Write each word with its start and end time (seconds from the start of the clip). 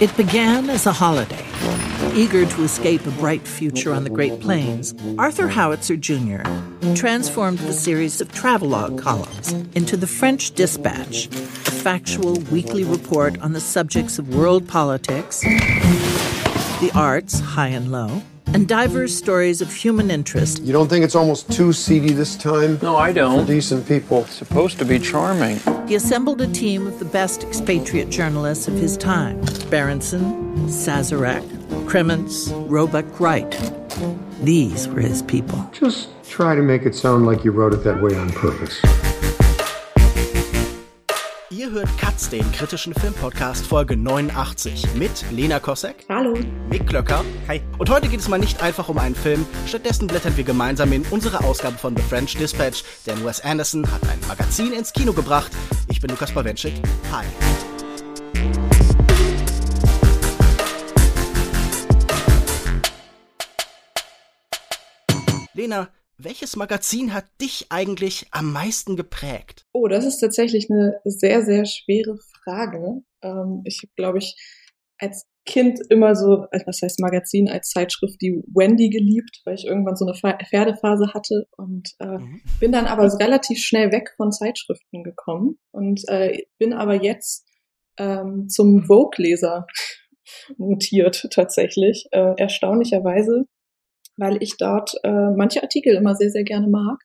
It 0.00 0.16
began 0.16 0.70
as 0.70 0.86
a 0.86 0.92
holiday. 0.92 1.44
Eager 2.14 2.46
to 2.46 2.62
escape 2.62 3.04
a 3.04 3.10
bright 3.10 3.42
future 3.48 3.92
on 3.92 4.04
the 4.04 4.10
Great 4.10 4.38
Plains, 4.38 4.94
Arthur 5.18 5.48
Howitzer 5.48 5.96
Jr. 5.96 6.42
transformed 6.94 7.58
the 7.58 7.72
series 7.72 8.20
of 8.20 8.30
travelogue 8.32 8.96
columns 8.96 9.52
into 9.74 9.96
the 9.96 10.06
French 10.06 10.52
Dispatch, 10.52 11.26
a 11.26 11.72
factual 11.72 12.34
weekly 12.52 12.84
report 12.84 13.40
on 13.40 13.54
the 13.54 13.60
subjects 13.60 14.20
of 14.20 14.36
world 14.36 14.68
politics, 14.68 15.42
the 16.80 16.92
arts, 16.94 17.40
high 17.40 17.68
and 17.68 17.90
low, 17.90 18.22
and 18.46 18.68
diverse 18.68 19.12
stories 19.12 19.60
of 19.60 19.72
human 19.72 20.12
interest. 20.12 20.62
You 20.62 20.72
don't 20.72 20.88
think 20.88 21.04
it's 21.04 21.16
almost 21.16 21.50
too 21.50 21.72
seedy 21.72 22.12
this 22.12 22.36
time? 22.36 22.78
No, 22.80 22.96
I 22.96 23.12
don't. 23.12 23.40
For 23.40 23.52
decent 23.52 23.86
people. 23.88 24.20
It's 24.20 24.34
supposed 24.34 24.78
to 24.78 24.84
be 24.84 25.00
charming. 25.00 25.58
He 25.88 25.96
assembled 25.96 26.40
a 26.40 26.46
team 26.46 26.86
of 26.86 26.98
the 27.00 27.04
best 27.04 27.42
expatriate 27.42 28.10
journalists 28.10 28.68
of 28.68 28.74
his 28.74 28.96
time 28.96 29.40
Berenson, 29.70 30.68
Sazarek, 30.68 31.44
Kremens, 31.86 32.52
Roebuck 32.70 33.18
Wright. 33.18 33.50
These 34.42 34.86
were 34.88 35.00
his 35.00 35.22
people. 35.22 35.68
Just 35.72 36.08
try 36.28 36.54
to 36.54 36.62
make 36.62 36.82
it 36.82 36.94
sound 36.94 37.26
like 37.26 37.44
you 37.44 37.50
wrote 37.50 37.74
it 37.74 37.82
that 37.84 38.00
way 38.00 38.16
on 38.16 38.30
purpose. 38.30 38.80
Ihr 41.58 41.72
hört 41.72 41.88
Katz, 41.98 42.30
den 42.30 42.52
kritischen 42.52 42.94
Filmpodcast 42.94 43.66
Folge 43.66 43.96
89 43.96 44.94
mit 44.94 45.24
Lena 45.32 45.58
Kosek. 45.58 46.06
Hallo. 46.08 46.38
Mick 46.70 46.86
Klöcker. 46.86 47.24
Hi. 47.48 47.60
Und 47.78 47.90
heute 47.90 48.06
geht 48.06 48.20
es 48.20 48.28
mal 48.28 48.38
nicht 48.38 48.62
einfach 48.62 48.88
um 48.88 48.96
einen 48.96 49.16
Film. 49.16 49.44
Stattdessen 49.66 50.06
blättern 50.06 50.36
wir 50.36 50.44
gemeinsam 50.44 50.92
in 50.92 51.04
unsere 51.10 51.42
Ausgabe 51.42 51.76
von 51.76 51.96
The 51.96 52.02
French 52.04 52.36
Dispatch, 52.36 52.84
denn 53.08 53.24
Wes 53.24 53.40
Anderson 53.40 53.90
hat 53.90 54.00
ein 54.08 54.20
Magazin 54.28 54.72
ins 54.72 54.92
Kino 54.92 55.12
gebracht. 55.12 55.50
Ich 55.88 56.00
bin 56.00 56.10
Lukas 56.10 56.30
Bawenschik. 56.30 56.74
Hi. 57.10 57.24
Lena, 65.54 65.88
welches 66.18 66.56
Magazin 66.56 67.14
hat 67.14 67.26
dich 67.40 67.66
eigentlich 67.70 68.26
am 68.32 68.52
meisten 68.52 68.96
geprägt? 68.96 69.64
Oh, 69.72 69.88
das 69.88 70.04
ist 70.04 70.18
tatsächlich 70.18 70.68
eine 70.70 71.00
sehr, 71.04 71.44
sehr 71.44 71.64
schwere 71.64 72.18
Frage. 72.44 73.02
Ähm, 73.22 73.62
ich 73.64 73.78
habe, 73.82 73.92
glaube 73.96 74.18
ich, 74.18 74.36
als 74.98 75.26
Kind 75.44 75.80
immer 75.88 76.14
so, 76.14 76.44
äh, 76.50 76.60
was 76.66 76.82
heißt 76.82 77.00
Magazin, 77.00 77.48
als 77.48 77.70
Zeitschrift 77.70 78.20
die 78.20 78.42
Wendy 78.52 78.90
geliebt, 78.90 79.40
weil 79.44 79.54
ich 79.54 79.64
irgendwann 79.64 79.96
so 79.96 80.04
eine 80.04 80.14
Pferdephase 80.14 81.14
hatte 81.14 81.46
und 81.56 81.88
äh, 82.00 82.18
mhm. 82.18 82.42
bin 82.60 82.72
dann 82.72 82.86
aber 82.86 83.04
relativ 83.18 83.58
schnell 83.58 83.92
weg 83.92 84.12
von 84.16 84.32
Zeitschriften 84.32 85.04
gekommen 85.04 85.58
und 85.70 86.02
äh, 86.08 86.42
bin 86.58 86.74
aber 86.74 87.02
jetzt 87.02 87.46
ähm, 87.96 88.48
zum 88.48 88.84
Vogue-Leser 88.84 89.66
mutiert 90.58 91.28
tatsächlich. 91.30 92.06
Äh, 92.10 92.34
erstaunlicherweise 92.36 93.46
weil 94.18 94.42
ich 94.42 94.56
dort 94.58 94.94
äh, 95.04 95.30
manche 95.36 95.62
Artikel 95.62 95.94
immer 95.94 96.14
sehr, 96.14 96.30
sehr 96.30 96.44
gerne 96.44 96.68
mag 96.68 97.02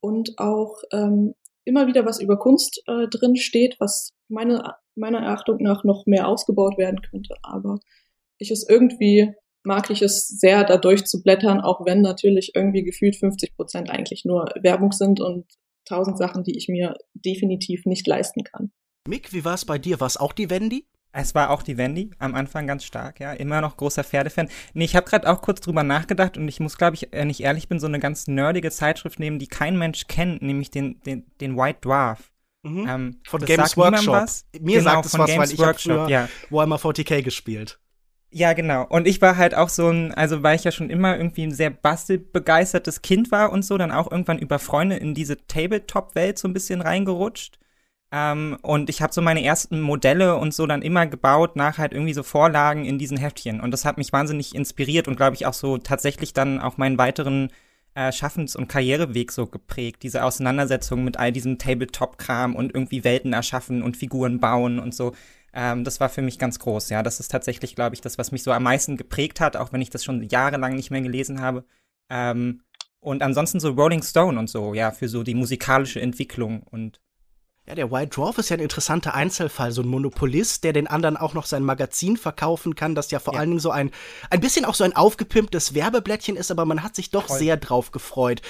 und 0.00 0.38
auch 0.38 0.76
ähm, 0.92 1.34
immer 1.64 1.86
wieder 1.86 2.06
was 2.06 2.20
über 2.20 2.38
Kunst 2.38 2.82
äh, 2.86 3.08
drin 3.08 3.36
steht, 3.36 3.76
was 3.80 4.12
meine, 4.28 4.74
meiner 4.94 5.18
Erachtung 5.18 5.58
nach 5.60 5.82
noch 5.84 6.06
mehr 6.06 6.28
ausgebaut 6.28 6.78
werden 6.78 7.00
könnte. 7.02 7.34
Aber 7.42 7.80
ich 8.38 8.50
es 8.50 8.66
irgendwie 8.68 9.34
mag 9.62 9.90
ich 9.90 10.02
es 10.02 10.26
sehr, 10.28 10.64
da 10.64 10.76
durchzublättern, 10.78 11.60
auch 11.60 11.84
wenn 11.84 12.00
natürlich 12.00 12.52
irgendwie 12.54 12.82
gefühlt 12.82 13.16
50 13.16 13.56
Prozent 13.56 13.90
eigentlich 13.90 14.24
nur 14.24 14.46
Werbung 14.62 14.92
sind 14.92 15.20
und 15.20 15.46
tausend 15.84 16.18
Sachen, 16.18 16.44
die 16.44 16.56
ich 16.56 16.68
mir 16.68 16.94
definitiv 17.14 17.84
nicht 17.84 18.06
leisten 18.06 18.44
kann. 18.44 18.72
Mick, 19.08 19.32
wie 19.32 19.44
war 19.44 19.54
es 19.54 19.64
bei 19.64 19.78
dir? 19.78 20.00
War 20.00 20.06
es 20.06 20.16
auch 20.16 20.32
die 20.32 20.50
Wendy? 20.50 20.86
Es 21.12 21.34
war 21.34 21.50
auch 21.50 21.62
die 21.62 21.76
Wendy, 21.76 22.10
am 22.18 22.34
Anfang 22.34 22.66
ganz 22.66 22.84
stark, 22.84 23.18
ja. 23.18 23.32
Immer 23.32 23.60
noch 23.60 23.76
großer 23.76 24.04
Pferdefan. 24.04 24.48
Nee, 24.74 24.84
ich 24.84 24.94
habe 24.94 25.08
gerade 25.08 25.28
auch 25.28 25.42
kurz 25.42 25.60
drüber 25.60 25.82
nachgedacht 25.82 26.36
und 26.36 26.46
ich 26.46 26.60
muss, 26.60 26.78
glaube 26.78 26.94
ich, 26.94 27.08
wenn 27.10 27.30
ich 27.30 27.42
ehrlich 27.42 27.68
bin, 27.68 27.80
so 27.80 27.88
eine 27.88 27.98
ganz 27.98 28.28
nerdige 28.28 28.70
Zeitschrift 28.70 29.18
nehmen, 29.18 29.38
die 29.38 29.48
kein 29.48 29.76
Mensch 29.76 30.06
kennt, 30.06 30.42
nämlich 30.42 30.70
den, 30.70 31.00
den, 31.02 31.26
den 31.40 31.56
White 31.56 31.80
Dwarf. 31.82 32.30
Mhm. 32.62 32.86
Ähm, 32.88 33.20
von 33.24 33.44
Games 33.44 33.76
Workshop. 33.76 34.14
Was. 34.14 34.46
Mir 34.60 34.78
genau, 34.78 34.90
sagt 34.90 35.06
es 35.06 35.18
was, 35.18 35.26
Games 35.26 35.38
weil 35.38 35.54
ich 35.54 35.58
Workshop, 35.58 35.92
früher 35.92 36.08
ja. 36.08 36.28
Warhammer 36.50 36.76
40k 36.76 37.22
gespielt. 37.22 37.80
Ja, 38.32 38.52
genau. 38.52 38.86
Und 38.86 39.08
ich 39.08 39.20
war 39.20 39.36
halt 39.36 39.56
auch 39.56 39.68
so 39.68 39.88
ein, 39.88 40.14
also 40.14 40.44
weil 40.44 40.54
ich 40.54 40.62
ja 40.62 40.70
schon 40.70 40.88
immer 40.88 41.16
irgendwie 41.16 41.42
ein 41.42 41.52
sehr 41.52 41.70
bastelbegeistertes 41.70 43.02
Kind 43.02 43.32
war 43.32 43.50
und 43.50 43.64
so, 43.64 43.76
dann 43.76 43.90
auch 43.90 44.10
irgendwann 44.10 44.38
über 44.38 44.60
Freunde 44.60 44.96
in 44.96 45.14
diese 45.14 45.36
Tabletop-Welt 45.48 46.38
so 46.38 46.46
ein 46.46 46.52
bisschen 46.52 46.80
reingerutscht. 46.80 47.58
Ähm, 48.12 48.58
und 48.62 48.90
ich 48.90 49.02
habe 49.02 49.12
so 49.12 49.22
meine 49.22 49.44
ersten 49.44 49.80
Modelle 49.80 50.36
und 50.36 50.52
so 50.52 50.66
dann 50.66 50.82
immer 50.82 51.06
gebaut 51.06 51.54
nach 51.54 51.78
halt 51.78 51.92
irgendwie 51.92 52.12
so 52.12 52.22
Vorlagen 52.22 52.84
in 52.84 52.98
diesen 52.98 53.16
Heftchen. 53.16 53.60
Und 53.60 53.70
das 53.70 53.84
hat 53.84 53.98
mich 53.98 54.12
wahnsinnig 54.12 54.54
inspiriert 54.54 55.06
und 55.06 55.16
glaube 55.16 55.36
ich 55.36 55.46
auch 55.46 55.54
so 55.54 55.78
tatsächlich 55.78 56.32
dann 56.32 56.60
auch 56.60 56.76
meinen 56.76 56.98
weiteren 56.98 57.50
äh, 57.94 58.12
Schaffens- 58.12 58.56
und 58.56 58.68
Karriereweg 58.68 59.30
so 59.30 59.46
geprägt. 59.46 60.02
Diese 60.02 60.24
Auseinandersetzung 60.24 61.04
mit 61.04 61.18
all 61.18 61.32
diesem 61.32 61.58
Tabletop-Kram 61.58 62.56
und 62.56 62.74
irgendwie 62.74 63.04
Welten 63.04 63.32
erschaffen 63.32 63.82
und 63.82 63.96
Figuren 63.96 64.40
bauen 64.40 64.80
und 64.80 64.94
so. 64.94 65.12
Ähm, 65.52 65.84
das 65.84 66.00
war 66.00 66.08
für 66.08 66.22
mich 66.22 66.38
ganz 66.38 66.58
groß, 66.58 66.90
ja. 66.90 67.02
Das 67.02 67.20
ist 67.20 67.30
tatsächlich, 67.30 67.74
glaube 67.74 67.94
ich, 67.94 68.00
das, 68.00 68.18
was 68.18 68.32
mich 68.32 68.42
so 68.42 68.52
am 68.52 68.62
meisten 68.64 68.96
geprägt 68.96 69.40
hat, 69.40 69.56
auch 69.56 69.72
wenn 69.72 69.82
ich 69.82 69.90
das 69.90 70.04
schon 70.04 70.22
jahrelang 70.28 70.74
nicht 70.74 70.90
mehr 70.90 71.00
gelesen 71.00 71.40
habe. 71.40 71.64
Ähm, 72.08 72.62
und 73.00 73.22
ansonsten 73.22 73.60
so 73.60 73.70
Rolling 73.70 74.02
Stone 74.02 74.38
und 74.38 74.48
so, 74.48 74.74
ja, 74.74 74.90
für 74.90 75.08
so 75.08 75.22
die 75.22 75.34
musikalische 75.34 76.00
Entwicklung 76.00 76.62
und 76.62 77.00
ja, 77.70 77.76
der 77.76 77.92
White 77.92 78.16
Dwarf 78.16 78.36
ist 78.38 78.48
ja 78.48 78.56
ein 78.56 78.62
interessanter 78.62 79.14
Einzelfall, 79.14 79.70
so 79.70 79.82
ein 79.82 79.86
Monopolist, 79.86 80.64
der 80.64 80.72
den 80.72 80.88
anderen 80.88 81.16
auch 81.16 81.34
noch 81.34 81.46
sein 81.46 81.62
Magazin 81.62 82.16
verkaufen 82.16 82.74
kann, 82.74 82.96
das 82.96 83.12
ja 83.12 83.20
vor 83.20 83.34
ja. 83.34 83.40
allen 83.40 83.50
Dingen 83.50 83.60
so 83.60 83.70
ein, 83.70 83.92
ein 84.28 84.40
bisschen 84.40 84.64
auch 84.64 84.74
so 84.74 84.82
ein 84.82 84.96
aufgepimptes 84.96 85.72
Werbeblättchen 85.72 86.36
ist, 86.36 86.50
aber 86.50 86.64
man 86.64 86.82
hat 86.82 86.96
sich 86.96 87.10
doch 87.10 87.28
Voll. 87.28 87.38
sehr 87.38 87.56
drauf 87.56 87.92
gefreut. 87.92 88.42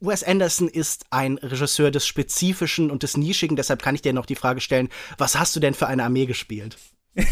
Wes 0.00 0.24
Anderson 0.24 0.68
ist 0.68 1.04
ein 1.10 1.36
Regisseur 1.36 1.90
des 1.90 2.06
Spezifischen 2.06 2.90
und 2.90 3.02
des 3.02 3.18
Nischigen, 3.18 3.56
deshalb 3.56 3.82
kann 3.82 3.94
ich 3.94 4.00
dir 4.00 4.14
noch 4.14 4.24
die 4.24 4.36
Frage 4.36 4.62
stellen, 4.62 4.88
was 5.18 5.38
hast 5.38 5.54
du 5.54 5.60
denn 5.60 5.74
für 5.74 5.86
eine 5.86 6.04
Armee 6.04 6.24
gespielt? 6.24 6.78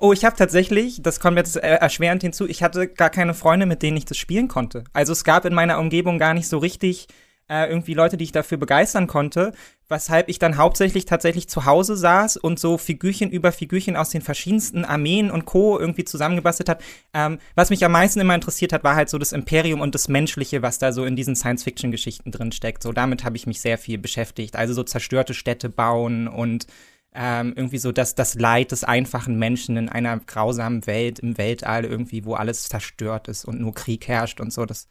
oh, 0.00 0.12
ich 0.12 0.24
habe 0.24 0.34
tatsächlich, 0.34 1.00
das 1.00 1.20
kommt 1.20 1.36
jetzt 1.36 1.54
erschwerend 1.54 2.22
hinzu, 2.22 2.48
ich 2.48 2.64
hatte 2.64 2.88
gar 2.88 3.10
keine 3.10 3.34
Freunde, 3.34 3.66
mit 3.66 3.82
denen 3.82 3.96
ich 3.96 4.04
das 4.04 4.16
spielen 4.16 4.48
konnte. 4.48 4.82
Also 4.92 5.12
es 5.12 5.22
gab 5.22 5.44
in 5.44 5.54
meiner 5.54 5.78
Umgebung 5.78 6.18
gar 6.18 6.34
nicht 6.34 6.48
so 6.48 6.58
richtig 6.58 7.06
äh, 7.48 7.68
irgendwie 7.68 7.94
Leute, 7.94 8.16
die 8.16 8.24
ich 8.24 8.32
dafür 8.32 8.58
begeistern 8.58 9.06
konnte, 9.06 9.52
weshalb 9.88 10.28
ich 10.28 10.38
dann 10.38 10.56
hauptsächlich 10.56 11.04
tatsächlich 11.04 11.48
zu 11.48 11.64
Hause 11.64 11.96
saß 11.96 12.36
und 12.36 12.58
so 12.58 12.76
Figürchen 12.76 13.30
über 13.30 13.52
Figürchen 13.52 13.96
aus 13.96 14.10
den 14.10 14.22
verschiedensten 14.22 14.84
Armeen 14.84 15.30
und 15.30 15.44
Co. 15.44 15.78
irgendwie 15.78 16.04
zusammengebastelt 16.04 16.68
hat. 16.68 16.82
Ähm, 17.14 17.38
was 17.54 17.70
mich 17.70 17.84
am 17.84 17.92
meisten 17.92 18.20
immer 18.20 18.34
interessiert 18.34 18.72
hat, 18.72 18.82
war 18.84 18.96
halt 18.96 19.08
so 19.08 19.18
das 19.18 19.32
Imperium 19.32 19.80
und 19.80 19.94
das 19.94 20.08
Menschliche, 20.08 20.62
was 20.62 20.78
da 20.78 20.92
so 20.92 21.04
in 21.04 21.14
diesen 21.14 21.36
Science-Fiction-Geschichten 21.36 22.32
drin 22.32 22.52
steckt. 22.52 22.82
So 22.82 22.92
damit 22.92 23.24
habe 23.24 23.36
ich 23.36 23.46
mich 23.46 23.60
sehr 23.60 23.78
viel 23.78 23.98
beschäftigt. 23.98 24.56
Also 24.56 24.74
so 24.74 24.82
zerstörte 24.82 25.34
Städte 25.34 25.68
bauen 25.68 26.26
und 26.26 26.66
ähm, 27.14 27.54
irgendwie 27.56 27.78
so 27.78 27.92
das, 27.92 28.14
das 28.14 28.34
Leid 28.34 28.72
des 28.72 28.84
einfachen 28.84 29.38
Menschen 29.38 29.76
in 29.76 29.88
einer 29.88 30.18
grausamen 30.18 30.86
Welt, 30.86 31.20
im 31.20 31.38
Weltall 31.38 31.84
irgendwie, 31.84 32.24
wo 32.24 32.34
alles 32.34 32.68
zerstört 32.68 33.28
ist 33.28 33.44
und 33.46 33.60
nur 33.60 33.72
Krieg 33.72 34.06
herrscht 34.06 34.40
und 34.40 34.52
so. 34.52 34.66
Das 34.66 34.88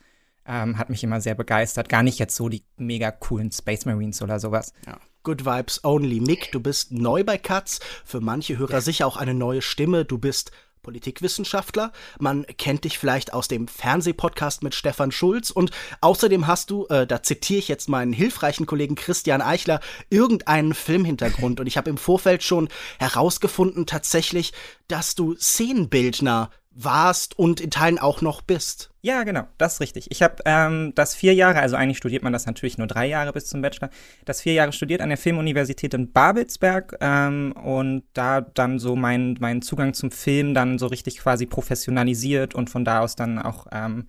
ähm, 0.48 0.78
hat 0.78 0.90
mich 0.90 1.04
immer 1.04 1.22
sehr 1.22 1.36
begeistert. 1.36 1.90
Gar 1.90 2.04
nicht 2.04 2.20
jetzt 2.20 2.36
so 2.36 2.50
die 2.50 2.64
mega 2.78 3.12
coolen 3.12 3.52
Space 3.52 3.86
Marines 3.86 4.22
oder 4.22 4.40
sowas. 4.40 4.74
Ja. 4.86 5.00
Good 5.24 5.46
Vibes 5.46 5.84
Only. 5.84 6.20
Mick, 6.20 6.52
du 6.52 6.60
bist 6.60 6.92
neu 6.92 7.24
bei 7.24 7.38
Katz. 7.38 7.80
Für 8.06 8.22
manche 8.22 8.58
Hörer 8.58 8.82
sicher 8.82 9.08
auch 9.08 9.18
eine 9.18 9.34
neue 9.34 9.64
Stimme. 9.64 10.06
Du 10.06 10.20
bist 10.20 10.52
Politikwissenschaftler. 10.86 11.92
Man 12.20 12.46
kennt 12.46 12.84
dich 12.84 13.00
vielleicht 13.00 13.34
aus 13.34 13.48
dem 13.48 13.68
Fernsehpodcast 13.68 14.62
mit 14.62 14.76
Stefan 14.76 15.12
Schulz 15.12 15.50
und 15.50 15.72
außerdem 16.02 16.46
hast 16.46 16.70
du, 16.70 16.86
äh, 16.88 17.08
da 17.08 17.24
zitiere 17.24 17.58
ich 17.58 17.68
jetzt 17.68 17.90
meinen 17.90 18.14
hilfreichen 18.14 18.68
Kollegen 18.68 18.94
Christian 18.94 19.42
Eichler, 19.42 19.80
irgendeinen 20.12 20.76
Filmhintergrund. 20.76 21.60
Und 21.60 21.66
ich 21.66 21.78
habe 21.78 21.90
im 21.90 21.98
Vorfeld 21.98 22.44
schon 22.44 22.70
herausgefunden 23.00 23.88
tatsächlich, 23.88 24.54
dass 24.88 25.16
du 25.16 25.36
Szenenbildner 25.36 26.52
warst 26.76 27.40
und 27.40 27.62
in 27.62 27.72
Teilen 27.72 27.98
auch 27.98 28.22
noch 28.22 28.42
bist. 28.42 28.92
Ja, 29.02 29.24
genau, 29.24 29.48
das 29.58 29.76
ist 29.76 29.80
richtig. 29.80 30.12
Ich 30.12 30.22
habe 30.22 30.36
ähm, 30.46 30.92
das 30.96 31.16
vier 31.16 31.34
Jahre, 31.34 31.60
also 31.60 31.76
eigentlich 31.76 31.98
studiert 31.98 32.22
man 32.22 32.34
das 32.34 32.46
natürlich 32.46 32.78
nur 32.78 32.88
drei 32.88 33.08
Jahre 33.08 33.32
bis 33.32 33.46
zum 33.46 33.62
Bachelor, 33.62 33.90
das 34.26 34.42
vier 34.42 34.54
Jahre 34.54 34.74
studiert 34.74 35.02
an 35.02 35.10
der 35.10 35.18
Filmuniversität 35.18 35.94
in 35.94 36.12
Babelsberg 36.12 36.98
ähm, 37.00 37.54
und 37.54 38.04
da 38.14 38.42
dann 38.42 38.78
so 38.78 38.96
meinen 38.96 39.38
mein 39.40 39.62
Zugang 39.62 39.94
zum 39.94 40.12
Film 40.12 40.54
dann 40.54 40.78
so 40.78 40.88
richtig 40.88 41.20
quasi 41.20 41.46
professionalisiert 41.46 42.56
und 42.56 42.70
von 42.70 42.84
da 42.84 43.00
aus 43.00 43.16
dann 43.16 43.40
auch 43.40 43.68
ähm, 43.72 44.08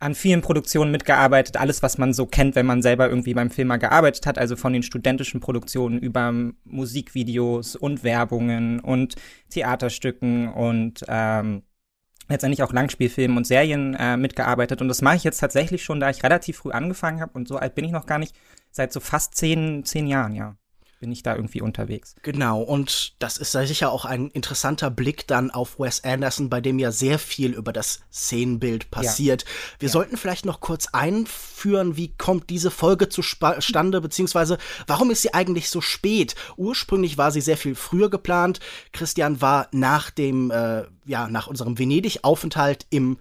an 0.00 0.16
vielen 0.16 0.40
Produktionen 0.40 0.90
mitgearbeitet, 0.90 1.56
alles, 1.56 1.80
was 1.84 1.96
man 1.96 2.12
so 2.12 2.26
kennt, 2.26 2.56
wenn 2.56 2.66
man 2.66 2.82
selber 2.82 3.08
irgendwie 3.08 3.34
beim 3.34 3.50
Film 3.50 3.68
mal 3.68 3.76
gearbeitet 3.76 4.26
hat, 4.26 4.36
also 4.36 4.56
von 4.56 4.72
den 4.72 4.82
studentischen 4.82 5.38
Produktionen 5.38 6.00
über 6.00 6.32
Musikvideos 6.64 7.76
und 7.76 8.02
Werbungen 8.02 8.80
und 8.80 9.14
Theaterstücken 9.50 10.48
und 10.48 11.04
ähm, 11.06 11.62
letztendlich 12.32 12.62
auch 12.62 12.72
Langspielfilmen 12.72 13.36
und 13.36 13.46
Serien 13.46 13.94
äh, 13.94 14.16
mitgearbeitet. 14.16 14.80
Und 14.80 14.88
das 14.88 15.02
mache 15.02 15.16
ich 15.16 15.24
jetzt 15.24 15.38
tatsächlich 15.38 15.84
schon, 15.84 16.00
da 16.00 16.10
ich 16.10 16.22
relativ 16.22 16.58
früh 16.58 16.72
angefangen 16.72 17.20
habe 17.20 17.32
und 17.34 17.48
so 17.48 17.56
alt 17.56 17.74
bin 17.74 17.84
ich 17.84 17.92
noch 17.92 18.06
gar 18.06 18.18
nicht, 18.18 18.34
seit 18.70 18.92
so 18.92 19.00
fast 19.00 19.34
zehn, 19.34 19.84
zehn 19.84 20.06
Jahren, 20.06 20.34
ja. 20.34 20.56
Bin 21.02 21.10
ich 21.10 21.24
da 21.24 21.34
irgendwie 21.34 21.60
unterwegs. 21.60 22.14
Genau, 22.22 22.62
und 22.62 23.14
das 23.18 23.36
ist 23.36 23.50
sicher 23.50 23.90
auch 23.90 24.04
ein 24.04 24.28
interessanter 24.28 24.88
Blick 24.88 25.26
dann 25.26 25.50
auf 25.50 25.80
Wes 25.80 26.04
Anderson, 26.04 26.48
bei 26.48 26.60
dem 26.60 26.78
ja 26.78 26.92
sehr 26.92 27.18
viel 27.18 27.54
über 27.54 27.72
das 27.72 28.02
Szenenbild 28.12 28.92
passiert. 28.92 29.42
Ja. 29.42 29.48
Wir 29.80 29.88
ja. 29.88 29.92
sollten 29.92 30.16
vielleicht 30.16 30.46
noch 30.46 30.60
kurz 30.60 30.86
einführen, 30.92 31.96
wie 31.96 32.14
kommt 32.16 32.50
diese 32.50 32.70
Folge 32.70 33.08
zustande, 33.08 34.00
beziehungsweise 34.00 34.58
warum 34.86 35.10
ist 35.10 35.22
sie 35.22 35.34
eigentlich 35.34 35.70
so 35.70 35.80
spät? 35.80 36.36
Ursprünglich 36.56 37.18
war 37.18 37.32
sie 37.32 37.40
sehr 37.40 37.56
viel 37.56 37.74
früher 37.74 38.08
geplant. 38.08 38.60
Christian 38.92 39.40
war 39.40 39.66
nach 39.72 40.12
dem, 40.12 40.52
äh, 40.52 40.84
ja, 41.04 41.26
nach 41.26 41.48
unserem 41.48 41.80
Venedig-Aufenthalt 41.80 42.86
im 42.90 43.18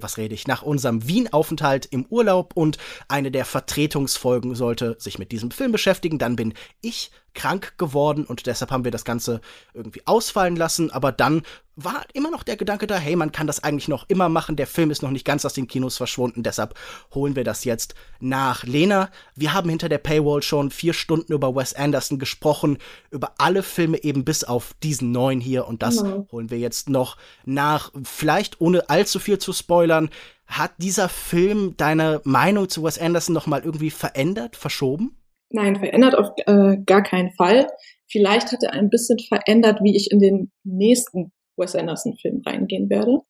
was 0.00 0.18
rede 0.18 0.34
ich, 0.34 0.46
nach 0.46 0.62
unserem 0.62 1.06
Wien-Aufenthalt 1.06 1.86
im 1.86 2.06
Urlaub 2.06 2.52
und 2.54 2.78
eine 3.08 3.30
der 3.30 3.44
Vertretungsfolgen 3.44 4.54
sollte 4.54 4.96
sich 4.98 5.18
mit 5.18 5.32
diesem 5.32 5.50
Film 5.50 5.72
beschäftigen. 5.72 6.18
Dann 6.18 6.36
bin 6.36 6.54
ich 6.80 7.10
krank 7.34 7.74
geworden 7.78 8.24
und 8.24 8.46
deshalb 8.46 8.70
haben 8.70 8.84
wir 8.84 8.90
das 8.90 9.04
Ganze 9.04 9.40
irgendwie 9.74 10.02
ausfallen 10.06 10.56
lassen. 10.56 10.90
Aber 10.90 11.12
dann 11.12 11.42
war 11.76 12.04
immer 12.12 12.30
noch 12.30 12.44
der 12.44 12.56
Gedanke 12.56 12.86
da, 12.86 12.96
hey, 12.96 13.16
man 13.16 13.32
kann 13.32 13.46
das 13.46 13.62
eigentlich 13.62 13.88
noch 13.88 14.08
immer 14.08 14.28
machen. 14.28 14.56
Der 14.56 14.66
Film 14.66 14.90
ist 14.90 15.02
noch 15.02 15.10
nicht 15.10 15.24
ganz 15.24 15.44
aus 15.44 15.54
den 15.54 15.66
Kinos 15.66 15.96
verschwunden, 15.96 16.42
deshalb 16.42 16.74
holen 17.12 17.36
wir 17.36 17.44
das 17.44 17.64
jetzt 17.64 17.94
nach. 18.20 18.64
Lena, 18.64 19.10
wir 19.34 19.52
haben 19.52 19.68
hinter 19.68 19.88
der 19.88 19.98
Paywall 19.98 20.42
schon 20.42 20.70
vier 20.70 20.92
Stunden 20.92 21.32
über 21.32 21.54
Wes 21.54 21.74
Anderson 21.74 22.18
gesprochen, 22.18 22.78
über 23.10 23.34
alle 23.38 23.62
Filme 23.62 24.02
eben 24.04 24.24
bis 24.24 24.44
auf 24.44 24.74
diesen 24.82 25.10
neuen 25.10 25.40
hier 25.40 25.66
und 25.66 25.82
das 25.82 25.98
genau. 25.98 26.28
holen 26.30 26.50
wir 26.50 26.58
jetzt 26.58 26.88
noch 26.88 27.16
nach. 27.44 27.90
Vielleicht 28.04 28.60
ohne 28.60 28.88
allzu 28.88 29.18
viel 29.18 29.38
zu 29.38 29.52
spoilern, 29.52 30.10
hat 30.46 30.72
dieser 30.78 31.08
Film 31.08 31.76
deine 31.76 32.20
Meinung 32.24 32.68
zu 32.68 32.84
Wes 32.84 32.98
Anderson 32.98 33.34
noch 33.34 33.46
mal 33.46 33.62
irgendwie 33.62 33.90
verändert, 33.90 34.56
verschoben? 34.56 35.16
Nein, 35.54 35.76
verändert 35.76 36.16
auf 36.16 36.30
äh, 36.46 36.78
gar 36.84 37.04
keinen 37.04 37.30
Fall. 37.34 37.68
Vielleicht 38.10 38.50
hat 38.50 38.64
er 38.64 38.72
ein 38.72 38.90
bisschen 38.90 39.20
verändert, 39.20 39.78
wie 39.84 39.96
ich 39.96 40.10
in 40.10 40.18
den 40.18 40.50
nächsten 40.64 41.32
Wes 41.56 41.76
Anderson-Film 41.76 42.42
reingehen 42.44 42.90
werde. 42.90 43.20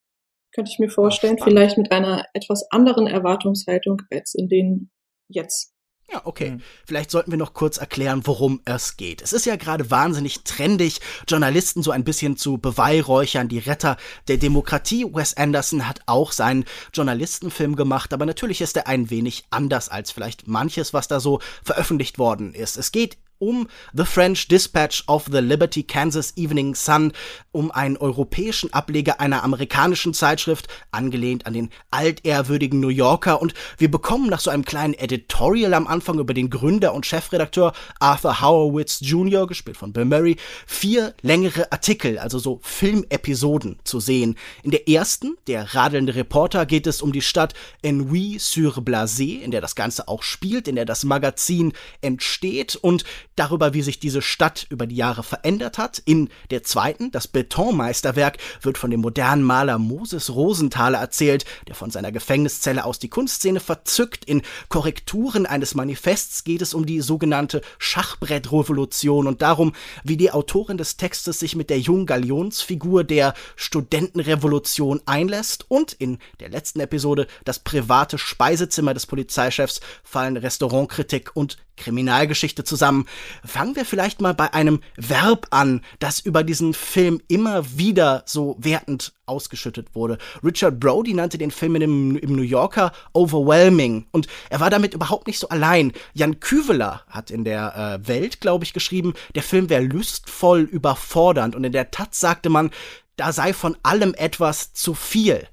Könnte 0.54 0.70
ich 0.72 0.78
mir 0.78 0.88
vorstellen. 0.88 1.36
Vielleicht 1.38 1.76
mit 1.76 1.92
einer 1.92 2.24
etwas 2.32 2.66
anderen 2.70 3.06
Erwartungshaltung 3.06 4.00
als 4.10 4.34
in 4.34 4.48
den 4.48 4.90
jetzt. 5.28 5.73
Ja, 6.14 6.20
okay. 6.24 6.52
Mhm. 6.52 6.62
Vielleicht 6.86 7.10
sollten 7.10 7.32
wir 7.32 7.38
noch 7.38 7.54
kurz 7.54 7.78
erklären, 7.78 8.22
worum 8.24 8.60
es 8.64 8.96
geht. 8.96 9.20
Es 9.20 9.32
ist 9.32 9.46
ja 9.46 9.56
gerade 9.56 9.90
wahnsinnig 9.90 10.44
trendig, 10.44 11.00
Journalisten 11.26 11.82
so 11.82 11.90
ein 11.90 12.04
bisschen 12.04 12.36
zu 12.36 12.56
beweihräuchern, 12.56 13.48
die 13.48 13.58
Retter 13.58 13.96
der 14.28 14.36
Demokratie. 14.36 15.04
Wes 15.12 15.36
Anderson 15.36 15.88
hat 15.88 16.02
auch 16.06 16.30
seinen 16.30 16.66
Journalistenfilm 16.92 17.74
gemacht, 17.74 18.12
aber 18.12 18.26
natürlich 18.26 18.60
ist 18.60 18.76
er 18.76 18.86
ein 18.86 19.10
wenig 19.10 19.44
anders 19.50 19.88
als 19.88 20.12
vielleicht 20.12 20.46
manches, 20.46 20.94
was 20.94 21.08
da 21.08 21.18
so 21.18 21.40
veröffentlicht 21.64 22.16
worden 22.20 22.54
ist. 22.54 22.76
Es 22.76 22.92
geht 22.92 23.18
um 23.38 23.68
The 23.92 24.04
French 24.04 24.48
Dispatch 24.48 25.04
of 25.06 25.26
the 25.30 25.38
Liberty 25.38 25.82
Kansas 25.82 26.36
Evening 26.36 26.74
Sun, 26.74 27.12
um 27.52 27.70
einen 27.70 27.96
europäischen 27.96 28.72
Ableger 28.72 29.20
einer 29.20 29.42
amerikanischen 29.42 30.14
Zeitschrift, 30.14 30.68
angelehnt 30.90 31.46
an 31.46 31.52
den 31.52 31.70
altehrwürdigen 31.90 32.80
New 32.80 32.88
Yorker. 32.88 33.40
Und 33.40 33.54
wir 33.78 33.90
bekommen 33.90 34.28
nach 34.28 34.40
so 34.40 34.50
einem 34.50 34.64
kleinen 34.64 34.94
Editorial 34.94 35.74
am 35.74 35.86
Anfang 35.86 36.18
über 36.18 36.34
den 36.34 36.50
Gründer 36.50 36.94
und 36.94 37.06
Chefredakteur 37.06 37.72
Arthur 38.00 38.40
Horowitz 38.40 38.98
Jr., 39.00 39.46
gespielt 39.46 39.76
von 39.76 39.92
Bill 39.92 40.04
Murray, 40.04 40.36
vier 40.66 41.14
längere 41.22 41.70
Artikel, 41.72 42.18
also 42.18 42.38
so 42.38 42.60
Filmepisoden 42.62 43.78
zu 43.84 44.00
sehen. 44.00 44.36
In 44.62 44.70
der 44.70 44.88
ersten, 44.88 45.36
der 45.46 45.74
radelnde 45.74 46.14
Reporter, 46.14 46.66
geht 46.66 46.86
es 46.86 47.02
um 47.02 47.12
die 47.12 47.22
Stadt 47.22 47.54
Ennuy-sur-Blasé, 47.82 49.40
in 49.40 49.50
der 49.50 49.60
das 49.60 49.74
Ganze 49.74 50.08
auch 50.08 50.22
spielt, 50.22 50.68
in 50.68 50.76
der 50.76 50.84
das 50.84 51.04
Magazin 51.04 51.72
entsteht 52.00 52.76
und 52.76 53.04
darüber, 53.36 53.74
wie 53.74 53.82
sich 53.82 53.98
diese 53.98 54.22
Stadt 54.22 54.66
über 54.70 54.86
die 54.86 54.96
Jahre 54.96 55.22
verändert 55.22 55.78
hat. 55.78 56.02
In 56.04 56.28
der 56.50 56.62
zweiten, 56.62 57.10
das 57.10 57.28
Betonmeisterwerk, 57.28 58.38
wird 58.62 58.78
von 58.78 58.90
dem 58.90 59.00
modernen 59.00 59.42
Maler 59.42 59.78
Moses 59.78 60.34
Rosenthaler 60.34 60.98
erzählt, 60.98 61.44
der 61.68 61.74
von 61.74 61.90
seiner 61.90 62.12
Gefängniszelle 62.12 62.84
aus 62.84 62.98
die 62.98 63.08
Kunstszene 63.08 63.60
verzückt. 63.60 64.24
In 64.24 64.42
Korrekturen 64.68 65.46
eines 65.46 65.74
Manifests 65.74 66.44
geht 66.44 66.62
es 66.62 66.74
um 66.74 66.86
die 66.86 67.00
sogenannte 67.00 67.60
Schachbrettrevolution 67.78 69.26
und 69.26 69.42
darum, 69.42 69.72
wie 70.02 70.16
die 70.16 70.30
Autorin 70.30 70.78
des 70.78 70.96
Textes 70.96 71.38
sich 71.38 71.56
mit 71.56 71.70
der 71.70 71.80
jungen 71.80 72.06
Galionsfigur 72.06 73.04
der 73.04 73.34
Studentenrevolution 73.56 75.00
einlässt. 75.06 75.64
Und 75.68 75.92
in 75.92 76.18
der 76.40 76.48
letzten 76.48 76.80
Episode, 76.80 77.26
das 77.44 77.58
private 77.58 78.18
Speisezimmer 78.18 78.94
des 78.94 79.06
Polizeichefs, 79.06 79.80
fallen 80.02 80.36
Restaurantkritik 80.36 81.30
und 81.34 81.58
Kriminalgeschichte 81.76 82.64
zusammen. 82.64 83.06
Fangen 83.44 83.76
wir 83.76 83.84
vielleicht 83.84 84.20
mal 84.20 84.34
bei 84.34 84.52
einem 84.54 84.80
Verb 84.96 85.46
an, 85.50 85.82
das 85.98 86.20
über 86.20 86.44
diesen 86.44 86.74
Film 86.74 87.20
immer 87.28 87.78
wieder 87.78 88.22
so 88.26 88.56
wertend 88.58 89.12
ausgeschüttet 89.26 89.94
wurde. 89.94 90.18
Richard 90.42 90.78
Brody 90.78 91.14
nannte 91.14 91.38
den 91.38 91.50
Film 91.50 91.76
im, 91.76 92.16
im 92.16 92.36
New 92.36 92.42
Yorker 92.42 92.92
overwhelming 93.12 94.06
und 94.12 94.26
er 94.50 94.60
war 94.60 94.70
damit 94.70 94.94
überhaupt 94.94 95.26
nicht 95.26 95.38
so 95.38 95.48
allein. 95.48 95.92
Jan 96.12 96.40
Küveler 96.40 97.02
hat 97.08 97.30
in 97.30 97.44
der 97.44 98.00
äh, 98.04 98.08
Welt, 98.08 98.40
glaube 98.40 98.64
ich, 98.64 98.72
geschrieben, 98.72 99.14
der 99.34 99.42
Film 99.42 99.70
wäre 99.70 99.82
lustvoll 99.82 100.60
überfordernd 100.60 101.54
und 101.54 101.64
in 101.64 101.72
der 101.72 101.90
Taz 101.90 102.20
sagte 102.20 102.50
man, 102.50 102.70
da 103.16 103.32
sei 103.32 103.52
von 103.52 103.76
allem 103.82 104.14
etwas 104.14 104.72
zu 104.72 104.94
viel. 104.94 105.46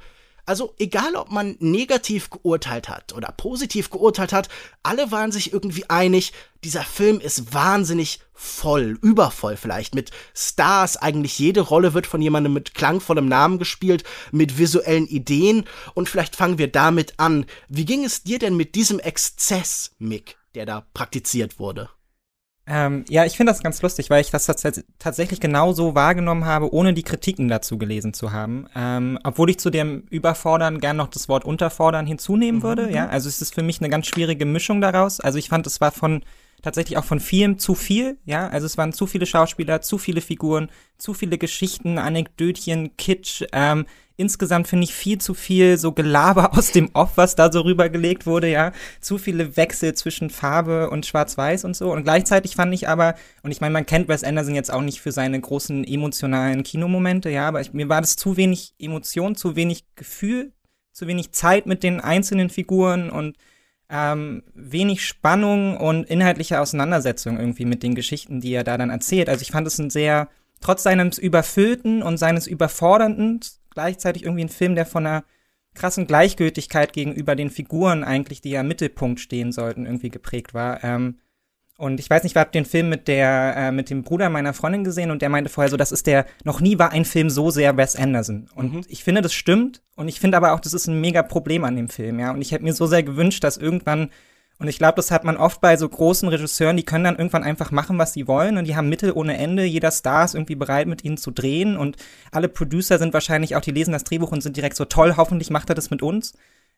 Also 0.51 0.75
egal, 0.79 1.15
ob 1.15 1.31
man 1.31 1.55
negativ 1.61 2.29
geurteilt 2.29 2.89
hat 2.89 3.13
oder 3.13 3.31
positiv 3.31 3.89
geurteilt 3.89 4.33
hat, 4.33 4.49
alle 4.83 5.09
waren 5.09 5.31
sich 5.31 5.53
irgendwie 5.53 5.89
einig, 5.89 6.33
dieser 6.65 6.83
Film 6.83 7.21
ist 7.21 7.53
wahnsinnig 7.53 8.19
voll, 8.33 8.99
übervoll 9.01 9.55
vielleicht, 9.55 9.95
mit 9.95 10.11
Stars, 10.35 10.97
eigentlich 10.97 11.39
jede 11.39 11.61
Rolle 11.61 11.93
wird 11.93 12.05
von 12.05 12.21
jemandem 12.21 12.51
mit 12.51 12.73
klangvollem 12.73 13.29
Namen 13.29 13.59
gespielt, 13.59 14.03
mit 14.33 14.57
visuellen 14.57 15.07
Ideen 15.07 15.63
und 15.93 16.09
vielleicht 16.09 16.35
fangen 16.35 16.57
wir 16.57 16.67
damit 16.67 17.13
an. 17.15 17.45
Wie 17.69 17.85
ging 17.85 18.03
es 18.03 18.23
dir 18.23 18.37
denn 18.37 18.57
mit 18.57 18.75
diesem 18.75 18.99
Exzess, 18.99 19.91
Mick, 19.99 20.35
der 20.53 20.65
da 20.65 20.85
praktiziert 20.93 21.59
wurde? 21.59 21.87
Ähm, 22.67 23.05
ja, 23.09 23.25
ich 23.25 23.37
finde 23.37 23.51
das 23.51 23.63
ganz 23.63 23.81
lustig, 23.81 24.09
weil 24.09 24.21
ich 24.21 24.29
das 24.29 24.45
tatsächlich 24.45 25.39
genauso 25.39 25.95
wahrgenommen 25.95 26.45
habe, 26.45 26.73
ohne 26.73 26.93
die 26.93 27.03
Kritiken 27.03 27.47
dazu 27.47 27.77
gelesen 27.77 28.13
zu 28.13 28.31
haben. 28.31 28.67
Ähm, 28.75 29.17
obwohl 29.23 29.49
ich 29.49 29.59
zu 29.59 29.69
dem 29.71 30.03
Überfordern 30.09 30.79
gern 30.79 30.97
noch 30.97 31.07
das 31.07 31.27
Wort 31.27 31.43
Unterfordern 31.43 32.05
hinzunehmen 32.05 32.59
mhm. 32.59 32.63
würde. 32.63 32.91
Ja, 32.91 33.07
also 33.07 33.27
es 33.29 33.41
ist 33.41 33.55
für 33.55 33.63
mich 33.63 33.81
eine 33.81 33.89
ganz 33.89 34.07
schwierige 34.07 34.45
Mischung 34.45 34.79
daraus. 34.79 35.19
Also 35.19 35.39
ich 35.39 35.49
fand, 35.49 35.65
es 35.65 35.81
war 35.81 35.91
von 35.91 36.23
tatsächlich 36.61 36.97
auch 36.97 37.03
von 37.03 37.19
vielem 37.19 37.57
zu 37.57 37.75
viel, 37.75 38.17
ja, 38.25 38.47
also 38.47 38.65
es 38.65 38.77
waren 38.77 38.93
zu 38.93 39.07
viele 39.07 39.25
Schauspieler, 39.25 39.81
zu 39.81 39.97
viele 39.97 40.21
Figuren, 40.21 40.69
zu 40.97 41.13
viele 41.13 41.37
Geschichten, 41.37 41.97
Anekdötchen, 41.97 42.95
Kitsch, 42.97 43.43
ähm, 43.51 43.85
insgesamt 44.21 44.67
finde 44.67 44.85
ich 44.85 44.93
viel 44.93 45.17
zu 45.17 45.33
viel 45.33 45.77
so 45.77 45.91
Gelaber 45.91 46.53
aus 46.57 46.71
dem 46.71 46.89
Off, 46.93 47.17
was 47.17 47.35
da 47.35 47.51
so 47.51 47.61
rübergelegt 47.61 48.25
wurde, 48.25 48.49
ja. 48.49 48.71
Zu 49.01 49.17
viele 49.17 49.57
Wechsel 49.57 49.93
zwischen 49.95 50.29
Farbe 50.29 50.89
und 50.89 51.05
Schwarz-Weiß 51.05 51.65
und 51.65 51.75
so. 51.75 51.91
Und 51.91 52.03
gleichzeitig 52.03 52.55
fand 52.55 52.73
ich 52.73 52.87
aber, 52.87 53.15
und 53.43 53.51
ich 53.51 53.59
meine, 53.59 53.73
man 53.73 53.85
kennt 53.85 54.07
Wes 54.07 54.23
Anderson 54.23 54.55
jetzt 54.55 54.71
auch 54.71 54.81
nicht 54.81 55.01
für 55.01 55.11
seine 55.11 55.39
großen 55.41 55.83
emotionalen 55.83 56.63
Kinomomente, 56.63 57.29
ja, 57.29 57.47
aber 57.47 57.59
ich, 57.59 57.73
mir 57.73 57.89
war 57.89 57.99
das 57.99 58.15
zu 58.15 58.37
wenig 58.37 58.73
Emotion, 58.79 59.35
zu 59.35 59.55
wenig 59.55 59.83
Gefühl, 59.95 60.53
zu 60.93 61.07
wenig 61.07 61.31
Zeit 61.31 61.65
mit 61.65 61.83
den 61.83 61.99
einzelnen 61.99 62.49
Figuren 62.49 63.09
und 63.09 63.35
ähm, 63.89 64.43
wenig 64.53 65.05
Spannung 65.05 65.75
und 65.75 66.05
inhaltliche 66.05 66.61
Auseinandersetzung 66.61 67.37
irgendwie 67.37 67.65
mit 67.65 67.83
den 67.83 67.93
Geschichten, 67.93 68.39
die 68.39 68.53
er 68.53 68.63
da 68.63 68.77
dann 68.77 68.89
erzählt. 68.89 69.27
Also 69.27 69.41
ich 69.41 69.51
fand 69.51 69.67
es 69.67 69.77
ein 69.79 69.89
sehr, 69.89 70.29
trotz 70.61 70.83
seines 70.83 71.17
Überfüllten 71.17 72.01
und 72.01 72.17
seines 72.17 72.47
Überfordernden, 72.47 73.41
gleichzeitig 73.71 74.23
irgendwie 74.23 74.45
ein 74.45 74.49
Film, 74.49 74.75
der 74.75 74.85
von 74.85 75.05
einer 75.05 75.23
krassen 75.73 76.07
Gleichgültigkeit 76.07 76.93
gegenüber 76.93 77.35
den 77.35 77.49
Figuren 77.49 78.03
eigentlich, 78.03 78.41
die 78.41 78.51
ja 78.51 78.61
im 78.61 78.67
Mittelpunkt 78.67 79.19
stehen 79.19 79.51
sollten, 79.51 79.85
irgendwie 79.85 80.09
geprägt 80.09 80.53
war. 80.53 80.83
Ähm, 80.83 81.19
und 81.77 81.99
ich 81.99 82.09
weiß 82.09 82.21
nicht, 82.23 82.33
ich 82.33 82.37
habe 82.37 82.51
den 82.51 82.65
Film 82.65 82.89
mit 82.89 83.07
der, 83.07 83.55
äh, 83.57 83.71
mit 83.71 83.89
dem 83.89 84.03
Bruder 84.03 84.29
meiner 84.29 84.53
Freundin 84.53 84.83
gesehen 84.83 85.09
und 85.09 85.23
der 85.23 85.29
meinte 85.29 85.49
vorher 85.49 85.71
so, 85.71 85.77
das 85.77 85.91
ist 85.91 86.05
der, 86.05 86.27
noch 86.43 86.61
nie 86.61 86.77
war 86.77 86.91
ein 86.91 87.05
Film 87.05 87.31
so 87.31 87.49
sehr 87.49 87.75
Wes 87.75 87.95
Anderson. 87.95 88.47
Und 88.53 88.73
mhm. 88.73 88.81
ich 88.87 89.03
finde, 89.03 89.21
das 89.21 89.33
stimmt. 89.33 89.81
Und 89.95 90.07
ich 90.07 90.19
finde 90.19 90.37
aber 90.37 90.53
auch, 90.53 90.59
das 90.59 90.73
ist 90.73 90.85
ein 90.85 91.01
mega 91.01 91.23
Problem 91.23 91.63
an 91.63 91.75
dem 91.75 91.89
Film, 91.89 92.19
ja. 92.19 92.31
Und 92.31 92.41
ich 92.41 92.51
hätte 92.51 92.63
mir 92.63 92.73
so 92.73 92.85
sehr 92.85 93.01
gewünscht, 93.01 93.43
dass 93.43 93.57
irgendwann 93.57 94.11
und 94.61 94.67
ich 94.67 94.77
glaube, 94.77 94.97
das 94.97 95.09
hat 95.09 95.23
man 95.23 95.37
oft 95.37 95.59
bei 95.59 95.75
so 95.75 95.89
großen 95.89 96.29
Regisseuren, 96.29 96.77
die 96.77 96.85
können 96.85 97.03
dann 97.03 97.15
irgendwann 97.17 97.43
einfach 97.43 97.71
machen, 97.71 97.97
was 97.97 98.13
sie 98.13 98.27
wollen 98.27 98.57
und 98.57 98.65
die 98.65 98.75
haben 98.75 98.89
Mittel 98.89 99.11
ohne 99.11 99.35
Ende. 99.35 99.63
Jeder 99.63 99.89
Star 99.89 100.23
ist 100.23 100.35
irgendwie 100.35 100.53
bereit, 100.53 100.85
mit 100.85 101.03
ihnen 101.03 101.17
zu 101.17 101.31
drehen 101.31 101.77
und 101.77 101.97
alle 102.31 102.47
Producer 102.47 102.99
sind 102.99 103.11
wahrscheinlich 103.11 103.55
auch, 103.55 103.61
die 103.61 103.71
lesen 103.71 103.91
das 103.91 104.03
Drehbuch 104.03 104.31
und 104.31 104.41
sind 104.41 104.55
direkt 104.55 104.75
so 104.75 104.85
toll, 104.85 105.15
hoffentlich 105.17 105.49
macht 105.49 105.69
er 105.69 105.75
das 105.75 105.89
mit 105.89 106.03
uns. 106.03 106.33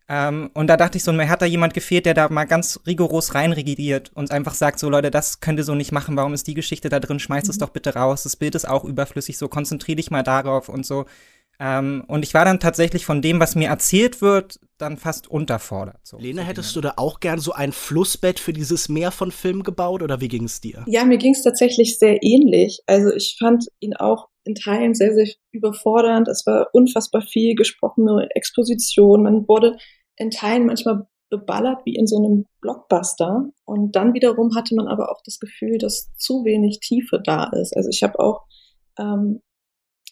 Ähm, 0.08 0.50
und 0.54 0.68
da 0.68 0.78
dachte 0.78 0.98
ich 0.98 1.04
so, 1.04 1.12
mir 1.12 1.28
hat 1.28 1.42
da 1.42 1.46
jemand 1.46 1.74
gefehlt, 1.74 2.06
der 2.06 2.14
da 2.14 2.30
mal 2.30 2.46
ganz 2.46 2.80
rigoros 2.88 3.36
reinregidiert 3.36 4.12
und 4.14 4.32
einfach 4.32 4.54
sagt 4.54 4.80
so, 4.80 4.90
Leute, 4.90 5.12
das 5.12 5.42
könnt 5.42 5.60
ihr 5.60 5.66
so 5.66 5.76
nicht 5.76 5.92
machen, 5.92 6.16
warum 6.16 6.34
ist 6.34 6.48
die 6.48 6.54
Geschichte 6.54 6.88
da 6.88 7.02
drin, 7.02 7.20
schmeißt 7.20 7.48
mhm. 7.48 7.52
es 7.52 7.58
doch 7.58 7.70
bitte 7.70 7.96
raus, 7.96 8.24
das 8.24 8.38
Bild 8.38 8.56
ist 8.56 8.68
auch 8.68 8.86
überflüssig, 8.86 9.38
so 9.38 9.50
konzentrier 9.50 9.98
dich 9.98 10.10
mal 10.10 10.24
darauf 10.24 10.70
und 10.70 10.86
so. 10.86 11.04
Ähm, 11.60 12.06
und 12.08 12.24
ich 12.24 12.34
war 12.34 12.46
dann 12.46 12.62
tatsächlich 12.62 13.06
von 13.06 13.22
dem, 13.22 13.42
was 13.42 13.56
mir 13.56 13.68
erzählt 13.68 14.22
wird, 14.22 14.62
dann 14.78 14.98
fast 14.98 15.30
unterfordert. 15.30 16.00
So, 16.04 16.18
Lena, 16.18 16.42
hättest 16.42 16.76
du 16.76 16.82
da 16.82 16.94
auch 16.98 17.20
gern 17.20 17.40
so 17.40 17.54
ein 17.54 17.72
Flussbett 17.72 18.40
für 18.40 18.54
dieses 18.54 18.90
Meer 18.90 19.12
von 19.12 19.32
Filmen 19.32 19.64
gebaut 19.64 20.02
oder 20.02 20.22
wie 20.22 20.28
ging 20.28 20.46
es 20.46 20.62
dir? 20.62 20.84
Ja, 20.88 21.06
mir 21.06 21.18
ging 21.18 21.34
es 21.34 21.44
tatsächlich 21.44 22.00
sehr 22.00 22.24
ähnlich. 22.24 22.82
Also 22.88 23.12
ich 23.14 23.38
fand 23.40 23.68
ihn 23.80 23.96
auch 23.96 24.28
in 24.44 24.56
Teilen 24.56 24.94
sehr, 24.94 25.14
sehr 25.14 25.28
überfordernd. 25.52 26.28
Es 26.28 26.46
war 26.46 26.68
unfassbar 26.74 27.22
viel 27.22 27.56
gesprochene 27.56 28.28
Exposition. 28.36 29.24
Man 29.24 29.48
wurde 29.48 29.78
in 30.18 30.32
Teilen 30.32 30.66
manchmal 30.66 31.08
beballert 31.30 31.80
wie 31.86 31.96
in 31.96 32.08
so 32.08 32.18
einem 32.18 32.46
Blockbuster. 32.62 33.50
Und 33.66 33.96
dann 33.96 34.14
wiederum 34.14 34.56
hatte 34.56 34.76
man 34.76 34.88
aber 34.88 35.12
auch 35.12 35.22
das 35.26 35.40
Gefühl, 35.40 35.78
dass 35.78 36.14
zu 36.16 36.44
wenig 36.46 36.80
Tiefe 36.80 37.22
da 37.24 37.46
ist. 37.46 37.76
Also 37.76 37.90
ich 37.90 38.04
habe 38.04 38.20
auch 38.20 38.42
ähm, 39.00 39.42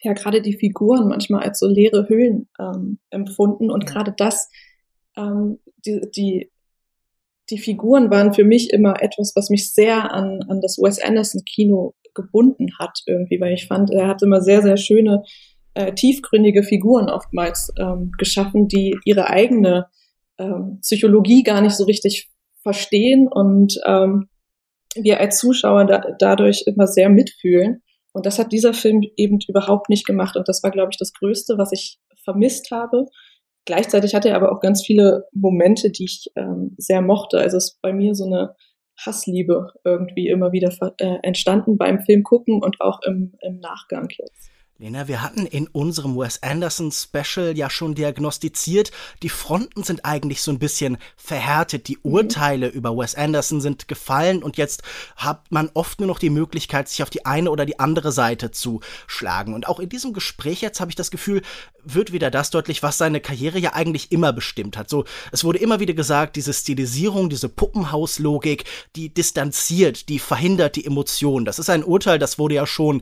ja 0.03 0.13
gerade 0.13 0.41
die 0.41 0.58
Figuren 0.58 1.08
manchmal 1.08 1.43
als 1.43 1.60
so 1.60 1.67
leere 1.67 2.08
Höhlen 2.10 2.50
ähm, 2.60 3.00
empfunden. 3.10 3.70
Und 3.70 3.86
gerade 3.86 4.13
das, 4.15 4.50
ähm, 5.17 5.60
die, 5.86 6.01
die, 6.15 6.51
die 7.50 7.58
Figuren 7.58 8.10
waren 8.10 8.34
für 8.34 8.43
mich 8.43 8.72
immer 8.72 9.01
etwas, 9.01 9.34
was 9.36 9.50
mich 9.50 9.74
sehr 9.74 10.12
an, 10.12 10.41
an 10.48 10.62
das 10.62 10.77
Wes 10.77 11.01
Anderson 11.01 11.41
Kino 11.46 11.96
gebunden 12.13 12.67
hat 12.79 13.00
irgendwie, 13.05 13.39
weil 13.39 13.53
ich 13.53 13.67
fand, 13.67 13.91
er 13.91 14.08
hat 14.08 14.22
immer 14.22 14.41
sehr, 14.41 14.62
sehr 14.62 14.77
schöne, 14.77 15.24
äh, 15.74 15.93
tiefgründige 15.93 16.63
Figuren 16.63 17.10
oftmals 17.10 17.72
ähm, 17.79 18.12
geschaffen, 18.17 18.67
die 18.67 18.98
ihre 19.05 19.29
eigene 19.29 19.88
ähm, 20.38 20.79
Psychologie 20.81 21.43
gar 21.43 21.62
nicht 21.62 21.75
so 21.75 21.86
richtig 21.86 22.29
verstehen 22.63 23.27
und 23.29 23.79
ähm, 23.86 24.27
wir 24.96 25.20
als 25.20 25.38
Zuschauer 25.38 25.86
da, 25.86 26.03
dadurch 26.20 26.63
immer 26.65 26.88
sehr 26.88 27.10
mitfühlen. 27.10 27.81
Und 28.13 28.25
das 28.25 28.39
hat 28.39 28.51
dieser 28.51 28.74
Film 28.74 29.01
eben 29.15 29.39
überhaupt 29.48 29.89
nicht 29.89 30.06
gemacht. 30.06 30.36
Und 30.36 30.48
das 30.48 30.63
war, 30.63 30.72
glaube 30.72 30.89
ich, 30.91 30.98
das 30.98 31.13
Größte, 31.13 31.58
was 31.58 31.72
ich 31.72 32.00
vermisst 32.24 32.72
habe. 32.72 33.06
Gleichzeitig 33.65 34.15
hatte 34.15 34.30
er 34.30 34.36
aber 34.36 34.51
auch 34.51 34.60
ganz 34.60 34.84
viele 34.86 35.25
Momente, 35.34 35.91
die 35.91 36.06
ich 36.06 36.32
ähm, 36.36 36.74
sehr 36.77 37.01
mochte. 37.01 37.39
Also 37.39 37.58
es 37.58 37.72
ist 37.72 37.82
bei 37.82 37.94
mir 37.94 38.15
so 38.15 38.25
eine 38.25 38.56
Hassliebe 38.98 39.68
irgendwie 39.84 40.27
immer 40.27 40.51
wieder 40.51 40.72
äh, 40.98 41.18
entstanden 41.24 41.77
beim 41.77 42.01
Film 42.01 42.24
gucken 42.24 42.62
und 42.62 42.82
auch 42.82 43.00
im, 43.06 43.34
im 43.41 43.60
Nachgang 43.60 44.10
jetzt. 44.10 44.50
Lena, 44.82 45.08
wir 45.08 45.22
hatten 45.22 45.46
in 45.46 45.68
unserem 45.68 46.18
Wes 46.18 46.42
Anderson 46.42 46.92
Special 46.92 47.56
ja 47.56 47.70
schon 47.70 47.94
diagnostiziert, 47.94 48.92
die 49.22 49.30
Fronten 49.30 49.84
sind 49.84 50.06
eigentlich 50.06 50.42
so 50.42 50.50
ein 50.50 50.58
bisschen 50.58 50.98
verhärtet, 51.18 51.88
die 51.88 52.00
mhm. 52.02 52.14
Urteile 52.14 52.70
mhm. 52.70 52.74
über 52.74 52.98
Wes 52.98 53.14
Anderson 53.14 53.62
sind 53.62 53.88
gefallen 53.88 54.42
und 54.42 54.58
jetzt 54.58 54.82
hat 55.18 55.52
man 55.52 55.70
oft 55.76 56.00
nur 56.00 56.08
noch 56.08 56.18
die 56.18 56.32
Möglichkeit, 56.32 56.90
sich 56.90 57.04
auf 57.04 57.12
die 57.12 57.28
eine 57.28 57.52
oder 57.52 57.68
die 57.68 57.78
andere 57.78 58.12
Seite 58.12 58.50
zu 58.50 58.80
schlagen. 59.06 59.54
Und 59.54 59.68
auch 59.68 59.80
in 59.80 59.88
diesem 59.88 60.14
Gespräch 60.14 60.62
jetzt 60.62 60.80
habe 60.80 60.90
ich 60.90 60.96
das 60.96 61.12
Gefühl, 61.12 61.44
wird 61.84 62.12
wieder 62.12 62.32
das 62.32 62.50
deutlich, 62.50 62.82
was 62.82 62.98
seine 62.98 63.22
Karriere 63.22 63.60
ja 63.60 63.74
eigentlich 63.74 64.12
immer 64.12 64.34
bestimmt 64.34 64.78
hat. 64.78 64.90
So, 64.90 65.06
es 65.32 65.44
wurde 65.44 65.60
immer 65.60 65.80
wieder 65.80 65.94
gesagt, 65.94 66.36
diese 66.36 66.54
Stilisierung, 66.54 67.30
diese 67.30 67.50
Puppenhauslogik, 67.50 68.66
die 68.96 69.14
distanziert, 69.14 70.10
die 70.10 70.18
verhindert 70.18 70.76
die 70.76 70.86
Emotionen. 70.86 71.46
Das 71.46 71.60
ist 71.60 71.70
ein 71.70 71.84
Urteil, 71.84 72.18
das 72.18 72.40
wurde 72.40 72.56
ja 72.56 72.66
schon 72.66 73.02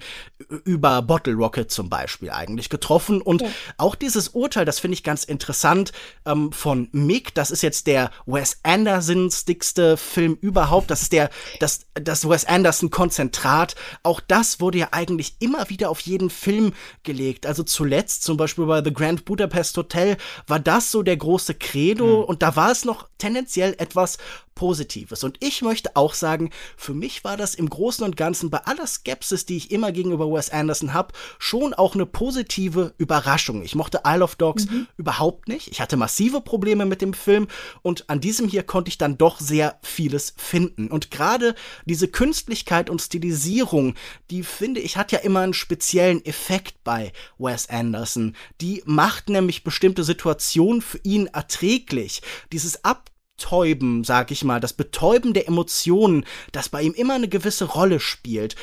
über 0.65 1.01
Bottle 1.01 1.35
Rocket 1.35 1.68
zum 1.69 1.89
Beispiel 1.89 2.29
eigentlich 2.31 2.69
getroffen. 2.69 3.21
Und 3.21 3.41
ja. 3.41 3.49
auch 3.77 3.95
dieses 3.95 4.29
Urteil, 4.29 4.65
das 4.65 4.79
finde 4.79 4.93
ich 4.95 5.03
ganz 5.03 5.23
interessant, 5.23 5.91
ähm, 6.25 6.51
von 6.51 6.89
Mick, 6.91 7.33
das 7.35 7.51
ist 7.51 7.61
jetzt 7.61 7.87
der 7.87 8.11
Wes 8.25 8.59
Andersons 8.63 9.45
dickste 9.45 9.97
Film 9.97 10.37
überhaupt. 10.41 10.91
Das 10.91 11.01
ist 11.01 11.13
der, 11.13 11.29
das, 11.59 11.81
das 11.93 12.27
Wes 12.27 12.45
Anderson 12.45 12.89
Konzentrat. 12.89 13.75
Auch 14.03 14.19
das 14.19 14.59
wurde 14.59 14.79
ja 14.79 14.87
eigentlich 14.91 15.35
immer 15.39 15.69
wieder 15.69 15.89
auf 15.89 15.99
jeden 16.01 16.29
Film 16.29 16.73
gelegt. 17.03 17.45
Also 17.45 17.63
zuletzt 17.63 18.23
zum 18.23 18.37
Beispiel 18.37 18.65
bei 18.65 18.83
The 18.83 18.93
Grand 18.93 19.25
Budapest 19.25 19.77
Hotel 19.77 20.17
war 20.47 20.59
das 20.59 20.91
so 20.91 21.03
der 21.03 21.17
große 21.17 21.55
Credo 21.55 22.21
mhm. 22.21 22.23
und 22.23 22.41
da 22.41 22.55
war 22.55 22.71
es 22.71 22.85
noch 22.85 23.07
tendenziell 23.17 23.75
etwas 23.77 24.17
Positives. 24.59 25.23
Und 25.23 25.37
ich 25.39 25.61
möchte 25.61 25.95
auch 25.95 26.13
sagen, 26.13 26.49
für 26.75 26.93
mich 26.93 27.23
war 27.23 27.37
das 27.37 27.55
im 27.55 27.69
Großen 27.69 28.03
und 28.03 28.17
Ganzen 28.17 28.49
bei 28.49 28.57
aller 28.65 28.85
Skepsis, 28.85 29.45
die 29.45 29.55
ich 29.55 29.71
immer 29.71 29.93
gegenüber 29.93 30.29
Wes 30.29 30.49
Anderson 30.49 30.93
habe, 30.93 31.13
schon 31.37 31.73
auch 31.73 31.95
eine 31.95 32.05
positive 32.05 32.93
Überraschung. 32.97 33.63
Ich 33.63 33.73
mochte 33.73 34.01
Isle 34.05 34.21
of 34.21 34.35
Dogs 34.35 34.65
mhm. 34.65 34.87
überhaupt 34.97 35.47
nicht. 35.47 35.69
Ich 35.69 35.79
hatte 35.79 35.95
massive 35.95 36.41
Probleme 36.41 36.85
mit 36.85 37.01
dem 37.01 37.13
Film 37.13 37.47
und 37.83 38.09
an 38.09 38.19
diesem 38.19 38.49
hier 38.49 38.63
konnte 38.63 38.89
ich 38.89 38.97
dann 38.97 39.17
doch 39.17 39.39
sehr 39.39 39.79
vieles 39.81 40.33
finden. 40.35 40.89
Und 40.89 41.09
gerade 41.09 41.55
diese 41.85 42.09
Künstlichkeit 42.09 42.89
und 42.89 43.01
Stilisierung, 43.01 43.95
die 44.29 44.43
finde 44.43 44.81
ich, 44.81 44.97
hat 44.97 45.13
ja 45.13 45.19
immer 45.19 45.39
einen 45.39 45.53
speziellen 45.53 46.25
Effekt 46.25 46.83
bei 46.83 47.13
Wes 47.37 47.69
Anderson. 47.69 48.35
Die 48.59 48.83
macht 48.85 49.29
nämlich 49.29 49.63
bestimmte 49.63 50.03
Situationen 50.03 50.81
für 50.81 50.99
ihn 51.03 51.27
erträglich. 51.27 52.21
Dieses 52.51 52.83
Ab 52.83 53.09
Betäuben, 53.39 54.03
sag 54.03 54.31
ich 54.31 54.43
mal, 54.43 54.59
das 54.59 54.73
Betäuben 54.73 55.33
der 55.33 55.47
Emotionen, 55.47 56.25
das 56.51 56.67
bei 56.67 56.81
ihm 56.81 56.93
immer 56.93 57.13
eine 57.13 57.29
gewisse 57.29 57.65
Rolle 57.65 58.01
spielt. 58.01 58.57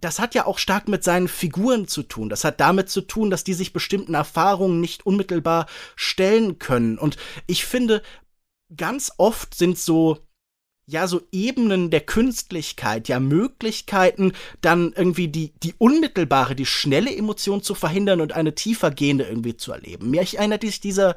Das 0.00 0.18
hat 0.18 0.34
ja 0.34 0.46
auch 0.46 0.56
stark 0.56 0.88
mit 0.88 1.04
seinen 1.04 1.28
Figuren 1.28 1.86
zu 1.88 2.02
tun. 2.02 2.30
Das 2.30 2.42
hat 2.42 2.58
damit 2.58 2.88
zu 2.88 3.02
tun, 3.02 3.30
dass 3.30 3.44
die 3.44 3.52
sich 3.52 3.74
bestimmten 3.74 4.14
Erfahrungen 4.14 4.80
nicht 4.80 5.04
unmittelbar 5.04 5.66
stellen 5.94 6.58
können. 6.58 6.98
Und 6.98 7.18
ich 7.46 7.66
finde, 7.66 8.02
ganz 8.74 9.12
oft 9.18 9.54
sind 9.54 9.78
so 9.78 10.18
ja, 10.86 11.06
so 11.06 11.22
Ebenen 11.32 11.88
der 11.90 12.02
Künstlichkeit, 12.02 13.08
ja, 13.08 13.18
Möglichkeiten, 13.18 14.32
dann 14.60 14.92
irgendwie 14.94 15.28
die, 15.28 15.54
die 15.62 15.74
unmittelbare, 15.78 16.54
die 16.54 16.66
schnelle 16.66 17.14
Emotion 17.14 17.62
zu 17.62 17.74
verhindern 17.74 18.20
und 18.20 18.34
eine 18.34 18.54
tiefer 18.54 18.90
gehende 18.90 19.24
irgendwie 19.24 19.56
zu 19.56 19.72
erleben. 19.72 20.10
Mir 20.10 20.20
erinnert 20.20 20.60
sich 20.60 20.80
dieser, 20.80 21.16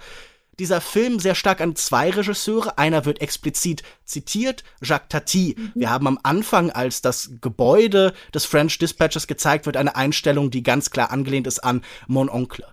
dieser 0.60 0.82
Film 0.82 1.20
sehr 1.20 1.36
stark 1.36 1.62
an 1.62 1.76
zwei 1.76 2.10
Regisseure. 2.10 2.78
Einer 2.78 3.06
wird 3.06 3.22
explizit 3.22 3.84
zitiert, 4.06 4.64
Jacques 4.82 5.10
Tati. 5.10 5.56
Mhm. 5.58 5.72
Wir 5.76 5.90
haben 5.90 6.08
am 6.08 6.20
Anfang, 6.24 6.72
als 6.72 7.02
das 7.02 7.32
Gebäude 7.42 8.14
des 8.34 8.46
French 8.46 8.78
Dispatches 8.78 9.28
gezeigt 9.28 9.66
wird, 9.66 9.78
eine 9.78 9.96
Einstellung, 9.96 10.50
die 10.52 10.64
ganz 10.64 10.90
klar 10.90 11.12
angelehnt 11.12 11.48
ist 11.48 11.60
an 11.60 11.84
Mon 12.08 12.30
Oncle. 12.30 12.66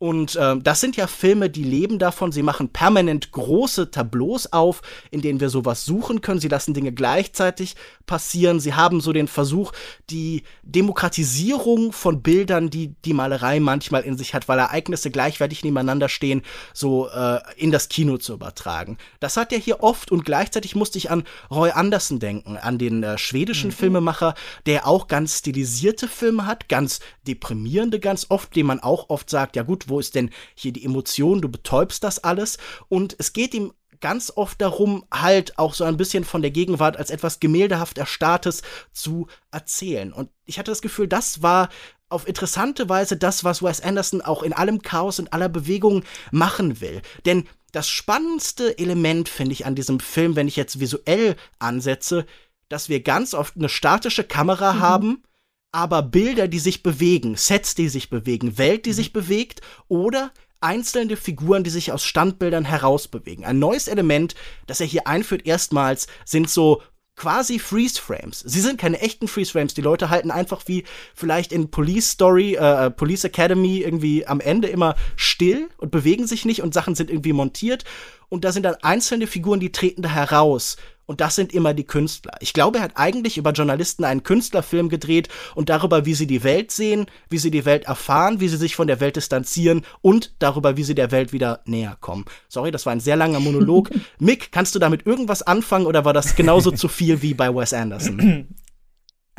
Und 0.00 0.34
äh, 0.36 0.56
das 0.56 0.80
sind 0.80 0.96
ja 0.96 1.06
Filme, 1.06 1.50
die 1.50 1.62
leben 1.62 1.98
davon. 1.98 2.32
Sie 2.32 2.42
machen 2.42 2.70
permanent 2.70 3.32
große 3.32 3.90
Tableaus 3.90 4.50
auf, 4.50 4.80
in 5.10 5.20
denen 5.20 5.40
wir 5.40 5.50
sowas 5.50 5.84
suchen 5.84 6.22
können. 6.22 6.40
Sie 6.40 6.48
lassen 6.48 6.72
Dinge 6.72 6.90
gleichzeitig 6.90 7.76
passieren. 8.06 8.60
Sie 8.60 8.72
haben 8.72 9.02
so 9.02 9.12
den 9.12 9.28
Versuch, 9.28 9.72
die 10.08 10.44
Demokratisierung 10.62 11.92
von 11.92 12.22
Bildern, 12.22 12.70
die 12.70 12.94
die 13.04 13.12
Malerei 13.12 13.60
manchmal 13.60 14.00
in 14.00 14.16
sich 14.16 14.32
hat, 14.32 14.48
weil 14.48 14.58
Ereignisse 14.58 15.10
gleichwertig 15.10 15.64
nebeneinander 15.64 16.08
stehen, 16.08 16.40
so 16.72 17.10
äh, 17.10 17.40
in 17.58 17.70
das 17.70 17.90
Kino 17.90 18.16
zu 18.16 18.32
übertragen. 18.32 18.96
Das 19.20 19.36
hat 19.36 19.52
er 19.52 19.58
hier 19.58 19.82
oft 19.82 20.10
und 20.10 20.24
gleichzeitig 20.24 20.74
musste 20.74 20.96
ich 20.96 21.10
an 21.10 21.24
Roy 21.50 21.72
Anderson 21.72 22.20
denken, 22.20 22.56
an 22.56 22.78
den 22.78 23.02
äh, 23.02 23.18
schwedischen 23.18 23.68
mhm. 23.68 23.74
Filmemacher, 23.74 24.34
der 24.64 24.86
auch 24.86 25.08
ganz 25.08 25.40
stilisierte 25.40 26.08
Filme 26.08 26.46
hat, 26.46 26.70
ganz 26.70 27.00
deprimierende 27.26 28.00
ganz 28.00 28.24
oft, 28.30 28.56
dem 28.56 28.64
man 28.64 28.80
auch 28.80 29.10
oft 29.10 29.28
sagt, 29.28 29.56
ja 29.56 29.62
gut, 29.62 29.89
wo 29.90 30.00
ist 30.00 30.14
denn 30.14 30.30
hier 30.54 30.72
die 30.72 30.84
Emotion, 30.84 31.42
du 31.42 31.48
betäubst 31.48 32.02
das 32.04 32.22
alles. 32.24 32.58
Und 32.88 33.14
es 33.18 33.32
geht 33.32 33.52
ihm 33.54 33.72
ganz 34.00 34.32
oft 34.34 34.60
darum, 34.60 35.04
halt 35.12 35.58
auch 35.58 35.74
so 35.74 35.84
ein 35.84 35.96
bisschen 35.96 36.24
von 36.24 36.42
der 36.42 36.50
Gegenwart 36.50 36.96
als 36.96 37.10
etwas 37.10 37.40
gemäldehaft 37.40 37.98
Erstarrtes 37.98 38.62
zu 38.92 39.26
erzählen. 39.50 40.12
Und 40.12 40.30
ich 40.46 40.58
hatte 40.58 40.70
das 40.70 40.82
Gefühl, 40.82 41.06
das 41.06 41.42
war 41.42 41.68
auf 42.08 42.26
interessante 42.26 42.88
Weise 42.88 43.16
das, 43.16 43.44
was 43.44 43.62
Wes 43.62 43.80
Anderson 43.80 44.20
auch 44.20 44.42
in 44.42 44.52
allem 44.52 44.82
Chaos 44.82 45.18
und 45.18 45.32
aller 45.32 45.48
Bewegung 45.48 46.02
machen 46.32 46.80
will. 46.80 47.02
Denn 47.24 47.46
das 47.72 47.88
spannendste 47.88 48.78
Element, 48.78 49.28
finde 49.28 49.52
ich, 49.52 49.64
an 49.64 49.76
diesem 49.76 50.00
Film, 50.00 50.34
wenn 50.34 50.48
ich 50.48 50.56
jetzt 50.56 50.80
visuell 50.80 51.36
ansetze, 51.60 52.26
dass 52.68 52.88
wir 52.88 53.00
ganz 53.02 53.34
oft 53.34 53.56
eine 53.56 53.68
statische 53.68 54.24
Kamera 54.24 54.74
mhm. 54.74 54.80
haben, 54.80 55.22
aber 55.72 56.02
Bilder, 56.02 56.48
die 56.48 56.58
sich 56.58 56.82
bewegen, 56.82 57.36
Sets, 57.36 57.74
die 57.74 57.88
sich 57.88 58.10
bewegen, 58.10 58.58
Welt, 58.58 58.86
die 58.86 58.90
mhm. 58.90 58.94
sich 58.94 59.12
bewegt 59.12 59.60
oder 59.88 60.32
einzelne 60.60 61.16
Figuren, 61.16 61.64
die 61.64 61.70
sich 61.70 61.92
aus 61.92 62.04
Standbildern 62.04 62.64
herausbewegen. 62.64 63.44
Ein 63.44 63.58
neues 63.58 63.88
Element, 63.88 64.34
das 64.66 64.80
er 64.80 64.86
hier 64.86 65.06
einführt 65.06 65.46
erstmals, 65.46 66.06
sind 66.24 66.50
so 66.50 66.82
quasi 67.16 67.58
Freeze 67.58 68.00
Frames. 68.00 68.40
Sie 68.40 68.60
sind 68.60 68.78
keine 68.78 69.00
echten 69.00 69.28
Freeze 69.28 69.52
Frames. 69.52 69.74
Die 69.74 69.82
Leute 69.82 70.08
halten 70.08 70.30
einfach 70.30 70.62
wie 70.66 70.84
vielleicht 71.14 71.52
in 71.52 71.70
Police 71.70 72.10
Story, 72.10 72.54
äh, 72.54 72.86
äh, 72.86 72.90
Police 72.90 73.24
Academy 73.24 73.78
irgendwie 73.78 74.26
am 74.26 74.40
Ende 74.40 74.68
immer 74.68 74.96
still 75.16 75.68
und 75.76 75.90
bewegen 75.90 76.26
sich 76.26 76.44
nicht 76.44 76.62
und 76.62 76.72
Sachen 76.72 76.94
sind 76.94 77.10
irgendwie 77.10 77.34
montiert. 77.34 77.84
Und 78.30 78.44
da 78.44 78.52
sind 78.52 78.62
dann 78.62 78.76
einzelne 78.76 79.26
Figuren, 79.26 79.60
die 79.60 79.72
treten 79.72 80.02
da 80.02 80.08
heraus. 80.08 80.76
Und 81.10 81.20
das 81.20 81.34
sind 81.34 81.52
immer 81.52 81.74
die 81.74 81.82
Künstler. 81.82 82.34
Ich 82.38 82.52
glaube, 82.52 82.78
er 82.78 82.84
hat 82.84 82.92
eigentlich 82.94 83.36
über 83.36 83.50
Journalisten 83.50 84.04
einen 84.04 84.22
Künstlerfilm 84.22 84.88
gedreht 84.88 85.28
und 85.56 85.68
darüber, 85.68 86.06
wie 86.06 86.14
sie 86.14 86.28
die 86.28 86.44
Welt 86.44 86.70
sehen, 86.70 87.06
wie 87.28 87.38
sie 87.38 87.50
die 87.50 87.64
Welt 87.64 87.82
erfahren, 87.86 88.38
wie 88.38 88.46
sie 88.46 88.56
sich 88.56 88.76
von 88.76 88.86
der 88.86 89.00
Welt 89.00 89.16
distanzieren 89.16 89.82
und 90.02 90.36
darüber, 90.38 90.76
wie 90.76 90.84
sie 90.84 90.94
der 90.94 91.10
Welt 91.10 91.32
wieder 91.32 91.62
näher 91.64 91.96
kommen. 92.00 92.26
Sorry, 92.48 92.70
das 92.70 92.86
war 92.86 92.92
ein 92.92 93.00
sehr 93.00 93.16
langer 93.16 93.40
Monolog. 93.40 93.90
Mick, 94.20 94.52
kannst 94.52 94.76
du 94.76 94.78
damit 94.78 95.04
irgendwas 95.04 95.42
anfangen 95.42 95.86
oder 95.86 96.04
war 96.04 96.12
das 96.12 96.36
genauso 96.36 96.70
zu 96.70 96.86
viel 96.86 97.20
wie 97.22 97.34
bei 97.34 97.52
Wes 97.52 97.72
Anderson? 97.72 98.46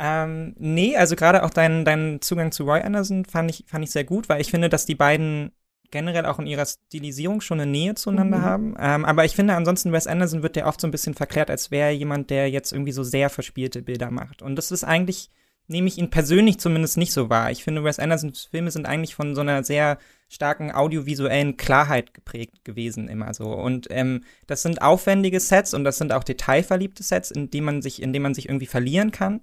Ähm, 0.04 0.56
nee, 0.58 0.96
also 0.96 1.14
gerade 1.14 1.44
auch 1.44 1.50
deinen 1.50 1.84
dein 1.84 2.20
Zugang 2.20 2.50
zu 2.50 2.64
Roy 2.64 2.80
Anderson 2.80 3.24
fand 3.24 3.50
ich, 3.50 3.64
fand 3.68 3.84
ich 3.84 3.92
sehr 3.92 4.02
gut, 4.02 4.28
weil 4.28 4.40
ich 4.40 4.50
finde, 4.50 4.68
dass 4.68 4.84
die 4.84 4.96
beiden 4.96 5.52
generell 5.92 6.26
auch 6.26 6.40
in 6.40 6.48
ihrer 6.48 6.66
Stilisierung 6.66 7.40
schon 7.40 7.60
eine 7.60 7.70
Nähe 7.70 7.94
zueinander 7.94 8.38
mhm. 8.38 8.42
haben. 8.42 8.74
Ähm, 8.80 9.04
aber 9.04 9.24
ich 9.24 9.36
finde, 9.36 9.54
ansonsten 9.54 9.92
Wes 9.92 10.08
Anderson 10.08 10.42
wird 10.42 10.56
ja 10.56 10.66
oft 10.66 10.80
so 10.80 10.88
ein 10.88 10.90
bisschen 10.90 11.14
verklärt, 11.14 11.50
als 11.50 11.70
wäre 11.70 11.92
jemand, 11.92 12.30
der 12.30 12.50
jetzt 12.50 12.72
irgendwie 12.72 12.92
so 12.92 13.04
sehr 13.04 13.30
verspielte 13.30 13.82
Bilder 13.82 14.10
macht. 14.10 14.42
Und 14.42 14.56
das 14.56 14.72
ist 14.72 14.82
eigentlich, 14.82 15.30
nehme 15.68 15.86
ich 15.86 15.98
ihn 15.98 16.10
persönlich 16.10 16.58
zumindest 16.58 16.96
nicht 16.96 17.12
so 17.12 17.30
wahr. 17.30 17.52
Ich 17.52 17.62
finde, 17.62 17.84
Wes 17.84 18.00
Andersons 18.00 18.48
Filme 18.50 18.72
sind 18.72 18.86
eigentlich 18.86 19.14
von 19.14 19.36
so 19.36 19.42
einer 19.42 19.62
sehr 19.62 19.98
starken 20.28 20.72
audiovisuellen 20.72 21.58
Klarheit 21.58 22.14
geprägt 22.14 22.64
gewesen, 22.64 23.06
immer 23.06 23.34
so. 23.34 23.52
Und 23.52 23.86
ähm, 23.90 24.24
das 24.46 24.62
sind 24.62 24.82
aufwendige 24.82 25.38
Sets 25.38 25.74
und 25.74 25.84
das 25.84 25.98
sind 25.98 26.12
auch 26.12 26.24
detailverliebte 26.24 27.02
Sets, 27.02 27.30
in 27.30 27.50
denen 27.50 27.66
man 27.66 27.82
sich, 27.82 28.02
in 28.02 28.12
denen 28.12 28.24
man 28.24 28.34
sich 28.34 28.48
irgendwie 28.48 28.66
verlieren 28.66 29.12
kann. 29.12 29.42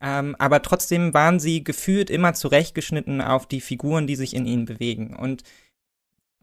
Ähm, 0.00 0.34
aber 0.38 0.62
trotzdem 0.62 1.12
waren 1.12 1.38
sie 1.40 1.62
gefühlt 1.62 2.08
immer 2.08 2.32
zurechtgeschnitten 2.32 3.20
auf 3.20 3.46
die 3.46 3.60
Figuren, 3.60 4.06
die 4.06 4.16
sich 4.16 4.34
in 4.34 4.46
ihnen 4.46 4.64
bewegen. 4.64 5.14
Und 5.14 5.42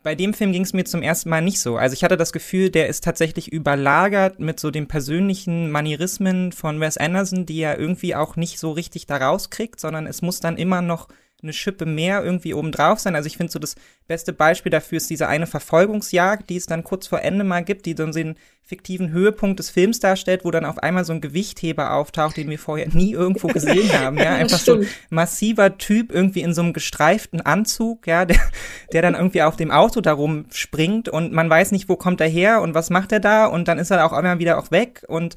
bei 0.08 0.16
dem 0.16 0.34
Film 0.34 0.54
ging 0.54 0.62
es 0.62 0.72
mir 0.72 0.86
zum 0.86 1.02
ersten 1.02 1.28
Mal 1.28 1.42
nicht 1.42 1.60
so. 1.60 1.76
Also 1.76 1.92
ich 1.92 2.02
hatte 2.02 2.16
das 2.16 2.32
Gefühl, 2.32 2.70
der 2.70 2.88
ist 2.88 3.04
tatsächlich 3.04 3.52
überlagert 3.52 4.40
mit 4.40 4.58
so 4.58 4.72
den 4.72 4.88
persönlichen 4.88 5.70
Manierismen 5.70 6.54
von 6.54 6.80
Wes 6.80 6.96
Anderson, 6.96 7.46
die 7.46 7.60
er 7.60 7.78
irgendwie 7.78 8.16
auch 8.16 8.38
nicht 8.38 8.58
so 8.58 8.72
richtig 8.72 9.06
da 9.06 9.18
rauskriegt, 9.18 9.82
sondern 9.82 10.08
es 10.08 10.22
muss 10.22 10.40
dann 10.40 10.56
immer 10.56 10.82
noch 10.82 11.10
eine 11.44 11.53
Schippe 11.53 11.86
mehr 11.86 12.24
irgendwie 12.24 12.53
obendrauf 12.53 13.00
sein. 13.00 13.15
Also 13.15 13.27
ich 13.27 13.38
finde 13.38 13.51
so 13.51 13.60
das 13.60 13.75
beste 14.08 14.34
Beispiel 14.34 14.72
dafür 14.72 14.98
ist 14.98 15.10
diese 15.10 15.27
eine 15.27 15.46
Verfolgungsjagd, 15.46 16.50
die 16.50 16.56
es 16.56 16.65
dann 16.65 16.84
kurz 16.84 17.08
vor 17.08 17.22
Ende 17.22 17.44
mal 17.44 17.63
gibt, 17.63 17.86
die 17.86 17.94
dann 17.94 18.12
so 18.12 18.20
den 18.20 18.36
fiktiven 18.63 19.12
Höhepunkt 19.12 19.60
des 19.60 19.70
Films 19.70 20.00
darstellt, 20.00 20.44
wo 20.44 20.51
dann 20.51 20.65
auf 20.65 20.79
einmal 20.79 21.06
so 21.06 21.13
ein 21.13 21.22
Gewichtheber 21.22 21.94
auftaucht, 21.94 22.36
den 22.36 22.50
wir 22.50 22.60
vorher 22.60 22.89
nie 22.89 23.13
irgendwo 23.13 23.48
gesehen 23.48 23.91
haben. 24.00 24.17
Ja, 24.17 24.34
einfach 24.34 24.60
so 24.60 24.82
massiver 25.10 25.77
Typ 25.77 26.12
irgendwie 26.12 26.41
in 26.41 26.53
so 26.53 26.62
einem 26.63 26.74
gestreiften 26.74 27.39
Anzug, 27.39 28.08
ja, 28.08 28.25
der, 28.25 28.39
der 28.91 29.01
dann 29.03 29.15
irgendwie 29.15 29.44
auf 29.44 29.56
dem 29.56 29.72
Auto 29.72 30.01
darum 30.01 30.48
springt 30.51 31.08
und 31.08 31.32
man 31.32 31.50
weiß 31.50 31.72
nicht, 31.72 31.88
wo 31.88 31.96
kommt 31.96 32.20
er 32.20 32.27
her 32.27 32.62
und 32.62 32.74
was 32.74 32.89
macht 32.89 33.12
er 33.12 33.20
da 33.20 33.46
und 33.46 33.67
dann 33.67 33.79
ist 33.79 33.91
er 33.91 34.06
auch 34.06 34.17
immer 34.17 34.39
wieder 34.39 34.58
auch 34.58 34.72
weg 34.72 35.03
und 35.08 35.36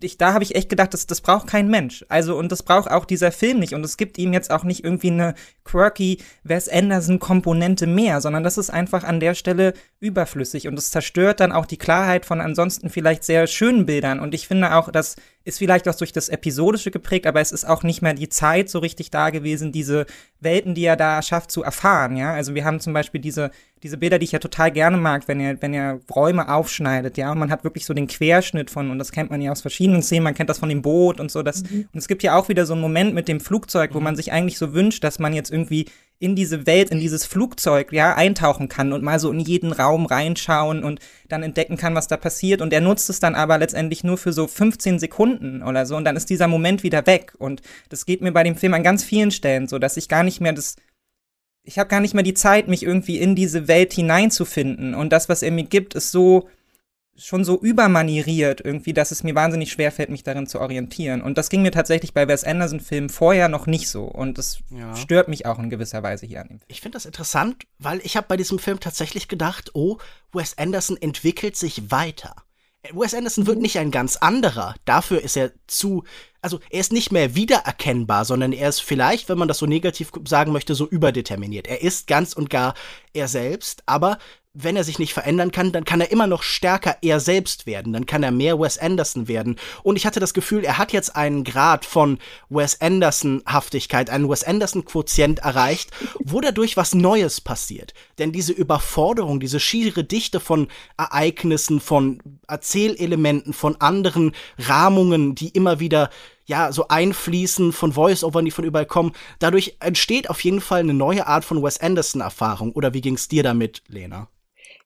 ich, 0.00 0.18
da 0.18 0.32
habe 0.32 0.44
ich 0.44 0.54
echt 0.54 0.68
gedacht, 0.68 0.94
das, 0.94 1.06
das 1.06 1.20
braucht 1.20 1.46
kein 1.46 1.68
Mensch. 1.68 2.04
Also, 2.08 2.36
und 2.36 2.50
das 2.50 2.62
braucht 2.62 2.90
auch 2.90 3.04
dieser 3.04 3.32
Film 3.32 3.58
nicht. 3.58 3.74
Und 3.74 3.84
es 3.84 3.96
gibt 3.96 4.18
ihm 4.18 4.32
jetzt 4.32 4.50
auch 4.50 4.64
nicht 4.64 4.84
irgendwie 4.84 5.10
eine 5.10 5.34
quirky 5.64 6.18
Wes 6.42 6.68
Anderson-Komponente 6.68 7.86
mehr, 7.86 8.20
sondern 8.20 8.42
das 8.42 8.58
ist 8.58 8.70
einfach 8.70 9.04
an 9.04 9.20
der 9.20 9.34
Stelle 9.34 9.74
überflüssig. 10.00 10.68
Und 10.68 10.78
es 10.78 10.90
zerstört 10.90 11.40
dann 11.40 11.52
auch 11.52 11.66
die 11.66 11.78
Klarheit 11.78 12.24
von 12.24 12.40
ansonsten 12.40 12.90
vielleicht 12.90 13.24
sehr 13.24 13.46
schönen 13.46 13.86
Bildern. 13.86 14.20
Und 14.20 14.34
ich 14.34 14.48
finde 14.48 14.74
auch, 14.74 14.90
dass 14.90 15.16
ist 15.44 15.58
vielleicht 15.58 15.88
auch 15.88 15.94
durch 15.94 16.12
das 16.12 16.28
Episodische 16.28 16.90
geprägt, 16.90 17.26
aber 17.26 17.40
es 17.40 17.50
ist 17.50 17.66
auch 17.66 17.82
nicht 17.82 18.02
mehr 18.02 18.12
die 18.12 18.28
Zeit 18.28 18.68
so 18.68 18.78
richtig 18.78 19.10
da 19.10 19.30
gewesen, 19.30 19.72
diese 19.72 20.04
Welten, 20.40 20.74
die 20.74 20.84
er 20.84 20.96
da 20.96 21.22
schafft, 21.22 21.50
zu 21.50 21.62
erfahren, 21.62 22.16
ja. 22.16 22.34
Also 22.34 22.54
wir 22.54 22.64
haben 22.64 22.78
zum 22.78 22.92
Beispiel 22.92 23.20
diese, 23.20 23.50
diese 23.82 23.96
Bilder, 23.96 24.18
die 24.18 24.24
ich 24.24 24.32
ja 24.32 24.38
total 24.38 24.70
gerne 24.70 24.98
mag, 24.98 25.28
wenn 25.28 25.40
er, 25.40 25.60
wenn 25.62 25.72
er 25.72 26.00
Räume 26.14 26.52
aufschneidet, 26.52 27.16
ja. 27.16 27.32
Und 27.32 27.38
man 27.38 27.50
hat 27.50 27.64
wirklich 27.64 27.86
so 27.86 27.94
den 27.94 28.06
Querschnitt 28.06 28.70
von, 28.70 28.90
und 28.90 28.98
das 28.98 29.12
kennt 29.12 29.30
man 29.30 29.40
ja 29.40 29.50
aus 29.50 29.62
verschiedenen 29.62 30.02
Szenen, 30.02 30.24
man 30.24 30.34
kennt 30.34 30.50
das 30.50 30.58
von 30.58 30.68
dem 30.68 30.82
Boot 30.82 31.20
und 31.20 31.30
so, 31.30 31.42
das, 31.42 31.62
mhm. 31.62 31.88
und 31.92 31.98
es 31.98 32.06
gibt 32.06 32.22
ja 32.22 32.36
auch 32.36 32.48
wieder 32.50 32.66
so 32.66 32.74
einen 32.74 32.82
Moment 32.82 33.14
mit 33.14 33.26
dem 33.26 33.40
Flugzeug, 33.40 33.94
wo 33.94 33.98
mhm. 33.98 34.04
man 34.04 34.16
sich 34.16 34.32
eigentlich 34.32 34.58
so 34.58 34.74
wünscht, 34.74 35.02
dass 35.04 35.18
man 35.18 35.32
jetzt 35.32 35.50
irgendwie 35.50 35.86
in 36.20 36.36
diese 36.36 36.66
Welt, 36.66 36.90
in 36.90 37.00
dieses 37.00 37.24
Flugzeug, 37.24 37.92
ja, 37.92 38.14
eintauchen 38.14 38.68
kann 38.68 38.92
und 38.92 39.02
mal 39.02 39.18
so 39.18 39.32
in 39.32 39.40
jeden 39.40 39.72
Raum 39.72 40.04
reinschauen 40.04 40.84
und 40.84 41.00
dann 41.28 41.42
entdecken 41.42 41.78
kann, 41.78 41.94
was 41.94 42.08
da 42.08 42.18
passiert. 42.18 42.60
Und 42.60 42.72
er 42.72 42.82
nutzt 42.82 43.08
es 43.08 43.20
dann 43.20 43.34
aber 43.34 43.58
letztendlich 43.58 44.04
nur 44.04 44.18
für 44.18 44.32
so 44.32 44.46
15 44.46 44.98
Sekunden 44.98 45.62
oder 45.62 45.86
so 45.86 45.96
und 45.96 46.04
dann 46.04 46.16
ist 46.16 46.28
dieser 46.30 46.46
Moment 46.46 46.82
wieder 46.82 47.06
weg. 47.06 47.32
Und 47.38 47.62
das 47.88 48.04
geht 48.04 48.20
mir 48.20 48.32
bei 48.32 48.44
dem 48.44 48.54
Film 48.54 48.74
an 48.74 48.82
ganz 48.82 49.02
vielen 49.02 49.30
Stellen 49.30 49.66
so, 49.66 49.78
dass 49.78 49.96
ich 49.96 50.08
gar 50.08 50.22
nicht 50.22 50.40
mehr 50.40 50.52
das 50.52 50.76
ich 51.62 51.78
habe 51.78 51.88
gar 51.88 52.00
nicht 52.00 52.14
mehr 52.14 52.22
die 52.22 52.34
Zeit, 52.34 52.68
mich 52.68 52.82
irgendwie 52.82 53.18
in 53.18 53.34
diese 53.34 53.68
Welt 53.68 53.92
hineinzufinden. 53.92 54.94
Und 54.94 55.12
das, 55.12 55.28
was 55.28 55.42
er 55.42 55.50
mir 55.50 55.64
gibt, 55.64 55.94
ist 55.94 56.10
so, 56.10 56.48
schon 57.20 57.44
so 57.44 57.58
übermanieriert 57.58 58.60
irgendwie, 58.64 58.92
dass 58.92 59.10
es 59.10 59.22
mir 59.22 59.34
wahnsinnig 59.34 59.70
schwer 59.70 59.92
fällt, 59.92 60.10
mich 60.10 60.22
darin 60.22 60.46
zu 60.46 60.60
orientieren. 60.60 61.22
Und 61.22 61.36
das 61.38 61.50
ging 61.50 61.62
mir 61.62 61.70
tatsächlich 61.70 62.14
bei 62.14 62.26
Wes 62.26 62.44
Anderson-Filmen 62.44 63.10
vorher 63.10 63.48
noch 63.48 63.66
nicht 63.66 63.88
so. 63.88 64.04
Und 64.04 64.38
das 64.38 64.60
ja. 64.70 64.96
stört 64.96 65.28
mich 65.28 65.46
auch 65.46 65.58
in 65.58 65.70
gewisser 65.70 66.02
Weise 66.02 66.26
hier 66.26 66.40
an 66.40 66.48
ihm. 66.48 66.60
Ich 66.66 66.80
finde 66.80 66.96
das 66.96 67.04
interessant, 67.04 67.64
weil 67.78 68.00
ich 68.04 68.16
habe 68.16 68.26
bei 68.28 68.36
diesem 68.36 68.58
Film 68.58 68.80
tatsächlich 68.80 69.28
gedacht, 69.28 69.70
oh, 69.74 69.98
Wes 70.32 70.56
Anderson 70.56 70.96
entwickelt 70.96 71.56
sich 71.56 71.90
weiter. 71.90 72.34
Wes 72.92 73.14
Anderson 73.14 73.46
wird 73.46 73.58
nicht 73.58 73.78
ein 73.78 73.90
ganz 73.90 74.16
anderer. 74.16 74.74
Dafür 74.86 75.20
ist 75.20 75.36
er 75.36 75.52
zu, 75.66 76.04
also 76.40 76.60
er 76.70 76.80
ist 76.80 76.92
nicht 76.92 77.12
mehr 77.12 77.34
wiedererkennbar, 77.34 78.24
sondern 78.24 78.52
er 78.52 78.70
ist 78.70 78.80
vielleicht, 78.80 79.28
wenn 79.28 79.36
man 79.36 79.48
das 79.48 79.58
so 79.58 79.66
negativ 79.66 80.10
sagen 80.26 80.52
möchte, 80.52 80.74
so 80.74 80.88
überdeterminiert. 80.88 81.66
Er 81.66 81.82
ist 81.82 82.06
ganz 82.06 82.32
und 82.32 82.48
gar 82.48 82.74
er 83.12 83.28
selbst, 83.28 83.82
aber 83.84 84.18
wenn 84.52 84.74
er 84.74 84.82
sich 84.82 84.98
nicht 84.98 85.14
verändern 85.14 85.52
kann, 85.52 85.70
dann 85.70 85.84
kann 85.84 86.00
er 86.00 86.10
immer 86.10 86.26
noch 86.26 86.42
stärker 86.42 86.96
er 87.02 87.20
selbst 87.20 87.66
werden, 87.66 87.92
dann 87.92 88.06
kann 88.06 88.24
er 88.24 88.32
mehr 88.32 88.58
Wes 88.58 88.78
Anderson 88.78 89.28
werden. 89.28 89.56
Und 89.84 89.94
ich 89.94 90.06
hatte 90.06 90.18
das 90.18 90.34
Gefühl, 90.34 90.64
er 90.64 90.76
hat 90.76 90.92
jetzt 90.92 91.14
einen 91.14 91.44
Grad 91.44 91.84
von 91.84 92.18
Wes 92.48 92.80
Anderson-Haftigkeit, 92.80 94.10
einen 94.10 94.28
Wes 94.28 94.42
Anderson-Quotient 94.42 95.40
erreicht, 95.40 95.90
wo 96.18 96.40
dadurch 96.40 96.76
was 96.76 96.96
Neues 96.96 97.40
passiert. 97.40 97.94
Denn 98.18 98.32
diese 98.32 98.52
Überforderung, 98.52 99.38
diese 99.38 99.60
schiere 99.60 100.02
Dichte 100.02 100.40
von 100.40 100.66
Ereignissen, 100.96 101.80
von 101.80 102.20
Erzählelementen, 102.48 103.52
von 103.52 103.80
anderen 103.80 104.32
Rahmungen, 104.58 105.36
die 105.36 105.50
immer 105.50 105.78
wieder 105.78 106.10
ja, 106.46 106.72
so 106.72 106.88
einfließen 106.88 107.72
von 107.72 107.92
Voice-Overn, 107.92 108.44
die 108.44 108.50
von 108.50 108.64
überall 108.64 108.86
kommen. 108.86 109.12
Dadurch 109.38 109.76
entsteht 109.78 110.28
auf 110.28 110.42
jeden 110.42 110.60
Fall 110.60 110.80
eine 110.80 110.94
neue 110.94 111.28
Art 111.28 111.44
von 111.44 111.62
Wes 111.62 111.78
Anderson-Erfahrung. 111.80 112.72
Oder 112.72 112.92
wie 112.92 113.00
ging's 113.00 113.28
dir 113.28 113.44
damit, 113.44 113.84
Lena? 113.86 114.26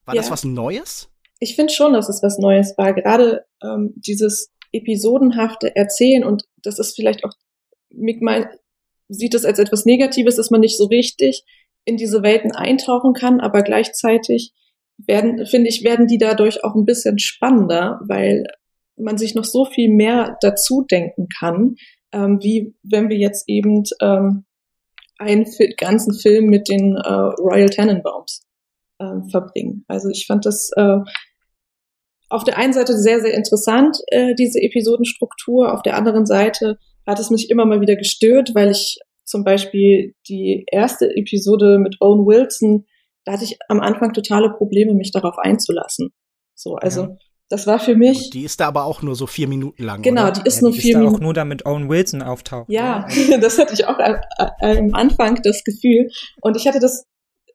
War 0.05 0.15
ja. 0.15 0.21
das 0.21 0.31
was 0.31 0.45
Neues? 0.45 1.09
Ich 1.41 1.57
finde 1.57 1.73
schon, 1.73 1.93
dass 1.93 2.09
es 2.09 2.23
was 2.23 2.39
Neues 2.39 2.75
war. 2.77 2.95
Gerade 2.95 3.45
ähm, 3.63 3.93
dieses 3.97 4.51
episodenhafte 4.73 5.75
Erzählen 5.77 6.25
und 6.25 6.45
das 6.63 6.79
ist 6.79 6.97
vielleicht 6.97 7.25
auch, 7.25 7.33
Mick 7.91 8.23
mein, 8.23 8.47
sieht 9.09 9.35
es 9.35 9.45
als 9.45 9.59
etwas 9.59 9.85
Negatives, 9.85 10.37
dass 10.37 10.51
man 10.51 10.61
nicht 10.61 10.77
so 10.77 10.87
richtig 10.87 11.45
in 11.85 11.97
diese 11.97 12.23
Welten 12.23 12.53
eintauchen 12.53 13.13
kann, 13.13 13.41
aber 13.41 13.63
gleichzeitig 13.63 14.53
werden, 14.97 15.47
finde 15.47 15.69
ich, 15.69 15.85
werden 15.85 16.07
die 16.07 16.19
dadurch 16.19 16.65
auch 16.65 16.75
ein 16.75 16.85
bisschen 16.85 17.19
spannender, 17.19 18.01
weil 18.07 18.45
man 18.97 19.19
sich 19.19 19.35
noch 19.35 19.45
so 19.45 19.65
viel 19.65 19.91
mehr 19.91 20.37
dazu 20.41 20.83
denken 20.83 21.29
kann, 21.39 21.77
ähm, 22.13 22.39
wie 22.43 22.75
wenn 22.83 23.09
wir 23.09 23.17
jetzt 23.17 23.49
eben 23.49 23.83
ähm, 24.01 24.45
einen 25.19 25.47
ganzen 25.77 26.15
Film 26.15 26.47
mit 26.47 26.69
den 26.69 26.97
äh, 26.97 27.09
Royal 27.09 27.69
Tenenbaums 27.69 28.44
äh, 28.99 29.31
verbringen. 29.31 29.85
Also 29.89 30.09
ich 30.09 30.27
fand 30.27 30.47
das 30.47 30.71
äh, 30.77 30.99
auf 32.31 32.45
der 32.45 32.59
einen 32.59 32.73
Seite 32.73 32.99
sehr, 32.99 33.21
sehr 33.21 33.35
interessant, 33.35 33.99
äh, 34.09 34.35
diese 34.35 34.61
Episodenstruktur. 34.61 35.73
Auf 35.73 35.83
der 35.83 35.97
anderen 35.97 36.27
Seite 36.27 36.79
hat 37.07 37.21
es 37.21 37.31
mich 37.31 37.51
immer 37.51 37.67
mal 37.67 37.81
wieder 37.81 37.97
gestört, 37.97 38.51
weil 38.55 38.71
ich 38.71 38.99
zum 39.25 39.45
Beispiel 39.45 40.15
die 40.29 40.65
erste 40.71 41.07
Episode 41.17 41.79
mit 41.79 41.97
Owen 42.01 42.27
Wilson, 42.27 42.87
da 43.25 43.33
hatte 43.33 43.45
ich 43.45 43.59
am 43.69 43.81
Anfang 43.81 44.13
totale 44.13 44.51
Probleme, 44.51 44.95
mich 44.95 45.13
darauf 45.13 45.39
einzulassen. 45.39 46.11
So, 46.55 46.77
also 46.77 47.03
ja. 47.03 47.17
das 47.49 47.67
war 47.67 47.79
für 47.79 47.97
mich. 47.97 48.31
Die 48.31 48.43
ist 48.43 48.61
da 48.61 48.69
aber 48.69 48.85
auch 48.85 49.03
nur 49.03 49.17
so 49.17 49.27
vier 49.27 49.49
Minuten 49.49 49.83
lang. 49.83 50.03
Genau, 50.03 50.25
oder? 50.25 50.33
die 50.33 50.47
ist 50.47 50.57
ja, 50.57 50.63
nur 50.63 50.73
die 50.73 50.81
vier 50.81 50.99
Minuten. 50.99 51.17
auch 51.17 51.21
nur 51.21 51.35
damit 51.35 51.67
Owen 51.67 51.89
Wilson 51.89 52.23
auftaucht. 52.23 52.69
Ja, 52.69 53.07
das 53.41 53.59
hatte 53.59 53.75
ich 53.75 53.87
auch 53.87 53.99
am 53.99 54.95
Anfang 54.95 55.41
das 55.43 55.65
Gefühl. 55.65 56.11
Und 56.41 56.57
ich 56.57 56.67
hatte 56.67 56.81
das 56.81 57.07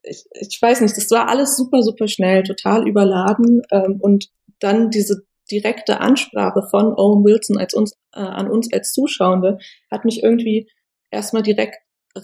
ich, 0.03 0.25
ich 0.33 0.59
weiß 0.62 0.81
nicht, 0.81 0.95
das 0.95 1.09
war 1.12 1.27
alles 1.27 1.55
super, 1.57 1.83
super 1.83 2.07
schnell, 2.07 2.43
total 2.43 2.88
überladen 2.88 3.62
ähm, 3.71 3.97
und 3.99 4.29
dann 4.59 4.89
diese 4.89 5.23
direkte 5.51 5.99
Ansprache 5.99 6.63
von 6.69 6.93
Owen 6.93 7.23
Wilson 7.23 7.57
als 7.57 7.73
uns, 7.73 7.93
äh, 8.13 8.19
an 8.19 8.49
uns 8.49 8.71
als 8.71 8.91
Zuschauende 8.91 9.57
hat 9.91 10.05
mich 10.05 10.23
irgendwie 10.23 10.69
erstmal 11.12 11.43
direkt 11.43 11.77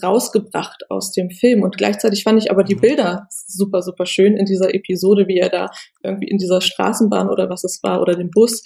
rausgebracht 0.04 0.90
aus 0.90 1.12
dem 1.12 1.30
Film 1.30 1.64
und 1.64 1.78
gleichzeitig 1.78 2.24
fand 2.24 2.42
ich 2.42 2.52
aber 2.52 2.64
die 2.64 2.76
mhm. 2.76 2.82
Bilder 2.82 3.28
super, 3.30 3.82
super 3.82 4.06
schön 4.06 4.36
in 4.36 4.46
dieser 4.46 4.74
Episode, 4.74 5.28
wie 5.28 5.38
er 5.38 5.50
da 5.50 5.70
irgendwie 6.04 6.28
in 6.28 6.38
dieser 6.38 6.62
Straßenbahn 6.62 7.30
oder 7.30 7.50
was 7.50 7.64
es 7.64 7.82
war 7.84 8.02
oder 8.02 8.16
dem 8.16 8.32
Bus 8.32 8.64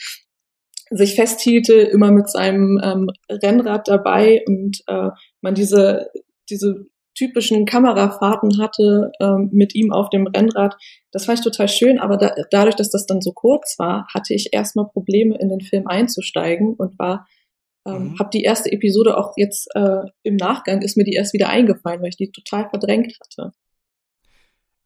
sich 0.92 1.16
festhielte, 1.16 1.74
immer 1.74 2.12
mit 2.12 2.30
seinem 2.30 2.80
ähm, 2.84 3.10
Rennrad 3.30 3.88
dabei 3.88 4.42
und 4.48 4.82
äh, 4.88 5.10
man 5.42 5.54
diese 5.54 6.10
diese 6.50 6.88
typischen 7.16 7.66
Kamerafahrten 7.66 8.62
hatte 8.62 9.12
ähm, 9.20 9.50
mit 9.52 9.76
ihm 9.76 9.92
auf 9.92 10.10
dem 10.10 10.28
Rennrad. 10.28 10.78
Das 11.12 11.26
fand 11.26 11.40
ich 11.40 11.44
total 11.44 11.68
schön, 11.68 12.00
aber 12.00 12.18
da, 12.18 12.34
dadurch, 12.52 12.76
dass 12.76 12.92
das 12.92 13.06
dann 13.06 13.22
so 13.22 13.32
kurz 13.34 13.78
war, 13.78 14.08
hatte 14.14 14.34
ich 14.34 14.50
erstmal 14.54 14.88
Probleme 14.88 15.38
in 15.38 15.50
den 15.50 15.62
Film 15.62 15.88
einzusteigen 15.88 16.76
und 16.76 16.98
war 16.98 17.28
ähm, 17.86 18.12
mhm. 18.12 18.20
habe 18.20 18.30
die 18.32 18.44
erste 18.44 18.72
Episode 18.72 19.18
auch 19.18 19.34
jetzt 19.38 19.68
äh, 19.76 20.02
im 20.24 20.36
Nachgang 20.36 20.82
ist 20.82 20.98
mir 20.98 21.04
die 21.04 21.14
erst 21.14 21.34
wieder 21.34 21.50
eingefallen, 21.50 22.02
weil 22.02 22.10
ich 22.10 22.18
die 22.18 22.32
total 22.32 22.70
verdrängt 22.70 23.18
hatte. 23.22 23.52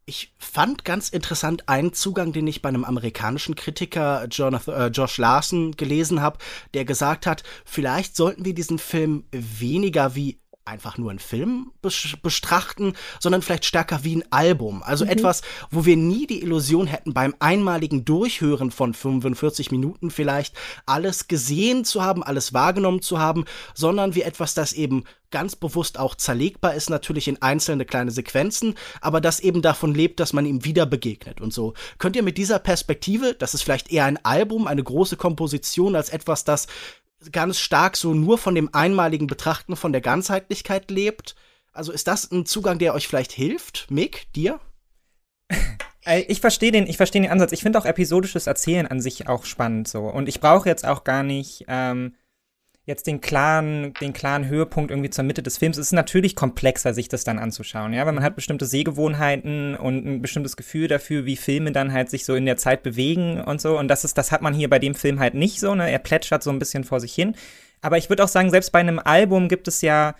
Ich 0.05 0.33
fand 0.37 0.83
ganz 0.83 1.07
interessant 1.09 1.69
einen 1.69 1.93
Zugang, 1.93 2.33
den 2.33 2.45
ich 2.45 2.61
bei 2.61 2.67
einem 2.67 2.83
amerikanischen 2.83 3.55
Kritiker 3.55 4.27
Jonathan, 4.29 4.75
äh, 4.75 4.87
Josh 4.87 5.17
Larson 5.17 5.71
gelesen 5.71 6.21
habe, 6.21 6.39
der 6.73 6.83
gesagt 6.83 7.25
hat, 7.25 7.43
vielleicht 7.63 8.17
sollten 8.17 8.43
wir 8.43 8.53
diesen 8.53 8.79
Film 8.79 9.23
weniger 9.31 10.13
wie 10.13 10.42
einfach 10.65 10.97
nur 10.97 11.09
einen 11.09 11.19
Film 11.19 11.71
bestrachten, 11.81 12.93
sondern 13.19 13.41
vielleicht 13.41 13.65
stärker 13.65 14.03
wie 14.03 14.17
ein 14.17 14.31
Album. 14.31 14.81
Also 14.83 15.05
mhm. 15.05 15.11
etwas, 15.11 15.41
wo 15.71 15.85
wir 15.85 15.97
nie 15.97 16.27
die 16.27 16.41
Illusion 16.41 16.87
hätten, 16.87 17.13
beim 17.13 17.35
einmaligen 17.39 18.05
Durchhören 18.05 18.71
von 18.71 18.93
45 18.93 19.71
Minuten 19.71 20.11
vielleicht 20.11 20.55
alles 20.85 21.27
gesehen 21.27 21.85
zu 21.85 22.03
haben, 22.03 22.23
alles 22.23 22.53
wahrgenommen 22.53 23.01
zu 23.01 23.19
haben, 23.19 23.45
sondern 23.73 24.15
wie 24.15 24.21
etwas, 24.21 24.53
das 24.53 24.73
eben 24.73 25.03
ganz 25.31 25.55
bewusst 25.55 25.97
auch 25.97 26.13
zerlegbar 26.13 26.75
ist, 26.75 26.91
natürlich 26.91 27.27
in 27.27 27.41
einzelne 27.41 27.85
kleine 27.85 28.11
Sequenzen, 28.11 28.75
aber 29.01 29.19
das 29.19 29.39
eben 29.39 29.63
davon 29.63 29.95
lebt, 29.95 30.19
dass 30.19 30.31
man 30.31 30.45
ihm 30.45 30.63
wieder 30.63 30.85
begegnet 30.85 31.41
und 31.41 31.51
so. 31.51 31.73
Könnt 31.97 32.15
ihr 32.15 32.21
mit 32.21 32.37
dieser 32.37 32.59
Perspektive, 32.59 33.33
das 33.33 33.55
ist 33.55 33.63
vielleicht 33.63 33.91
eher 33.91 34.05
ein 34.05 34.23
Album, 34.23 34.67
eine 34.67 34.83
große 34.83 35.17
Komposition 35.17 35.95
als 35.95 36.09
etwas, 36.09 36.43
das 36.43 36.67
ganz 37.31 37.59
stark 37.59 37.97
so 37.97 38.13
nur 38.13 38.37
von 38.37 38.55
dem 38.55 38.73
einmaligen 38.73 39.27
Betrachten 39.27 39.75
von 39.75 39.91
der 39.91 40.01
Ganzheitlichkeit 40.01 40.91
lebt. 40.91 41.35
Also 41.71 41.91
ist 41.91 42.07
das 42.07 42.31
ein 42.31 42.45
Zugang, 42.45 42.79
der 42.79 42.93
euch 42.93 43.07
vielleicht 43.07 43.31
hilft? 43.31 43.89
Mick, 43.89 44.31
dir? 44.33 44.59
Äh, 46.05 46.23
ich 46.27 46.41
verstehe 46.41 46.73
den, 46.73 46.85
ich 46.85 46.97
verstehe 46.97 47.21
den 47.21 47.31
Ansatz. 47.31 47.53
Ich 47.53 47.61
finde 47.61 47.79
auch 47.79 47.85
episodisches 47.85 48.45
Erzählen 48.45 48.87
an 48.87 48.99
sich 48.99 49.29
auch 49.29 49.45
spannend 49.45 49.87
so. 49.87 50.01
Und 50.01 50.27
ich 50.27 50.41
brauche 50.41 50.67
jetzt 50.67 50.85
auch 50.85 51.05
gar 51.05 51.23
nicht 51.23 51.63
ähm, 51.69 52.15
jetzt 52.85 53.07
den 53.07 53.21
klaren, 53.21 53.93
den 54.01 54.11
klaren 54.11 54.47
Höhepunkt 54.47 54.91
irgendwie 54.91 55.09
zur 55.09 55.23
Mitte 55.23 55.41
des 55.41 55.57
Films. 55.57 55.77
Es 55.77 55.87
ist 55.87 55.93
natürlich 55.93 56.35
komplexer, 56.35 56.93
sich 56.93 57.07
das 57.07 57.23
dann 57.23 57.39
anzuschauen, 57.39 57.93
ja, 57.93 58.05
weil 58.05 58.13
man 58.13 58.23
hat 58.23 58.35
bestimmte 58.35 58.65
Sehgewohnheiten 58.65 59.75
und 59.75 60.05
ein 60.05 60.21
bestimmtes 60.21 60.57
Gefühl 60.57 60.89
dafür, 60.89 61.25
wie 61.25 61.37
Filme 61.37 61.71
dann 61.71 61.93
halt 61.93 62.09
sich 62.09 62.25
so 62.25 62.35
in 62.35 62.45
der 62.45 62.57
Zeit 62.57 62.83
bewegen 62.83 63.39
und 63.39 63.61
so. 63.61 63.79
Und 63.79 63.87
das 63.87 64.03
ist, 64.03 64.17
das 64.17 64.31
hat 64.31 64.41
man 64.41 64.53
hier 64.53 64.69
bei 64.69 64.79
dem 64.79 64.95
Film 64.95 65.19
halt 65.19 65.33
nicht 65.33 65.59
so, 65.59 65.75
ne? 65.75 65.89
Er 65.89 65.99
plätschert 65.99 66.43
so 66.43 66.49
ein 66.49 66.59
bisschen 66.59 66.83
vor 66.83 66.99
sich 66.99 67.13
hin. 67.13 67.35
Aber 67.81 67.97
ich 67.97 68.09
würde 68.09 68.23
auch 68.23 68.29
sagen, 68.29 68.49
selbst 68.49 68.71
bei 68.71 68.79
einem 68.79 68.99
Album 68.99 69.47
gibt 69.47 69.67
es 69.67 69.81
ja 69.81 70.15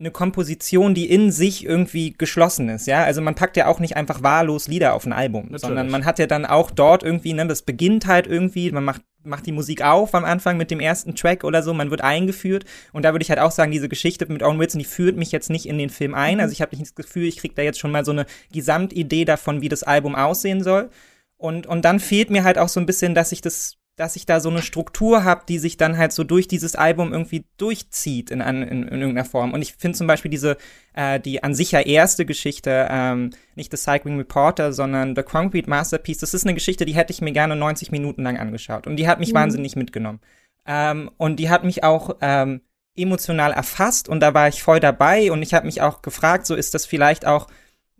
eine 0.00 0.10
Komposition, 0.10 0.94
die 0.94 1.08
in 1.08 1.30
sich 1.30 1.64
irgendwie 1.64 2.12
geschlossen 2.12 2.68
ist, 2.68 2.86
ja. 2.86 3.04
Also 3.04 3.20
man 3.20 3.36
packt 3.36 3.56
ja 3.56 3.66
auch 3.66 3.78
nicht 3.78 3.96
einfach 3.96 4.22
wahllos 4.22 4.66
Lieder 4.66 4.94
auf 4.94 5.06
ein 5.06 5.12
Album, 5.12 5.42
Natürlich. 5.44 5.60
sondern 5.60 5.88
man 5.88 6.04
hat 6.04 6.18
ja 6.18 6.26
dann 6.26 6.44
auch 6.44 6.70
dort 6.70 7.02
irgendwie, 7.04 7.32
ne, 7.32 7.46
das 7.46 7.62
beginnt 7.62 8.06
halt 8.06 8.26
irgendwie, 8.26 8.72
man 8.72 8.84
macht, 8.84 9.02
macht 9.22 9.46
die 9.46 9.52
Musik 9.52 9.82
auf 9.82 10.14
am 10.14 10.24
Anfang 10.24 10.56
mit 10.56 10.72
dem 10.72 10.80
ersten 10.80 11.14
Track 11.14 11.44
oder 11.44 11.62
so, 11.62 11.72
man 11.72 11.90
wird 11.90 12.00
eingeführt 12.00 12.64
und 12.92 13.04
da 13.04 13.12
würde 13.12 13.22
ich 13.22 13.30
halt 13.30 13.38
auch 13.38 13.52
sagen, 13.52 13.70
diese 13.70 13.88
Geschichte 13.88 14.26
mit 14.26 14.42
Owen 14.42 14.58
Wilson, 14.58 14.80
die 14.80 14.84
führt 14.84 15.16
mich 15.16 15.30
jetzt 15.30 15.48
nicht 15.48 15.66
in 15.66 15.78
den 15.78 15.90
Film 15.90 16.14
ein, 16.14 16.34
mhm. 16.34 16.40
also 16.40 16.52
ich 16.52 16.60
habe 16.60 16.76
nicht 16.76 16.82
das 16.82 16.94
Gefühl, 16.96 17.24
ich 17.24 17.36
krieg 17.36 17.54
da 17.54 17.62
jetzt 17.62 17.78
schon 17.78 17.92
mal 17.92 18.04
so 18.04 18.10
eine 18.10 18.26
Gesamtidee 18.52 19.24
davon, 19.24 19.60
wie 19.60 19.68
das 19.68 19.84
Album 19.84 20.16
aussehen 20.16 20.62
soll 20.64 20.90
und, 21.36 21.68
und 21.68 21.84
dann 21.84 22.00
fehlt 22.00 22.30
mir 22.30 22.42
halt 22.42 22.58
auch 22.58 22.68
so 22.68 22.80
ein 22.80 22.86
bisschen, 22.86 23.14
dass 23.14 23.30
ich 23.30 23.40
das 23.40 23.76
dass 23.96 24.16
ich 24.16 24.26
da 24.26 24.40
so 24.40 24.48
eine 24.48 24.62
Struktur 24.62 25.22
habe, 25.22 25.42
die 25.48 25.58
sich 25.58 25.76
dann 25.76 25.96
halt 25.96 26.12
so 26.12 26.24
durch 26.24 26.48
dieses 26.48 26.74
Album 26.74 27.12
irgendwie 27.12 27.44
durchzieht 27.58 28.30
in, 28.30 28.40
in, 28.40 28.62
in 28.62 28.88
irgendeiner 28.88 29.24
Form. 29.24 29.52
Und 29.52 29.62
ich 29.62 29.74
finde 29.74 29.96
zum 29.96 30.06
Beispiel 30.06 30.30
diese, 30.30 30.56
äh, 30.94 31.20
die 31.20 31.44
an 31.44 31.54
sich 31.54 31.72
ja 31.72 31.80
erste 31.80 32.26
Geschichte, 32.26 32.88
ähm, 32.90 33.30
nicht 33.54 33.70
The 33.70 33.76
Cycling 33.76 34.16
Reporter, 34.16 34.72
sondern 34.72 35.14
The 35.14 35.22
Concrete 35.22 35.70
Masterpiece, 35.70 36.18
das 36.18 36.34
ist 36.34 36.44
eine 36.44 36.54
Geschichte, 36.54 36.84
die 36.84 36.94
hätte 36.94 37.12
ich 37.12 37.20
mir 37.20 37.32
gerne 37.32 37.54
90 37.54 37.92
Minuten 37.92 38.24
lang 38.24 38.36
angeschaut. 38.36 38.86
Und 38.86 38.96
die 38.96 39.06
hat 39.06 39.20
mich 39.20 39.32
mhm. 39.32 39.36
wahnsinnig 39.36 39.76
mitgenommen. 39.76 40.20
Ähm, 40.66 41.10
und 41.16 41.36
die 41.36 41.50
hat 41.50 41.62
mich 41.62 41.84
auch 41.84 42.16
ähm, 42.20 42.62
emotional 42.96 43.52
erfasst 43.52 44.08
und 44.08 44.20
da 44.20 44.34
war 44.34 44.48
ich 44.48 44.62
voll 44.62 44.80
dabei 44.80 45.30
und 45.32 45.42
ich 45.42 45.52
habe 45.52 45.66
mich 45.66 45.82
auch 45.82 46.02
gefragt, 46.02 46.46
so 46.46 46.54
ist 46.54 46.74
das 46.74 46.86
vielleicht 46.86 47.26
auch 47.26 47.48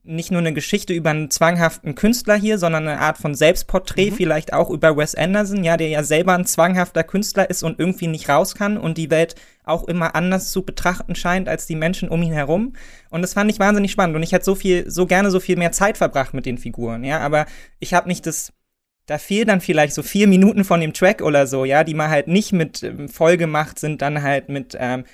nicht 0.04 0.30
nur 0.30 0.40
eine 0.40 0.52
Geschichte 0.52 0.92
über 0.92 1.10
einen 1.10 1.30
zwanghaften 1.30 1.94
Künstler 1.94 2.34
hier, 2.34 2.58
sondern 2.58 2.86
eine 2.86 3.00
Art 3.00 3.16
von 3.16 3.34
Selbstporträt, 3.34 4.10
mhm. 4.10 4.14
vielleicht 4.14 4.52
auch 4.52 4.70
über 4.70 4.96
Wes 4.96 5.14
Anderson, 5.14 5.64
ja, 5.64 5.76
der 5.76 5.88
ja 5.88 6.02
selber 6.02 6.34
ein 6.34 6.44
zwanghafter 6.44 7.02
Künstler 7.02 7.48
ist 7.48 7.62
und 7.62 7.78
irgendwie 7.78 8.06
nicht 8.06 8.28
raus 8.28 8.54
kann 8.54 8.76
und 8.76 8.98
die 8.98 9.10
Welt 9.10 9.34
auch 9.64 9.84
immer 9.88 10.14
anders 10.14 10.50
zu 10.50 10.62
betrachten 10.62 11.14
scheint 11.14 11.48
als 11.48 11.66
die 11.66 11.76
Menschen 11.76 12.10
um 12.10 12.22
ihn 12.22 12.32
herum. 12.32 12.74
Und 13.10 13.22
das 13.22 13.32
fand 13.32 13.50
ich 13.50 13.58
wahnsinnig 13.58 13.92
spannend 13.92 14.14
und 14.14 14.22
ich 14.22 14.32
hätte 14.32 14.44
so 14.44 14.54
viel, 14.54 14.90
so 14.90 15.06
gerne 15.06 15.30
so 15.30 15.40
viel 15.40 15.56
mehr 15.56 15.72
Zeit 15.72 15.96
verbracht 15.96 16.34
mit 16.34 16.44
den 16.44 16.58
Figuren, 16.58 17.02
ja, 17.02 17.20
aber 17.20 17.46
ich 17.80 17.94
habe 17.94 18.08
nicht 18.08 18.26
das 18.26 18.52
da 19.06 19.18
fehlen 19.18 19.48
dann 19.48 19.60
vielleicht 19.60 19.92
so 19.92 20.02
vier 20.02 20.26
Minuten 20.26 20.64
von 20.64 20.80
dem 20.80 20.94
Track 20.94 21.20
oder 21.20 21.46
so, 21.46 21.64
ja, 21.64 21.84
die 21.84 21.94
mal 21.94 22.08
halt 22.08 22.26
nicht 22.26 22.52
mit 22.52 22.82
ähm, 22.82 23.08
voll 23.08 23.36
gemacht 23.36 23.78
sind, 23.78 24.00
dann 24.00 24.22
halt 24.22 24.48
mit 24.48 24.76
ähm, 24.78 25.04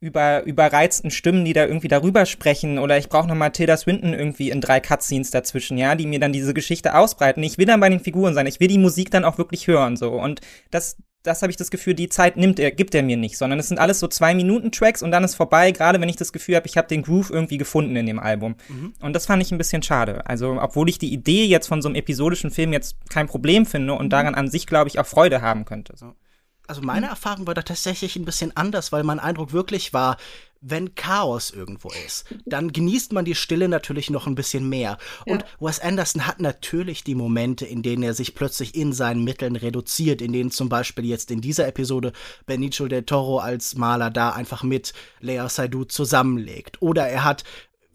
über 0.00 0.44
überreizten 0.44 1.10
Stimmen, 1.10 1.44
die 1.44 1.52
da 1.52 1.66
irgendwie 1.66 1.88
darüber 1.88 2.24
sprechen 2.24 2.78
oder 2.78 2.98
ich 2.98 3.08
brauche 3.08 3.26
nochmal 3.26 3.50
Tilda 3.50 3.76
Swinton 3.76 4.14
irgendwie 4.14 4.50
in 4.50 4.60
drei 4.60 4.80
Cutscenes 4.80 5.30
dazwischen, 5.30 5.76
ja, 5.76 5.94
die 5.94 6.06
mir 6.06 6.20
dann 6.20 6.32
diese 6.32 6.54
Geschichte 6.54 6.94
ausbreiten. 6.94 7.42
Ich 7.42 7.58
will 7.58 7.66
dann 7.66 7.80
bei 7.80 7.88
den 7.88 8.00
Figuren 8.00 8.34
sein, 8.34 8.46
ich 8.46 8.60
will 8.60 8.68
die 8.68 8.78
Musik 8.78 9.10
dann 9.10 9.24
auch 9.24 9.38
wirklich 9.38 9.66
hören 9.66 9.96
so 9.96 10.12
und 10.12 10.40
das 10.70 10.96
das 11.22 11.42
habe 11.42 11.50
ich 11.50 11.56
das 11.56 11.70
Gefühl, 11.70 11.94
die 11.94 12.08
Zeit 12.08 12.36
nimmt 12.36 12.58
er, 12.58 12.70
gibt 12.70 12.94
er 12.94 13.02
mir 13.02 13.16
nicht, 13.16 13.38
sondern 13.38 13.58
es 13.58 13.68
sind 13.68 13.78
alles 13.78 13.98
so 13.98 14.08
zwei 14.08 14.34
Minuten 14.34 14.70
Tracks 14.70 15.02
und 15.02 15.10
dann 15.10 15.24
ist 15.24 15.34
vorbei, 15.34 15.72
gerade 15.72 16.00
wenn 16.00 16.08
ich 16.08 16.16
das 16.16 16.32
Gefühl 16.32 16.56
habe, 16.56 16.66
ich 16.66 16.76
habe 16.76 16.88
den 16.88 17.02
Groove 17.02 17.30
irgendwie 17.30 17.58
gefunden 17.58 17.96
in 17.96 18.06
dem 18.06 18.18
Album. 18.18 18.56
Mhm. 18.68 18.94
Und 19.00 19.12
das 19.14 19.26
fand 19.26 19.42
ich 19.42 19.50
ein 19.50 19.58
bisschen 19.58 19.82
schade. 19.82 20.26
Also, 20.26 20.58
obwohl 20.60 20.88
ich 20.88 20.98
die 20.98 21.12
Idee 21.12 21.44
jetzt 21.44 21.66
von 21.66 21.82
so 21.82 21.88
einem 21.88 21.96
episodischen 21.96 22.50
Film 22.50 22.72
jetzt 22.72 22.96
kein 23.10 23.26
Problem 23.26 23.66
finde 23.66 23.94
und 23.94 24.10
daran 24.10 24.34
an 24.34 24.48
sich, 24.48 24.66
glaube 24.66 24.88
ich, 24.88 24.98
auch 24.98 25.06
Freude 25.06 25.42
haben 25.42 25.64
könnte. 25.64 25.96
So. 25.96 26.14
Also 26.68 26.82
meine 26.82 27.06
hm. 27.06 27.10
Erfahrung 27.10 27.46
war 27.46 27.54
da 27.54 27.62
tatsächlich 27.62 28.16
ein 28.16 28.24
bisschen 28.24 28.56
anders, 28.56 28.92
weil 28.92 29.02
mein 29.02 29.18
Eindruck 29.18 29.52
wirklich 29.52 29.92
war, 29.92 30.16
wenn 30.60 30.94
Chaos 30.94 31.50
irgendwo 31.50 31.88
ist, 32.06 32.26
dann 32.44 32.72
genießt 32.72 33.12
man 33.12 33.24
die 33.24 33.34
Stille 33.34 33.68
natürlich 33.68 34.10
noch 34.10 34.26
ein 34.26 34.34
bisschen 34.34 34.68
mehr. 34.68 34.98
Und 35.24 35.42
ja. 35.42 35.48
Wes 35.60 35.80
Anderson 35.80 36.26
hat 36.26 36.40
natürlich 36.40 37.04
die 37.04 37.14
Momente, 37.14 37.64
in 37.64 37.82
denen 37.82 38.02
er 38.02 38.14
sich 38.14 38.34
plötzlich 38.34 38.74
in 38.74 38.92
seinen 38.92 39.24
Mitteln 39.24 39.56
reduziert, 39.56 40.20
in 40.20 40.32
denen 40.32 40.50
zum 40.50 40.68
Beispiel 40.68 41.04
jetzt 41.04 41.30
in 41.30 41.40
dieser 41.40 41.68
Episode 41.68 42.12
Benicio 42.46 42.88
del 42.88 43.04
Toro 43.04 43.38
als 43.38 43.76
Maler 43.76 44.10
da 44.10 44.30
einfach 44.30 44.62
mit 44.62 44.92
Lea 45.20 45.46
Seydoux 45.48 45.84
zusammenlegt. 45.84 46.82
Oder 46.82 47.08
er 47.08 47.24
hat 47.24 47.44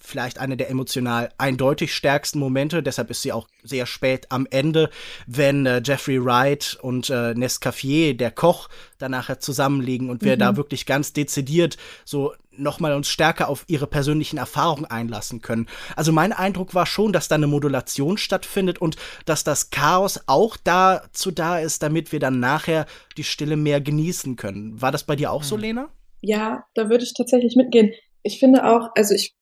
vielleicht 0.03 0.37
eine 0.37 0.57
der 0.57 0.69
emotional 0.69 1.29
eindeutig 1.37 1.93
stärksten 1.93 2.39
Momente. 2.39 2.83
Deshalb 2.83 3.09
ist 3.09 3.21
sie 3.21 3.31
auch 3.31 3.47
sehr 3.63 3.85
spät 3.85 4.27
am 4.29 4.45
Ende, 4.49 4.89
wenn 5.25 5.65
äh, 5.65 5.81
Jeffrey 5.83 6.23
Wright 6.23 6.77
und 6.81 7.09
äh, 7.09 7.33
Nescaffier, 7.33 8.15
der 8.15 8.31
Koch, 8.31 8.69
danach 8.99 9.37
zusammenliegen 9.37 10.09
und 10.09 10.23
wir 10.23 10.35
mhm. 10.35 10.39
da 10.39 10.57
wirklich 10.57 10.85
ganz 10.85 11.13
dezidiert 11.13 11.77
so 12.05 12.33
nochmal 12.57 12.93
uns 12.93 13.07
stärker 13.07 13.49
auf 13.49 13.65
ihre 13.67 13.87
persönlichen 13.87 14.37
Erfahrungen 14.37 14.85
einlassen 14.85 15.41
können. 15.41 15.67
Also 15.95 16.11
mein 16.11 16.33
Eindruck 16.33 16.75
war 16.75 16.85
schon, 16.85 17.13
dass 17.13 17.27
da 17.27 17.35
eine 17.35 17.47
Modulation 17.47 18.17
stattfindet 18.17 18.79
und 18.79 18.95
dass 19.25 19.43
das 19.43 19.69
Chaos 19.71 20.21
auch 20.27 20.57
dazu 20.63 21.31
da 21.31 21.59
ist, 21.59 21.81
damit 21.81 22.11
wir 22.11 22.19
dann 22.19 22.39
nachher 22.39 22.85
die 23.17 23.23
Stille 23.23 23.55
mehr 23.55 23.81
genießen 23.81 24.35
können. 24.35 24.79
War 24.81 24.91
das 24.91 25.03
bei 25.03 25.15
dir 25.15 25.31
auch 25.31 25.41
mhm. 25.41 25.47
so, 25.47 25.57
Lena? 25.57 25.89
Ja, 26.21 26.65
da 26.75 26.89
würde 26.89 27.03
ich 27.03 27.13
tatsächlich 27.13 27.55
mitgehen. 27.55 27.91
Ich 28.21 28.39
finde 28.39 28.65
auch, 28.65 28.91
also 28.95 29.13
ich 29.13 29.35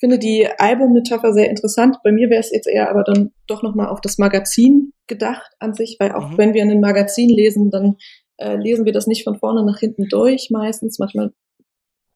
finde 0.00 0.18
die 0.18 0.48
Albummetapher 0.58 1.32
sehr 1.32 1.50
interessant. 1.50 1.98
Bei 2.02 2.10
mir 2.10 2.30
wäre 2.30 2.40
es 2.40 2.50
jetzt 2.50 2.66
eher 2.66 2.90
aber 2.90 3.04
dann 3.04 3.32
doch 3.46 3.62
nochmal 3.62 3.88
auf 3.88 4.00
das 4.00 4.18
Magazin 4.18 4.92
gedacht 5.06 5.52
an 5.58 5.74
sich, 5.74 5.96
weil 6.00 6.12
auch 6.12 6.30
mhm. 6.30 6.38
wenn 6.38 6.54
wir 6.54 6.62
ein 6.62 6.80
Magazin 6.80 7.28
lesen, 7.28 7.70
dann 7.70 7.96
äh, 8.38 8.56
lesen 8.56 8.86
wir 8.86 8.92
das 8.92 9.06
nicht 9.06 9.24
von 9.24 9.38
vorne 9.38 9.64
nach 9.64 9.78
hinten 9.78 10.08
durch 10.08 10.48
meistens. 10.50 10.98
Manchmal 10.98 11.32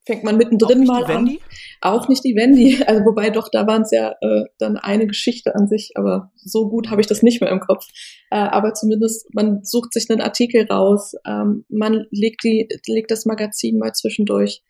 fängt 0.07 0.25
man 0.25 0.37
mittendrin 0.37 0.85
mal 0.85 1.05
an. 1.05 1.27
Wendy? 1.27 1.41
Auch 1.81 2.09
nicht 2.09 2.25
die 2.25 2.35
Wendy. 2.35 2.83
Also 2.87 3.05
wobei 3.05 3.31
doch, 3.31 3.49
da 3.51 3.67
waren 3.67 3.83
es 3.83 3.91
ja 3.91 4.15
äh, 4.21 4.45
dann 4.59 4.77
eine 4.77 5.07
Geschichte 5.07 5.55
an 5.55 5.69
sich, 5.69 5.93
aber 5.95 6.33
so 6.37 6.69
gut 6.69 6.91
habe 6.91 7.01
ich 7.01 7.07
das 7.07 7.23
nicht 7.23 7.41
mehr 7.41 7.51
im 7.51 7.61
Kopf. 7.61 7.87
Äh, 8.31 8.37
aber 8.37 8.75
zumindest, 8.75 9.33
man 9.35 9.63
sucht 9.63 9.93
sich 9.93 10.11
einen 10.11 10.21
Artikel 10.21 10.67
raus, 10.67 11.15
ähm, 11.27 11.65
man 11.69 12.07
legt, 12.11 12.45
die, 12.45 12.69
legt 12.87 13.11
das 13.11 13.27
Magazin 13.27 13.79
mal 13.79 13.93
zwischendurch 13.93 14.63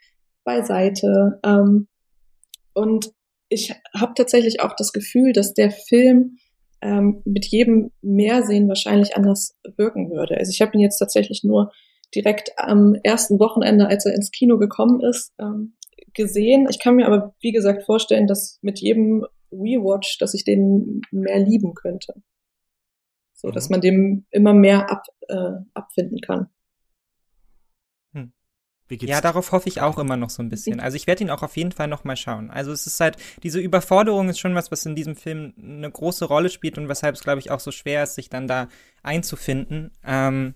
beiseite. 0.45 1.41
Ähm, 1.45 1.89
und 2.75 3.13
ich 3.49 3.73
habe 3.97 4.15
tatsächlich 4.17 4.61
auch 4.61 4.75
das 4.77 4.93
Gefühl, 4.93 5.33
dass 5.33 5.55
der 5.55 5.71
Film 5.71 6.39
ähm, 6.81 7.23
mit 7.25 7.47
jedem 7.47 7.93
Mehrsehen 8.03 8.69
wahrscheinlich 8.69 9.17
anders 9.17 9.57
wirken 9.77 10.11
würde. 10.11 10.37
Also 10.37 10.51
ich 10.51 10.61
habe 10.61 10.73
ihn 10.75 10.81
jetzt 10.81 10.99
tatsächlich 10.99 11.45
nur 11.45 11.73
direkt 12.15 12.53
am 12.57 12.95
ersten 13.03 13.39
Wochenende, 13.39 13.89
als 13.89 14.07
er 14.07 14.15
ins 14.15 14.31
Kino 14.31 14.59
gekommen 14.59 15.01
ist, 15.01 15.33
ähm, 15.39 15.75
gesehen. 16.15 16.67
Ich 16.71 16.79
kann 16.79 16.97
mir 16.97 17.07
aber, 17.07 17.35
wie 17.41 17.53
gesagt, 17.53 17.85
vorstellen, 17.85 18.27
dass 18.27 18.59
mit 18.63 18.81
jedem 18.81 19.27
Rewatch, 19.51 20.19
dass 20.19 20.35
ich 20.35 20.45
den 20.45 21.01
mehr 21.11 21.39
lieben 21.39 21.75
könnte. 21.75 22.15
So, 23.35 23.51
dass 23.51 23.69
mhm. 23.69 23.75
man 23.75 23.81
dem 23.81 24.27
immer 24.31 24.53
mehr 24.53 24.91
ab, 24.91 25.05
äh, 25.29 25.53
abfinden 25.75 26.21
kann. 26.21 26.49
Ja, 28.91 29.21
darauf 29.21 29.53
hoffe 29.53 29.69
ich 29.69 29.81
auch 29.81 29.99
immer 29.99 30.17
noch 30.17 30.31
so 30.31 30.43
ein 30.43 30.51
bisschen. 30.51 30.79
Also 30.79 30.97
ich 30.97 31.07
werde 31.07 31.25
ihn 31.25 31.31
auch 31.31 31.43
auf 31.43 31.57
jeden 31.57 31.73
Fall 31.73 31.89
noch 31.89 32.05
mal 32.05 32.17
schauen. 32.17 32.51
Also 32.51 32.71
es 32.73 32.87
ist 32.87 33.01
halt, 33.01 33.17
diese 33.43 33.59
Überforderung 33.59 34.29
ist 34.29 34.39
schon 34.39 34.55
was, 34.55 34.71
was 34.71 34.85
in 34.85 34.95
diesem 34.95 35.17
Film 35.17 35.55
eine 35.59 35.91
große 35.91 36.27
Rolle 36.27 36.51
spielt 36.51 36.77
und 36.77 36.89
weshalb 36.89 37.15
es, 37.15 37.23
glaube 37.23 37.41
ich, 37.41 37.51
auch 37.51 37.61
so 37.61 37.71
schwer 37.71 38.03
ist, 38.03 38.15
sich 38.15 38.29
dann 38.29 38.47
da 38.47 38.69
einzufinden. 39.03 39.91
Ähm 40.05 40.55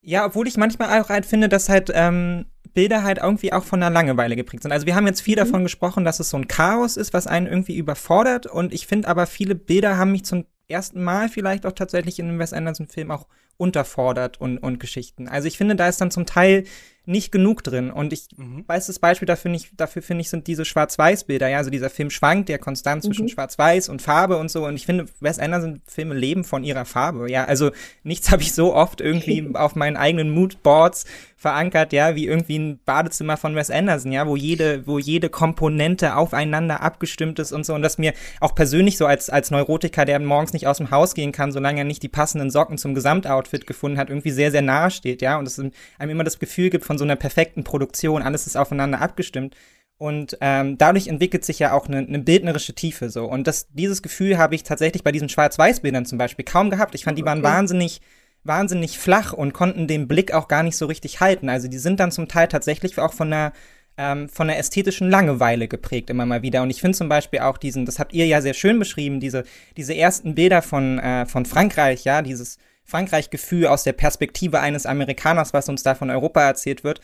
ja, 0.00 0.24
obwohl 0.24 0.46
ich 0.46 0.56
manchmal 0.56 1.00
auch 1.00 1.08
halt 1.08 1.26
finde, 1.26 1.48
dass 1.48 1.68
halt 1.68 1.90
ähm, 1.92 2.46
Bilder 2.72 3.02
halt 3.02 3.18
irgendwie 3.18 3.52
auch 3.52 3.64
von 3.64 3.80
der 3.80 3.90
Langeweile 3.90 4.36
geprägt 4.36 4.62
sind. 4.62 4.72
Also 4.72 4.86
wir 4.86 4.94
haben 4.94 5.06
jetzt 5.06 5.20
viel 5.20 5.34
mhm. 5.34 5.40
davon 5.40 5.62
gesprochen, 5.64 6.04
dass 6.04 6.20
es 6.20 6.30
so 6.30 6.36
ein 6.36 6.48
Chaos 6.48 6.96
ist, 6.96 7.12
was 7.12 7.26
einen 7.26 7.46
irgendwie 7.46 7.76
überfordert. 7.76 8.46
Und 8.46 8.72
ich 8.72 8.86
finde 8.86 9.08
aber, 9.08 9.26
viele 9.26 9.56
Bilder 9.56 9.96
haben 9.96 10.12
mich 10.12 10.24
zum 10.24 10.46
ersten 10.68 11.02
Mal 11.02 11.28
vielleicht 11.28 11.66
auch 11.66 11.72
tatsächlich 11.72 12.18
in 12.18 12.28
einem 12.28 12.38
Wes 12.38 12.52
Anderson-Film 12.52 13.10
auch 13.10 13.26
unterfordert 13.58 14.40
und, 14.40 14.58
und 14.58 14.80
Geschichten. 14.80 15.28
Also 15.28 15.46
ich 15.46 15.58
finde, 15.58 15.76
da 15.76 15.88
ist 15.88 16.00
dann 16.00 16.10
zum 16.10 16.24
Teil 16.24 16.64
nicht 17.08 17.32
genug 17.32 17.64
drin. 17.64 17.90
Und 17.90 18.12
ich 18.12 18.28
mhm. 18.36 18.64
weiß, 18.66 18.86
das 18.86 18.98
Beispiel 18.98 19.26
dafür 19.26 19.50
nicht, 19.50 19.70
dafür 19.76 20.02
finde 20.02 20.20
ich, 20.20 20.30
sind 20.30 20.46
diese 20.46 20.64
Schwarz-Weiß-Bilder. 20.64 21.48
Ja, 21.48 21.58
also 21.58 21.70
dieser 21.70 21.90
Film 21.90 22.10
schwankt 22.10 22.48
der 22.48 22.58
konstant 22.58 23.02
zwischen 23.02 23.24
mhm. 23.24 23.30
Schwarz-Weiß 23.30 23.88
und 23.88 24.02
Farbe 24.02 24.36
und 24.36 24.50
so. 24.50 24.66
Und 24.66 24.76
ich 24.76 24.84
finde, 24.84 25.06
Wes 25.20 25.38
Anderson-Filme 25.38 26.14
leben 26.14 26.44
von 26.44 26.64
ihrer 26.64 26.84
Farbe. 26.84 27.30
Ja, 27.30 27.46
also 27.46 27.70
nichts 28.02 28.30
habe 28.30 28.42
ich 28.42 28.52
so 28.52 28.74
oft 28.74 29.00
irgendwie 29.00 29.50
auf 29.54 29.74
meinen 29.74 29.96
eigenen 29.96 30.30
Moodboards 30.30 31.06
verankert, 31.38 31.92
ja, 31.92 32.16
wie 32.16 32.26
irgendwie 32.26 32.58
ein 32.58 32.80
Badezimmer 32.84 33.36
von 33.36 33.54
Wes 33.54 33.70
Anderson, 33.70 34.10
ja, 34.10 34.26
wo 34.26 34.34
jede, 34.34 34.86
wo 34.88 34.98
jede 34.98 35.30
Komponente 35.30 36.16
aufeinander 36.16 36.82
abgestimmt 36.82 37.38
ist 37.38 37.52
und 37.52 37.64
so. 37.64 37.74
Und 37.74 37.82
das 37.82 37.96
mir 37.96 38.12
auch 38.40 38.56
persönlich 38.56 38.98
so 38.98 39.06
als, 39.06 39.30
als 39.30 39.52
Neurotiker, 39.52 40.04
der 40.04 40.18
morgens 40.18 40.52
nicht 40.52 40.66
aus 40.66 40.78
dem 40.78 40.90
Haus 40.90 41.14
gehen 41.14 41.30
kann, 41.30 41.52
solange 41.52 41.78
er 41.78 41.84
nicht 41.84 42.02
die 42.02 42.08
passenden 42.08 42.50
Socken 42.50 42.76
zum 42.76 42.92
Gesamtoutfit 42.92 43.68
gefunden 43.68 43.98
hat, 43.98 44.10
irgendwie 44.10 44.32
sehr, 44.32 44.50
sehr 44.50 44.62
nahe 44.62 44.90
steht, 44.90 45.22
ja. 45.22 45.38
Und 45.38 45.46
es 45.46 45.58
einem 45.58 46.10
immer 46.10 46.24
das 46.24 46.40
Gefühl 46.40 46.70
gibt 46.70 46.84
von 46.84 46.97
so 46.98 47.04
einer 47.04 47.16
perfekten 47.16 47.64
Produktion, 47.64 48.22
alles 48.22 48.46
ist 48.46 48.56
aufeinander 48.56 49.00
abgestimmt. 49.00 49.56
Und 49.96 50.38
ähm, 50.40 50.78
dadurch 50.78 51.08
entwickelt 51.08 51.44
sich 51.44 51.58
ja 51.58 51.72
auch 51.72 51.88
eine, 51.88 51.98
eine 51.98 52.20
bildnerische 52.20 52.74
Tiefe 52.74 53.10
so. 53.10 53.24
Und 53.24 53.46
das, 53.48 53.66
dieses 53.72 54.00
Gefühl 54.02 54.38
habe 54.38 54.54
ich 54.54 54.62
tatsächlich 54.62 55.02
bei 55.02 55.10
diesen 55.10 55.28
Schwarz-Weiß-Bildern 55.28 56.06
zum 56.06 56.18
Beispiel 56.18 56.44
kaum 56.44 56.70
gehabt. 56.70 56.94
Ich 56.94 57.04
fand, 57.04 57.18
die 57.18 57.24
waren 57.24 57.42
wahnsinnig, 57.42 58.00
wahnsinnig 58.44 58.98
flach 58.98 59.32
und 59.32 59.52
konnten 59.52 59.88
den 59.88 60.06
Blick 60.06 60.32
auch 60.32 60.46
gar 60.46 60.62
nicht 60.62 60.76
so 60.76 60.86
richtig 60.86 61.20
halten. 61.20 61.48
Also 61.48 61.66
die 61.66 61.78
sind 61.78 61.98
dann 61.98 62.12
zum 62.12 62.28
Teil 62.28 62.46
tatsächlich 62.46 62.96
auch 62.98 63.12
von 63.12 63.32
einer 63.32 63.52
ähm, 63.98 64.28
von 64.28 64.48
einer 64.48 64.58
ästhetischen 64.58 65.10
Langeweile 65.10 65.68
geprägt 65.68 66.08
immer 66.08 66.24
mal 66.24 66.42
wieder. 66.42 66.62
Und 66.62 66.70
ich 66.70 66.80
finde 66.80 66.96
zum 66.96 67.08
Beispiel 67.08 67.40
auch 67.40 67.58
diesen, 67.58 67.84
das 67.84 67.98
habt 67.98 68.12
ihr 68.12 68.26
ja 68.26 68.40
sehr 68.40 68.54
schön 68.54 68.78
beschrieben, 68.78 69.20
diese, 69.20 69.42
diese 69.76 69.94
ersten 69.94 70.36
Bilder 70.36 70.62
von, 70.62 71.00
äh, 71.00 71.26
von 71.26 71.44
Frankreich, 71.44 72.04
ja, 72.04 72.22
dieses 72.22 72.58
Frankreich-Gefühl 72.88 73.66
aus 73.66 73.84
der 73.84 73.92
Perspektive 73.92 74.60
eines 74.60 74.86
Amerikaners, 74.86 75.52
was 75.52 75.68
uns 75.68 75.82
da 75.82 75.94
von 75.94 76.10
Europa 76.10 76.40
erzählt 76.40 76.84
wird. 76.84 77.00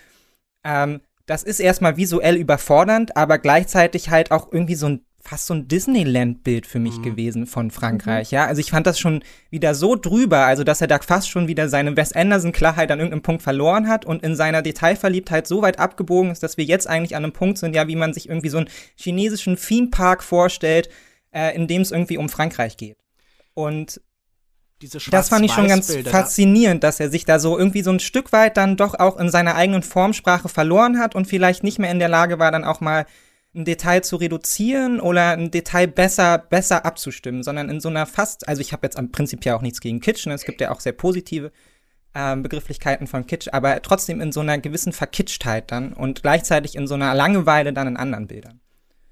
Ähm, 0.65 1.01
das 1.27 1.43
ist 1.43 1.61
erstmal 1.61 1.97
visuell 1.97 2.37
überfordernd, 2.37 3.17
aber 3.17 3.39
gleichzeitig 3.39 4.11
halt 4.11 4.31
auch 4.31 4.53
irgendwie 4.53 4.75
so 4.75 4.89
ein 4.89 5.05
fast 5.27 5.47
so 5.47 5.55
ein 5.55 5.69
Disneyland-Bild 5.69 6.67
für 6.67 6.79
mich 6.79 6.99
mhm. 6.99 7.03
gewesen 7.03 7.47
von 7.47 7.71
Frankreich, 7.71 8.31
mhm. 8.31 8.37
ja. 8.37 8.47
Also 8.47 8.61
ich 8.61 8.71
fand 8.71 8.87
das 8.87 8.99
schon 8.99 9.25
wieder 9.49 9.75
so 9.75 9.97
drüber, 9.97 10.41
also 10.41 10.65
dass 10.65 10.83
er 10.83 10.87
da 10.87 10.99
fast 10.99 11.31
schon 11.31 11.49
wieder 11.49 11.71
seine 11.71 11.97
Wes 11.97 12.13
Anderson-Klarheit 12.13 12.91
an 12.91 12.99
irgendeinem 12.99 13.23
Punkt 13.23 13.43
verloren 13.43 13.89
hat 13.89 14.05
und 14.05 14.23
in 14.23 14.37
seiner 14.37 14.61
Detailverliebtheit 14.61 15.47
so 15.47 15.63
weit 15.63 15.79
abgebogen 15.79 16.31
ist, 16.31 16.43
dass 16.43 16.59
wir 16.59 16.65
jetzt 16.67 16.87
eigentlich 16.87 17.17
an 17.17 17.25
einem 17.25 17.33
Punkt 17.33 17.57
sind, 17.57 17.75
ja, 17.75 17.89
wie 17.89 17.97
man 17.97 18.13
sich 18.13 18.29
irgendwie 18.29 18.51
so 18.51 18.59
einen 18.59 18.69
chinesischen 18.97 19.57
Theme-Park 19.57 20.23
vorstellt, 20.23 20.91
äh, 21.31 21.57
in 21.57 21.69
dem 21.69 21.81
es 21.81 21.91
irgendwie 21.91 22.19
um 22.19 22.29
Frankreich 22.29 22.77
geht. 22.77 22.99
Und 23.55 24.03
das 25.11 25.29
fand 25.29 25.45
ich 25.45 25.53
schon 25.53 25.69
ganz 25.69 25.95
faszinierend, 26.05 26.85
dass 26.85 27.01
er 27.01 27.11
sich 27.11 27.25
da 27.25 27.39
so 27.39 27.59
irgendwie 27.59 27.83
so 27.83 27.91
ein 27.91 28.01
Stück 28.01 28.33
weit 28.33 28.57
dann 28.57 28.77
doch 28.77 28.99
auch 28.99 29.19
in 29.19 29.31
seiner 29.31 29.55
eigenen 29.55 29.83
Formsprache 29.83 30.49
verloren 30.49 30.99
hat 30.99 31.15
und 31.15 31.27
vielleicht 31.27 31.63
nicht 31.63 31.79
mehr 31.79 31.91
in 31.91 31.99
der 31.99 32.09
Lage 32.09 32.39
war, 32.39 32.51
dann 32.51 32.65
auch 32.65 32.81
mal 32.81 33.07
ein 33.55 33.65
Detail 33.65 34.03
zu 34.03 34.17
reduzieren 34.17 35.01
oder 35.01 35.31
ein 35.31 35.51
Detail 35.51 35.87
besser, 35.87 36.39
besser 36.39 36.85
abzustimmen, 36.85 37.43
sondern 37.43 37.69
in 37.69 37.81
so 37.81 37.89
einer 37.89 38.05
fast, 38.07 38.49
also 38.49 38.61
ich 38.61 38.73
habe 38.73 38.87
jetzt 38.87 38.99
am 38.99 39.13
Prinzip 39.13 39.45
ja 39.45 39.57
auch 39.57 39.63
nichts 39.63 39.81
gegen 39.81 40.01
Kitsch, 40.01 40.27
ne? 40.27 40.35
es 40.35 40.45
gibt 40.45 40.61
ja 40.61 40.73
auch 40.73 40.81
sehr 40.81 40.93
positive 40.93 41.53
äh, 42.15 42.37
Begrifflichkeiten 42.37 43.07
von 43.07 43.27
Kitsch, 43.27 43.49
aber 43.53 43.81
trotzdem 43.83 44.21
in 44.21 44.33
so 44.33 44.41
einer 44.41 44.59
gewissen 44.59 44.93
Verkitschtheit 44.93 45.71
dann 45.71 45.93
und 45.93 46.23
gleichzeitig 46.23 46.75
in 46.75 46.87
so 46.89 46.95
einer 46.95 47.15
Langeweile 47.15 47.73
dann 47.73 47.87
in 47.87 47.97
anderen 47.97 48.27
Bildern. 48.27 48.61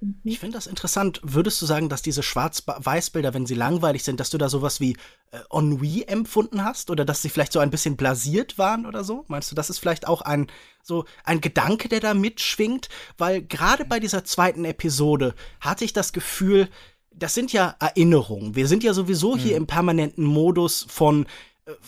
Mhm. 0.02 0.16
Ich 0.24 0.40
finde 0.40 0.56
das 0.56 0.66
interessant. 0.66 1.20
Würdest 1.22 1.62
du 1.62 1.66
sagen, 1.66 1.88
dass 1.88 2.02
diese 2.02 2.22
Schwarz-Weiß-Bilder, 2.22 3.32
wenn 3.34 3.46
sie 3.46 3.54
langweilig 3.54 4.02
sind, 4.02 4.20
dass 4.20 4.30
du 4.30 4.38
da 4.38 4.48
sowas 4.48 4.80
wie 4.80 4.96
äh, 5.30 5.38
Ennui 5.50 6.02
empfunden 6.02 6.64
hast 6.64 6.90
oder 6.90 7.04
dass 7.04 7.22
sie 7.22 7.28
vielleicht 7.28 7.52
so 7.52 7.60
ein 7.60 7.70
bisschen 7.70 7.96
blasiert 7.96 8.58
waren 8.58 8.84
oder 8.84 9.04
so? 9.04 9.24
Meinst 9.28 9.50
du, 9.50 9.54
das 9.54 9.70
ist 9.70 9.78
vielleicht 9.78 10.06
auch 10.06 10.22
ein 10.22 10.48
so 10.82 11.04
ein 11.24 11.40
Gedanke, 11.40 11.88
der 11.88 12.00
da 12.00 12.14
mitschwingt? 12.14 12.88
Weil 13.16 13.42
gerade 13.42 13.84
bei 13.84 14.00
dieser 14.00 14.24
zweiten 14.24 14.64
Episode 14.64 15.34
hatte 15.60 15.84
ich 15.84 15.92
das 15.92 16.12
Gefühl, 16.12 16.68
das 17.14 17.34
sind 17.34 17.52
ja 17.52 17.76
Erinnerungen. 17.78 18.56
Wir 18.56 18.66
sind 18.66 18.82
ja 18.82 18.94
sowieso 18.94 19.36
hier 19.36 19.52
mhm. 19.52 19.62
im 19.62 19.66
permanenten 19.66 20.24
Modus 20.24 20.86
von 20.88 21.26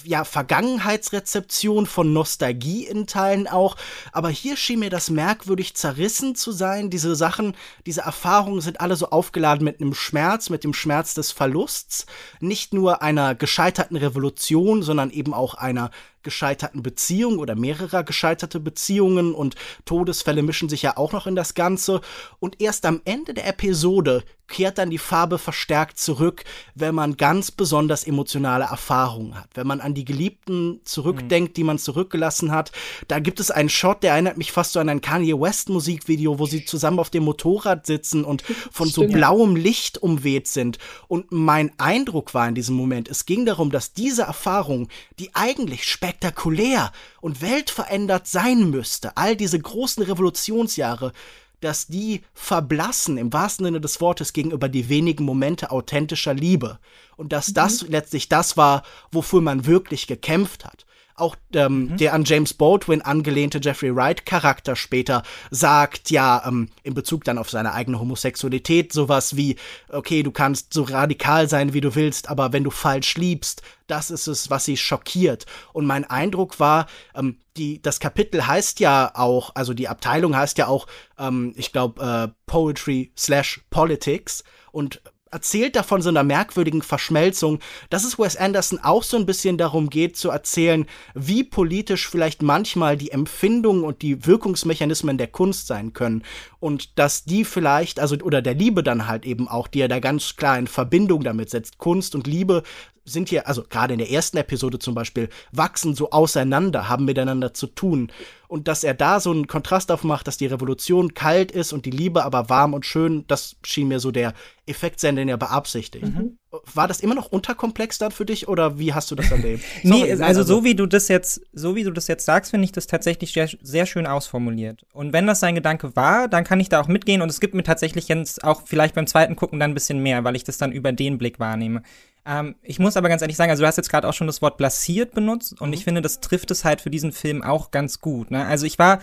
ja, 0.05 0.25
Vergangenheitsrezeption 0.25 1.87
von 1.87 2.13
Nostalgie 2.13 2.87
in 2.87 3.07
Teilen 3.07 3.47
auch. 3.47 3.77
Aber 4.13 4.29
hier 4.31 4.57
schien 4.57 4.81
mir 4.81 4.91
das 4.91 5.11
merkwürdig 5.11 5.75
zerrissen 5.75 6.35
zu 6.35 6.53
sein. 6.53 6.91
Diese 6.91 7.15
Sachen, 7.17 7.57
diese 7.87 8.03
Erfahrungen 8.03 8.61
sind 8.61 8.81
alle 8.81 8.97
so 8.97 9.11
aufgeladen 9.11 9.65
mit 9.65 9.81
einem 9.81 9.95
Schmerz, 9.95 10.51
mit 10.51 10.65
dem 10.65 10.75
Schmerz 10.75 11.15
des 11.15 11.33
Verlusts. 11.33 12.07
Nicht 12.41 12.73
nur 12.73 13.03
einer 13.03 13.35
gescheiterten 13.35 13.97
Revolution, 13.97 14.83
sondern 14.83 15.11
eben 15.11 15.35
auch 15.35 15.55
einer 15.55 15.91
gescheiterten 16.25 16.83
Beziehung 16.83 17.39
oder 17.39 17.55
mehrerer 17.55 18.03
gescheiterte 18.03 18.61
Beziehungen 18.61 19.35
und 19.35 19.55
Todesfälle 19.85 20.43
mischen 20.43 20.69
sich 20.69 20.83
ja 20.83 20.97
auch 20.97 21.13
noch 21.13 21.27
in 21.27 21.37
das 21.37 21.55
Ganze. 21.55 22.01
Und 22.41 22.61
erst 22.61 22.87
am 22.87 23.01
Ende 23.05 23.35
der 23.35 23.47
Episode 23.47 24.25
kehrt 24.47 24.79
dann 24.79 24.91
die 24.91 24.99
Farbe 24.99 25.39
verstärkt 25.39 25.99
zurück, 25.99 26.45
wenn 26.75 26.95
man 26.95 27.17
ganz 27.17 27.51
besonders 27.51 28.05
emotionale 28.05 28.65
Erfahrungen 28.65 29.35
hat. 29.35 29.49
Wenn 29.55 29.67
man 29.67 29.81
an 29.81 29.95
die 29.95 30.05
Geliebten 30.05 30.81
zurückdenkt, 30.85 31.53
mhm. 31.53 31.55
die 31.55 31.65
man 31.65 31.79
zurückgelassen 31.79 32.53
hat. 32.53 32.71
Da 33.09 33.21
gibt 33.21 33.41
es 33.41 33.51
einen 33.51 33.69
Shot, 33.69 34.03
der 34.03 34.13
erinnert 34.13 34.37
mich 34.37 34.53
fast 34.53 34.73
so 34.73 34.81
an 34.81 34.89
ein 34.89 35.01
Kanye 35.01 35.41
West 35.41 35.71
Musikvideo, 35.71 36.39
wo 36.39 36.47
sie 36.47 36.65
zusammen 36.65 36.99
auf 36.99 37.11
dem 37.11 37.25
Motorrad 37.25 37.87
sitzen 37.87 38.25
und 38.25 38.43
von 38.71 38.89
Stimmt. 38.89 39.11
so 39.11 39.13
blauem 39.13 39.57
Licht 39.57 40.03
umweht 40.03 40.47
sind. 40.47 40.79
Und 41.09 41.33
mein 41.33 41.73
Eindruck 41.79 42.35
war 42.35 42.47
in 42.47 42.55
diesem 42.55 42.77
Moment, 42.77 43.09
es 43.09 43.27
ging 43.27 43.47
darum, 43.47 43.71
dass 43.71 43.93
diese 43.93 44.23
Erfahrung, 44.23 44.89
die 45.19 45.35
eigentlich 45.35 45.85
spektakulär 46.15 46.93
und 47.21 47.43
weltverändert 47.43 48.29
sein 48.29 48.71
müsste, 48.71 49.17
all 49.17 49.37
diese 49.37 49.59
großen 49.59 50.03
Revolutionsjahre, 50.03 51.13
dass 51.61 51.87
die 51.87 52.23
verblassen 52.35 53.17
im 53.19 53.33
wahrsten 53.33 53.65
Sinne 53.65 53.81
des 53.81 54.01
Wortes 54.01 54.33
gegenüber 54.33 54.69
die 54.69 54.89
wenigen 54.89 55.25
Momente 55.25 55.71
authentischer 55.71 56.35
Liebe 56.35 56.79
und 57.17 57.33
dass 57.33 57.49
mhm. 57.49 57.55
das 57.55 57.83
letztlich 57.83 58.29
das 58.29 58.57
war, 58.57 58.85
wofür 59.11 59.41
man 59.41 59.67
wirklich 59.67 60.07
gekämpft 60.07 60.65
hat. 60.65 60.84
Auch 61.17 61.37
ähm, 61.55 61.91
mhm. 61.91 61.97
der 61.97 62.13
an 62.13 62.25
James 62.25 62.55
Baldwin 62.55 63.01
angelehnte 63.01 63.61
Jeffrey 63.63 63.95
Wright 63.95 64.27
Charakter 64.27 64.75
später 64.75 65.23
sagt 65.51 66.11
ja 66.11 66.43
ähm, 66.45 66.71
in 66.83 66.95
Bezug 66.95 67.23
dann 67.23 67.39
auf 67.39 67.51
seine 67.51 67.73
eigene 67.73 68.01
Homosexualität 68.01 68.93
sowas 68.93 69.37
wie 69.37 69.55
okay 69.89 70.25
du 70.25 70.33
kannst 70.33 70.75
so 70.75 70.83
radikal 70.83 71.49
sein 71.49 71.73
wie 71.73 71.81
du 71.81 71.95
willst 71.95 72.29
aber 72.29 72.53
wenn 72.53 72.65
du 72.65 72.71
falsch 72.71 73.17
liebst 73.17 73.63
das 73.87 74.11
ist 74.11 74.27
es 74.27 74.51
was 74.51 74.65
sie 74.65 74.77
schockiert 74.77 75.47
und 75.73 75.87
mein 75.87 76.05
Eindruck 76.05 76.59
war 76.59 76.87
ähm, 77.15 77.39
die 77.57 77.81
das 77.81 78.01
Kapitel 78.01 78.47
heißt 78.47 78.81
ja 78.81 79.13
auch 79.15 79.53
also 79.55 79.73
die 79.73 79.89
Abteilung 79.89 80.37
heißt 80.37 80.59
ja 80.59 80.67
auch 80.67 80.89
ähm, 81.17 81.55
ich 81.57 81.71
glaube 81.71 82.03
äh, 82.03 82.35
Poetry 82.47 83.13
slash 83.17 83.65
Politics 83.71 84.43
und 84.73 85.01
erzählt 85.35 85.77
davon 85.77 86.01
so 86.01 86.09
einer 86.09 86.23
merkwürdigen 86.23 86.81
Verschmelzung, 86.81 87.59
dass 87.91 88.05
es 88.05 88.19
Wes 88.19 88.37
Anderson 88.37 88.79
auch 88.83 89.03
so 89.03 89.17
ein 89.17 89.27
bisschen 89.27 89.59
darum 89.59 89.91
geht 89.91 90.17
zu 90.17 90.31
erzählen, 90.31 90.87
wie 91.15 91.45
politisch 91.45 92.09
vielleicht 92.09 92.41
manchmal 92.41 92.97
die 92.97 93.11
Empfindungen 93.11 93.85
und 93.85 94.01
die 94.01 94.27
Wirkungsmechanismen 94.27 95.19
der 95.19 95.27
Kunst 95.27 95.67
sein 95.67 95.93
können 95.93 96.23
und 96.61 96.99
dass 96.99 97.25
die 97.25 97.45
vielleicht, 97.45 98.01
also 98.01 98.17
oder 98.17 98.41
der 98.41 98.55
Liebe 98.55 98.83
dann 98.83 99.09
halt 99.09 99.27
eben 99.27 99.49
auch, 99.49 99.69
die 99.69 99.81
er 99.81 99.89
da 99.89 99.99
ganz 99.99 100.37
klar 100.37 100.57
in 100.59 100.69
Verbindung 100.69 101.25
damit 101.25 101.51
setzt. 101.51 101.79
Kunst 101.79 102.15
und 102.15 102.27
Liebe 102.27 102.63
sind 103.05 103.29
hier, 103.29 103.47
also 103.47 103.63
gerade 103.69 103.95
in 103.95 103.99
der 103.99 104.11
ersten 104.11 104.37
Episode 104.37 104.79
zum 104.79 104.95
Beispiel, 104.95 105.29
wachsen 105.53 105.95
so 105.95 106.11
auseinander, 106.11 106.89
haben 106.89 107.05
miteinander 107.05 107.55
zu 107.55 107.67
tun. 107.67 108.11
Und 108.49 108.69
dass 108.69 108.85
er 108.85 108.95
da 108.95 109.21
so 109.21 109.31
einen 109.31 109.47
Kontrast 109.47 109.91
aufmacht, 109.91 110.27
dass 110.27 110.37
die 110.37 110.47
Revolution 110.47 111.15
kalt 111.15 111.53
ist 111.53 111.73
und 111.73 111.87
die 111.87 111.91
Liebe 111.91 112.25
aber 112.25 112.49
warm 112.49 112.73
und 112.73 112.87
schön, 112.87 113.25
das 113.27 113.57
schien 113.65 113.89
mir 113.89 114.01
so 114.01 114.11
der 114.11 114.33
Effekt 114.67 115.01
sein, 115.01 115.17
den 115.17 115.29
er 115.29 115.37
beabsichtigt. 115.37 116.07
Mhm. 116.07 116.39
War 116.75 116.89
das 116.89 117.01
immer 117.01 117.15
noch 117.15 117.33
unterkomplex 117.33 117.99
dann 117.99 118.11
für 118.11 118.25
dich 118.25 118.49
oder 118.49 118.79
wie 118.79 118.93
hast 118.93 119.11
du 119.11 119.15
das 119.15 119.31
erlebt? 119.31 119.65
nee, 119.83 120.11
also, 120.11 120.25
also 120.25 120.43
so 120.43 120.65
wie 120.65 120.75
du 120.75 120.87
das 120.87 121.09
jetzt, 121.09 121.43
so 121.53 121.77
wie 121.77 121.85
du 121.85 121.91
das 121.91 122.09
jetzt 122.09 122.25
sagst, 122.25 122.51
finde 122.51 122.65
ich 122.65 122.73
das 122.73 122.87
tatsächlich 122.87 123.33
sehr, 123.33 123.49
sehr 123.63 123.87
schön 123.87 124.07
ausformuliert. 124.07 124.85
Und 124.93 125.13
wenn 125.13 125.27
das 125.27 125.41
sein 125.41 125.55
Gedanke 125.55 125.97
war, 125.97 126.29
dann 126.29 126.45
kann 126.45 126.61
ich 126.61 126.69
da 126.69 126.81
auch 126.81 126.89
mitgehen 126.89 127.23
und 127.23 127.29
es 127.29 127.41
gibt 127.41 127.55
mir 127.55 127.63
tatsächlich 127.63 128.09
jetzt 128.09 128.45
auch 128.45 128.63
vielleicht 128.65 128.95
beim 128.95 129.07
zweiten 129.07 129.37
Gucken 129.37 129.61
dann 129.61 129.73
ein 129.73 129.75
bisschen 129.75 130.03
mehr, 130.03 130.25
weil 130.25 130.37
ich 130.37 130.45
das 130.45 130.59
dann 130.59 130.73
über 130.73 130.93
den 130.93 131.19
Blick 131.19 131.41
wahrnehme. 131.41 131.83
Ähm, 132.27 132.55
ich 132.63 132.79
muss 132.79 132.97
aber 132.97 133.09
ganz 133.09 133.23
ehrlich 133.23 133.37
sagen, 133.37 133.51
also 133.51 133.63
du 133.63 133.67
hast 133.67 133.77
jetzt 133.77 133.91
gerade 133.91 134.09
auch 134.09 134.15
schon 134.15 134.27
das 134.27 134.41
Wort 134.41 134.57
blasiert 134.57 135.15
benutzt 135.15 135.61
und 135.61 135.69
mhm. 135.69 135.75
ich 135.75 135.85
finde, 135.85 136.03
das 136.03 136.21
trifft 136.21 136.51
es 136.51 136.65
halt 136.65 136.81
für 136.81 136.91
diesen 136.91 137.13
Film 137.13 137.43
auch 137.43 137.71
ganz 137.71 138.01
gut. 138.01 138.31
Ne? 138.31 138.45
Also 138.47 138.67
ich 138.67 138.79
war, 138.79 139.01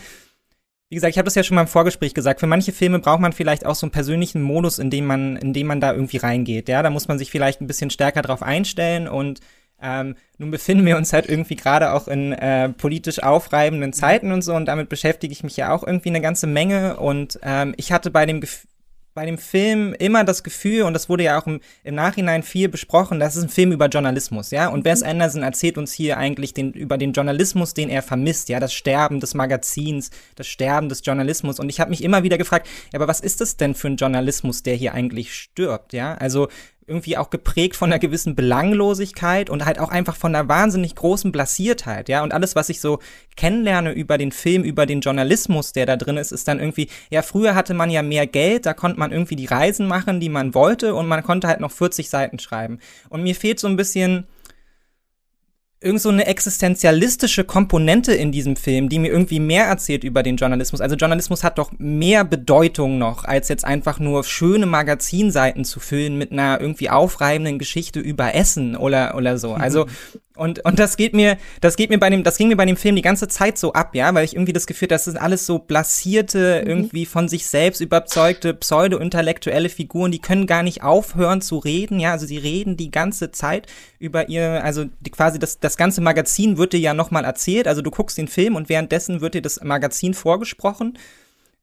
wie 0.92 0.96
gesagt, 0.96 1.12
ich 1.12 1.18
habe 1.18 1.26
das 1.26 1.34
ja 1.34 1.44
schon 1.44 1.56
mal 1.56 1.62
im 1.62 1.68
Vorgespräch 1.68 2.14
gesagt, 2.14 2.40
für 2.40 2.46
manche 2.46 2.72
Filme 2.72 3.00
braucht 3.00 3.22
man 3.22 3.34
vielleicht 3.34 3.66
auch 3.66 3.74
so 3.74 3.88
einen 3.88 3.92
persönlichen 3.92 4.44
Modus, 4.44 4.78
in 4.78 4.92
dem 4.92 5.08
man, 5.08 5.38
in 5.38 5.54
dem 5.54 5.66
man 5.66 5.82
da 5.82 5.92
irgendwie 5.92 6.18
reingeht. 6.18 6.70
Ja, 6.70 6.84
da 6.84 6.92
muss 6.92 7.08
man 7.08 7.18
sich 7.18 7.32
vielleicht 7.32 7.62
ein 7.62 7.68
bisschen 7.68 7.90
stärker 7.90 8.22
drauf 8.22 8.44
einstellen 8.44 9.08
und 9.08 9.40
Ähm, 9.84 10.16
nun 10.38 10.52
befinden 10.52 10.86
wir 10.86 10.96
uns 10.96 11.12
halt 11.12 11.28
irgendwie 11.28 11.56
gerade 11.56 11.94
auch 11.94 12.08
in 12.08 12.34
äh, 12.34 12.70
politisch 12.70 13.24
aufreibenden 13.24 13.94
Zeiten 13.94 14.32
und 14.32 14.44
so 14.44 14.54
und 14.54 14.68
damit 14.68 14.90
beschäftige 14.90 15.34
ich 15.34 15.44
mich 15.44 15.58
ja 15.58 15.74
auch 15.74 15.84
irgendwie 15.84 16.10
eine 16.10 16.22
ganze 16.22 16.46
Menge 16.46 16.98
und 16.98 17.40
ähm, 17.42 17.74
ich 17.78 17.92
hatte 17.92 18.12
bei 18.12 18.28
dem 18.28 18.42
Gefühl, 18.42 18.70
bei 19.14 19.26
dem 19.26 19.38
Film 19.38 19.94
immer 19.94 20.24
das 20.24 20.44
Gefühl, 20.44 20.84
und 20.84 20.94
das 20.94 21.10
wurde 21.10 21.24
ja 21.24 21.40
auch 21.40 21.48
im, 21.48 21.60
im, 21.84 21.96
Nachhinein 21.96 22.44
viel 22.44 22.70
besprochen, 22.70 23.20
das 23.20 23.36
ist 23.36 23.44
ein 23.44 23.50
Film 23.50 23.72
über 23.72 23.88
Journalismus, 23.88 24.52
ja. 24.52 24.70
Und 24.70 24.86
Wes 24.86 25.02
mhm. 25.02 25.10
Anderson 25.10 25.44
erzählt 25.44 25.78
uns 25.78 25.92
hier 25.92 26.18
eigentlich 26.18 26.54
den, 26.54 26.72
über 26.74 26.98
den 26.98 27.14
Journalismus, 27.14 27.74
den 27.74 27.90
er 27.90 28.02
vermisst, 28.02 28.50
ja, 28.50 28.60
das 28.60 28.74
Sterben 28.74 29.20
des 29.20 29.34
Magazins, 29.34 30.12
das 30.36 30.48
Sterben 30.48 30.90
des 30.90 31.02
Journalismus. 31.06 31.60
Und 31.60 31.70
ich 31.70 31.80
habe 31.80 31.90
mich 31.90 32.04
immer 32.04 32.24
wieder 32.24 32.38
gefragt, 32.38 32.68
ja, 32.94 33.00
aber 33.00 33.08
was 33.08 33.20
ist 33.20 33.42
das 33.42 33.58
denn 33.58 33.76
für 33.76 33.88
ein 33.88 33.98
Journalismus, 33.98 34.64
der 34.64 34.76
hier 34.76 34.94
eigentlich 34.94 35.34
stirbt, 35.34 35.94
ja? 35.94 36.14
Also 36.16 36.48
irgendwie 36.92 37.18
auch 37.18 37.30
geprägt 37.30 37.76
von 37.76 37.92
einer 37.92 38.00
gewissen 38.00 38.36
Belanglosigkeit 38.36 39.50
und 39.50 39.66
halt 39.66 39.80
auch 39.80 39.90
einfach 39.90 40.16
von 40.16 40.36
einer 40.36 40.48
wahnsinnig 40.48 40.96
großen 40.96 41.32
Blasiertheit, 41.32 42.10
ja. 42.10 42.22
Und 42.22 42.34
alles, 42.34 42.56
was 42.56 42.70
ich 42.70 42.82
so 42.82 43.00
kennenlerne 43.36 43.94
über 43.94 44.18
den 44.18 44.32
Film, 44.32 44.64
über 44.64 44.86
den 44.86 45.02
Journalismus, 45.02 45.72
der 45.72 45.86
da 45.86 45.96
drin 45.96 46.18
ist, 46.18 46.32
ist 46.32 46.48
dann 46.48 46.60
irgendwie, 46.60 46.90
ja, 47.10 47.22
früher 47.22 47.56
hatte 47.56 47.74
man 47.74 47.90
ja 47.90 48.04
mehr 48.04 48.28
Geld, 48.28 48.66
da 48.66 48.74
konnte 48.74 49.00
man 49.00 49.12
irgendwie 49.12 49.36
die 49.36 49.46
Reisen 49.46 49.88
machen, 49.88 50.20
die 50.20 50.30
man 50.30 50.54
wollte 50.54 50.94
und 50.94 51.08
man 51.08 51.24
konnte 51.24 51.48
halt 51.48 51.62
noch 51.62 51.72
40 51.72 52.10
Seiten 52.10 52.40
schreiben. 52.40 52.80
Und 53.10 53.24
mir 53.24 53.36
fehlt 53.36 53.60
so 53.60 53.68
ein 53.68 53.78
bisschen, 53.78 54.28
irgend 55.82 56.02
so 56.02 56.10
eine 56.10 56.28
existenzialistische 56.28 57.44
Komponente 57.44 58.14
in 58.14 58.32
diesem 58.32 58.56
Film, 58.56 58.88
die 58.88 59.00
mir 59.00 59.12
irgendwie 59.12 59.40
mehr 59.40 59.66
erzählt 59.66 60.04
über 60.04 60.22
den 60.22 60.38
Journalismus. 60.38 60.80
Also 60.80 60.96
Journalismus 60.96 61.44
hat 61.44 61.58
doch 61.58 61.72
mehr 61.80 62.24
Bedeutung 62.24 63.00
noch, 63.00 63.26
als 63.26 63.50
jetzt 63.50 63.66
einfach 63.66 64.00
nur 64.00 64.24
schöne 64.24 64.68
Magazinseiten 64.68 65.66
zu 65.66 65.80
füllen 65.80 66.20
mit 66.20 66.32
einer 66.32 66.62
irgendwie 66.62 66.92
aufreibenden 66.92 67.58
Geschichte 67.58 68.00
über 68.00 68.36
Essen 68.36 68.76
oder, 68.76 69.16
oder 69.16 69.40
so. 69.40 69.54
Also 69.54 69.88
und, 70.42 70.66
und 70.66 70.80
das 70.80 70.98
geht 70.98 71.14
mir, 71.14 71.38
das 71.62 71.76
geht 71.76 71.92
mir 71.92 72.00
bei 72.00 72.10
dem, 72.10 72.24
das 72.24 72.36
ging 72.36 72.48
mir 72.48 72.58
bei 72.58 72.66
dem 72.66 72.76
Film 72.76 72.96
die 72.96 73.04
ganze 73.04 73.28
Zeit 73.28 73.60
so 73.60 73.74
ab, 73.74 73.94
ja, 73.94 74.12
weil 74.16 74.26
ich 74.26 74.34
irgendwie 74.34 74.54
das 74.54 74.66
Gefühl, 74.66 74.88
das 74.88 75.06
sind 75.06 75.18
alles 75.18 75.46
so 75.46 75.60
blasierte, 75.60 76.62
mhm. 76.64 76.68
irgendwie 76.68 77.06
von 77.06 77.28
sich 77.30 77.46
selbst 77.46 77.80
überzeugte, 77.80 78.56
pseudo-intellektuelle 78.56 79.70
Figuren, 79.70 80.12
die 80.12 80.18
können 80.18 80.48
gar 80.48 80.64
nicht 80.64 80.82
aufhören 80.82 81.42
zu 81.42 81.60
reden, 81.60 82.00
ja, 82.00 82.12
also 82.12 82.26
sie 82.26 82.40
reden 82.40 82.76
die 82.76 82.90
ganze 82.90 83.32
Zeit 83.32 83.68
über 84.00 84.30
ihr, 84.30 84.64
also 84.64 84.86
die, 85.02 85.12
quasi 85.12 85.38
das, 85.38 85.60
das 85.60 85.78
ganze 85.78 86.02
Magazin 86.02 86.58
wird 86.58 86.74
dir 86.74 86.80
ja 86.80 86.96
nochmal 86.96 87.24
erzählt, 87.24 87.68
also 87.68 87.84
du 87.84 87.92
guckst 87.92 88.18
den 88.18 88.28
Film 88.28 88.56
und 88.56 88.68
währenddessen 88.68 89.22
wird 89.22 89.36
dir 89.36 89.44
das 89.44 89.62
Magazin 89.64 90.16
vorgesprochen 90.16 90.98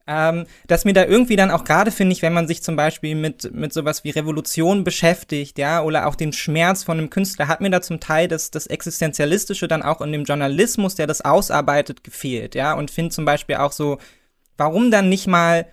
ähm, 0.08 0.46
dass 0.66 0.86
mir 0.86 0.94
da 0.94 1.04
irgendwie 1.04 1.36
dann 1.36 1.50
auch 1.50 1.64
gerade 1.64 1.90
finde 1.90 2.14
ich, 2.14 2.22
wenn 2.22 2.32
man 2.32 2.48
sich 2.48 2.62
zum 2.62 2.76
Beispiel 2.76 3.14
mit, 3.14 3.54
mit 3.54 3.74
sowas 3.74 4.02
wie 4.04 4.10
Revolution 4.10 4.82
beschäftigt, 4.82 5.58
ja, 5.58 5.82
oder 5.82 6.06
auch 6.06 6.14
den 6.14 6.32
Schmerz 6.32 6.82
von 6.82 6.98
einem 6.98 7.10
Künstler, 7.10 7.46
hat 7.46 7.60
mir 7.60 7.70
da 7.70 7.82
zum 7.82 8.00
Teil 8.00 8.26
das, 8.26 8.50
das 8.50 8.66
Existenzialistische 8.66 9.68
dann 9.68 9.82
auch 9.82 10.00
in 10.00 10.10
dem 10.10 10.24
Journalismus, 10.24 10.94
der 10.94 11.06
das 11.06 11.20
ausarbeitet, 11.20 12.02
gefehlt, 12.02 12.54
ja, 12.54 12.72
und 12.72 12.90
finde 12.90 13.10
zum 13.10 13.26
Beispiel 13.26 13.56
auch 13.56 13.72
so, 13.72 13.98
warum 14.56 14.90
dann 14.90 15.10
nicht 15.10 15.26
mal 15.26 15.66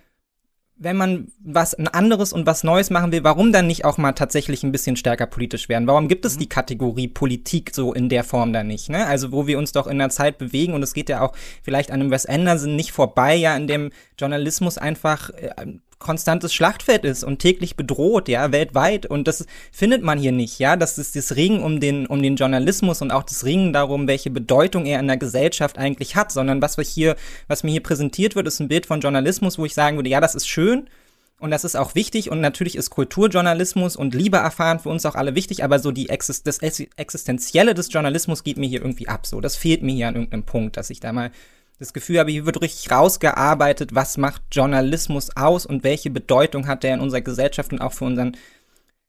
wenn 0.78 0.96
man 0.96 1.28
was 1.42 1.74
ein 1.74 1.88
anderes 1.88 2.32
und 2.32 2.46
was 2.46 2.62
Neues 2.62 2.90
machen 2.90 3.10
will, 3.10 3.24
warum 3.24 3.52
dann 3.52 3.66
nicht 3.66 3.84
auch 3.84 3.96
mal 3.96 4.12
tatsächlich 4.12 4.62
ein 4.62 4.72
bisschen 4.72 4.96
stärker 4.96 5.26
politisch 5.26 5.68
werden? 5.68 5.86
Warum 5.86 6.08
gibt 6.08 6.24
es 6.24 6.36
mhm. 6.36 6.40
die 6.40 6.48
Kategorie 6.48 7.08
Politik 7.08 7.70
so 7.74 7.94
in 7.94 8.08
der 8.08 8.24
Form 8.24 8.52
da 8.52 8.62
nicht? 8.62 8.90
Ne? 8.90 9.06
Also 9.06 9.32
wo 9.32 9.46
wir 9.46 9.58
uns 9.58 9.72
doch 9.72 9.86
in 9.86 9.98
der 9.98 10.10
Zeit 10.10 10.36
bewegen 10.38 10.74
und 10.74 10.82
es 10.82 10.92
geht 10.92 11.08
ja 11.08 11.22
auch 11.22 11.34
vielleicht 11.62 11.90
an 11.90 12.00
einem 12.00 12.10
Wes 12.10 12.26
Anderson 12.26 12.76
nicht 12.76 12.92
vorbei, 12.92 13.34
ja, 13.34 13.56
in 13.56 13.66
dem 13.66 13.90
Journalismus 14.18 14.76
einfach 14.76 15.30
äh, 15.30 15.50
konstantes 15.98 16.52
Schlachtfeld 16.52 17.04
ist 17.04 17.24
und 17.24 17.38
täglich 17.38 17.76
bedroht, 17.76 18.28
ja, 18.28 18.52
weltweit. 18.52 19.06
Und 19.06 19.26
das 19.26 19.46
findet 19.72 20.02
man 20.02 20.18
hier 20.18 20.32
nicht, 20.32 20.58
ja. 20.58 20.76
Das 20.76 20.98
ist 20.98 21.16
das 21.16 21.36
Ringen 21.36 21.62
um 21.62 21.80
den, 21.80 22.06
um 22.06 22.22
den 22.22 22.36
Journalismus 22.36 23.02
und 23.02 23.10
auch 23.10 23.22
das 23.22 23.44
Ringen 23.44 23.72
darum, 23.72 24.06
welche 24.06 24.30
Bedeutung 24.30 24.86
er 24.86 25.00
in 25.00 25.06
der 25.06 25.16
Gesellschaft 25.16 25.78
eigentlich 25.78 26.16
hat, 26.16 26.32
sondern 26.32 26.60
was 26.62 26.76
wir 26.76 26.84
hier, 26.84 27.16
was 27.48 27.64
mir 27.64 27.72
hier 27.72 27.82
präsentiert 27.82 28.36
wird, 28.36 28.46
ist 28.46 28.60
ein 28.60 28.68
Bild 28.68 28.86
von 28.86 29.00
Journalismus, 29.00 29.58
wo 29.58 29.64
ich 29.64 29.74
sagen 29.74 29.96
würde, 29.96 30.10
ja, 30.10 30.20
das 30.20 30.34
ist 30.34 30.48
schön. 30.48 30.88
Und 31.38 31.50
das 31.50 31.64
ist 31.64 31.76
auch 31.76 31.94
wichtig 31.94 32.30
und 32.30 32.40
natürlich 32.40 32.76
ist 32.76 32.88
Kulturjournalismus 32.88 33.94
und 33.94 34.14
Liebe 34.14 34.38
erfahren 34.38 34.80
für 34.80 34.88
uns 34.88 35.04
auch 35.04 35.14
alle 35.14 35.34
wichtig, 35.34 35.64
aber 35.64 35.78
so 35.78 35.92
die 35.92 36.08
Exist 36.08 36.46
das 36.46 36.60
Existenzielle 36.60 37.74
des 37.74 37.92
Journalismus 37.92 38.42
geht 38.42 38.56
mir 38.56 38.66
hier 38.66 38.80
irgendwie 38.80 39.08
ab. 39.08 39.26
So, 39.26 39.42
das 39.42 39.54
fehlt 39.54 39.82
mir 39.82 39.94
hier 39.94 40.08
an 40.08 40.14
irgendeinem 40.14 40.44
Punkt, 40.44 40.78
dass 40.78 40.88
ich 40.88 40.98
da 40.98 41.12
mal 41.12 41.30
das 41.78 41.92
Gefühl 41.92 42.18
habe, 42.18 42.30
hier 42.30 42.46
wird 42.46 42.62
richtig 42.62 42.90
rausgearbeitet, 42.90 43.94
was 43.94 44.16
macht 44.16 44.42
Journalismus 44.50 45.36
aus 45.36 45.66
und 45.66 45.84
welche 45.84 46.10
Bedeutung 46.10 46.66
hat 46.66 46.82
der 46.82 46.94
in 46.94 47.00
unserer 47.00 47.20
Gesellschaft 47.20 47.72
und 47.72 47.80
auch 47.80 47.92
für 47.92 48.06
unseren, 48.06 48.36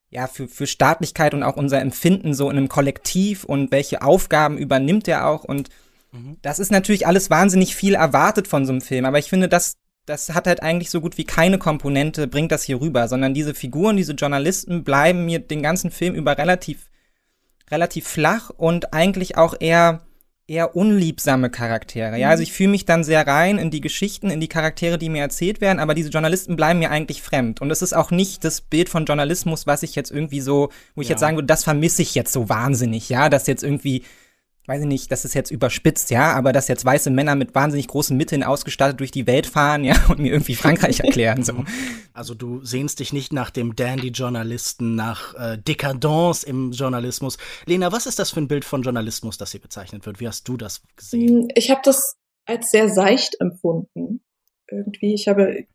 ja, 0.09 0.27
für, 0.27 0.47
für 0.47 0.67
Staatlichkeit 0.67 1.33
und 1.33 1.43
auch 1.43 1.55
unser 1.55 1.79
Empfinden 1.79 2.33
so 2.33 2.49
in 2.49 2.57
einem 2.57 2.69
Kollektiv 2.69 3.45
und 3.45 3.71
welche 3.71 4.01
Aufgaben 4.01 4.57
übernimmt 4.57 5.07
er 5.07 5.27
auch 5.27 5.43
und 5.43 5.69
mhm. 6.11 6.37
das 6.41 6.59
ist 6.59 6.71
natürlich 6.71 7.07
alles 7.07 7.29
wahnsinnig 7.29 7.75
viel 7.75 7.95
erwartet 7.95 8.47
von 8.47 8.65
so 8.65 8.73
einem 8.73 8.81
Film, 8.81 9.05
aber 9.05 9.19
ich 9.19 9.29
finde, 9.29 9.47
das, 9.47 9.77
das 10.05 10.33
hat 10.33 10.47
halt 10.47 10.61
eigentlich 10.61 10.89
so 10.89 10.99
gut 10.99 11.17
wie 11.17 11.25
keine 11.25 11.59
Komponente, 11.59 12.27
bringt 12.27 12.51
das 12.51 12.63
hier 12.63 12.81
rüber, 12.81 13.07
sondern 13.07 13.33
diese 13.33 13.53
Figuren, 13.53 13.95
diese 13.95 14.13
Journalisten 14.13 14.83
bleiben 14.83 15.25
mir 15.25 15.39
den 15.39 15.61
ganzen 15.61 15.89
Film 15.91 16.15
über 16.15 16.37
relativ, 16.37 16.89
relativ 17.71 18.07
flach 18.07 18.49
und 18.49 18.93
eigentlich 18.93 19.37
auch 19.37 19.55
eher, 19.59 20.06
eher 20.47 20.77
unliebsame 20.77 21.49
Charaktere. 21.49 22.17
Ja, 22.17 22.29
also 22.29 22.41
ich 22.41 22.53
fühle 22.53 22.69
mich 22.69 22.85
dann 22.85 23.03
sehr 23.03 23.27
rein 23.27 23.57
in 23.57 23.69
die 23.69 23.81
Geschichten, 23.81 24.29
in 24.29 24.39
die 24.39 24.47
Charaktere, 24.47 24.97
die 24.97 25.09
mir 25.09 25.21
erzählt 25.21 25.59
werden, 25.59 25.79
aber 25.79 25.93
diese 25.93 26.09
Journalisten 26.09 26.55
bleiben 26.55 26.79
mir 26.79 26.89
eigentlich 26.89 27.21
fremd. 27.21 27.61
Und 27.61 27.69
es 27.69 27.81
ist 27.81 27.93
auch 27.93 28.11
nicht 28.11 28.45
das 28.45 28.61
Bild 28.61 28.87
von 28.87 29.05
Journalismus, 29.05 29.67
was 29.67 29.83
ich 29.83 29.95
jetzt 29.95 30.09
irgendwie 30.09 30.39
so, 30.39 30.69
wo 30.95 31.01
ich 31.01 31.09
ja. 31.09 31.13
jetzt 31.13 31.19
sagen 31.19 31.35
würde, 31.35 31.47
das 31.47 31.65
vermisse 31.65 32.01
ich 32.01 32.15
jetzt 32.15 32.31
so 32.31 32.47
wahnsinnig, 32.47 33.09
ja, 33.09 33.27
dass 33.27 33.45
jetzt 33.47 33.63
irgendwie 33.63 34.03
weiß 34.67 34.81
ich 34.81 34.87
nicht, 34.87 35.11
das 35.11 35.23
ist 35.23 35.33
jetzt 35.33 35.49
überspitzt, 35.49 36.11
ja, 36.11 36.33
aber 36.33 36.51
dass 36.51 36.67
jetzt 36.67 36.83
weiße 36.83 37.09
Männer 37.09 37.35
mit 37.35 37.55
wahnsinnig 37.55 37.87
großen 37.87 38.15
Mitteln 38.15 38.43
ausgestattet 38.43 38.99
durch 38.99 39.11
die 39.11 39.25
Welt 39.25 39.47
fahren, 39.47 39.83
ja, 39.83 39.95
und 40.09 40.19
mir 40.19 40.33
irgendwie 40.33 40.55
Frankreich 40.55 40.99
erklären, 40.99 41.43
so. 41.43 41.63
Also 42.13 42.35
du 42.35 42.63
sehnst 42.63 42.99
dich 42.99 43.13
nicht 43.13 43.31
nach 43.31 43.49
dem 43.49 43.75
Dandy-Journalisten, 43.75 44.95
nach 44.95 45.33
äh, 45.35 45.57
Dekadence 45.57 46.43
im 46.43 46.71
Journalismus. 46.71 47.37
Lena, 47.65 47.91
was 47.91 48.07
ist 48.07 48.19
das 48.19 48.31
für 48.31 48.41
ein 48.41 48.47
Bild 48.47 48.65
von 48.65 48.81
Journalismus, 48.81 49.37
das 49.37 49.51
hier 49.51 49.61
bezeichnet 49.61 50.05
wird? 50.05 50.19
Wie 50.19 50.27
hast 50.27 50.47
du 50.47 50.57
das 50.57 50.81
gesehen? 50.95 51.43
Hm, 51.43 51.47
ich 51.55 51.71
habe 51.71 51.81
das 51.83 52.17
als 52.45 52.69
sehr 52.69 52.89
seicht 52.89 53.39
empfunden. 53.39 54.21
Irgendwie, 54.69 55.13
ich 55.13 55.27
habe 55.29 55.65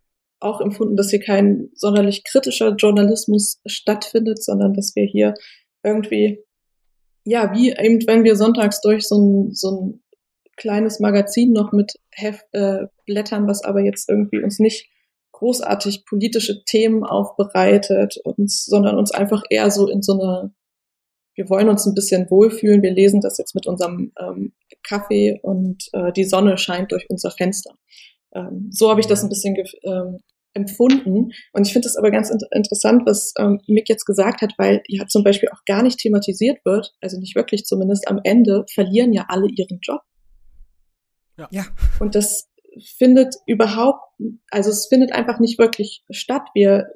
auch 0.40 0.60
empfunden, 0.60 0.96
dass 0.96 1.10
hier 1.10 1.20
kein 1.20 1.70
sonderlich 1.74 2.24
kritischer 2.24 2.74
Journalismus 2.74 3.60
stattfindet, 3.64 4.42
sondern 4.42 4.74
dass 4.74 4.94
wir 4.96 5.04
hier 5.04 5.34
irgendwie 5.82 6.40
ja, 7.24 7.52
wie 7.54 7.70
eben, 7.70 8.06
wenn 8.06 8.24
wir 8.24 8.36
sonntags 8.36 8.80
durch 8.80 9.06
so 9.06 9.18
ein, 9.18 9.54
so 9.54 9.70
ein 9.70 10.02
kleines 10.56 11.00
Magazin 11.00 11.52
noch 11.52 11.72
mit 11.72 11.94
Heft, 12.10 12.46
äh, 12.52 12.86
blättern, 13.06 13.46
was 13.46 13.64
aber 13.64 13.80
jetzt 13.80 14.08
irgendwie 14.08 14.42
uns 14.42 14.58
nicht 14.58 14.88
großartig 15.32 16.04
politische 16.06 16.64
Themen 16.64 17.04
aufbereitet, 17.04 18.16
uns, 18.24 18.64
sondern 18.64 18.96
uns 18.96 19.10
einfach 19.10 19.42
eher 19.50 19.70
so 19.70 19.88
in 19.88 20.02
so 20.02 20.12
eine, 20.12 20.54
wir 21.34 21.48
wollen 21.48 21.68
uns 21.68 21.86
ein 21.86 21.94
bisschen 21.94 22.30
wohlfühlen, 22.30 22.82
wir 22.82 22.92
lesen 22.92 23.20
das 23.20 23.38
jetzt 23.38 23.54
mit 23.54 23.66
unserem 23.66 24.12
ähm, 24.20 24.52
Kaffee 24.82 25.40
und 25.42 25.88
äh, 25.92 26.12
die 26.12 26.24
Sonne 26.24 26.58
scheint 26.58 26.92
durch 26.92 27.08
unser 27.08 27.30
Fenster. 27.30 27.74
Ähm, 28.34 28.68
so 28.70 28.90
habe 28.90 29.00
ich 29.00 29.06
das 29.06 29.22
ein 29.22 29.28
bisschen 29.28 29.56
ähm, 29.84 30.18
empfunden. 30.54 31.32
Und 31.52 31.66
ich 31.66 31.72
finde 31.72 31.88
es 31.88 31.96
aber 31.96 32.10
ganz 32.10 32.30
inter 32.30 32.46
interessant, 32.54 33.02
was 33.06 33.32
ähm, 33.38 33.60
Mick 33.66 33.88
jetzt 33.88 34.04
gesagt 34.04 34.42
hat, 34.42 34.52
weil 34.58 34.82
ja 34.86 35.06
zum 35.06 35.24
Beispiel 35.24 35.48
auch 35.50 35.64
gar 35.66 35.82
nicht 35.82 35.98
thematisiert 35.98 36.64
wird, 36.64 36.94
also 37.00 37.18
nicht 37.18 37.34
wirklich 37.36 37.64
zumindest 37.64 38.08
am 38.08 38.20
Ende, 38.24 38.64
verlieren 38.72 39.12
ja 39.12 39.26
alle 39.28 39.48
ihren 39.48 39.80
Job. 39.82 40.00
Ja. 41.38 41.48
ja. 41.50 41.64
Und 42.00 42.14
das 42.14 42.48
findet 42.96 43.34
überhaupt, 43.46 44.02
also 44.50 44.70
es 44.70 44.86
findet 44.86 45.12
einfach 45.12 45.40
nicht 45.40 45.58
wirklich 45.58 46.04
statt. 46.10 46.42
Wir 46.54 46.88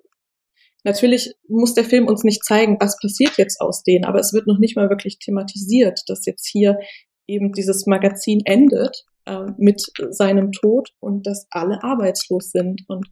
Natürlich 0.84 1.34
muss 1.48 1.74
der 1.74 1.82
Film 1.82 2.06
uns 2.06 2.22
nicht 2.22 2.44
zeigen, 2.44 2.76
was 2.78 2.96
passiert 3.02 3.38
jetzt 3.38 3.60
aus 3.60 3.82
denen, 3.82 4.04
aber 4.04 4.20
es 4.20 4.32
wird 4.32 4.46
noch 4.46 4.60
nicht 4.60 4.76
mal 4.76 4.88
wirklich 4.88 5.18
thematisiert, 5.18 6.00
dass 6.06 6.24
jetzt 6.26 6.46
hier 6.46 6.78
eben 7.26 7.52
dieses 7.52 7.86
Magazin 7.86 8.42
endet 8.44 9.04
äh, 9.24 9.46
mit 9.58 9.82
seinem 10.10 10.52
Tod 10.52 10.90
und 11.00 11.26
dass 11.26 11.48
alle 11.50 11.82
arbeitslos 11.82 12.52
sind. 12.52 12.82
Und 12.86 13.08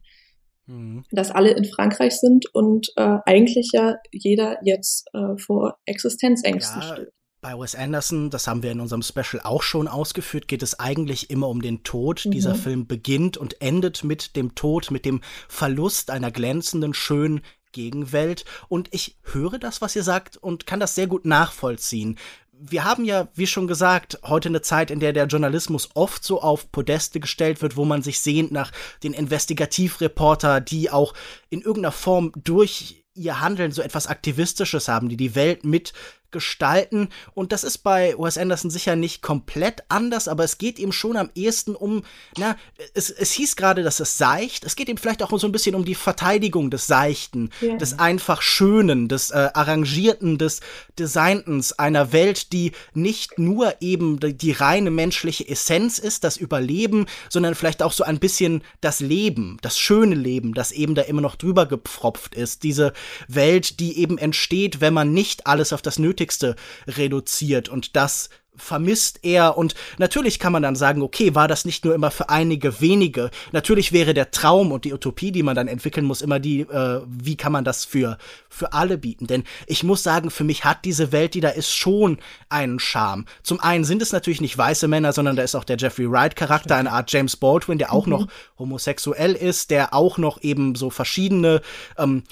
Mhm. 0.67 1.03
Dass 1.11 1.31
alle 1.31 1.51
in 1.51 1.65
Frankreich 1.65 2.19
sind 2.19 2.53
und 2.53 2.91
äh, 2.95 3.17
eigentlich 3.25 3.71
ja 3.73 3.95
jeder 4.11 4.57
jetzt 4.63 5.07
äh, 5.13 5.37
vor 5.37 5.77
Existenzängsten 5.85 6.81
ja, 6.81 6.93
steht. 6.93 7.11
Bei 7.41 7.53
Wes 7.53 7.75
Anderson, 7.75 8.31
das 8.31 8.47
haben 8.47 8.63
wir 8.63 8.71
in 8.71 8.79
unserem 8.79 9.03
Special 9.03 9.39
auch 9.43 9.61
schon 9.61 9.87
ausgeführt, 9.87 10.47
geht 10.47 10.63
es 10.63 10.79
eigentlich 10.79 11.29
immer 11.29 11.47
um 11.47 11.61
den 11.61 11.83
Tod. 11.83 12.25
Mhm. 12.25 12.31
Dieser 12.31 12.55
Film 12.55 12.87
beginnt 12.87 13.37
und 13.37 13.61
endet 13.61 14.03
mit 14.03 14.35
dem 14.35 14.55
Tod, 14.55 14.89
mit 14.89 15.05
dem 15.05 15.21
Verlust 15.47 16.09
einer 16.09 16.31
glänzenden, 16.31 16.95
schönen 16.95 17.41
Gegenwelt. 17.71 18.45
Und 18.67 18.87
ich 18.91 19.17
höre 19.21 19.59
das, 19.59 19.81
was 19.81 19.95
ihr 19.95 20.03
sagt 20.03 20.37
und 20.37 20.65
kann 20.65 20.79
das 20.79 20.95
sehr 20.95 21.07
gut 21.07 21.25
nachvollziehen 21.25 22.17
wir 22.59 22.83
haben 22.83 23.05
ja, 23.05 23.27
wie 23.35 23.47
schon 23.47 23.67
gesagt, 23.67 24.19
heute 24.23 24.49
eine 24.49 24.61
Zeit, 24.61 24.91
in 24.91 24.99
der 24.99 25.13
der 25.13 25.27
Journalismus 25.27 25.89
oft 25.93 26.23
so 26.23 26.41
auf 26.41 26.71
Podeste 26.71 27.19
gestellt 27.19 27.61
wird, 27.61 27.77
wo 27.77 27.85
man 27.85 28.01
sich 28.01 28.19
sehnt 28.19 28.51
nach 28.51 28.71
den 29.03 29.13
Investigativreporter, 29.13 30.61
die 30.61 30.89
auch 30.89 31.13
in 31.49 31.61
irgendeiner 31.61 31.91
Form 31.91 32.31
durch 32.35 33.05
ihr 33.13 33.39
Handeln 33.39 33.71
so 33.71 33.81
etwas 33.81 34.07
Aktivistisches 34.07 34.87
haben, 34.87 35.09
die 35.09 35.17
die 35.17 35.35
Welt 35.35 35.63
mit 35.63 35.93
gestalten. 36.35 37.07
Und 37.33 37.53
das 37.53 37.63
ist 37.63 37.77
bei 37.77 38.13
Wes 38.17 38.37
Anderson 38.37 38.69
sicher 38.69 38.97
nicht 38.97 39.21
komplett 39.21 39.85
anders, 39.87 40.27
aber 40.27 40.43
es 40.43 40.57
geht 40.57 40.79
ihm 40.79 40.91
schon 40.91 41.15
am 41.15 41.29
ehesten 41.33 41.75
um, 41.75 42.03
na, 42.37 42.57
es, 42.93 43.09
es 43.09 43.31
hieß 43.31 43.55
gerade, 43.55 43.83
dass 43.83 44.01
es 44.01 44.17
seicht. 44.17 44.65
Es 44.65 44.75
geht 44.75 44.89
ihm 44.89 44.97
vielleicht 44.97 45.23
auch 45.23 45.31
so 45.39 45.47
ein 45.47 45.53
bisschen 45.53 45.75
um 45.75 45.85
die 45.85 45.95
Verteidigung 45.95 46.69
des 46.69 46.87
Seichten, 46.87 47.51
ja. 47.61 47.77
des 47.77 47.99
einfach 47.99 48.41
Schönen, 48.41 49.07
des 49.07 49.31
äh, 49.31 49.49
Arrangierten, 49.53 50.37
des 50.37 50.59
Designens 50.99 51.71
einer 51.71 52.11
Welt, 52.11 52.51
die 52.51 52.73
nicht 52.93 53.39
nur 53.39 53.75
eben 53.79 54.19
die, 54.19 54.33
die 54.33 54.51
reine 54.51 54.91
menschliche 54.91 55.47
Essenz 55.47 55.99
ist, 55.99 56.25
das 56.25 56.35
Überleben, 56.35 57.05
sondern 57.29 57.55
vielleicht 57.55 57.81
auch 57.81 57.93
so 57.93 58.03
ein 58.03 58.19
bisschen 58.19 58.61
das 58.81 58.99
Leben, 58.99 59.57
das 59.61 59.79
schöne 59.79 60.15
Leben, 60.15 60.53
das 60.53 60.73
eben 60.73 60.95
da 60.95 61.03
immer 61.03 61.21
noch 61.21 61.37
drüber 61.37 61.65
gepfropft 61.65 62.35
ist. 62.35 62.63
Diese 62.63 62.91
Welt, 63.29 63.79
die 63.79 63.99
eben 63.99 64.17
entsteht, 64.17 64.81
wenn 64.81 64.93
man 64.93 65.13
nicht 65.13 65.47
alles 65.47 65.71
auf 65.71 65.81
das 65.81 65.97
Nötige 65.97 66.24
Wichtigste 66.25 66.55
reduziert 66.87 67.69
und 67.69 67.95
das 67.95 68.29
vermisst 68.57 69.19
er 69.23 69.57
und 69.57 69.75
natürlich 69.97 70.39
kann 70.39 70.53
man 70.53 70.63
dann 70.63 70.77
sagen, 70.77 71.01
okay, 71.01 71.35
war 71.35 71.49
das 71.49 71.65
nicht 71.65 71.83
nur 71.83 71.93
immer 71.93 72.09
für 72.09 72.29
einige 72.29 72.79
wenige. 72.79 73.29
Natürlich 73.51 73.91
wäre 73.91 74.13
der 74.13 74.31
Traum 74.31 74.71
und 74.71 74.85
die 74.85 74.93
Utopie, 74.93 75.33
die 75.33 75.43
man 75.43 75.57
dann 75.57 75.67
entwickeln 75.67 76.05
muss, 76.05 76.21
immer 76.21 76.39
die, 76.39 76.61
äh, 76.61 77.01
wie 77.05 77.35
kann 77.35 77.51
man 77.51 77.65
das 77.65 77.83
für 77.83 78.17
für 78.47 78.71
alle 78.71 78.97
bieten? 78.97 79.27
Denn 79.27 79.43
ich 79.67 79.83
muss 79.83 80.03
sagen, 80.03 80.31
für 80.31 80.45
mich 80.45 80.63
hat 80.63 80.85
diese 80.85 81.11
Welt, 81.11 81.33
die 81.33 81.41
da 81.41 81.49
ist, 81.49 81.75
schon 81.75 82.17
einen 82.47 82.79
Charme. 82.79 83.25
Zum 83.43 83.59
einen 83.59 83.83
sind 83.83 84.01
es 84.01 84.13
natürlich 84.13 84.39
nicht 84.39 84.57
weiße 84.57 84.87
Männer, 84.87 85.11
sondern 85.11 85.35
da 85.35 85.43
ist 85.43 85.55
auch 85.55 85.65
der 85.65 85.77
Jeffrey 85.77 86.09
Wright 86.09 86.37
Charakter, 86.37 86.77
eine 86.77 86.93
Art 86.93 87.11
James 87.11 87.35
Baldwin, 87.35 87.77
der 87.77 87.91
auch 87.91 88.05
mhm. 88.05 88.11
noch 88.11 88.27
homosexuell 88.57 89.33
ist, 89.33 89.69
der 89.69 89.93
auch 89.93 90.17
noch 90.17 90.41
eben 90.41 90.75
so 90.75 90.89
verschiedene 90.89 91.61
ähm, 91.97 92.23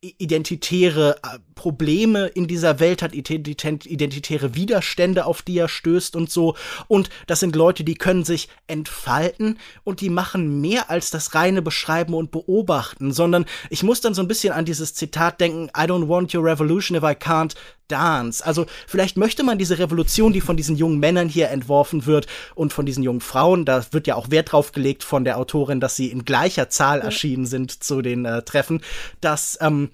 identitäre 0.00 1.16
äh, 1.22 1.38
Probleme 1.54 2.26
in 2.26 2.46
dieser 2.46 2.80
Welt 2.80 3.02
hat, 3.02 3.14
identitäre 3.14 4.54
Widerstände, 4.54 5.24
auf 5.24 5.42
die 5.42 5.58
er 5.58 5.68
stößt 5.68 6.16
und 6.16 6.30
so. 6.30 6.54
Und 6.86 7.08
das 7.26 7.40
sind 7.40 7.56
Leute, 7.56 7.82
die 7.82 7.94
können 7.94 8.24
sich 8.24 8.48
entfalten 8.66 9.58
und 9.84 10.00
die 10.00 10.10
machen 10.10 10.60
mehr 10.60 10.90
als 10.90 11.10
das 11.10 11.34
reine 11.34 11.62
Beschreiben 11.62 12.14
und 12.14 12.30
Beobachten, 12.30 13.12
sondern 13.12 13.46
ich 13.70 13.82
muss 13.82 14.00
dann 14.00 14.14
so 14.14 14.22
ein 14.22 14.28
bisschen 14.28 14.52
an 14.52 14.66
dieses 14.66 14.94
Zitat 14.94 15.40
denken, 15.40 15.68
I 15.68 15.86
don't 15.86 16.08
want 16.08 16.34
your 16.34 16.44
revolution 16.44 16.96
if 16.96 17.02
I 17.02 17.14
can't 17.14 17.54
dance. 17.88 18.44
Also 18.44 18.66
vielleicht 18.86 19.16
möchte 19.16 19.42
man 19.42 19.58
diese 19.58 19.78
Revolution, 19.78 20.32
die 20.32 20.40
von 20.40 20.56
diesen 20.56 20.76
jungen 20.76 20.98
Männern 20.98 21.28
hier 21.28 21.50
entworfen 21.50 22.06
wird 22.06 22.26
und 22.54 22.72
von 22.72 22.86
diesen 22.86 23.02
jungen 23.02 23.20
Frauen, 23.20 23.64
da 23.64 23.84
wird 23.90 24.06
ja 24.06 24.14
auch 24.14 24.30
Wert 24.30 24.52
drauf 24.52 24.72
gelegt 24.72 25.04
von 25.04 25.24
der 25.24 25.38
Autorin, 25.38 25.80
dass 25.80 25.96
sie 25.96 26.10
in 26.10 26.24
gleicher 26.24 26.68
Zahl 26.68 27.00
erschienen 27.00 27.46
sind 27.46 27.82
zu 27.82 28.02
den 28.02 28.24
äh, 28.24 28.42
Treffen, 28.42 28.82
dass 29.20 29.58
ähm, 29.60 29.90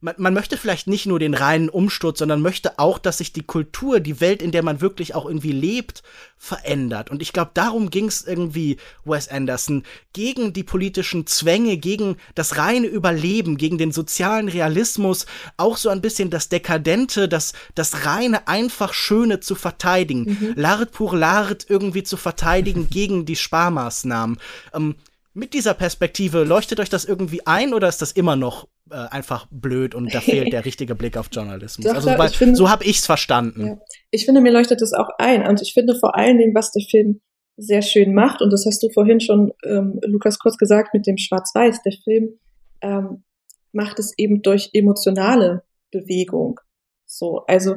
man, 0.00 0.14
man 0.18 0.34
möchte 0.34 0.58
vielleicht 0.58 0.88
nicht 0.88 1.06
nur 1.06 1.18
den 1.18 1.32
reinen 1.32 1.70
Umsturz, 1.70 2.18
sondern 2.18 2.42
möchte 2.42 2.78
auch, 2.78 2.98
dass 2.98 3.18
sich 3.18 3.32
die 3.32 3.44
Kultur, 3.44 3.98
die 3.98 4.20
Welt, 4.20 4.42
in 4.42 4.52
der 4.52 4.62
man 4.62 4.82
wirklich 4.82 5.14
auch 5.14 5.24
irgendwie 5.24 5.52
lebt, 5.52 6.02
verändert. 6.36 7.10
Und 7.10 7.22
ich 7.22 7.32
glaube, 7.32 7.52
darum 7.54 7.88
ging 7.88 8.06
es 8.06 8.22
irgendwie 8.22 8.76
Wes 9.04 9.28
Anderson. 9.28 9.84
Gegen 10.12 10.52
die 10.52 10.64
politischen 10.64 11.26
Zwänge, 11.26 11.78
gegen 11.78 12.18
das 12.34 12.58
reine 12.58 12.88
Überleben, 12.88 13.56
gegen 13.56 13.78
den 13.78 13.90
sozialen 13.90 14.48
Realismus, 14.48 15.24
auch 15.56 15.78
so 15.78 15.88
ein 15.88 16.02
bisschen 16.02 16.28
das 16.28 16.50
Dekadente, 16.50 17.26
das, 17.26 17.54
das 17.74 18.04
reine, 18.04 18.48
einfach 18.48 18.92
Schöne 18.92 19.40
zu 19.40 19.54
verteidigen. 19.54 20.54
Mhm. 20.56 20.62
L'art 20.62 20.90
pour 20.90 21.14
l'art 21.14 21.66
irgendwie 21.70 22.02
zu 22.02 22.18
verteidigen 22.18 22.88
gegen 22.90 23.24
die 23.24 23.36
Sparmaßnahmen. 23.36 24.36
Ähm, 24.74 24.96
mit 25.32 25.54
dieser 25.54 25.74
Perspektive, 25.74 26.44
leuchtet 26.44 26.80
euch 26.80 26.90
das 26.90 27.06
irgendwie 27.06 27.46
ein 27.46 27.72
oder 27.72 27.88
ist 27.88 28.02
das 28.02 28.12
immer 28.12 28.36
noch 28.36 28.68
äh, 28.90 28.94
einfach 28.94 29.46
blöd 29.50 29.94
und 29.94 30.14
da 30.14 30.20
fehlt 30.20 30.52
der 30.52 30.64
richtige 30.64 30.94
Blick 30.94 31.16
auf 31.16 31.28
Journalismus? 31.32 31.86
Doch, 31.86 31.94
also, 31.94 32.10
weil, 32.16 32.28
finde, 32.28 32.56
so 32.56 32.70
habe 32.70 32.84
ich's 32.84 33.06
verstanden. 33.06 33.66
Ja. 33.66 33.78
Ich 34.10 34.24
finde, 34.24 34.40
mir 34.40 34.52
leuchtet 34.52 34.80
das 34.80 34.92
auch 34.92 35.08
ein 35.18 35.46
und 35.46 35.60
ich 35.62 35.72
finde 35.74 35.96
vor 35.98 36.16
allen 36.16 36.38
Dingen, 36.38 36.54
was 36.54 36.72
der 36.72 36.84
Film 36.88 37.20
sehr 37.56 37.82
schön 37.82 38.14
macht 38.14 38.42
und 38.42 38.52
das 38.52 38.64
hast 38.66 38.82
du 38.82 38.90
vorhin 38.90 39.20
schon, 39.20 39.52
ähm, 39.64 39.98
Lukas, 40.04 40.38
kurz 40.38 40.58
gesagt 40.58 40.92
mit 40.92 41.06
dem 41.06 41.16
Schwarz-Weiß. 41.16 41.82
Der 41.82 41.92
Film 42.04 42.38
ähm, 42.82 43.24
macht 43.72 43.98
es 43.98 44.12
eben 44.18 44.42
durch 44.42 44.70
emotionale 44.72 45.62
Bewegung. 45.90 46.60
So, 47.06 47.44
also 47.46 47.76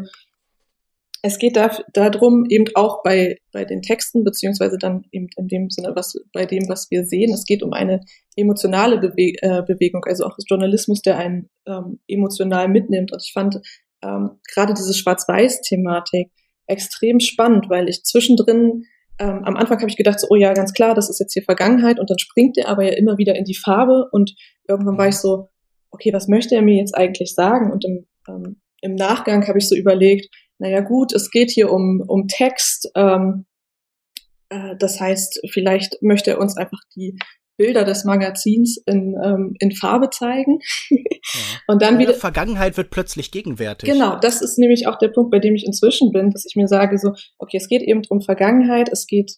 es 1.22 1.38
geht 1.38 1.57
da, 1.57 1.70
darum, 1.93 2.45
eben 2.49 2.65
auch 2.76 3.03
bei, 3.03 3.38
bei 3.51 3.65
den 3.65 3.82
Texten, 3.82 4.24
beziehungsweise 4.24 4.78
dann 4.78 5.03
eben 5.11 5.28
in 5.36 5.47
dem 5.47 5.70
Sinne, 5.70 5.93
was 5.95 6.13
bei 6.34 6.45
dem, 6.45 6.70
was 6.70 6.89
wir 6.91 7.05
sehen, 7.05 7.34
es 7.34 7.45
geht 7.45 7.61
um 7.61 7.74
eine 7.74 8.01
emotionale 8.36 8.99
Bewe 8.99 9.34
äh, 9.41 9.61
Bewegung, 9.63 10.03
also 10.05 10.26
auch 10.26 10.38
Journalismus, 10.47 11.01
der 11.01 11.17
einen 11.17 11.49
ähm, 11.65 11.99
emotional 12.07 12.70
mitnimmt. 12.70 13.11
Und 13.11 13.22
ich 13.24 13.34
fand 13.34 13.59
ähm, 14.01 14.39
gerade 14.53 14.74
diese 14.74 14.93
Schwarz-Weiß-Thematik 14.93 16.32
extrem 16.67 17.20
spannend, 17.20 17.70
weil 17.70 17.89
ich 17.89 18.03
zwischendrin 18.03 18.86
ähm, 19.20 19.43
am 19.43 19.57
Anfang 19.57 19.80
habe 19.80 19.89
ich 19.89 19.97
gedacht, 19.97 20.20
so, 20.20 20.28
oh 20.30 20.36
ja, 20.36 20.53
ganz 20.53 20.74
klar, 20.74 20.95
das 20.95 21.09
ist 21.09 21.20
jetzt 21.20 21.34
hier 21.34 21.43
Vergangenheit 21.43 21.99
und 21.99 22.09
dann 22.09 22.20
springt 22.20 22.57
er 22.57 22.70
aber 22.70 22.84
ja 22.84 22.97
immer 22.97 23.17
wieder 23.17 23.36
in 23.36 23.43
die 23.43 23.57
Farbe 23.57 24.07
und 24.11 24.34
irgendwann 24.67 24.97
war 24.97 25.09
ich 25.09 25.15
so, 25.15 25.49
okay, 25.91 26.13
was 26.13 26.28
möchte 26.28 26.55
er 26.55 26.61
mir 26.61 26.78
jetzt 26.78 26.95
eigentlich 26.95 27.34
sagen? 27.34 27.72
Und 27.72 27.84
im, 27.84 28.05
ähm, 28.30 28.61
im 28.82 28.95
Nachgang 28.95 29.45
habe 29.47 29.57
ich 29.57 29.67
so 29.67 29.76
überlegt, 29.76 30.34
naja 30.60 30.82
gut, 30.82 31.14
es 31.14 31.32
geht 31.32 31.49
hier 31.49 31.72
um, 31.72 32.03
um 32.07 32.28
Text. 32.28 32.91
Ähm, 32.95 33.45
äh, 34.49 34.76
das 34.78 34.99
heißt, 34.99 35.41
vielleicht 35.51 35.97
möchte 36.01 36.32
er 36.32 36.39
uns 36.39 36.57
einfach 36.57 36.80
die 36.95 37.18
Bilder 37.57 37.84
des 37.84 38.05
Magazins 38.05 38.82
in, 38.86 39.16
ähm, 39.22 39.53
in 39.60 39.72
Farbe 39.72 40.10
zeigen. 40.10 40.60
Ja. 40.89 40.97
Und 41.68 41.82
dann 41.82 41.99
wieder. 41.99 42.14
Vergangenheit 42.14 42.78
wird 42.78 42.89
plötzlich 42.89 43.32
gegenwärtig. 43.32 43.89
Genau, 43.89 44.18
das 44.18 44.41
ist 44.41 44.57
nämlich 44.57 44.88
auch 44.88 44.97
der 44.97 45.10
Punkt, 45.10 45.30
bei 45.32 45.39
dem 45.39 45.55
ich 45.55 45.66
inzwischen 45.66 46.12
bin, 46.12 46.32
dass 46.32 46.45
ich 46.45 46.55
mir 46.55 46.68
sage, 46.68 46.97
so, 46.97 47.12
okay, 47.38 47.57
es 47.57 47.68
geht 47.68 47.82
eben 47.82 48.01
um 48.10 48.22
Vergangenheit, 48.22 48.89
es 48.89 49.05
geht 49.07 49.34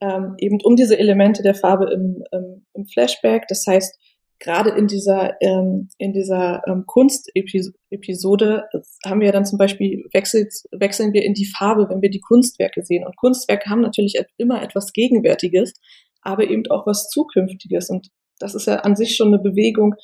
ähm, 0.00 0.34
eben 0.38 0.58
um 0.62 0.76
diese 0.76 0.98
Elemente 0.98 1.42
der 1.42 1.54
Farbe 1.54 1.92
im, 1.92 2.22
im, 2.30 2.66
im 2.74 2.86
Flashback. 2.86 3.46
Das 3.48 3.64
heißt, 3.66 3.98
gerade 4.44 4.70
in 4.70 4.86
dieser, 4.86 5.40
ähm, 5.40 5.88
in 5.96 6.12
dieser 6.12 6.62
ähm, 6.66 6.84
Kunstepisode 6.86 8.64
haben 9.04 9.20
wir 9.20 9.32
dann 9.32 9.46
zum 9.46 9.58
Beispiel 9.58 10.04
wechselt, 10.12 10.52
wechseln 10.70 11.14
wir 11.14 11.24
in 11.24 11.32
die 11.32 11.46
Farbe, 11.46 11.88
wenn 11.88 12.02
wir 12.02 12.10
die 12.10 12.20
Kunstwerke 12.20 12.84
sehen. 12.84 13.06
Und 13.06 13.16
Kunstwerke 13.16 13.70
haben 13.70 13.80
natürlich 13.80 14.20
immer 14.36 14.62
etwas 14.62 14.92
Gegenwärtiges, 14.92 15.72
aber 16.20 16.44
eben 16.44 16.62
auch 16.68 16.86
was 16.86 17.08
Zukünftiges. 17.08 17.88
Und 17.88 18.08
das 18.38 18.54
ist 18.54 18.66
ja 18.66 18.76
an 18.76 18.96
sich 18.96 19.16
schon 19.16 19.28
eine 19.28 19.38
Bewegung 19.38 19.94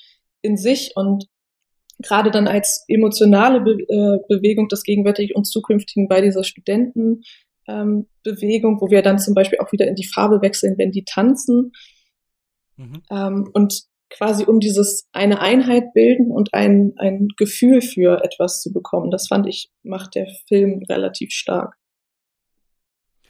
in 0.41 0.57
sich 0.57 0.93
und 0.97 1.27
gerade 1.99 2.31
dann 2.31 2.49
als 2.49 2.87
emotionale 2.89 3.61
Be 3.61 3.73
äh, 3.73 4.19
Bewegung 4.27 4.69
des 4.69 4.85
Gegenwärtigen 4.85 5.37
und 5.37 5.45
Zukünftigen 5.45 6.09
bei 6.09 6.23
dieser 6.23 6.45
Studentenbewegung, 6.45 7.23
ähm, 7.69 8.07
Bewegung, 8.25 8.81
wo 8.81 8.91
wir 8.91 9.03
dann 9.03 9.19
zum 9.19 9.35
Beispiel 9.35 9.59
auch 9.59 9.71
wieder 9.71 9.87
in 9.87 9.97
die 9.97 10.07
Farbe 10.07 10.41
wechseln, 10.41 10.77
wenn 10.79 10.93
die 10.93 11.05
tanzen. 11.05 11.73
Mhm. 12.79 13.03
Ähm, 13.11 13.51
und 13.53 13.90
quasi 14.11 14.45
um 14.45 14.61
dieses 14.61 15.09
eine 15.13 15.41
Einheit 15.41 15.93
bilden 15.95 16.31
und 16.31 16.53
ein, 16.53 16.93
ein 16.99 17.29
Gefühl 17.37 17.81
für 17.81 18.23
etwas 18.25 18.61
zu 18.61 18.73
bekommen. 18.73 19.11
Das 19.11 19.29
fand 19.29 19.47
ich, 19.47 19.71
macht 19.83 20.15
der 20.15 20.27
Film 20.49 20.83
relativ 20.89 21.31
stark. 21.31 21.77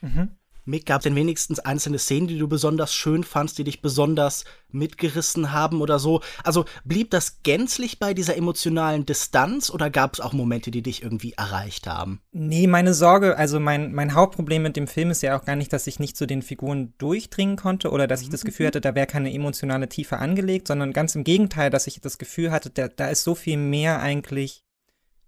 Mhm. 0.01 0.40
Mick, 0.65 0.87
gab 0.87 1.01
es 1.01 1.05
denn 1.05 1.17
wenigstens 1.17 1.59
einzelne 1.61 1.99
Szenen, 1.99 2.29
die 2.29 2.39
du 2.39 2.49
besonders 2.49 2.95
schön 2.95 3.25
fandst, 3.25 3.59
die 3.59 3.65
dich 3.65 3.83
besonders 3.83 4.45
mitgerissen 4.71 5.53
haben 5.53 5.81
oder 5.81 5.99
so? 5.99 6.21
Also 6.45 6.65
blieb 6.85 7.11
das 7.11 7.43
gänzlich 7.43 7.99
bei 7.99 8.15
dieser 8.15 8.37
emotionalen 8.37 9.07
Distanz 9.07 9.71
oder 9.71 9.91
gab 9.91 10.15
es 10.15 10.21
auch 10.21 10.33
Momente, 10.33 10.71
die 10.71 10.83
dich 10.83 11.03
irgendwie 11.03 11.33
erreicht 11.33 11.87
haben? 11.87 12.21
Nee, 12.33 12.67
meine 12.67 12.95
Sorge, 12.95 13.37
also 13.37 13.61
mein, 13.61 13.93
mein 13.93 14.15
Hauptproblem 14.15 14.63
mit 14.63 14.77
dem 14.77 14.87
Film 14.87 15.11
ist 15.11 15.23
ja 15.23 15.39
auch 15.39 15.45
gar 15.45 15.57
nicht, 15.57 15.73
dass 15.73 15.87
ich 15.87 15.99
nicht 15.99 16.17
zu 16.17 16.27
den 16.27 16.43
Figuren 16.43 16.95
durchdringen 16.99 17.57
konnte 17.57 17.91
oder 17.91 18.07
dass 18.07 18.23
ich 18.23 18.29
das 18.29 18.45
Gefühl 18.45 18.67
hatte, 18.67 18.81
da 18.81 18.95
wäre 18.95 19.07
keine 19.07 19.33
emotionale 19.33 19.89
Tiefe 19.89 20.19
angelegt, 20.19 20.69
sondern 20.69 20.93
ganz 20.93 21.15
im 21.15 21.25
Gegenteil, 21.25 21.71
dass 21.71 21.87
ich 21.87 22.01
das 22.01 22.19
Gefühl 22.19 22.51
hatte, 22.51 22.71
da, 22.71 22.89
da 22.89 23.09
ist 23.09 23.25
so 23.25 23.35
viel 23.35 23.57
mehr 23.57 24.01
eigentlich 24.01 24.65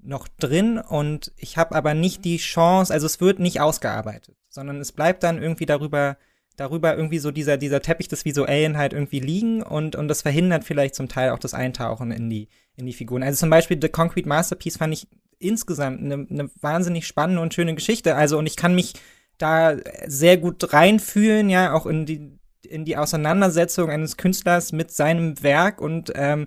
noch 0.02 0.28
drin 0.28 0.78
und 0.78 1.32
ich 1.36 1.56
habe 1.56 1.74
aber 1.74 1.94
nicht 1.94 2.24
die 2.24 2.38
Chance, 2.38 2.92
also 2.92 3.06
es 3.06 3.20
wird 3.20 3.38
nicht 3.38 3.60
ausgearbeitet, 3.60 4.36
sondern 4.48 4.80
es 4.80 4.92
bleibt 4.92 5.22
dann 5.22 5.40
irgendwie 5.40 5.66
darüber, 5.66 6.16
darüber 6.56 6.96
irgendwie 6.96 7.18
so 7.18 7.30
dieser, 7.30 7.56
dieser 7.56 7.80
Teppich 7.80 8.08
des 8.08 8.24
Visuellen 8.24 8.76
halt 8.76 8.92
irgendwie 8.92 9.20
liegen 9.20 9.62
und, 9.62 9.96
und 9.96 10.08
das 10.08 10.22
verhindert 10.22 10.64
vielleicht 10.64 10.94
zum 10.94 11.08
Teil 11.08 11.30
auch 11.30 11.38
das 11.38 11.54
Eintauchen 11.54 12.10
in 12.10 12.28
die, 12.28 12.48
in 12.76 12.86
die 12.86 12.92
Figuren. 12.92 13.22
Also 13.22 13.38
zum 13.38 13.50
Beispiel 13.50 13.78
The 13.80 13.88
Concrete 13.88 14.28
Masterpiece 14.28 14.76
fand 14.76 14.92
ich 14.92 15.06
insgesamt 15.38 16.00
eine, 16.00 16.26
eine 16.28 16.50
wahnsinnig 16.60 17.06
spannende 17.06 17.42
und 17.42 17.54
schöne 17.54 17.74
Geschichte. 17.74 18.16
Also 18.16 18.38
und 18.38 18.46
ich 18.46 18.56
kann 18.56 18.74
mich 18.74 18.94
da 19.38 19.76
sehr 20.06 20.36
gut 20.36 20.72
reinfühlen, 20.72 21.48
ja, 21.50 21.72
auch 21.72 21.86
in 21.86 22.06
die, 22.06 22.38
in 22.66 22.84
die 22.84 22.96
Auseinandersetzung 22.96 23.90
eines 23.90 24.16
Künstlers 24.16 24.72
mit 24.72 24.90
seinem 24.90 25.42
Werk 25.42 25.80
und 25.80 26.12
ähm, 26.14 26.46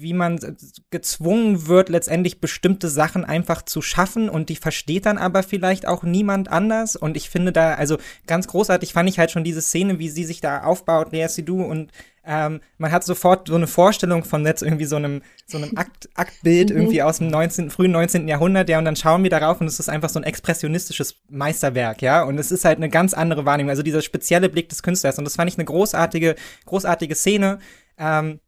wie 0.00 0.12
man 0.12 0.38
gezwungen 0.90 1.66
wird, 1.66 1.88
letztendlich 1.88 2.40
bestimmte 2.40 2.88
Sachen 2.88 3.24
einfach 3.24 3.62
zu 3.62 3.82
schaffen 3.82 4.28
und 4.28 4.48
die 4.48 4.56
versteht 4.56 5.06
dann 5.06 5.18
aber 5.18 5.42
vielleicht 5.42 5.86
auch 5.86 6.02
niemand 6.02 6.48
anders. 6.50 6.96
Und 6.96 7.16
ich 7.16 7.30
finde 7.30 7.52
da, 7.52 7.74
also 7.74 7.98
ganz 8.26 8.46
großartig 8.48 8.92
fand 8.92 9.08
ich 9.08 9.18
halt 9.18 9.30
schon 9.30 9.44
diese 9.44 9.62
Szene, 9.62 9.98
wie 9.98 10.08
sie 10.08 10.24
sich 10.24 10.40
da 10.40 10.62
aufbaut, 10.62 11.12
Lea 11.12 11.26
Seydoux 11.28 11.64
und 11.64 11.90
ähm, 12.30 12.60
man 12.76 12.92
hat 12.92 13.04
sofort 13.04 13.48
so 13.48 13.54
eine 13.54 13.66
Vorstellung 13.66 14.22
von 14.22 14.44
jetzt 14.44 14.62
irgendwie 14.62 14.84
so 14.84 14.96
einem, 14.96 15.22
so 15.46 15.56
einem 15.56 15.70
Akt, 15.76 16.10
Aktbild 16.14 16.68
Mhm. 16.70 16.76
irgendwie 16.76 17.02
aus 17.02 17.18
dem 17.18 17.28
19., 17.28 17.70
frühen 17.70 17.92
19. 17.92 18.28
Jahrhundert, 18.28 18.68
ja, 18.68 18.78
und 18.78 18.84
dann 18.84 18.96
schauen 18.96 19.22
wir 19.22 19.30
darauf 19.30 19.62
und 19.62 19.66
es 19.66 19.80
ist 19.80 19.88
einfach 19.88 20.10
so 20.10 20.20
ein 20.20 20.24
expressionistisches 20.24 21.16
Meisterwerk, 21.30 22.02
ja, 22.02 22.22
und 22.24 22.36
es 22.38 22.52
ist 22.52 22.66
halt 22.66 22.76
eine 22.76 22.90
ganz 22.90 23.14
andere 23.14 23.46
Wahrnehmung, 23.46 23.70
also 23.70 23.82
dieser 23.82 24.02
spezielle 24.02 24.50
Blick 24.50 24.68
des 24.68 24.82
Künstlers 24.82 25.16
und 25.18 25.24
das 25.24 25.36
fand 25.36 25.50
ich 25.50 25.56
eine 25.56 25.64
großartige, 25.64 26.34
großartige 26.66 27.14
Szene, 27.14 27.60
ähm, 27.96 28.40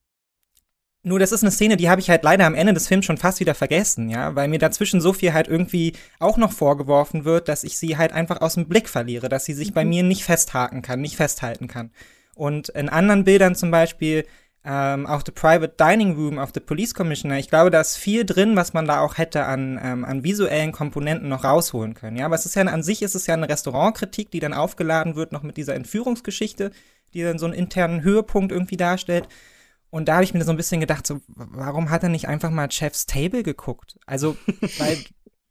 nur 1.02 1.18
das 1.18 1.32
ist 1.32 1.42
eine 1.42 1.50
Szene, 1.50 1.76
die 1.76 1.88
habe 1.88 2.00
ich 2.00 2.10
halt 2.10 2.22
leider 2.22 2.46
am 2.46 2.54
Ende 2.54 2.74
des 2.74 2.86
Films 2.86 3.06
schon 3.06 3.16
fast 3.16 3.40
wieder 3.40 3.54
vergessen, 3.54 4.10
ja, 4.10 4.34
weil 4.34 4.48
mir 4.48 4.58
dazwischen 4.58 5.00
so 5.00 5.12
viel 5.12 5.32
halt 5.32 5.48
irgendwie 5.48 5.94
auch 6.18 6.36
noch 6.36 6.52
vorgeworfen 6.52 7.24
wird, 7.24 7.48
dass 7.48 7.64
ich 7.64 7.78
sie 7.78 7.96
halt 7.96 8.12
einfach 8.12 8.40
aus 8.40 8.54
dem 8.54 8.68
Blick 8.68 8.88
verliere, 8.88 9.28
dass 9.28 9.44
sie 9.46 9.54
sich 9.54 9.72
bei 9.72 9.84
mir 9.84 10.02
nicht 10.02 10.24
festhaken 10.24 10.82
kann, 10.82 11.00
nicht 11.00 11.16
festhalten 11.16 11.68
kann. 11.68 11.90
Und 12.34 12.68
in 12.70 12.88
anderen 12.88 13.24
Bildern 13.24 13.54
zum 13.54 13.70
Beispiel 13.70 14.26
ähm, 14.62 15.06
auch 15.06 15.22
The 15.24 15.32
Private 15.32 15.74
Dining 15.80 16.14
Room 16.16 16.36
of 16.36 16.50
the 16.52 16.60
Police 16.60 16.92
Commissioner, 16.92 17.38
ich 17.38 17.48
glaube, 17.48 17.70
da 17.70 17.80
ist 17.80 17.96
viel 17.96 18.26
drin, 18.26 18.56
was 18.56 18.74
man 18.74 18.84
da 18.84 19.00
auch 19.00 19.16
hätte 19.16 19.46
an, 19.46 19.80
ähm, 19.82 20.04
an 20.04 20.22
visuellen 20.22 20.72
Komponenten 20.72 21.30
noch 21.30 21.44
rausholen 21.44 21.94
können. 21.94 22.18
Ja, 22.18 22.26
aber 22.26 22.34
es 22.34 22.44
ist 22.44 22.56
ja 22.56 22.62
an 22.62 22.82
sich 22.82 23.00
ist 23.00 23.14
es 23.14 23.26
ja 23.26 23.34
eine 23.34 23.48
Restaurantkritik, 23.48 24.30
die 24.30 24.40
dann 24.40 24.52
aufgeladen 24.52 25.16
wird, 25.16 25.32
noch 25.32 25.42
mit 25.42 25.56
dieser 25.56 25.74
Entführungsgeschichte, 25.74 26.72
die 27.14 27.22
dann 27.22 27.38
so 27.38 27.46
einen 27.46 27.54
internen 27.54 28.02
Höhepunkt 28.02 28.52
irgendwie 28.52 28.76
darstellt. 28.76 29.28
Und 29.90 30.06
da 30.06 30.14
habe 30.14 30.24
ich 30.24 30.34
mir 30.34 30.44
so 30.44 30.52
ein 30.52 30.56
bisschen 30.56 30.80
gedacht, 30.80 31.06
so, 31.06 31.20
warum 31.26 31.90
hat 31.90 32.02
er 32.02 32.08
nicht 32.08 32.28
einfach 32.28 32.50
mal 32.50 32.70
Chef's 32.70 33.06
Table 33.06 33.42
geguckt? 33.42 33.98
Also, 34.06 34.36
weil 34.78 34.98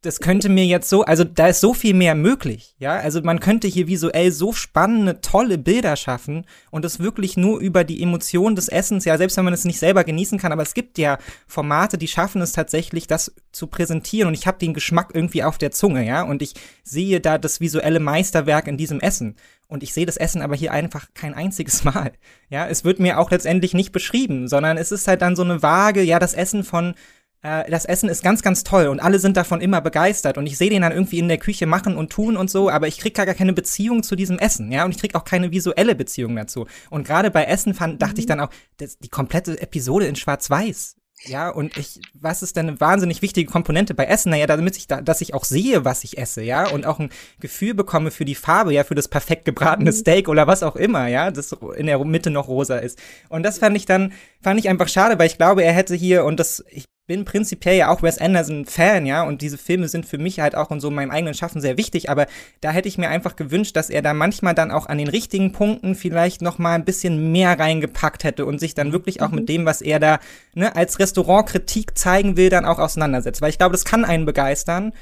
das 0.01 0.21
könnte 0.21 0.47
mir 0.47 0.65
jetzt 0.65 0.87
so, 0.87 1.03
also 1.03 1.25
da 1.25 1.47
ist 1.47 1.59
so 1.59 1.73
viel 1.73 1.93
mehr 1.93 2.15
möglich, 2.15 2.75
ja. 2.79 2.97
Also 2.97 3.21
man 3.21 3.41
könnte 3.41 3.67
hier 3.67 3.87
visuell 3.87 4.31
so 4.31 4.53
spannende, 4.53 5.19
tolle 5.19 5.57
Bilder 5.57 5.97
schaffen 5.97 6.45
und 6.71 6.85
es 6.85 6.99
wirklich 6.99 7.35
nur 7.35 7.59
über 7.59 7.83
die 7.83 8.01
Emotion 8.01 8.55
des 8.55 8.69
Essens, 8.69 9.03
ja, 9.03 9.17
selbst 9.17 9.35
wenn 9.35 9.43
man 9.43 9.53
es 9.53 9.65
nicht 9.65 9.79
selber 9.79 10.05
genießen 10.05 10.39
kann, 10.39 10.53
aber 10.53 10.61
es 10.61 10.73
gibt 10.73 10.97
ja 10.97 11.17
Formate, 11.47 11.97
die 11.97 12.07
schaffen 12.07 12.41
es 12.41 12.53
tatsächlich, 12.53 13.07
das 13.07 13.33
zu 13.51 13.67
präsentieren 13.67 14.29
und 14.29 14.35
ich 14.35 14.47
habe 14.47 14.57
den 14.57 14.73
Geschmack 14.73 15.09
irgendwie 15.13 15.43
auf 15.43 15.57
der 15.57 15.71
Zunge, 15.71 16.05
ja, 16.05 16.21
und 16.21 16.41
ich 16.41 16.53
sehe 16.83 17.19
da 17.19 17.37
das 17.37 17.59
visuelle 17.59 17.99
Meisterwerk 17.99 18.67
in 18.67 18.77
diesem 18.77 19.01
Essen. 19.01 19.35
Und 19.67 19.83
ich 19.83 19.93
sehe 19.93 20.07
das 20.07 20.17
Essen 20.17 20.41
aber 20.41 20.55
hier 20.55 20.71
einfach 20.71 21.09
kein 21.13 21.35
einziges 21.35 21.83
Mal. 21.85 22.11
Ja, 22.49 22.67
es 22.67 22.83
wird 22.83 22.99
mir 22.99 23.19
auch 23.19 23.29
letztendlich 23.29 23.75
nicht 23.75 23.91
beschrieben, 23.91 24.47
sondern 24.47 24.77
es 24.77 24.91
ist 24.91 25.07
halt 25.07 25.21
dann 25.21 25.35
so 25.35 25.43
eine 25.43 25.61
vage, 25.61 26.01
ja, 26.01 26.17
das 26.17 26.33
Essen 26.33 26.63
von 26.63 26.95
äh, 27.41 27.69
das 27.69 27.85
Essen 27.85 28.09
ist 28.09 28.23
ganz, 28.23 28.41
ganz 28.41 28.63
toll 28.63 28.87
und 28.87 28.99
alle 28.99 29.19
sind 29.19 29.37
davon 29.37 29.61
immer 29.61 29.81
begeistert 29.81 30.37
und 30.37 30.45
ich 30.45 30.57
sehe 30.57 30.69
den 30.69 30.81
dann 30.81 30.91
irgendwie 30.91 31.19
in 31.19 31.27
der 31.27 31.37
Küche 31.37 31.65
machen 31.65 31.95
und 31.95 32.11
tun 32.11 32.37
und 32.37 32.49
so, 32.49 32.69
aber 32.69 32.87
ich 32.87 32.97
krieg 32.97 33.13
gar 33.13 33.25
keine 33.25 33.53
Beziehung 33.53 34.03
zu 34.03 34.15
diesem 34.15 34.39
Essen, 34.39 34.71
ja, 34.71 34.85
und 34.85 34.91
ich 34.91 34.99
krieg 34.99 35.15
auch 35.15 35.23
keine 35.23 35.51
visuelle 35.51 35.95
Beziehung 35.95 36.35
dazu. 36.35 36.67
Und 36.89 37.05
gerade 37.05 37.31
bei 37.31 37.45
Essen 37.45 37.73
fand, 37.73 38.01
dachte 38.01 38.19
ich 38.19 38.25
dann 38.25 38.39
auch, 38.39 38.49
das, 38.77 38.97
die 38.97 39.09
komplette 39.09 39.61
Episode 39.61 40.07
in 40.07 40.15
Schwarz-Weiß. 40.15 40.95
Ja, 41.25 41.49
und 41.49 41.75
ich, 41.75 41.99
was 42.13 42.43
ist 42.43 42.55
denn 42.55 42.69
eine 42.69 42.79
wahnsinnig 42.79 43.21
wichtige 43.21 43.51
Komponente 43.51 43.93
bei 43.93 44.05
Essen? 44.05 44.29
Naja, 44.29 44.47
damit 44.47 44.77
ich 44.77 44.87
da, 44.87 45.01
dass 45.01 45.19
ich 45.19 45.33
auch 45.33 45.43
sehe, 45.43 45.83
was 45.83 46.05
ich 46.05 46.17
esse, 46.17 46.41
ja, 46.41 46.69
und 46.69 46.85
auch 46.85 46.97
ein 46.99 47.09
Gefühl 47.41 47.73
bekomme 47.73 48.11
für 48.11 48.23
die 48.23 48.35
Farbe, 48.35 48.73
ja, 48.73 48.85
für 48.85 48.95
das 48.95 49.09
perfekt 49.09 49.43
gebratene 49.43 49.91
Steak 49.91 50.29
oder 50.29 50.47
was 50.47 50.63
auch 50.63 50.77
immer, 50.77 51.07
ja, 51.07 51.29
das 51.29 51.51
in 51.75 51.87
der 51.87 52.03
Mitte 52.05 52.29
noch 52.29 52.47
rosa 52.47 52.77
ist. 52.77 52.99
Und 53.27 53.43
das 53.43 53.59
fand 53.59 53.75
ich 53.75 53.85
dann, 53.85 54.13
fand 54.41 54.59
ich 54.61 54.69
einfach 54.69 54.87
schade, 54.87 55.19
weil 55.19 55.27
ich 55.27 55.37
glaube, 55.37 55.61
er 55.61 55.73
hätte 55.73 55.93
hier, 55.93 56.23
und 56.23 56.39
das, 56.39 56.63
ich 56.69 56.85
bin 57.09 57.25
prinzipiell 57.25 57.75
ja 57.75 57.89
auch 57.89 58.03
Wes 58.03 58.19
Anderson 58.19 58.65
Fan, 58.65 59.07
ja, 59.07 59.23
und 59.23 59.41
diese 59.41 59.57
Filme 59.57 59.87
sind 59.87 60.05
für 60.05 60.19
mich 60.19 60.39
halt 60.39 60.53
auch 60.53 60.69
in 60.69 60.79
so 60.79 60.91
meinem 60.91 61.09
eigenen 61.09 61.33
Schaffen 61.33 61.59
sehr 61.59 61.75
wichtig, 61.75 62.07
aber 62.07 62.27
da 62.61 62.69
hätte 62.69 62.87
ich 62.87 62.99
mir 62.99 63.09
einfach 63.09 63.35
gewünscht, 63.35 63.75
dass 63.75 63.89
er 63.89 64.03
da 64.03 64.13
manchmal 64.13 64.53
dann 64.53 64.69
auch 64.69 64.85
an 64.85 64.99
den 64.99 65.07
richtigen 65.07 65.51
Punkten 65.51 65.95
vielleicht 65.95 66.43
noch 66.43 66.59
mal 66.59 66.75
ein 66.75 66.85
bisschen 66.85 67.31
mehr 67.31 67.57
reingepackt 67.57 68.23
hätte 68.23 68.45
und 68.45 68.59
sich 68.59 68.75
dann 68.75 68.93
wirklich 68.93 69.23
auch 69.23 69.31
mit 69.31 69.49
dem, 69.49 69.65
was 69.65 69.81
er 69.81 69.99
da 69.99 70.19
ne, 70.53 70.75
als 70.75 70.99
Restaurantkritik 70.99 71.97
zeigen 71.97 72.37
will, 72.37 72.51
dann 72.51 72.65
auch 72.65 72.77
auseinandersetzt, 72.77 73.41
weil 73.41 73.49
ich 73.49 73.57
glaube, 73.57 73.71
das 73.71 73.85
kann 73.85 74.05
einen 74.05 74.27
begeistern. 74.27 74.93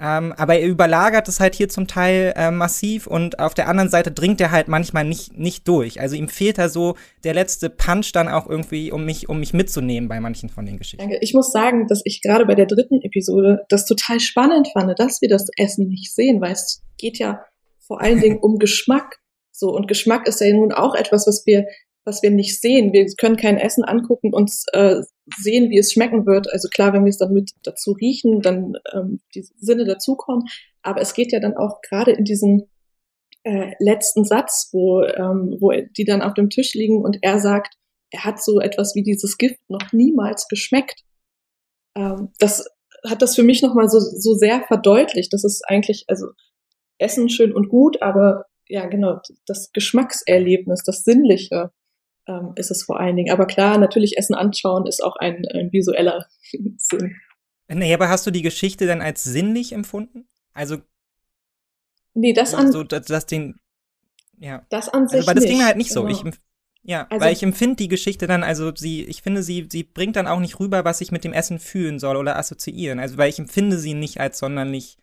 Ähm, 0.00 0.32
aber 0.36 0.56
er 0.56 0.66
überlagert 0.66 1.28
es 1.28 1.40
halt 1.40 1.54
hier 1.54 1.68
zum 1.68 1.86
Teil 1.88 2.32
äh, 2.36 2.50
massiv 2.50 3.06
und 3.06 3.40
auf 3.40 3.54
der 3.54 3.68
anderen 3.68 3.90
Seite 3.90 4.12
dringt 4.12 4.40
er 4.40 4.52
halt 4.52 4.68
manchmal 4.68 5.04
nicht, 5.04 5.36
nicht 5.36 5.66
durch. 5.66 6.00
Also 6.00 6.14
ihm 6.14 6.28
fehlt 6.28 6.58
da 6.58 6.68
so 6.68 6.94
der 7.24 7.34
letzte 7.34 7.68
Punch 7.68 8.12
dann 8.12 8.28
auch 8.28 8.48
irgendwie, 8.48 8.92
um 8.92 9.04
mich, 9.04 9.28
um 9.28 9.40
mich 9.40 9.52
mitzunehmen 9.52 10.08
bei 10.08 10.20
manchen 10.20 10.48
von 10.48 10.66
den 10.66 10.78
Geschichten. 10.78 11.02
Danke. 11.02 11.18
Ich 11.20 11.34
muss 11.34 11.50
sagen, 11.50 11.86
dass 11.88 12.02
ich 12.04 12.22
gerade 12.22 12.46
bei 12.46 12.54
der 12.54 12.66
dritten 12.66 13.00
Episode 13.02 13.64
das 13.68 13.86
total 13.86 14.20
spannend 14.20 14.68
fand, 14.72 14.98
dass 14.98 15.20
wir 15.20 15.28
das 15.28 15.48
Essen 15.56 15.88
nicht 15.88 16.14
sehen, 16.14 16.40
weil 16.40 16.52
es 16.52 16.82
geht 16.96 17.18
ja 17.18 17.44
vor 17.80 18.00
allen 18.00 18.20
Dingen 18.20 18.38
um 18.38 18.58
Geschmack. 18.58 19.16
So, 19.50 19.74
und 19.74 19.88
Geschmack 19.88 20.28
ist 20.28 20.40
ja 20.40 20.52
nun 20.52 20.72
auch 20.72 20.94
etwas, 20.94 21.26
was 21.26 21.44
wir, 21.44 21.66
was 22.08 22.22
wir 22.22 22.30
nicht 22.30 22.60
sehen. 22.60 22.92
Wir 22.92 23.06
können 23.16 23.36
kein 23.36 23.58
Essen 23.58 23.84
angucken 23.84 24.32
und 24.32 24.50
äh, 24.72 25.02
sehen, 25.36 25.70
wie 25.70 25.78
es 25.78 25.92
schmecken 25.92 26.26
wird. 26.26 26.50
Also 26.50 26.68
klar, 26.68 26.92
wenn 26.92 27.04
wir 27.04 27.10
es 27.10 27.18
dann 27.18 27.32
mit 27.32 27.52
dazu 27.62 27.92
riechen, 27.92 28.40
dann 28.40 28.72
ähm, 28.94 29.20
die 29.34 29.42
Sinne 29.58 29.84
dazukommen. 29.84 30.44
Aber 30.82 31.02
es 31.02 31.12
geht 31.12 31.32
ja 31.32 31.38
dann 31.38 31.56
auch 31.56 31.82
gerade 31.82 32.12
in 32.12 32.24
diesem 32.24 32.64
äh, 33.44 33.72
letzten 33.78 34.24
Satz, 34.24 34.70
wo, 34.72 35.02
ähm, 35.02 35.58
wo 35.60 35.70
die 35.70 36.04
dann 36.04 36.22
auf 36.22 36.32
dem 36.32 36.48
Tisch 36.48 36.72
liegen 36.74 37.04
und 37.04 37.18
er 37.20 37.38
sagt, 37.38 37.74
er 38.10 38.24
hat 38.24 38.42
so 38.42 38.58
etwas 38.58 38.94
wie 38.94 39.02
dieses 39.02 39.36
Gift 39.36 39.60
noch 39.68 39.92
niemals 39.92 40.48
geschmeckt. 40.48 41.02
Ähm, 41.94 42.30
das 42.38 42.64
hat 43.06 43.20
das 43.20 43.36
für 43.36 43.42
mich 43.42 43.60
nochmal 43.60 43.90
so, 43.90 44.00
so 44.00 44.32
sehr 44.34 44.62
verdeutlicht. 44.62 45.32
Das 45.34 45.44
ist 45.44 45.62
eigentlich, 45.68 46.04
also 46.08 46.28
Essen 46.96 47.28
schön 47.28 47.52
und 47.52 47.68
gut, 47.68 48.00
aber 48.00 48.46
ja, 48.66 48.86
genau, 48.86 49.20
das 49.46 49.72
Geschmackserlebnis, 49.72 50.82
das 50.84 51.04
Sinnliche 51.04 51.70
ähm, 52.28 52.52
ist 52.56 52.70
es 52.70 52.84
vor 52.84 53.00
allen 53.00 53.16
Dingen. 53.16 53.32
Aber 53.32 53.46
klar, 53.46 53.78
natürlich 53.78 54.16
Essen 54.18 54.34
anschauen 54.34 54.86
ist 54.86 55.02
auch 55.02 55.16
ein, 55.16 55.44
ein 55.54 55.72
visueller 55.72 56.26
Sinn. 56.76 57.16
Nee, 57.68 57.92
aber 57.92 58.08
hast 58.08 58.26
du 58.26 58.30
die 58.30 58.42
Geschichte 58.42 58.86
dann 58.86 59.02
als 59.02 59.24
sinnlich 59.24 59.72
empfunden? 59.72 60.28
Also. 60.52 60.78
Nee, 62.14 62.32
das 62.32 62.54
an. 62.54 62.72
So, 62.72 62.82
dass, 62.84 63.06
dass 63.06 63.26
den. 63.26 63.56
Ja. 64.38 64.64
Das 64.70 64.88
an 64.88 65.08
sich. 65.08 65.18
Also, 65.18 65.26
weil 65.28 65.34
das 65.34 65.44
nicht. 65.44 65.50
ging 65.50 65.58
mir 65.58 65.66
halt 65.66 65.76
nicht 65.76 65.92
so. 65.92 66.04
Genau. 66.04 66.28
Ich, 66.28 66.34
ja, 66.82 67.06
Also- 67.10 67.24
weil 67.24 67.32
ich 67.32 67.42
empfinde 67.42 67.76
die 67.76 67.88
Geschichte 67.88 68.26
dann, 68.26 68.42
also 68.42 68.72
sie, 68.74 69.04
ich 69.04 69.20
finde, 69.22 69.42
sie, 69.42 69.66
sie 69.70 69.82
bringt 69.82 70.16
dann 70.16 70.26
auch 70.26 70.40
nicht 70.40 70.58
rüber, 70.60 70.84
was 70.84 71.00
ich 71.00 71.12
mit 71.12 71.24
dem 71.24 71.32
Essen 71.32 71.58
fühlen 71.58 71.98
soll 71.98 72.16
oder 72.16 72.38
assoziieren. 72.38 72.98
Also, 72.98 73.18
weil 73.18 73.28
ich 73.30 73.38
empfinde 73.38 73.78
sie 73.78 73.94
nicht 73.94 74.20
als 74.20 74.38
sonderlich 74.38 74.96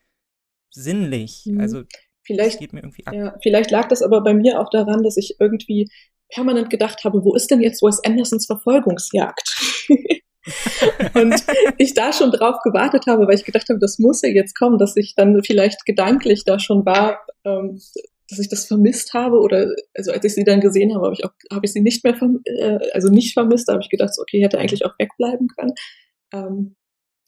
sinnlich. 0.72 1.44
Mhm. 1.46 1.60
Also, 1.60 1.82
das 1.84 1.90
Vielleicht 2.24 2.60
geht 2.60 2.74
mir 2.74 2.80
irgendwie 2.80 3.06
ab. 3.06 3.14
Ja, 3.14 3.36
vielleicht 3.44 3.70
lag 3.70 3.88
das 3.88 4.02
aber 4.02 4.22
bei 4.22 4.34
mir 4.34 4.60
auch 4.60 4.70
daran, 4.72 5.04
dass 5.04 5.16
ich 5.16 5.36
irgendwie 5.40 5.88
permanent 6.30 6.70
gedacht 6.70 7.04
habe, 7.04 7.24
wo 7.24 7.36
ist 7.36 7.52
denn 7.52 7.62
jetzt 7.62 7.82
Wes 7.82 8.02
Andersons 8.04 8.46
Verfolgungsjagd? 8.46 9.88
und 11.16 11.36
ich 11.78 11.94
da 11.94 12.14
schon 12.14 12.32
drauf 12.32 12.58
gewartet 12.64 13.08
habe, 13.08 13.28
weil 13.28 13.36
ich 13.36 13.46
gedacht 13.46 13.70
habe, 13.70 13.80
das 13.80 14.00
muss 14.00 14.22
ja 14.22 14.30
jetzt 14.30 14.58
kommen, 14.58 14.78
dass 14.78 14.96
ich 14.96 15.16
dann 15.16 15.42
vielleicht 15.44 15.86
gedanklich 15.86 16.44
da 16.46 16.60
schon 16.60 16.86
war, 16.86 17.26
ähm, 17.44 17.80
dass 18.30 18.40
ich 18.40 18.50
das 18.50 18.66
vermisst 18.66 19.14
habe 19.14 19.40
oder 19.40 19.68
also 19.96 20.12
als 20.12 20.26
ich 20.26 20.34
sie 20.34 20.44
dann 20.44 20.62
gesehen 20.62 20.94
habe, 20.94 21.06
habe 21.06 21.14
ich 21.14 21.26
auch 21.26 21.32
habe 21.52 21.66
ich 21.66 21.74
sie 21.74 21.82
nicht 21.82 22.04
mehr 22.04 22.16
äh, 22.46 22.80
also 22.94 23.10
nicht 23.10 23.34
vermisst, 23.34 23.68
da 23.68 23.74
habe 23.74 23.84
ich 23.84 23.90
gedacht, 23.90 24.14
so, 24.14 24.22
okay, 24.22 24.42
hätte 24.42 24.58
eigentlich 24.58 24.86
auch 24.86 24.98
wegbleiben 24.98 25.48
können. 25.56 25.74
Ähm, 26.34 26.76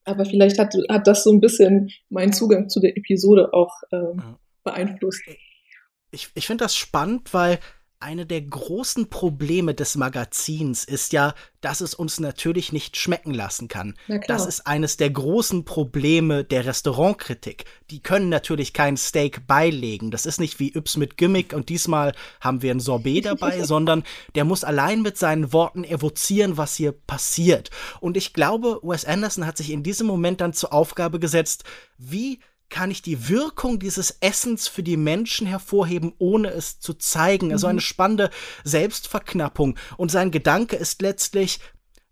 aber 0.05 0.25
vielleicht 0.25 0.57
hat 0.57 0.73
hat 0.89 1.07
das 1.07 1.23
so 1.23 1.31
ein 1.31 1.41
bisschen 1.41 1.89
meinen 2.09 2.33
Zugang 2.33 2.69
zu 2.69 2.79
der 2.79 2.97
Episode 2.97 3.53
auch 3.53 3.73
ähm, 3.91 4.37
beeinflusst. 4.63 5.21
Ich, 6.11 6.29
ich 6.33 6.47
finde 6.47 6.63
das 6.63 6.75
spannend, 6.75 7.33
weil 7.33 7.59
eine 7.99 8.27
der 8.27 8.41
großen 8.41 9.09
Probleme 9.09 9.73
des 9.73 9.95
Magazins 9.95 10.83
ist 10.83 11.13
ja, 11.13 11.33
dass 11.61 11.81
es 11.81 11.95
uns 11.95 12.19
natürlich 12.19 12.71
nicht 12.71 12.95
schmecken 12.95 13.33
lassen 13.33 13.67
kann. 13.67 13.95
Das 14.27 14.45
ist 14.45 14.67
eines 14.67 14.97
der 14.97 15.09
großen 15.09 15.65
Probleme 15.65 16.43
der 16.43 16.65
Restaurantkritik. 16.65 17.65
Die 17.89 17.99
können 17.99 18.29
natürlich 18.29 18.73
kein 18.73 18.97
Steak 18.97 19.47
beilegen. 19.47 20.11
Das 20.11 20.27
ist 20.27 20.39
nicht 20.39 20.59
wie 20.59 20.75
Yps 20.75 20.97
mit 20.97 21.17
Gimmick 21.17 21.53
und 21.53 21.69
diesmal 21.69 22.13
haben 22.39 22.61
wir 22.61 22.71
ein 22.71 22.79
Sorbet 22.79 23.25
dabei, 23.25 23.63
sondern 23.63 24.03
der 24.35 24.45
muss 24.45 24.63
allein 24.63 25.01
mit 25.01 25.17
seinen 25.17 25.51
Worten 25.51 25.83
evozieren, 25.83 26.57
was 26.57 26.75
hier 26.75 26.91
passiert. 26.91 27.71
Und 27.99 28.15
ich 28.15 28.33
glaube, 28.33 28.79
Wes 28.83 29.05
Anderson 29.05 29.47
hat 29.47 29.57
sich 29.57 29.71
in 29.71 29.81
diesem 29.81 30.05
Moment 30.05 30.39
dann 30.41 30.53
zur 30.53 30.71
Aufgabe 30.71 31.19
gesetzt, 31.19 31.63
wie 31.97 32.39
kann 32.69 32.91
ich 32.91 33.01
die 33.01 33.29
Wirkung 33.29 33.79
dieses 33.79 34.17
Essens 34.19 34.67
für 34.67 34.83
die 34.83 34.97
Menschen 34.97 35.47
hervorheben, 35.47 36.13
ohne 36.19 36.49
es 36.49 36.79
zu 36.79 36.93
zeigen. 36.93 37.51
Also 37.51 37.67
eine 37.67 37.81
spannende 37.81 38.29
Selbstverknappung. 38.63 39.77
Und 39.95 40.11
sein 40.11 40.31
Gedanke 40.31 40.75
ist 40.75 41.01
letztlich, 41.01 41.59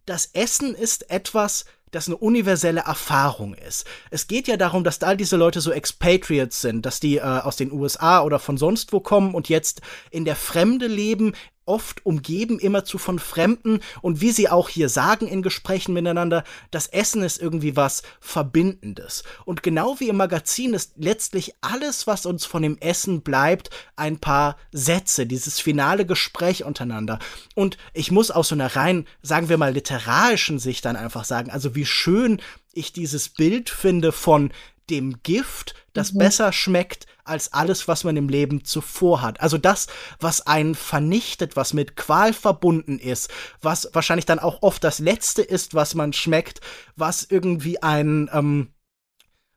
das 0.05 0.27
Essen 0.33 0.75
ist 0.75 1.09
etwas, 1.09 1.65
das 1.91 2.07
eine 2.07 2.17
universelle 2.17 2.81
Erfahrung 2.81 3.53
ist. 3.53 3.85
Es 4.11 4.27
geht 4.27 4.47
ja 4.47 4.57
darum, 4.57 4.83
dass 4.83 5.01
all 5.01 5.15
diese 5.17 5.37
Leute 5.37 5.61
so 5.61 5.71
Expatriates 5.71 6.61
sind, 6.61 6.85
dass 6.85 6.99
die 6.99 7.17
äh, 7.17 7.21
aus 7.21 7.55
den 7.55 7.71
USA 7.71 8.21
oder 8.21 8.39
von 8.39 8.57
sonst 8.57 8.91
wo 8.91 8.99
kommen 8.99 9.33
und 9.33 9.49
jetzt 9.49 9.81
in 10.11 10.25
der 10.25 10.35
Fremde 10.35 10.87
leben, 10.87 11.33
oft 11.65 12.05
umgeben, 12.05 12.59
immerzu 12.59 12.97
von 12.97 13.19
Fremden 13.19 13.79
und 14.01 14.21
wie 14.21 14.31
sie 14.31 14.49
auch 14.49 14.69
hier 14.69 14.89
sagen 14.89 15.27
in 15.27 15.41
Gesprächen 15.41 15.93
miteinander, 15.93 16.43
das 16.71 16.87
Essen 16.87 17.23
ist 17.23 17.41
irgendwie 17.41 17.75
was 17.75 18.03
Verbindendes. 18.19 19.23
Und 19.45 19.63
genau 19.63 19.99
wie 19.99 20.09
im 20.09 20.17
Magazin 20.17 20.73
ist 20.73 20.93
letztlich 20.97 21.53
alles, 21.61 22.07
was 22.07 22.25
uns 22.25 22.45
von 22.45 22.61
dem 22.61 22.77
Essen 22.79 23.21
bleibt, 23.21 23.69
ein 23.95 24.19
paar 24.19 24.57
Sätze, 24.71 25.25
dieses 25.25 25.59
finale 25.59 26.05
Gespräch 26.05 26.63
untereinander. 26.63 27.19
Und 27.55 27.77
ich 27.93 28.11
muss 28.11 28.31
aus 28.31 28.49
so 28.49 28.55
einer 28.55 28.75
rein, 28.75 29.07
sagen 29.21 29.49
wir 29.49 29.57
mal, 29.57 29.73
literarischen 29.73 30.59
Sicht 30.59 30.85
dann 30.85 30.95
einfach 30.95 31.25
sagen, 31.25 31.49
also 31.49 31.75
wie 31.75 31.85
schön 31.85 32.41
ich 32.73 32.91
dieses 32.91 33.29
Bild 33.29 33.69
finde 33.69 34.11
von 34.11 34.51
dem 34.89 35.21
Gift, 35.23 35.75
das 35.93 36.13
mhm. 36.13 36.19
besser 36.19 36.51
schmeckt 36.53 37.07
als 37.23 37.53
alles, 37.53 37.87
was 37.87 38.03
man 38.03 38.17
im 38.17 38.29
Leben 38.29 38.63
zuvor 38.63 39.21
hat. 39.21 39.41
Also 39.41 39.57
das, 39.57 39.87
was 40.19 40.45
einen 40.45 40.75
vernichtet, 40.75 41.55
was 41.55 41.73
mit 41.73 41.95
Qual 41.95 42.33
verbunden 42.33 42.99
ist, 42.99 43.29
was 43.61 43.89
wahrscheinlich 43.93 44.25
dann 44.25 44.39
auch 44.39 44.61
oft 44.61 44.83
das 44.83 44.99
Letzte 44.99 45.41
ist, 45.41 45.73
was 45.73 45.95
man 45.95 46.13
schmeckt, 46.13 46.61
was 46.95 47.23
irgendwie 47.23 47.81
ein, 47.81 48.29
ähm, 48.31 48.69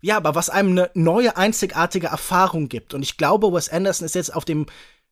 ja, 0.01 0.17
aber 0.17 0.35
was 0.35 0.49
einem 0.49 0.71
eine 0.71 0.91
neue, 0.95 1.37
einzigartige 1.37 2.07
Erfahrung 2.07 2.69
gibt. 2.69 2.95
Und 2.95 3.03
ich 3.03 3.17
glaube, 3.17 3.53
Wes 3.53 3.69
Anderson 3.69 4.07
ist 4.07 4.15
jetzt 4.15 4.35
auf 4.35 4.45
dem 4.45 4.67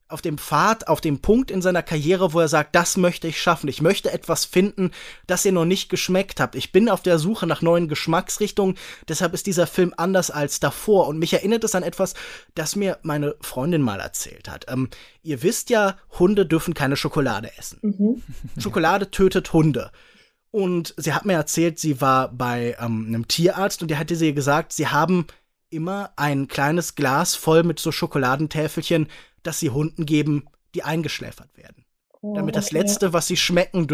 auf 0.09 0.23
dem 0.23 0.39
Pfad, 0.39 0.87
auf 0.87 1.01
dem 1.01 1.21
Punkt 1.21 1.51
in 1.51 1.63
seiner 1.63 1.83
Karriere, 1.83 2.33
wo 2.33 2.41
er 2.41 2.49
sagt, 2.49 2.75
das 2.75 2.97
möchte 2.97 3.27
ich 3.27 3.41
schaffen. 3.41 3.69
Ich 3.69 3.83
möchte 3.83 4.13
etwas 4.13 4.45
finden, 4.45 4.93
das 5.27 5.45
ihr 5.45 5.53
noch 5.53 5.65
nicht 5.65 5.89
geschmeckt 5.89 6.39
habt. 6.39 6.55
Ich 6.55 6.71
bin 6.71 6.89
auf 6.89 7.03
der 7.03 7.19
Suche 7.19 7.47
nach 7.47 7.61
neuen 7.61 7.89
Geschmacksrichtungen. 7.89 8.77
Deshalb 9.09 9.35
ist 9.35 9.47
dieser 9.47 9.67
Film 9.67 9.93
anders 9.97 10.31
als 10.31 10.61
davor. 10.61 11.09
Und 11.09 11.19
mich 11.19 11.33
erinnert 11.33 11.65
es 11.65 11.75
an 11.75 11.83
etwas, 11.83 12.15
das 12.55 12.77
mir 12.77 12.99
meine 13.03 13.35
Freundin 13.41 13.83
mal 13.83 13.99
erzählt 13.99 14.49
hat. 14.49 14.67
Ähm, 14.69 14.89
ihr 15.23 15.43
wisst 15.43 15.71
ja, 15.71 15.97
Hunde 16.19 16.47
dürfen 16.47 16.75
keine 16.75 16.97
Schokolade 16.97 17.51
essen. 17.59 17.79
Mhm. 17.83 18.23
Schokolade 18.61 19.11
tötet 19.11 19.53
Hunde. 19.53 19.91
Und 20.53 20.95
sie 20.97 21.13
hat 21.13 21.25
mir 21.25 21.35
erzählt, 21.35 21.81
sie 21.81 22.01
war 22.01 22.29
bei 22.33 22.77
ähm, 22.81 23.07
einem 23.09 23.29
Tierarzt 23.29 23.83
und 23.83 23.89
der 23.89 23.99
hatte 23.99 24.15
sie 24.15 24.33
gesagt, 24.33 24.73
sie 24.73 24.87
haben 24.87 25.27
immer 25.69 26.13
ein 26.17 26.49
kleines 26.49 26.95
Glas 26.95 27.35
voll 27.35 27.63
mit 27.63 27.79
so 27.79 27.93
Schokoladentäfelchen 27.93 29.09
dass 29.47 29.61
sie 29.61 29.71
Hunden 29.71 30.07
geben, 30.07 30.45
die 30.75 30.83
eingeschläfert 30.83 31.57
werden. 31.57 31.85
Oh, 32.21 32.35
Damit 32.35 32.57
das 32.57 32.73
Letzte, 32.73 33.13
was 33.13 33.27
sie 33.27 33.37
schmecken 33.37 33.87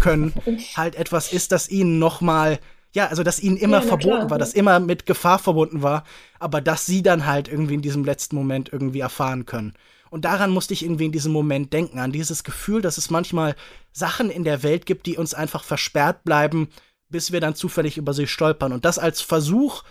können, 0.00 0.32
halt 0.76 0.94
etwas 0.94 1.32
ist, 1.32 1.52
das 1.52 1.68
ihnen 1.68 1.98
nochmal, 1.98 2.58
ja, 2.92 3.06
also 3.06 3.22
dass 3.22 3.40
ihnen 3.40 3.56
immer 3.56 3.78
ja, 3.78 3.82
verboten 3.82 4.16
klar, 4.18 4.30
war, 4.30 4.38
das 4.38 4.54
immer 4.54 4.80
mit 4.80 5.06
Gefahr 5.06 5.38
verbunden 5.38 5.82
war, 5.82 6.04
aber 6.38 6.60
dass 6.60 6.86
sie 6.86 7.02
dann 7.02 7.26
halt 7.26 7.48
irgendwie 7.48 7.74
in 7.74 7.82
diesem 7.82 8.04
letzten 8.04 8.36
Moment 8.36 8.72
irgendwie 8.72 9.00
erfahren 9.00 9.46
können. 9.46 9.74
Und 10.10 10.26
daran 10.26 10.50
musste 10.50 10.74
ich 10.74 10.84
irgendwie 10.84 11.06
in 11.06 11.12
diesem 11.12 11.32
Moment 11.32 11.72
denken, 11.72 11.98
an 11.98 12.12
dieses 12.12 12.44
Gefühl, 12.44 12.82
dass 12.82 12.98
es 12.98 13.08
manchmal 13.08 13.56
Sachen 13.92 14.30
in 14.30 14.44
der 14.44 14.62
Welt 14.62 14.84
gibt, 14.84 15.06
die 15.06 15.16
uns 15.16 15.32
einfach 15.32 15.64
versperrt 15.64 16.22
bleiben, 16.24 16.68
bis 17.08 17.32
wir 17.32 17.40
dann 17.40 17.54
zufällig 17.54 17.96
über 17.96 18.12
sie 18.12 18.26
stolpern. 18.26 18.72
Und 18.72 18.84
das 18.84 18.98
als 18.98 19.22
Versuch 19.22 19.84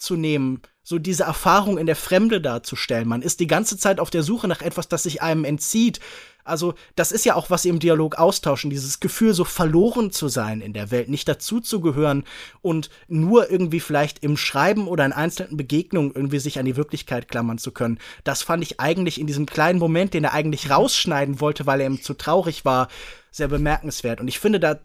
zu 0.00 0.16
nehmen, 0.16 0.62
so 0.82 0.98
diese 0.98 1.24
Erfahrung 1.24 1.78
in 1.78 1.86
der 1.86 1.96
Fremde 1.96 2.40
darzustellen. 2.40 3.06
Man 3.06 3.22
ist 3.22 3.38
die 3.40 3.46
ganze 3.46 3.76
Zeit 3.76 4.00
auf 4.00 4.10
der 4.10 4.22
Suche 4.22 4.48
nach 4.48 4.62
etwas, 4.62 4.88
das 4.88 5.04
sich 5.04 5.22
einem 5.22 5.44
entzieht. 5.44 6.00
Also, 6.42 6.74
das 6.96 7.12
ist 7.12 7.26
ja 7.26 7.34
auch, 7.34 7.50
was 7.50 7.62
sie 7.62 7.68
im 7.68 7.78
Dialog 7.78 8.16
austauschen, 8.16 8.70
dieses 8.70 8.98
Gefühl, 8.98 9.34
so 9.34 9.44
verloren 9.44 10.10
zu 10.10 10.28
sein 10.28 10.62
in 10.62 10.72
der 10.72 10.90
Welt, 10.90 11.10
nicht 11.10 11.28
dazuzugehören 11.28 12.24
und 12.62 12.90
nur 13.08 13.50
irgendwie 13.50 13.78
vielleicht 13.78 14.24
im 14.24 14.36
Schreiben 14.36 14.88
oder 14.88 15.04
in 15.04 15.12
einzelnen 15.12 15.58
Begegnungen 15.58 16.12
irgendwie 16.14 16.38
sich 16.38 16.58
an 16.58 16.64
die 16.64 16.76
Wirklichkeit 16.76 17.28
klammern 17.28 17.58
zu 17.58 17.72
können. 17.72 17.98
Das 18.24 18.42
fand 18.42 18.62
ich 18.62 18.80
eigentlich 18.80 19.20
in 19.20 19.26
diesem 19.26 19.46
kleinen 19.46 19.78
Moment, 19.78 20.14
den 20.14 20.24
er 20.24 20.32
eigentlich 20.32 20.70
rausschneiden 20.70 21.40
wollte, 21.40 21.66
weil 21.66 21.82
er 21.82 21.86
ihm 21.86 22.02
zu 22.02 22.14
traurig 22.14 22.64
war, 22.64 22.88
sehr 23.30 23.48
bemerkenswert. 23.48 24.20
Und 24.20 24.26
ich 24.26 24.40
finde, 24.40 24.58
da 24.58 24.80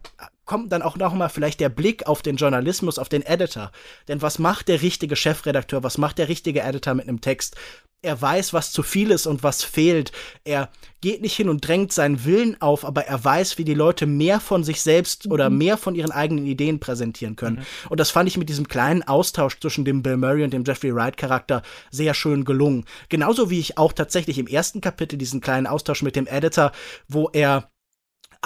kommt 0.46 0.72
dann 0.72 0.82
auch 0.82 0.96
noch 0.96 1.12
mal 1.12 1.28
vielleicht 1.28 1.60
der 1.60 1.68
Blick 1.68 2.06
auf 2.06 2.22
den 2.22 2.36
Journalismus, 2.36 2.98
auf 2.98 3.08
den 3.08 3.22
Editor. 3.22 3.72
Denn 4.08 4.22
was 4.22 4.38
macht 4.38 4.68
der 4.68 4.80
richtige 4.80 5.16
Chefredakteur, 5.16 5.82
was 5.82 5.98
macht 5.98 6.18
der 6.18 6.28
richtige 6.28 6.62
Editor 6.62 6.94
mit 6.94 7.08
einem 7.08 7.20
Text? 7.20 7.56
Er 8.02 8.20
weiß, 8.22 8.52
was 8.52 8.70
zu 8.70 8.84
viel 8.84 9.10
ist 9.10 9.26
und 9.26 9.42
was 9.42 9.64
fehlt. 9.64 10.12
Er 10.44 10.70
geht 11.00 11.22
nicht 11.22 11.34
hin 11.34 11.48
und 11.48 11.66
drängt 11.66 11.92
seinen 11.92 12.24
Willen 12.24 12.60
auf, 12.60 12.84
aber 12.84 13.06
er 13.06 13.24
weiß, 13.24 13.58
wie 13.58 13.64
die 13.64 13.74
Leute 13.74 14.06
mehr 14.06 14.38
von 14.38 14.62
sich 14.62 14.82
selbst 14.82 15.26
mhm. 15.26 15.32
oder 15.32 15.50
mehr 15.50 15.76
von 15.76 15.94
ihren 15.94 16.12
eigenen 16.12 16.46
Ideen 16.46 16.78
präsentieren 16.78 17.34
können. 17.34 17.56
Mhm. 17.56 17.90
Und 17.90 17.98
das 17.98 18.10
fand 18.10 18.28
ich 18.28 18.36
mit 18.36 18.48
diesem 18.48 18.68
kleinen 18.68 19.02
Austausch 19.02 19.58
zwischen 19.58 19.84
dem 19.84 20.02
Bill 20.02 20.18
Murray 20.18 20.44
und 20.44 20.52
dem 20.52 20.62
Jeffrey 20.64 20.94
Wright 20.94 21.16
Charakter 21.16 21.62
sehr 21.90 22.14
schön 22.14 22.44
gelungen. 22.44 22.84
Genauso 23.08 23.50
wie 23.50 23.58
ich 23.58 23.78
auch 23.78 23.92
tatsächlich 23.92 24.38
im 24.38 24.46
ersten 24.46 24.80
Kapitel 24.80 25.16
diesen 25.16 25.40
kleinen 25.40 25.66
Austausch 25.66 26.02
mit 26.02 26.14
dem 26.14 26.28
Editor, 26.28 26.70
wo 27.08 27.30
er 27.32 27.70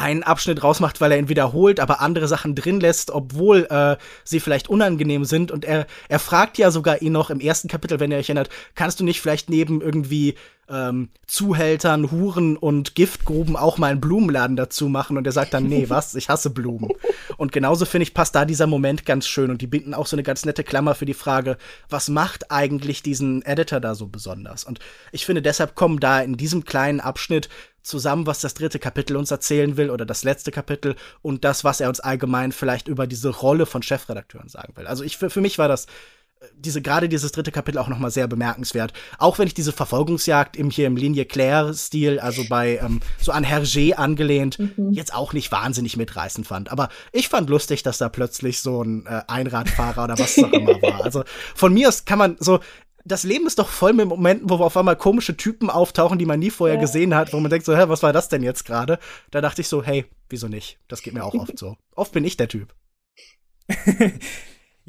einen 0.01 0.23
Abschnitt 0.23 0.65
rausmacht, 0.65 1.01
weil 1.01 1.13
er 1.13 1.19
ihn 1.19 1.29
wiederholt, 1.29 1.79
aber 1.79 2.01
andere 2.01 2.27
Sachen 2.27 2.55
drin 2.55 2.81
lässt, 2.81 3.11
obwohl 3.11 3.67
äh, 3.71 3.97
sie 4.25 4.41
vielleicht 4.41 4.69
unangenehm 4.69 5.27
sind. 5.27 5.53
Und 5.53 5.67
er, 5.67 5.87
er 6.09 6.19
fragt 6.19 6.57
ja 6.57 6.71
sogar 6.71 7.03
ihn 7.03 7.13
noch 7.13 7.29
im 7.29 7.39
ersten 7.39 7.69
Kapitel, 7.69 8.01
wenn 8.01 8.11
er 8.11 8.19
euch 8.19 8.31
erinnert, 8.31 8.49
kannst 8.75 8.99
du 8.99 9.05
nicht 9.05 9.21
vielleicht 9.21 9.51
neben 9.51 9.83
irgendwie 9.83 10.37
ähm, 10.71 11.11
Zuhältern, 11.27 12.11
Huren 12.11 12.57
und 12.57 12.95
Giftgruben 12.95 13.57
auch 13.57 13.77
mal 13.77 13.91
einen 13.91 14.01
Blumenladen 14.01 14.57
dazu 14.57 14.89
machen? 14.89 15.19
Und 15.19 15.27
er 15.27 15.33
sagt 15.33 15.53
dann, 15.53 15.65
nee, 15.65 15.87
was? 15.91 16.15
Ich 16.15 16.31
hasse 16.31 16.49
Blumen. 16.49 16.91
Und 17.37 17.53
genauso 17.53 17.85
finde 17.85 18.05
ich, 18.05 18.15
passt 18.15 18.35
da 18.35 18.47
dieser 18.47 18.67
Moment 18.67 19.05
ganz 19.05 19.27
schön. 19.29 19.51
Und 19.51 19.61
die 19.61 19.67
bieten 19.67 19.93
auch 19.93 20.07
so 20.07 20.17
eine 20.17 20.23
ganz 20.23 20.47
nette 20.47 20.65
Klammer 20.65 20.95
für 20.95 21.07
die 21.07 21.15
Frage, 21.15 21.59
was 21.91 22.09
macht 22.09 22.51
eigentlich 22.51 23.03
diesen 23.03 23.43
Editor 23.43 23.81
da 23.81 23.95
so 23.95 24.07
besonders? 24.07 24.65
Und 24.65 24.79
ich 25.13 25.27
finde, 25.27 25.43
deshalb 25.43 25.75
kommen 25.75 26.01
da 26.01 26.21
in 26.21 26.39
diesem 26.39 26.65
kleinen 26.65 27.01
Abschnitt 27.01 27.51
zusammen, 27.83 28.27
was 28.27 28.41
das 28.41 28.55
dritte 28.55 28.79
Kapitel 28.79 29.17
uns 29.17 29.31
erzählen 29.31 29.77
will 29.77 29.91
oder 29.91 30.05
das 30.05 30.25
letzte 30.25 30.51
Kapitel 30.51 30.97
und 31.23 31.45
das, 31.45 31.65
was 31.65 31.81
er 31.81 31.89
uns 31.89 32.01
allgemein 32.01 32.53
vielleicht 32.53 32.89
über 32.89 33.07
diese 33.07 33.31
Rolle 33.31 33.67
von 33.67 33.83
Chefredakteuren 33.83 34.49
sagen 34.49 34.77
will. 34.77 34.87
Also 34.87 35.05
ich 35.05 35.17
für, 35.17 35.31
für 35.31 35.41
mich 35.41 35.59
war 35.59 35.69
das 35.69 35.87
äh, 36.41 36.47
diese 36.55 36.83
gerade 36.83 37.09
dieses 37.09 37.33
dritte 37.33 37.53
Kapitel 37.53 37.79
auch 37.79 37.89
noch 37.89 37.99
mal 37.99 38.11
sehr 38.11 38.29
bemerkenswert. 38.29 38.93
Auch 39.19 39.39
wenn 39.39 39.47
ich 39.47 39.55
diese 39.55 39.73
Verfolgungsjagd 39.73 40.57
im 40.57 40.71
hier 40.71 40.87
im 40.87 40.97
Linie 40.97 41.25
Claire 41.25 41.73
Stil, 41.75 42.21
also 42.21 42.45
bei 42.49 42.79
ähm, 42.79 43.01
so 43.21 43.33
an 43.33 43.45
Hergé 43.45 43.95
angelehnt, 43.95 44.59
mhm. 44.59 44.93
jetzt 44.93 45.15
auch 45.15 45.33
nicht 45.33 45.51
wahnsinnig 45.53 45.97
mitreißend 45.97 46.47
fand. 46.47 46.71
Aber 46.71 46.89
ich 47.13 47.29
fand 47.29 47.49
lustig, 47.49 47.83
dass 47.83 47.99
da 47.99 48.09
plötzlich 48.09 48.61
so 48.61 48.83
ein 48.83 49.07
äh, 49.07 49.23
Einradfahrer 49.27 50.05
oder 50.05 50.19
was 50.19 50.39
auch 50.39 50.53
immer 50.53 50.81
war. 50.83 51.05
Also 51.05 51.25
von 51.55 51.73
mir 51.73 51.89
aus 51.89 52.05
kann 52.05 52.19
man 52.19 52.37
so 52.41 52.61
das 53.11 53.25
Leben 53.25 53.47
ist 53.47 53.59
doch 53.59 53.69
voll 53.69 53.93
mit 53.93 54.07
Momenten, 54.07 54.49
wo 54.49 54.55
auf 54.57 54.77
einmal 54.77 54.97
komische 54.97 55.37
Typen 55.37 55.71
auftauchen, 55.71 56.19
die 56.19 56.27
man 56.27 56.39
nie 56.39 56.51
vorher 56.51 56.77
ja. 56.77 56.81
gesehen 56.81 57.15
hat, 57.15 57.33
wo 57.33 57.41
man 57.41 57.51
denkt 57.51 57.67
so, 57.67 57.77
hä, 57.77 57.85
was 57.87 58.03
war 58.03 58.13
das 58.13 58.29
denn 58.29 58.43
jetzt 58.43 58.65
gerade? 58.65 58.99
Da 59.31 59.41
dachte 59.41 59.61
ich 59.61 59.69
so, 59.69 59.83
hey, 59.83 60.07
wieso 60.29 60.49
nicht? 60.49 60.79
Das 60.89 61.03
geht 61.03 61.15
mir 61.15 61.25
auch 61.25 61.35
oft 61.35 61.59
so. 61.59 61.77
Oft 61.95 62.13
bin 62.13 62.25
ich 62.25 62.37
der 62.37 62.49
Typ. 62.49 62.75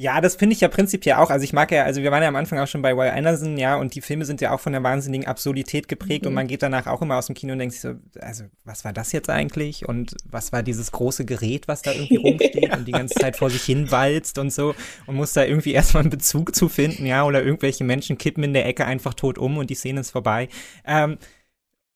Ja, 0.01 0.19
das 0.19 0.35
finde 0.35 0.55
ich 0.55 0.61
ja 0.61 0.67
prinzipiell 0.67 1.17
auch. 1.17 1.29
Also 1.29 1.43
ich 1.43 1.53
mag 1.53 1.71
ja, 1.71 1.83
also 1.83 2.01
wir 2.01 2.09
waren 2.09 2.23
ja 2.23 2.27
am 2.27 2.35
Anfang 2.35 2.57
auch 2.57 2.65
schon 2.65 2.81
bei 2.81 2.97
Wes 2.97 3.13
Anderson, 3.13 3.55
ja, 3.59 3.75
und 3.75 3.93
die 3.93 4.01
Filme 4.01 4.25
sind 4.25 4.41
ja 4.41 4.51
auch 4.51 4.59
von 4.59 4.73
der 4.73 4.81
wahnsinnigen 4.81 5.27
Absurdität 5.27 5.87
geprägt 5.87 6.23
mhm. 6.23 6.29
und 6.29 6.33
man 6.33 6.47
geht 6.47 6.63
danach 6.63 6.87
auch 6.87 7.03
immer 7.03 7.17
aus 7.17 7.27
dem 7.27 7.35
Kino 7.35 7.53
und 7.53 7.59
denkt 7.59 7.73
sich 7.75 7.81
so, 7.81 7.93
also 8.19 8.45
was 8.63 8.83
war 8.83 8.93
das 8.93 9.11
jetzt 9.11 9.29
eigentlich 9.29 9.87
und 9.87 10.15
was 10.25 10.51
war 10.51 10.63
dieses 10.63 10.91
große 10.91 11.23
Gerät, 11.25 11.67
was 11.67 11.83
da 11.83 11.91
irgendwie 11.91 12.15
rumsteht 12.17 12.75
und 12.75 12.87
die 12.87 12.93
ganze 12.93 13.13
Zeit 13.13 13.37
vor 13.37 13.51
sich 13.51 13.61
hin 13.61 13.91
walzt 13.91 14.39
und 14.39 14.51
so 14.51 14.73
und 15.05 15.17
muss 15.17 15.33
da 15.33 15.45
irgendwie 15.45 15.73
erstmal 15.73 16.01
einen 16.01 16.09
Bezug 16.09 16.55
zu 16.55 16.67
finden, 16.67 17.05
ja, 17.05 17.23
oder 17.23 17.43
irgendwelche 17.43 17.83
Menschen 17.83 18.17
kippen 18.17 18.43
in 18.43 18.53
der 18.53 18.65
Ecke 18.65 18.85
einfach 18.85 19.13
tot 19.13 19.37
um 19.37 19.59
und 19.59 19.69
die 19.69 19.75
Szene 19.75 19.99
ist 19.99 20.09
vorbei. 20.09 20.49
Ähm, 20.83 21.19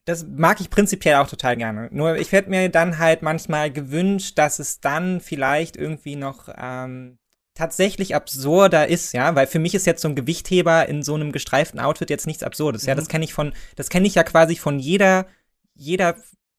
das 0.05 0.27
mag 0.27 0.61
ich 0.61 0.69
prinzipiell 0.69 1.15
auch 1.15 1.27
total 1.27 1.57
gerne. 1.57 1.89
Nur 1.91 2.17
ich 2.17 2.31
hätte 2.31 2.51
mir 2.51 2.69
dann 2.69 2.99
halt 2.99 3.23
manchmal 3.23 3.71
gewünscht, 3.71 4.37
dass 4.37 4.59
es 4.59 4.79
dann 4.79 5.21
vielleicht 5.21 5.75
irgendwie 5.75 6.15
noch 6.15 6.49
ähm, 6.55 7.17
tatsächlich 7.55 8.13
absurder 8.13 8.87
ist, 8.87 9.13
ja, 9.13 9.33
weil 9.33 9.47
für 9.47 9.59
mich 9.59 9.73
ist 9.73 9.87
jetzt 9.87 10.01
so 10.01 10.09
ein 10.09 10.15
Gewichtheber 10.15 10.87
in 10.87 11.01
so 11.01 11.15
einem 11.15 11.31
gestreiften 11.31 11.79
Outfit 11.79 12.09
jetzt 12.09 12.27
nichts 12.27 12.43
Absurdes, 12.43 12.83
mhm. 12.83 12.89
ja, 12.89 12.95
das 12.95 13.07
kenne 13.07 13.25
ich 13.25 13.33
von, 13.33 13.53
das 13.75 13.89
kenne 13.89 14.05
ich 14.05 14.15
ja 14.15 14.23
quasi 14.23 14.55
von 14.57 14.77
jeder, 14.77 15.25
jeder 15.73 16.15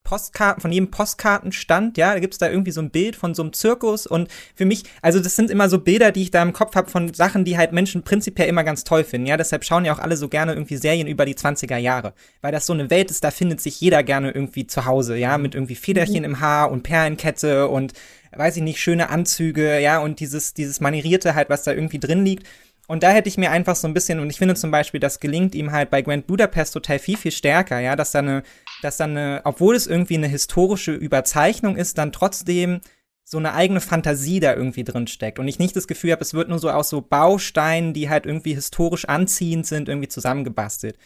Postkarten, 0.07 0.61
von 0.61 0.71
jedem 0.71 0.91
Postkartenstand, 0.91 1.99
ja, 1.99 2.15
da 2.15 2.21
gibt's 2.21 2.39
da 2.39 2.49
irgendwie 2.49 2.71
so 2.71 2.81
ein 2.81 2.91
Bild 2.91 3.17
von 3.17 3.35
so 3.35 3.43
einem 3.43 3.53
Zirkus 3.53 4.07
und 4.07 4.29
für 4.55 4.65
mich, 4.65 4.85
also 5.03 5.19
das 5.19 5.35
sind 5.35 5.51
immer 5.51 5.69
so 5.69 5.81
Bilder, 5.81 6.13
die 6.13 6.23
ich 6.23 6.31
da 6.31 6.43
im 6.43 6.53
Kopf 6.53 6.77
habe 6.77 6.89
von 6.89 7.13
Sachen, 7.13 7.45
die 7.45 7.59
halt 7.59 7.73
Menschen 7.73 8.03
prinzipiell 8.03 8.49
immer 8.49 8.63
ganz 8.63 8.85
toll 8.85 9.03
finden, 9.05 9.27
ja, 9.27 9.37
deshalb 9.37 9.65
schauen 9.65 9.85
ja 9.85 9.93
auch 9.93 9.99
alle 9.99 10.17
so 10.17 10.29
gerne 10.29 10.53
irgendwie 10.53 10.77
Serien 10.77 11.09
über 11.09 11.27
die 11.27 11.35
20er 11.35 11.77
Jahre, 11.77 12.15
weil 12.41 12.53
das 12.53 12.67
so 12.67 12.73
eine 12.73 12.89
Welt 12.89 13.11
ist, 13.11 13.25
da 13.25 13.33
findet 13.33 13.61
sich 13.61 13.81
jeder 13.81 14.03
gerne 14.03 14.31
irgendwie 14.31 14.67
zu 14.67 14.87
Hause, 14.87 15.17
ja, 15.17 15.37
mit 15.37 15.55
irgendwie 15.55 15.75
Federchen 15.75 16.21
mhm. 16.21 16.25
im 16.25 16.41
Haar 16.41 16.71
und 16.71 16.85
Perlenkette 16.85 17.67
und 17.69 17.93
weiß 18.39 18.57
ich 18.57 18.63
nicht, 18.63 18.81
schöne 18.81 19.11
Anzüge, 19.11 19.81
ja, 19.81 19.99
und 19.99 20.21
dieses, 20.21 20.55
dieses 20.55 20.81
Manierierte 20.81 21.35
halt, 21.35 21.51
was 21.51 21.63
da 21.63 21.73
irgendwie 21.73 21.99
drin 21.99 22.25
liegt. 22.25 22.47
Und 22.89 23.03
da 23.03 23.11
hätte 23.11 23.29
ich 23.29 23.37
mir 23.37 23.51
einfach 23.51 23.75
so 23.75 23.89
ein 23.89 23.95
bisschen, 23.95 24.21
und 24.21 24.31
ich 24.31 24.39
finde 24.39 24.55
zum 24.55 24.71
Beispiel, 24.71 25.01
das 25.01 25.19
gelingt 25.19 25.55
ihm 25.55 25.73
halt 25.73 25.91
bei 25.91 26.03
Grand 26.03 26.27
Budapest 26.27 26.75
Hotel 26.75 26.99
viel, 26.99 27.17
viel 27.17 27.33
stärker, 27.33 27.81
ja, 27.81 27.97
dass 27.97 28.13
da 28.13 28.21
eine, 28.21 28.43
dass 28.83 28.97
da 28.97 29.05
eine, 29.05 29.41
obwohl 29.45 29.75
es 29.75 29.87
irgendwie 29.87 30.17
eine 30.17 30.29
historische 30.29 30.93
Überzeichnung 30.93 31.77
ist, 31.77 31.99
dann 31.99 32.13
trotzdem 32.13 32.81
so 33.25 33.39
eine 33.39 33.55
eigene 33.55 33.81
Fantasie 33.81 34.39
da 34.39 34.55
irgendwie 34.55 34.85
drin 34.85 35.09
steckt. 35.09 35.41
Und 35.41 35.49
ich 35.49 35.59
nicht 35.59 35.75
das 35.75 35.89
Gefühl 35.89 36.13
habe, 36.13 36.23
es 36.23 36.33
wird 36.33 36.49
nur 36.49 36.61
so 36.61 36.71
aus 36.71 36.89
so 36.89 37.01
Bausteinen, 37.01 37.93
die 37.93 38.09
halt 38.09 38.25
irgendwie 38.25 38.55
historisch 38.55 39.05
anziehend 39.07 39.67
sind, 39.67 39.89
irgendwie 39.89 40.09
zusammengebastelt. 40.09 40.97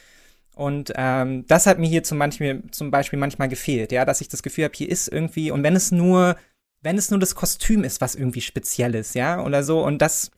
Und 0.53 0.93
ähm, 0.95 1.45
das 1.47 1.65
hat 1.65 1.79
mir 1.79 1.87
hier 1.87 2.03
zum 2.03 2.19
Beispiel, 2.19 2.61
zum 2.69 2.91
Beispiel 2.91 3.17
manchmal 3.17 3.49
gefehlt, 3.49 3.91
ja, 3.91 4.05
dass 4.05 4.21
ich 4.21 4.27
das 4.27 4.43
Gefühl 4.43 4.65
habe, 4.65 4.77
hier 4.77 4.89
ist 4.89 5.07
irgendwie, 5.07 5.49
und 5.49 5.63
wenn 5.63 5.75
es 5.75 5.91
nur, 5.91 6.35
wenn 6.81 6.97
es 6.97 7.11
nur 7.11 7.19
das 7.19 7.35
Kostüm 7.35 7.83
ist, 7.83 8.01
was 8.01 8.15
irgendwie 8.15 8.41
speziell 8.41 8.95
ist, 8.95 9.15
ja, 9.15 9.43
oder 9.43 9.63
so, 9.63 9.83
und 9.83 10.01
das, 10.01 10.31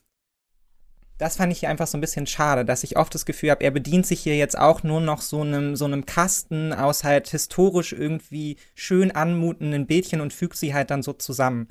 das 1.17 1.37
fand 1.37 1.53
ich 1.53 1.59
hier 1.59 1.69
einfach 1.69 1.87
so 1.87 1.97
ein 1.97 2.01
bisschen 2.01 2.27
schade, 2.27 2.65
dass 2.65 2.83
ich 2.83 2.97
oft 2.97 3.13
das 3.15 3.25
Gefühl 3.25 3.51
habe, 3.51 3.63
er 3.63 3.71
bedient 3.71 4.05
sich 4.05 4.21
hier 4.21 4.35
jetzt 4.35 4.57
auch 4.57 4.83
nur 4.83 4.99
noch 4.99 5.21
so 5.21 5.41
einem, 5.41 5.75
so 5.75 5.85
einem 5.85 6.05
Kasten 6.05 6.73
aus 6.73 7.03
halt 7.03 7.29
historisch 7.29 7.93
irgendwie 7.93 8.57
schön 8.75 9.11
anmutenden 9.11 9.87
Bildchen 9.87 10.21
und 10.21 10.33
fügt 10.33 10.57
sie 10.57 10.73
halt 10.73 10.91
dann 10.91 11.03
so 11.03 11.13
zusammen. 11.13 11.69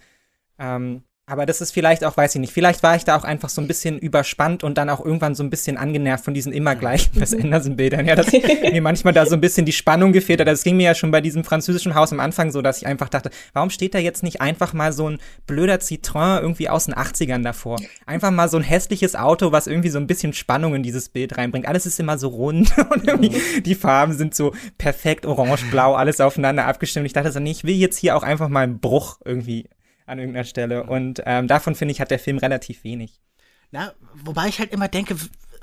Ähm, 0.58 1.04
aber 1.24 1.46
das 1.46 1.60
ist 1.60 1.70
vielleicht 1.70 2.04
auch, 2.04 2.16
weiß 2.16 2.34
ich 2.34 2.40
nicht, 2.40 2.52
vielleicht 2.52 2.82
war 2.82 2.96
ich 2.96 3.04
da 3.04 3.16
auch 3.16 3.22
einfach 3.22 3.48
so 3.48 3.60
ein 3.60 3.68
bisschen 3.68 3.96
überspannt 4.00 4.64
und 4.64 4.76
dann 4.76 4.90
auch 4.90 5.04
irgendwann 5.04 5.36
so 5.36 5.44
ein 5.44 5.50
bisschen 5.50 5.76
angenervt 5.76 6.24
von 6.24 6.34
diesen 6.34 6.52
immer 6.52 6.74
gleichen 6.74 7.18
Wes 7.20 7.32
Anderson-Bildern. 7.32 8.06
Ja, 8.06 8.16
dass 8.16 8.32
mir 8.32 8.82
manchmal 8.82 9.14
da 9.14 9.24
so 9.24 9.36
ein 9.36 9.40
bisschen 9.40 9.64
die 9.64 9.72
Spannung 9.72 10.12
gefehlt 10.12 10.40
hat. 10.40 10.48
Das 10.48 10.64
ging 10.64 10.76
mir 10.76 10.82
ja 10.82 10.94
schon 10.96 11.12
bei 11.12 11.20
diesem 11.20 11.44
französischen 11.44 11.94
Haus 11.94 12.12
am 12.12 12.18
Anfang 12.18 12.50
so, 12.50 12.60
dass 12.60 12.78
ich 12.78 12.86
einfach 12.86 13.08
dachte, 13.08 13.30
warum 13.52 13.70
steht 13.70 13.94
da 13.94 13.98
jetzt 13.98 14.24
nicht 14.24 14.40
einfach 14.40 14.72
mal 14.72 14.92
so 14.92 15.10
ein 15.10 15.18
blöder 15.46 15.76
Citroën 15.76 16.40
irgendwie 16.40 16.68
aus 16.68 16.86
den 16.86 16.94
80ern 16.94 17.44
davor? 17.44 17.80
Einfach 18.04 18.32
mal 18.32 18.48
so 18.48 18.56
ein 18.56 18.64
hässliches 18.64 19.14
Auto, 19.14 19.52
was 19.52 19.68
irgendwie 19.68 19.90
so 19.90 19.98
ein 19.98 20.08
bisschen 20.08 20.32
Spannung 20.32 20.74
in 20.74 20.82
dieses 20.82 21.08
Bild 21.08 21.38
reinbringt. 21.38 21.68
Alles 21.68 21.86
ist 21.86 22.00
immer 22.00 22.18
so 22.18 22.28
rund 22.28 22.76
und 22.90 23.06
irgendwie 23.06 23.40
die 23.60 23.76
Farben 23.76 24.12
sind 24.12 24.34
so 24.34 24.54
perfekt 24.76 25.24
orange, 25.24 25.70
blau, 25.70 25.94
alles 25.94 26.20
aufeinander 26.20 26.66
abgestimmt. 26.66 27.06
Ich 27.06 27.12
dachte 27.12 27.30
so, 27.30 27.38
nee, 27.38 27.52
ich 27.52 27.62
will 27.62 27.76
jetzt 27.76 27.98
hier 27.98 28.16
auch 28.16 28.24
einfach 28.24 28.48
mal 28.48 28.64
einen 28.64 28.80
Bruch 28.80 29.20
irgendwie 29.24 29.68
an 30.06 30.18
irgendeiner 30.18 30.44
Stelle. 30.44 30.84
Und 30.84 31.22
ähm, 31.26 31.48
davon 31.48 31.74
finde 31.74 31.92
ich, 31.92 32.00
hat 32.00 32.10
der 32.10 32.18
Film 32.18 32.38
relativ 32.38 32.84
wenig. 32.84 33.20
Na, 33.70 33.92
wobei 34.14 34.48
ich 34.48 34.58
halt 34.58 34.72
immer 34.72 34.88
denke, 34.88 35.16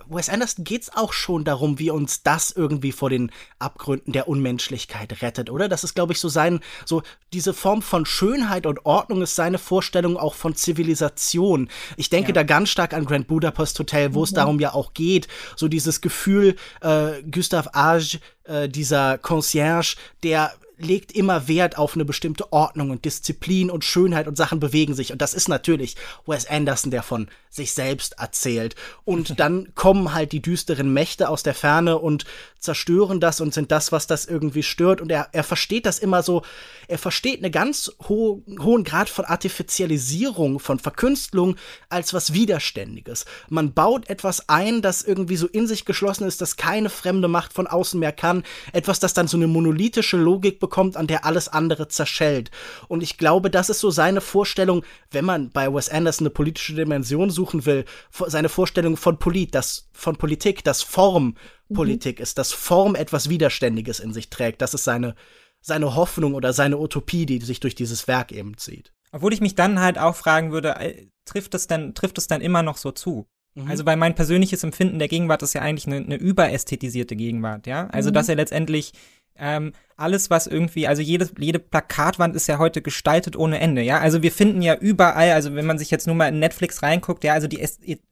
Wes 0.09 0.29
Anderson 0.29 0.65
geht 0.65 0.83
es 0.83 0.95
auch 0.95 1.13
schon 1.13 1.43
darum, 1.43 1.77
wie 1.77 1.91
uns 1.91 2.23
das 2.23 2.51
irgendwie 2.51 2.91
vor 2.91 3.09
den 3.09 3.31
Abgründen 3.59 4.11
der 4.11 4.27
Unmenschlichkeit 4.27 5.21
rettet, 5.21 5.49
oder? 5.49 5.69
Das 5.69 5.83
ist, 5.83 5.93
glaube 5.93 6.13
ich, 6.13 6.19
so 6.19 6.29
sein, 6.29 6.61
so 6.85 7.03
diese 7.31 7.53
Form 7.53 7.81
von 7.81 8.05
Schönheit 8.05 8.65
und 8.65 8.85
Ordnung 8.85 9.21
ist 9.21 9.35
seine 9.35 9.59
Vorstellung 9.59 10.17
auch 10.17 10.33
von 10.33 10.55
Zivilisation. 10.55 11.69
Ich 11.95 12.09
denke 12.09 12.29
ja. 12.29 12.33
da 12.33 12.43
ganz 12.43 12.69
stark 12.69 12.93
an 12.93 13.05
Grand 13.05 13.27
Budapest 13.27 13.77
Hotel, 13.77 14.13
wo 14.15 14.19
mhm. 14.19 14.23
es 14.23 14.33
darum 14.33 14.59
ja 14.59 14.73
auch 14.73 14.93
geht, 14.93 15.27
so 15.55 15.67
dieses 15.67 16.01
Gefühl, 16.01 16.55
äh, 16.81 17.21
Gustave 17.29 17.75
Age, 17.75 18.19
äh, 18.45 18.67
dieser 18.67 19.19
Concierge, 19.19 19.95
der 20.23 20.51
legt 20.80 21.11
immer 21.11 21.47
Wert 21.47 21.77
auf 21.77 21.95
eine 21.95 22.05
bestimmte 22.05 22.51
Ordnung 22.51 22.89
und 22.89 23.05
Disziplin 23.05 23.69
und 23.69 23.84
Schönheit 23.84 24.27
und 24.27 24.38
Sachen 24.38 24.59
bewegen 24.59 24.95
sich. 24.95 25.11
Und 25.11 25.21
das 25.21 25.34
ist 25.34 25.49
natürlich 25.49 25.95
Wes 26.25 26.45
Anderson, 26.49 26.91
der 26.91 27.03
von 27.03 27.27
sich 27.49 27.73
selbst 27.73 28.19
erzählt. 28.19 28.75
Und 29.05 29.39
dann 29.39 29.73
kommen 29.75 30.13
halt 30.13 30.32
die 30.32 30.41
düsteren 30.41 30.93
Mächte 30.93 31.30
aus 31.30 31.43
der 31.43 31.53
Ferne 31.53 31.99
und 31.99 32.25
zerstören 32.59 33.19
das 33.19 33.41
und 33.41 33.53
sind 33.53 33.71
das, 33.71 33.91
was 33.91 34.07
das 34.07 34.25
irgendwie 34.25 34.63
stört. 34.63 35.01
Und 35.01 35.11
er, 35.11 35.30
er 35.32 35.43
versteht 35.43 35.86
das 35.86 35.99
immer 35.99 36.23
so, 36.23 36.43
er 36.88 36.97
versteht 36.97 37.43
einen 37.43 37.51
ganz 37.51 37.91
ho 38.07 38.41
hohen 38.59 38.84
Grad 38.84 39.09
von 39.09 39.25
Artificialisierung, 39.25 40.59
von 40.59 40.80
Verkünstlung 40.80 41.55
als 41.89 42.13
was 42.13 42.34
Widerständiges. 42.34 43.25
Man 43.49 43.73
baut 43.73 44.09
etwas 44.09 44.49
ein, 44.49 44.82
das 44.82 45.01
irgendwie 45.01 45.36
so 45.36 45.47
in 45.47 45.67
sich 45.67 45.86
geschlossen 45.86 46.27
ist, 46.27 46.41
das 46.41 46.57
keine 46.57 46.89
fremde 46.89 47.27
Macht 47.27 47.53
von 47.53 47.67
außen 47.67 47.99
mehr 47.99 48.11
kann. 48.11 48.43
Etwas, 48.73 48.99
das 48.99 49.13
dann 49.13 49.27
so 49.27 49.38
eine 49.38 49.47
monolithische 49.47 50.17
Logik 50.17 50.59
bekommt, 50.59 50.68
an 50.78 51.07
der 51.07 51.26
alles 51.26 51.47
andere 51.47 51.88
zerschellt. 51.88 52.51
Und 52.88 53.03
ich 53.03 53.17
glaube, 53.17 53.49
das 53.49 53.70
ist 53.70 53.80
so 53.80 53.91
seine 53.91 54.22
Vorstellung, 54.22 54.86
wenn 55.11 55.26
man 55.26 55.49
bei 55.49 55.74
Wes 55.74 55.89
Anderson 55.89 56.28
eine 56.28 56.34
politische 56.34 56.76
Dimension 56.76 57.30
suchen 57.30 57.65
will, 57.65 57.86
seine 58.11 58.49
Vorstellung 58.49 58.97
von 58.97 59.20
Polit, 59.20 59.53
das, 59.55 59.89
von 59.93 60.15
Politik, 60.15 60.63
das 60.63 60.82
Form 60.82 61.36
Politik 61.74 62.20
mhm. 62.20 62.24
ist, 62.24 62.38
dass 62.38 62.51
Form 62.51 62.95
etwas 62.95 63.30
Widerständiges 63.30 63.99
in 63.99 64.13
sich 64.13 64.30
trägt. 64.30 64.61
Das 64.61 64.74
ist 64.74 64.84
seine, 64.84 65.15
seine 65.61 65.95
Hoffnung 65.95 66.34
oder 66.34 66.53
seine 66.53 66.78
Utopie, 66.78 67.26
die 67.26 67.39
sich 67.39 67.59
durch 67.59 67.76
dieses 67.76 68.07
Werk 68.07 68.32
eben 68.32 68.57
zieht. 68.57 68.91
Obwohl 69.11 69.34
ich 69.34 69.41
mich 69.41 69.55
dann 69.55 69.80
halt 69.80 69.97
auch 69.97 70.15
fragen 70.15 70.51
würde, 70.51 70.76
äh, 70.76 71.07
trifft 71.26 71.53
es 71.53 71.67
denn, 71.67 71.93
trifft 71.95 72.17
es 72.17 72.28
dann 72.28 72.41
immer 72.41 72.63
noch 72.63 72.78
so 72.78 72.91
zu? 72.91 73.28
Mhm. 73.55 73.67
Also, 73.70 73.86
weil 73.86 73.97
mein 73.97 74.15
persönliches 74.15 74.63
Empfinden 74.63 74.99
der 74.99 75.07
Gegenwart 75.07 75.41
ist 75.41 75.53
ja 75.53 75.61
eigentlich 75.61 75.88
eine, 75.88 75.97
eine 75.97 76.15
überästhetisierte 76.15 77.15
Gegenwart, 77.15 77.67
ja? 77.67 77.88
Also, 77.88 78.09
mhm. 78.09 78.13
dass 78.13 78.30
er 78.30 78.36
letztendlich 78.36 78.93
ähm, 79.39 79.73
alles, 79.99 80.29
was 80.29 80.47
irgendwie, 80.47 80.87
also 80.87 81.01
jede, 81.01 81.29
jede 81.37 81.59
Plakatwand 81.59 82.35
ist 82.35 82.47
ja 82.47 82.57
heute 82.57 82.81
gestaltet 82.81 83.35
ohne 83.35 83.59
Ende, 83.59 83.81
ja. 83.81 83.99
Also 83.99 84.21
wir 84.21 84.31
finden 84.31 84.61
ja 84.61 84.75
überall, 84.75 85.31
also 85.31 85.55
wenn 85.55 85.65
man 85.65 85.77
sich 85.77 85.91
jetzt 85.91 86.07
nur 86.07 86.15
mal 86.15 86.27
in 86.27 86.39
Netflix 86.39 86.81
reinguckt, 86.81 87.23
ja, 87.23 87.33
also 87.33 87.47
die 87.47 87.59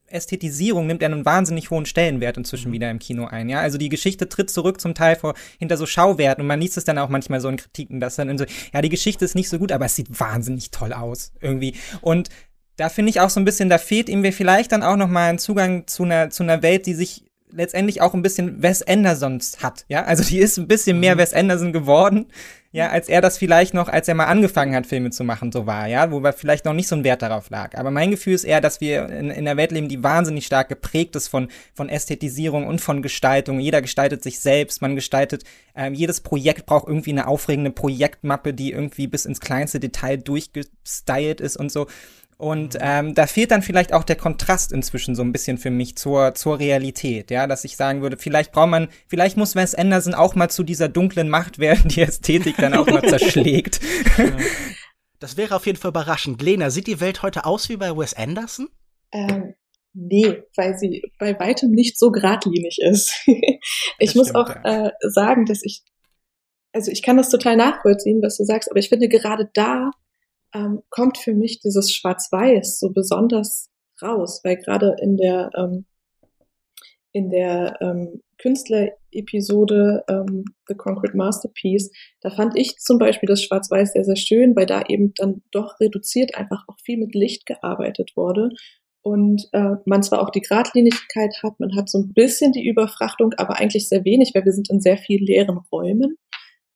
Ästhetisierung 0.07 0.87
nimmt 0.87 1.01
ja 1.01 1.07
einen 1.07 1.25
wahnsinnig 1.25 1.69
hohen 1.71 1.85
Stellenwert 1.85 2.37
inzwischen 2.37 2.69
mhm. 2.69 2.73
wieder 2.73 2.91
im 2.91 2.99
Kino 2.99 3.25
ein, 3.25 3.47
ja. 3.47 3.61
Also 3.61 3.77
die 3.77 3.89
Geschichte 3.89 4.27
tritt 4.27 4.49
zurück 4.49 4.81
zum 4.81 4.95
Teil 4.95 5.15
vor, 5.15 5.33
hinter 5.59 5.77
so 5.77 5.85
Schauwerten 5.85 6.41
und 6.41 6.47
man 6.47 6.59
liest 6.59 6.77
es 6.77 6.83
dann 6.83 6.97
auch 6.97 7.09
manchmal 7.09 7.39
so 7.39 7.47
in 7.47 7.57
Kritiken, 7.57 7.99
dass 7.99 8.17
dann 8.17 8.37
so, 8.37 8.45
ja, 8.73 8.81
die 8.81 8.89
Geschichte 8.89 9.23
ist 9.23 9.35
nicht 9.35 9.49
so 9.49 9.57
gut, 9.57 9.71
aber 9.71 9.85
es 9.85 9.95
sieht 9.95 10.19
wahnsinnig 10.19 10.71
toll 10.71 10.91
aus, 10.91 11.31
irgendwie. 11.39 11.75
Und 12.01 12.29
da 12.75 12.89
finde 12.89 13.09
ich 13.09 13.21
auch 13.21 13.29
so 13.29 13.39
ein 13.39 13.45
bisschen, 13.45 13.69
da 13.69 13.77
fehlt 13.77 14.09
ihm 14.09 14.23
vielleicht 14.31 14.71
dann 14.71 14.83
auch 14.83 14.97
noch 14.97 15.07
mal 15.07 15.29
ein 15.29 15.39
Zugang 15.39 15.87
zu 15.87 16.03
einer, 16.03 16.29
zu 16.29 16.43
einer 16.43 16.61
Welt, 16.61 16.85
die 16.85 16.93
sich 16.93 17.26
letztendlich 17.51 18.01
auch 18.01 18.13
ein 18.13 18.21
bisschen 18.21 18.61
Wes 18.61 18.83
Andersons 18.83 19.63
hat, 19.63 19.85
ja, 19.87 20.03
also 20.03 20.23
die 20.23 20.39
ist 20.39 20.57
ein 20.57 20.67
bisschen 20.67 20.99
mehr 20.99 21.15
mhm. 21.15 21.19
Wes 21.19 21.33
Anderson 21.33 21.73
geworden, 21.73 22.27
ja, 22.71 22.89
als 22.89 23.07
er 23.09 23.21
das 23.21 23.37
vielleicht 23.37 23.73
noch, 23.73 23.87
als 23.87 24.07
er 24.07 24.13
mal 24.13 24.25
angefangen 24.25 24.75
hat, 24.75 24.85
Filme 24.85 25.09
zu 25.09 25.23
machen, 25.23 25.51
so 25.51 25.65
war, 25.65 25.87
ja, 25.87 26.11
wo 26.11 26.21
vielleicht 26.33 26.65
noch 26.65 26.73
nicht 26.73 26.87
so 26.87 26.95
ein 26.95 27.03
Wert 27.03 27.21
darauf 27.21 27.49
lag. 27.49 27.75
Aber 27.77 27.91
mein 27.91 28.11
Gefühl 28.11 28.33
ist 28.33 28.43
eher, 28.43 28.61
dass 28.61 28.81
wir 28.81 29.09
in, 29.09 29.31
in 29.31 29.45
der 29.45 29.57
Welt 29.57 29.71
leben, 29.71 29.87
die 29.87 30.03
wahnsinnig 30.03 30.45
stark 30.45 30.69
geprägt 30.69 31.15
ist 31.15 31.27
von, 31.27 31.47
von 31.73 31.89
Ästhetisierung 31.89 32.67
und 32.67 32.79
von 32.79 33.01
Gestaltung. 33.01 33.59
Jeder 33.59 33.81
gestaltet 33.81 34.21
sich 34.21 34.39
selbst, 34.41 34.81
man 34.81 34.95
gestaltet, 34.95 35.43
ähm, 35.75 35.93
jedes 35.93 36.21
Projekt 36.21 36.65
braucht 36.65 36.87
irgendwie 36.87 37.11
eine 37.11 37.27
aufregende 37.27 37.71
Projektmappe, 37.71 38.53
die 38.53 38.73
irgendwie 38.73 39.07
bis 39.07 39.25
ins 39.25 39.39
kleinste 39.39 39.79
Detail 39.79 40.17
durchgestylt 40.17 41.41
ist 41.41 41.57
und 41.57 41.71
so. 41.71 41.87
Und 42.37 42.77
ähm, 42.79 43.15
da 43.15 43.25
fehlt 43.25 43.49
dann 43.49 43.63
vielleicht 43.63 43.93
auch 43.93 44.03
der 44.03 44.15
Kontrast 44.15 44.71
inzwischen 44.71 45.15
so 45.15 45.23
ein 45.23 45.31
bisschen 45.31 45.57
für 45.57 45.71
mich 45.71 45.95
zur, 45.97 46.35
zur 46.35 46.59
Realität, 46.59 47.31
ja, 47.31 47.47
dass 47.47 47.63
ich 47.63 47.75
sagen 47.75 48.03
würde, 48.03 48.15
vielleicht 48.15 48.51
braucht 48.51 48.69
man, 48.69 48.89
vielleicht 49.07 49.37
muss 49.37 49.55
Wes 49.55 49.73
Anderson 49.73 50.13
auch 50.13 50.35
mal 50.35 50.47
zu 50.49 50.63
dieser 50.63 50.87
dunklen 50.87 51.29
Macht 51.29 51.57
werden, 51.57 51.89
die 51.89 52.01
Ästhetik 52.01 52.57
dann 52.57 52.75
auch 52.75 52.85
mal 52.85 53.01
zerschlägt. 53.09 53.79
Das 55.19 55.35
wäre 55.35 55.55
auf 55.55 55.65
jeden 55.65 55.79
Fall 55.79 55.89
überraschend. 55.89 56.39
Lena, 56.43 56.69
sieht 56.69 56.85
die 56.85 56.99
Welt 56.99 57.23
heute 57.23 57.45
aus 57.45 57.69
wie 57.69 57.77
bei 57.77 57.97
Wes 57.97 58.13
Anderson? 58.13 58.69
Ähm, 59.11 59.55
nee, 59.93 60.43
weil 60.55 60.77
sie 60.77 61.11
bei 61.17 61.39
weitem 61.39 61.71
nicht 61.71 61.97
so 61.97 62.11
geradlinig 62.11 62.77
ist. 62.81 63.15
ich 63.25 64.09
das 64.09 64.15
muss 64.15 64.29
stimmt, 64.29 64.37
auch 64.37 64.49
ja. 64.49 64.89
äh, 64.89 64.91
sagen, 64.99 65.45
dass 65.45 65.61
ich, 65.63 65.81
also 66.71 66.91
ich 66.91 67.01
kann 67.01 67.17
das 67.17 67.29
total 67.29 67.55
nachvollziehen, 67.55 68.21
was 68.21 68.37
du 68.37 68.43
sagst, 68.43 68.69
aber 68.69 68.79
ich 68.79 68.89
finde 68.89 69.07
gerade 69.07 69.49
da 69.55 69.89
ähm, 70.57 70.81
kommt 70.89 71.17
für 71.17 71.33
mich 71.33 71.59
dieses 71.59 71.93
Schwarz-Weiß 71.93 72.79
so 72.79 72.91
besonders 72.91 73.69
raus, 74.01 74.41
weil 74.43 74.57
gerade 74.57 74.95
in 75.01 75.17
der 75.17 75.51
ähm, 75.55 75.85
in 77.13 77.29
der 77.29 77.77
ähm, 77.81 78.21
Künstler-Episode 78.37 80.03
ähm, 80.07 80.45
The 80.67 80.75
Concrete 80.75 81.17
Masterpiece, 81.17 81.89
da 82.21 82.29
fand 82.29 82.55
ich 82.55 82.77
zum 82.77 82.99
Beispiel 82.99 83.27
das 83.27 83.41
Schwarz-Weiß 83.41 83.93
sehr, 83.93 84.03
sehr 84.03 84.15
schön, 84.15 84.55
weil 84.55 84.67
da 84.67 84.83
eben 84.87 85.13
dann 85.15 85.41
doch 85.51 85.79
reduziert 85.79 86.35
einfach 86.35 86.65
auch 86.67 86.77
viel 86.83 86.97
mit 86.97 87.15
Licht 87.15 87.47
gearbeitet 87.47 88.11
wurde 88.15 88.51
und 89.07 89.47
äh, 89.53 89.75
man 89.85 90.03
zwar 90.03 90.21
auch 90.21 90.31
die 90.31 90.41
Gradlinigkeit 90.41 91.41
hat, 91.41 91.61
man 91.61 91.77
hat 91.77 91.89
so 91.89 91.99
ein 91.99 92.13
bisschen 92.13 92.51
die 92.51 92.67
Überfrachtung, 92.67 93.33
aber 93.37 93.57
eigentlich 93.57 93.87
sehr 93.87 94.03
wenig, 94.03 94.31
weil 94.35 94.43
wir 94.43 94.51
sind 94.51 94.69
in 94.69 94.81
sehr 94.81 94.97
viel 94.97 95.23
leeren 95.23 95.59
Räumen 95.71 96.17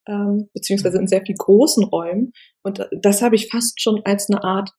ähm, 0.07 0.49
beziehungsweise 0.53 0.97
in 0.97 1.07
sehr 1.07 1.23
viel 1.25 1.35
großen 1.35 1.83
Räumen. 1.83 2.33
Und 2.63 2.87
das 3.01 3.21
habe 3.21 3.35
ich 3.35 3.49
fast 3.49 3.81
schon 3.81 4.01
als 4.05 4.29
eine 4.29 4.43
Art 4.43 4.71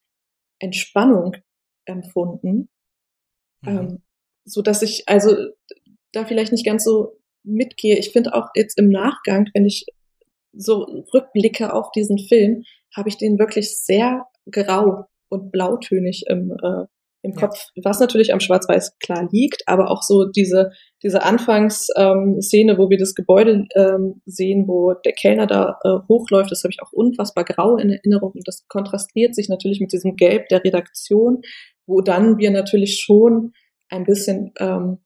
Entspannung 0.58 1.36
empfunden, 1.84 2.68
mhm. 3.62 3.68
ähm, 3.68 4.02
so 4.44 4.62
dass 4.62 4.82
ich 4.82 5.08
also 5.08 5.34
da 6.12 6.24
vielleicht 6.24 6.52
nicht 6.52 6.66
ganz 6.66 6.84
so 6.84 7.18
mitgehe. 7.44 7.98
Ich 7.98 8.10
finde 8.10 8.34
auch 8.34 8.50
jetzt 8.54 8.78
im 8.78 8.88
Nachgang, 8.88 9.48
wenn 9.54 9.64
ich 9.64 9.86
so 10.52 10.82
rückblicke 11.14 11.72
auf 11.72 11.90
diesen 11.92 12.18
Film, 12.18 12.64
habe 12.94 13.08
ich 13.08 13.16
den 13.16 13.38
wirklich 13.38 13.78
sehr 13.78 14.26
grau 14.50 15.06
und 15.28 15.50
blautönig 15.50 16.24
im, 16.28 16.52
äh, 16.52 16.86
im 17.22 17.34
Kopf, 17.34 17.70
ja. 17.74 17.84
was 17.84 18.00
natürlich 18.00 18.32
am 18.32 18.40
Schwarz-Weiß 18.40 18.98
klar 18.98 19.28
liegt, 19.30 19.62
aber 19.66 19.90
auch 19.90 20.02
so 20.02 20.24
diese, 20.24 20.72
diese 21.02 21.22
Anfangsszene, 21.22 22.78
wo 22.78 22.90
wir 22.90 22.98
das 22.98 23.14
Gebäude 23.14 23.66
ähm, 23.74 24.20
sehen, 24.26 24.66
wo 24.66 24.92
der 24.92 25.12
Kellner 25.12 25.46
da 25.46 25.78
äh, 25.84 25.98
hochläuft, 26.08 26.50
das 26.50 26.64
habe 26.64 26.72
ich 26.72 26.82
auch 26.82 26.92
unfassbar 26.92 27.44
grau 27.44 27.76
in 27.76 27.90
Erinnerung 27.90 28.32
und 28.32 28.46
das 28.46 28.66
kontrastiert 28.68 29.34
sich 29.34 29.48
natürlich 29.48 29.80
mit 29.80 29.92
diesem 29.92 30.16
Gelb 30.16 30.48
der 30.48 30.64
Redaktion, 30.64 31.42
wo 31.86 32.00
dann 32.00 32.38
wir 32.38 32.50
natürlich 32.50 33.00
schon 33.00 33.52
ein 33.88 34.04
bisschen 34.04 34.52
ähm, 34.58 34.98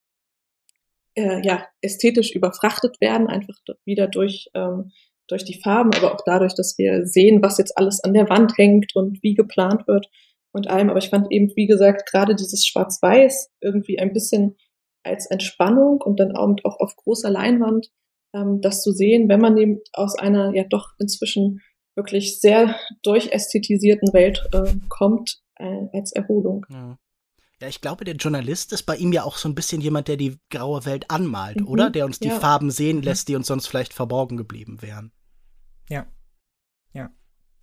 äh, 1.17 1.45
ja, 1.45 1.67
ästhetisch 1.83 2.35
überfrachtet 2.35 3.01
werden, 3.01 3.27
einfach 3.27 3.57
wieder 3.85 4.07
durch, 4.07 4.49
ähm, 4.55 4.91
durch 5.29 5.45
die 5.45 5.61
Farben, 5.61 5.91
aber 5.95 6.15
auch 6.15 6.21
dadurch, 6.25 6.55
dass 6.55 6.79
wir 6.79 7.07
sehen, 7.07 7.43
was 7.43 7.59
jetzt 7.59 7.77
alles 7.77 8.03
an 8.03 8.15
der 8.15 8.29
Wand 8.31 8.57
hängt 8.57 8.95
und 8.95 9.23
wie 9.23 9.35
geplant 9.35 9.87
wird 9.87 10.09
und 10.57 10.69
allem. 10.69 10.91
Aber 10.91 10.99
ich 10.99 11.11
fand 11.11 11.31
eben, 11.31 11.53
wie 11.55 11.67
gesagt, 11.67 12.11
gerade 12.11 12.35
dieses 12.35 12.67
Schwarz-Weiß 12.67 13.51
irgendwie 13.61 13.99
ein 13.99 14.13
bisschen 14.13 14.57
als 15.03 15.27
Entspannung 15.27 16.01
und 16.01 16.19
dann 16.19 16.35
auch 16.35 16.81
auf 16.81 16.97
großer 16.97 17.31
Leinwand 17.31 17.89
ähm, 18.35 18.61
das 18.61 18.83
zu 18.83 18.93
sehen, 18.93 19.29
wenn 19.29 19.41
man 19.41 19.57
eben 19.57 19.81
aus 19.93 20.19
einer 20.19 20.55
ja 20.55 20.65
doch 20.65 20.91
inzwischen 20.99 21.61
wirklich 21.95 22.41
sehr 22.41 22.77
durchästhetisierten 23.03 24.13
Welt 24.13 24.45
äh, 24.53 24.75
kommt, 24.89 25.41
äh, 25.57 25.87
als 25.93 26.13
Erholung. 26.13 26.67
Ja. 26.71 26.99
Ja, 27.59 27.69
ich 27.69 27.81
glaube, 27.81 28.05
der 28.05 28.17
Journalist 28.17 28.75
ist 28.75 28.83
bei 28.83 28.97
ihm 28.97 29.15
ja 29.15 29.23
auch 29.23 29.39
so 29.39 29.49
ein 29.49 29.55
bisschen 29.55 29.81
jemand, 29.81 30.09
der 30.09 30.19
die 30.19 30.37
graue 30.51 30.85
Welt 30.85 31.11
anmalt, 31.11 31.61
mhm. 31.61 31.69
oder? 31.69 31.89
Der 31.89 32.05
uns 32.05 32.19
die 32.19 32.29
ja. 32.29 32.39
Farben 32.39 32.71
sehen 32.71 32.99
mhm. 32.99 33.05
lässt, 33.05 33.29
die 33.29 33.35
uns 33.35 33.47
sonst 33.47 33.67
vielleicht 33.67 33.95
verborgen 33.95 34.37
geblieben 34.37 34.83
wären. 34.83 35.11
Ja. 35.89 35.97
Ja. 35.97 36.07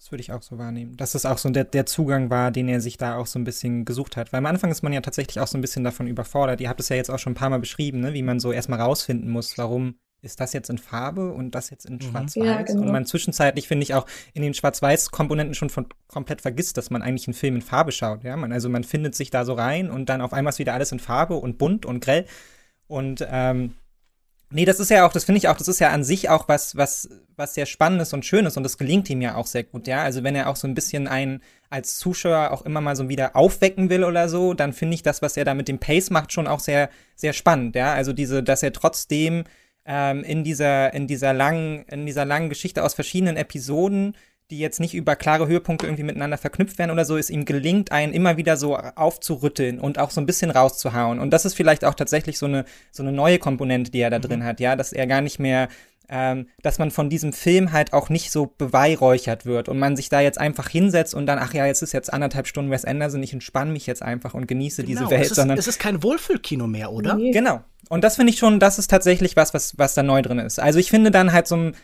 Das 0.04 0.12
würde 0.12 0.20
ich 0.20 0.34
auch 0.34 0.42
so 0.42 0.58
wahrnehmen. 0.58 0.98
Dass 0.98 1.16
es 1.16 1.26
auch 1.26 1.38
so 1.38 1.50
der, 1.50 1.64
der 1.64 1.86
Zugang 1.86 2.30
war, 2.30 2.52
den 2.52 2.68
er 2.68 2.82
sich 2.82 2.98
da 2.98 3.16
auch 3.16 3.26
so 3.26 3.40
ein 3.40 3.46
bisschen 3.46 3.86
gesucht 3.86 4.18
hat. 4.18 4.34
Weil 4.34 4.40
am 4.40 4.46
Anfang 4.48 4.70
ist 4.70 4.82
man 4.82 4.92
ja 4.92 5.00
tatsächlich 5.00 5.40
auch 5.40 5.48
so 5.48 5.58
ein 5.58 5.62
bisschen 5.62 5.86
davon 5.86 6.08
überfordert. 6.08 6.60
Ihr 6.60 6.68
habt 6.68 6.82
es 6.82 6.90
ja 6.90 6.98
jetzt 6.98 7.10
auch 7.10 7.20
schon 7.20 7.32
ein 7.32 7.38
paar 7.38 7.50
Mal 7.50 7.62
beschrieben, 7.62 8.02
ne? 8.02 8.12
wie 8.12 8.22
man 8.22 8.42
so 8.42 8.52
erstmal 8.52 8.82
rausfinden 8.82 9.30
muss, 9.30 9.58
warum 9.58 9.96
ist 10.22 10.42
das 10.42 10.52
jetzt 10.52 10.70
in 10.70 10.78
Farbe 10.78 11.32
und 11.32 11.56
das 11.56 11.70
jetzt 11.70 11.86
in 11.86 11.94
mhm. 11.94 12.02
Schwarz-Weiß. 12.02 12.46
Ja, 12.46 12.62
genau. 12.64 12.82
Und 12.82 12.92
man 12.92 13.06
zwischenzeitlich, 13.06 13.70
finde 13.70 13.84
ich, 13.84 13.94
auch 13.94 14.06
in 14.34 14.42
den 14.42 14.54
Schwarz-Weiß-Komponenten 14.54 15.56
schon 15.56 15.70
von, 15.70 15.88
komplett 16.08 16.42
vergisst, 16.42 16.76
dass 16.76 16.90
man 16.90 17.02
eigentlich 17.02 17.30
einen 17.30 17.34
Film 17.34 17.56
in 17.56 17.62
Farbe 17.62 17.94
schaut. 17.94 18.26
Ja? 18.26 18.36
Man, 18.36 18.52
also 18.52 18.68
man 18.68 18.84
findet 18.84 19.16
sich 19.16 19.30
da 19.30 19.46
so 19.46 19.54
rein 19.54 19.90
und 19.90 20.10
dann 20.10 20.20
auf 20.20 20.34
einmal 20.34 20.52
ist 20.52 20.60
wieder 20.60 20.74
alles 20.74 20.92
in 20.92 21.00
Farbe 21.00 21.36
und 21.36 21.58
bunt 21.58 21.86
und 21.86 22.04
grell. 22.04 22.26
Und 22.88 23.26
ähm, 23.32 23.76
nee, 24.54 24.66
das 24.66 24.80
ist 24.80 24.90
ja 24.90 25.06
auch, 25.06 25.12
das 25.12 25.26
finde 25.26 25.38
ich 25.38 25.48
auch, 25.48 25.58
das 25.58 25.68
ist 25.68 25.80
ja 25.80 25.90
an 25.90 26.04
sich 26.04 26.30
auch 26.30 26.48
was, 26.48 26.76
was, 26.78 27.10
was 27.36 27.54
sehr 27.54 27.66
Spannendes 27.66 28.14
und 28.14 28.26
Schönes 28.26 28.56
und 28.56 28.64
das 28.64 28.78
gelingt 28.78 29.10
ihm 29.10 29.22
ja 29.22 29.36
auch 29.36 29.48
sehr 29.48 29.64
gut, 29.64 29.88
ja. 29.88 30.04
Also 30.04 30.24
wenn 30.24 30.36
er 30.36 30.50
auch 30.50 30.56
so 30.56 30.68
ein 30.68 30.76
bisschen 30.76 31.08
einen 31.08 31.42
als 31.70 31.98
Zuschauer 31.98 32.52
auch 32.52 32.62
immer 32.64 32.82
mal 32.82 32.96
so 32.96 33.10
wieder 33.10 33.36
aufwecken 33.36 33.90
will 33.90 34.04
oder 34.04 34.30
so, 34.30 34.54
dann 34.54 34.74
finde 34.74 34.96
ich 34.96 35.04
das, 35.04 35.22
was 35.22 35.38
er 35.38 35.46
da 35.46 35.54
mit 35.54 35.68
dem 35.68 35.80
Pace 35.80 36.12
macht, 36.12 36.32
schon 36.32 36.48
auch 36.48 36.60
sehr, 36.60 36.90
sehr 37.16 37.34
spannend, 37.34 37.76
ja. 37.76 37.94
Also 37.94 38.14
diese, 38.14 38.44
dass 38.44 38.64
er 38.64 38.74
trotzdem 38.74 39.44
ähm, 39.86 40.24
in 40.24 40.44
dieser, 40.44 40.94
in 40.94 41.08
dieser 41.08 41.34
langen, 41.34 41.84
in 41.86 42.06
dieser 42.06 42.26
langen 42.26 42.50
Geschichte 42.50 42.84
aus 42.84 42.94
verschiedenen 42.94 43.38
Episoden, 43.38 44.16
die 44.54 44.60
jetzt 44.60 44.80
nicht 44.80 44.94
über 44.94 45.16
klare 45.16 45.48
Höhepunkte 45.48 45.88
irgendwie 45.88 46.04
miteinander 46.04 46.38
verknüpft 46.38 46.78
werden 46.78 46.92
oder 46.92 47.06
so, 47.06 47.18
es 47.18 47.32
ihm 47.32 47.44
gelingt, 47.44 47.92
einen 47.92 48.14
immer 48.14 48.38
wieder 48.38 48.56
so 48.56 48.78
aufzurütteln 48.78 49.80
und 49.80 49.98
auch 49.98 50.12
so 50.12 50.22
ein 50.22 50.28
bisschen 50.28 50.52
rauszuhauen. 50.52 51.20
Und 51.20 51.32
das 51.32 51.46
ist 51.46 51.56
vielleicht 51.56 51.84
auch 51.84 51.96
tatsächlich 51.96 52.38
so 52.38 52.46
eine, 52.46 52.66
so 52.92 53.02
eine 53.02 53.12
neue 53.12 53.40
Komponente, 53.40 53.90
die 53.90 54.00
er 54.00 54.12
da 54.12 54.20
mhm. 54.20 54.24
drin 54.24 54.44
hat, 54.44 54.60
ja, 54.60 54.76
dass 54.76 54.94
er 54.94 55.08
gar 55.08 55.22
nicht 55.22 55.40
mehr 55.40 55.70
ähm, 56.10 56.48
dass 56.62 56.80
man 56.80 56.92
von 56.92 57.10
diesem 57.10 57.32
Film 57.32 57.72
halt 57.72 57.94
auch 57.94 58.10
nicht 58.10 58.30
so 58.30 58.54
beweihräuchert 58.58 59.46
wird 59.46 59.70
und 59.70 59.80
man 59.80 59.96
sich 59.96 60.10
da 60.10 60.20
jetzt 60.20 60.38
einfach 60.38 60.68
hinsetzt 60.68 61.16
und 61.16 61.26
dann, 61.26 61.40
ach 61.40 61.54
ja, 61.54 61.66
jetzt 61.66 61.82
ist 61.82 61.94
jetzt 61.94 62.12
anderthalb 62.12 62.46
Stunden 62.46 62.70
Wes 62.70 62.84
Anderson, 62.84 63.24
ich 63.24 63.32
entspanne 63.32 63.72
mich 63.72 63.88
jetzt 63.88 64.04
einfach 64.04 64.34
und 64.34 64.46
genieße 64.46 64.84
genau, 64.84 65.00
diese 65.00 65.10
Welt, 65.10 65.22
es 65.22 65.32
ist, 65.32 65.36
sondern 65.38 65.58
es 65.58 65.68
ist 65.68 65.80
kein 65.80 66.04
Wohlfühlkino 66.04 66.68
mehr, 66.68 66.92
oder? 66.92 67.16
Nee. 67.16 67.32
Genau. 67.32 67.62
Und 67.88 68.04
das 68.04 68.18
finde 68.18 68.34
ich 68.34 68.38
schon, 68.38 68.60
das 68.60 68.80
ist 68.80 68.90
tatsächlich 68.90 69.38
was, 69.38 69.54
was, 69.54 69.78
was 69.78 69.94
da 69.94 70.04
neu 70.04 70.22
drin 70.22 70.40
ist. 70.40 70.60
Also 70.60 70.78
ich 70.78 70.90
finde 70.90 71.10
dann 71.10 71.32
halt 71.32 71.48
so 71.48 71.56
ein 71.56 71.76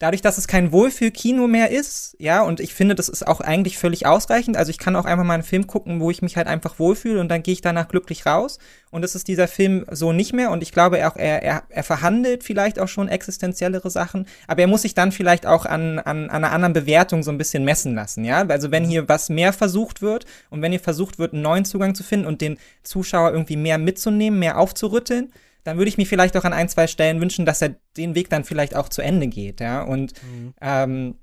dadurch, 0.00 0.22
dass 0.22 0.38
es 0.38 0.48
kein 0.48 0.72
Wohlfühlkino 0.72 1.46
mehr 1.46 1.70
ist, 1.70 2.16
ja, 2.18 2.42
und 2.42 2.58
ich 2.58 2.74
finde, 2.74 2.94
das 2.94 3.08
ist 3.08 3.26
auch 3.26 3.40
eigentlich 3.40 3.78
völlig 3.78 4.06
ausreichend. 4.06 4.56
Also 4.56 4.70
ich 4.70 4.78
kann 4.78 4.96
auch 4.96 5.04
einfach 5.04 5.24
mal 5.24 5.34
einen 5.34 5.42
Film 5.42 5.66
gucken, 5.66 6.00
wo 6.00 6.10
ich 6.10 6.22
mich 6.22 6.36
halt 6.36 6.46
einfach 6.46 6.78
wohlfühle 6.78 7.20
und 7.20 7.28
dann 7.28 7.42
gehe 7.42 7.52
ich 7.52 7.60
danach 7.60 7.86
glücklich 7.86 8.24
raus. 8.24 8.58
Und 8.90 9.02
das 9.02 9.14
ist 9.14 9.28
dieser 9.28 9.46
Film 9.46 9.84
so 9.90 10.12
nicht 10.12 10.32
mehr. 10.32 10.50
Und 10.50 10.62
ich 10.62 10.72
glaube 10.72 11.06
auch, 11.06 11.16
er, 11.16 11.42
er, 11.42 11.62
er 11.68 11.84
verhandelt 11.84 12.42
vielleicht 12.42 12.80
auch 12.80 12.88
schon 12.88 13.08
existenziellere 13.08 13.90
Sachen, 13.90 14.26
aber 14.48 14.62
er 14.62 14.68
muss 14.68 14.82
sich 14.82 14.94
dann 14.94 15.12
vielleicht 15.12 15.44
auch 15.44 15.66
an, 15.66 15.98
an, 15.98 16.30
an 16.30 16.44
einer 16.44 16.52
anderen 16.52 16.72
Bewertung 16.72 17.22
so 17.22 17.30
ein 17.30 17.38
bisschen 17.38 17.64
messen 17.64 17.94
lassen, 17.94 18.24
ja. 18.24 18.44
Also 18.48 18.70
wenn 18.70 18.84
hier 18.84 19.06
was 19.08 19.28
mehr 19.28 19.52
versucht 19.52 20.00
wird 20.00 20.24
und 20.48 20.62
wenn 20.62 20.72
hier 20.72 20.80
versucht 20.80 21.18
wird, 21.18 21.34
einen 21.34 21.42
neuen 21.42 21.66
Zugang 21.66 21.94
zu 21.94 22.02
finden 22.02 22.26
und 22.26 22.40
den 22.40 22.58
Zuschauer 22.82 23.32
irgendwie 23.32 23.56
mehr 23.56 23.76
mitzunehmen, 23.76 24.38
mehr 24.38 24.58
aufzurütteln, 24.58 25.30
dann 25.64 25.78
würde 25.78 25.88
ich 25.88 25.98
mir 25.98 26.06
vielleicht 26.06 26.36
auch 26.36 26.44
an 26.44 26.52
ein, 26.52 26.68
zwei 26.68 26.86
Stellen 26.86 27.20
wünschen, 27.20 27.46
dass 27.46 27.62
er 27.62 27.76
den 27.96 28.14
Weg 28.14 28.30
dann 28.30 28.44
vielleicht 28.44 28.74
auch 28.74 28.88
zu 28.88 29.02
Ende 29.02 29.28
geht, 29.28 29.60
ja. 29.60 29.82
Und 29.82 30.12
mhm. 30.22 30.54
ähm, 30.60 31.14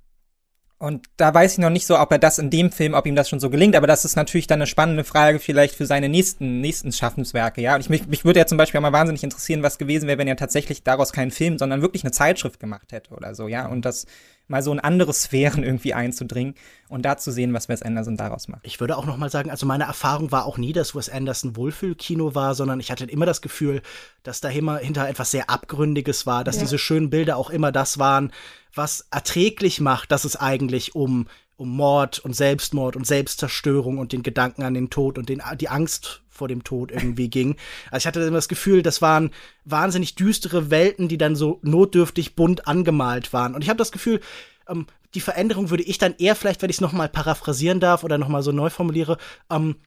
und 0.79 1.07
da 1.17 1.33
weiß 1.33 1.53
ich 1.53 1.57
noch 1.57 1.71
nicht 1.71 1.88
so, 1.88 1.97
ob 1.97 2.11
er 2.11 2.19
das 2.19 2.38
in 2.38 2.51
dem 2.51 2.71
Film, 2.71 2.93
ob 2.93 3.07
ihm 3.07 3.15
das 3.15 3.29
schon 3.29 3.39
so 3.39 3.49
gelingt, 3.49 3.75
aber 3.75 3.88
das 3.88 4.05
ist 4.05 4.15
natürlich 4.15 4.45
dann 4.45 4.59
eine 4.59 4.67
spannende 4.67 5.03
Frage 5.03 5.39
vielleicht 5.39 5.73
für 5.73 5.88
seine 5.88 6.07
nächsten, 6.07 6.61
nächsten 6.61 6.91
Schaffenswerke, 6.91 7.61
ja. 7.61 7.73
Und 7.73 7.81
ich, 7.81 7.89
mich, 7.89 8.05
mich 8.05 8.25
würde 8.25 8.39
ja 8.39 8.45
zum 8.45 8.59
Beispiel 8.59 8.79
mal 8.79 8.93
wahnsinnig 8.93 9.23
interessieren, 9.23 9.63
was 9.63 9.79
gewesen 9.79 10.07
wäre, 10.07 10.19
wenn 10.19 10.27
er 10.27 10.35
tatsächlich 10.35 10.83
daraus 10.83 11.11
keinen 11.11 11.31
Film, 11.31 11.57
sondern 11.57 11.81
wirklich 11.81 12.03
eine 12.03 12.11
Zeitschrift 12.11 12.59
gemacht 12.59 12.91
hätte 12.91 13.15
oder 13.15 13.33
so, 13.33 13.47
ja. 13.47 13.65
Und 13.67 13.85
das 13.85 14.05
mal 14.47 14.63
so 14.63 14.71
in 14.71 14.79
andere 14.79 15.13
Sphären 15.13 15.63
irgendwie 15.63 15.93
einzudringen 15.93 16.55
und 16.87 17.03
da 17.03 17.17
zu 17.17 17.31
sehen, 17.31 17.53
was 17.53 17.69
Wes 17.69 17.81
Anderson 17.81 18.17
daraus 18.17 18.47
macht. 18.47 18.61
Ich 18.63 18.79
würde 18.79 18.97
auch 18.97 19.05
noch 19.05 19.17
mal 19.17 19.29
sagen, 19.29 19.51
also 19.51 19.65
meine 19.65 19.83
Erfahrung 19.83 20.31
war 20.31 20.45
auch 20.45 20.57
nie, 20.57 20.73
dass 20.73 20.95
Wes 20.95 21.09
Anderson 21.09 21.55
Wohlfühlkino 21.55 22.35
war, 22.35 22.55
sondern 22.55 22.79
ich 22.79 22.91
hatte 22.91 23.05
immer 23.05 23.25
das 23.25 23.41
Gefühl, 23.41 23.81
dass 24.23 24.41
da 24.41 24.49
immer 24.49 24.77
hinter 24.77 25.07
etwas 25.07 25.31
sehr 25.31 25.49
Abgründiges 25.49 26.25
war, 26.25 26.43
dass 26.43 26.55
ja. 26.55 26.61
diese 26.63 26.77
schönen 26.77 27.09
Bilder 27.09 27.37
auch 27.37 27.49
immer 27.49 27.71
das 27.71 27.99
waren, 27.99 28.31
was 28.73 29.07
erträglich 29.11 29.81
macht, 29.81 30.11
dass 30.11 30.23
es 30.23 30.35
eigentlich 30.35 30.95
um 30.95 31.27
um 31.58 31.76
Mord 31.76 32.20
und 32.20 32.36
Selbstmord 32.36 32.95
und 32.95 33.05
Selbstzerstörung 33.05 33.97
und 33.97 34.14
den 34.14 34.24
Gedanken 34.24 34.64
an 34.64 34.76
den 34.76 34.89
Tod 34.89 35.18
und 35.18 35.28
den, 35.28 35.41
die 35.60 35.70
Angst 35.70 36.22
vor 36.30 36.47
dem 36.47 36.64
Tod 36.64 36.91
irgendwie 36.91 37.30
ging. 37.30 37.58
Also 37.91 38.03
ich 38.03 38.08
hatte 38.08 38.22
immer 38.22 38.38
das 38.38 38.47
Gefühl, 38.47 38.84
das 38.84 39.01
waren 39.01 39.32
wahnsinnig 39.66 40.16
düstere 40.16 40.70
Welten, 40.70 41.08
die 41.08 41.18
dann 41.18 41.36
so 41.36 41.60
notdürftig 41.64 42.36
bunt 42.36 42.68
angemalt 42.68 43.34
waren. 43.34 43.55
Und 43.55 43.64
ich 43.64 43.70
habe 43.70 43.78
das 43.78 43.91
Gefühl, 43.91 44.22
ähm, 44.70 44.86
die 45.14 45.20
Veränderung 45.20 45.70
würde 45.70 45.84
ich 45.84 45.97
dann 45.97 46.16
eher 46.18 46.36
vielleicht, 46.36 46.62
wenn 46.62 46.70
ich 46.70 46.78
es 46.78 46.82
nochmal 46.82 47.10
paraphrasieren 47.10 47.80
darf 47.80 48.03
oder 48.03 48.18
nochmal 48.18 48.43
so 48.43 48.51
neu 48.51 48.70
formuliere, 48.70 49.18
ähm, 49.49 49.78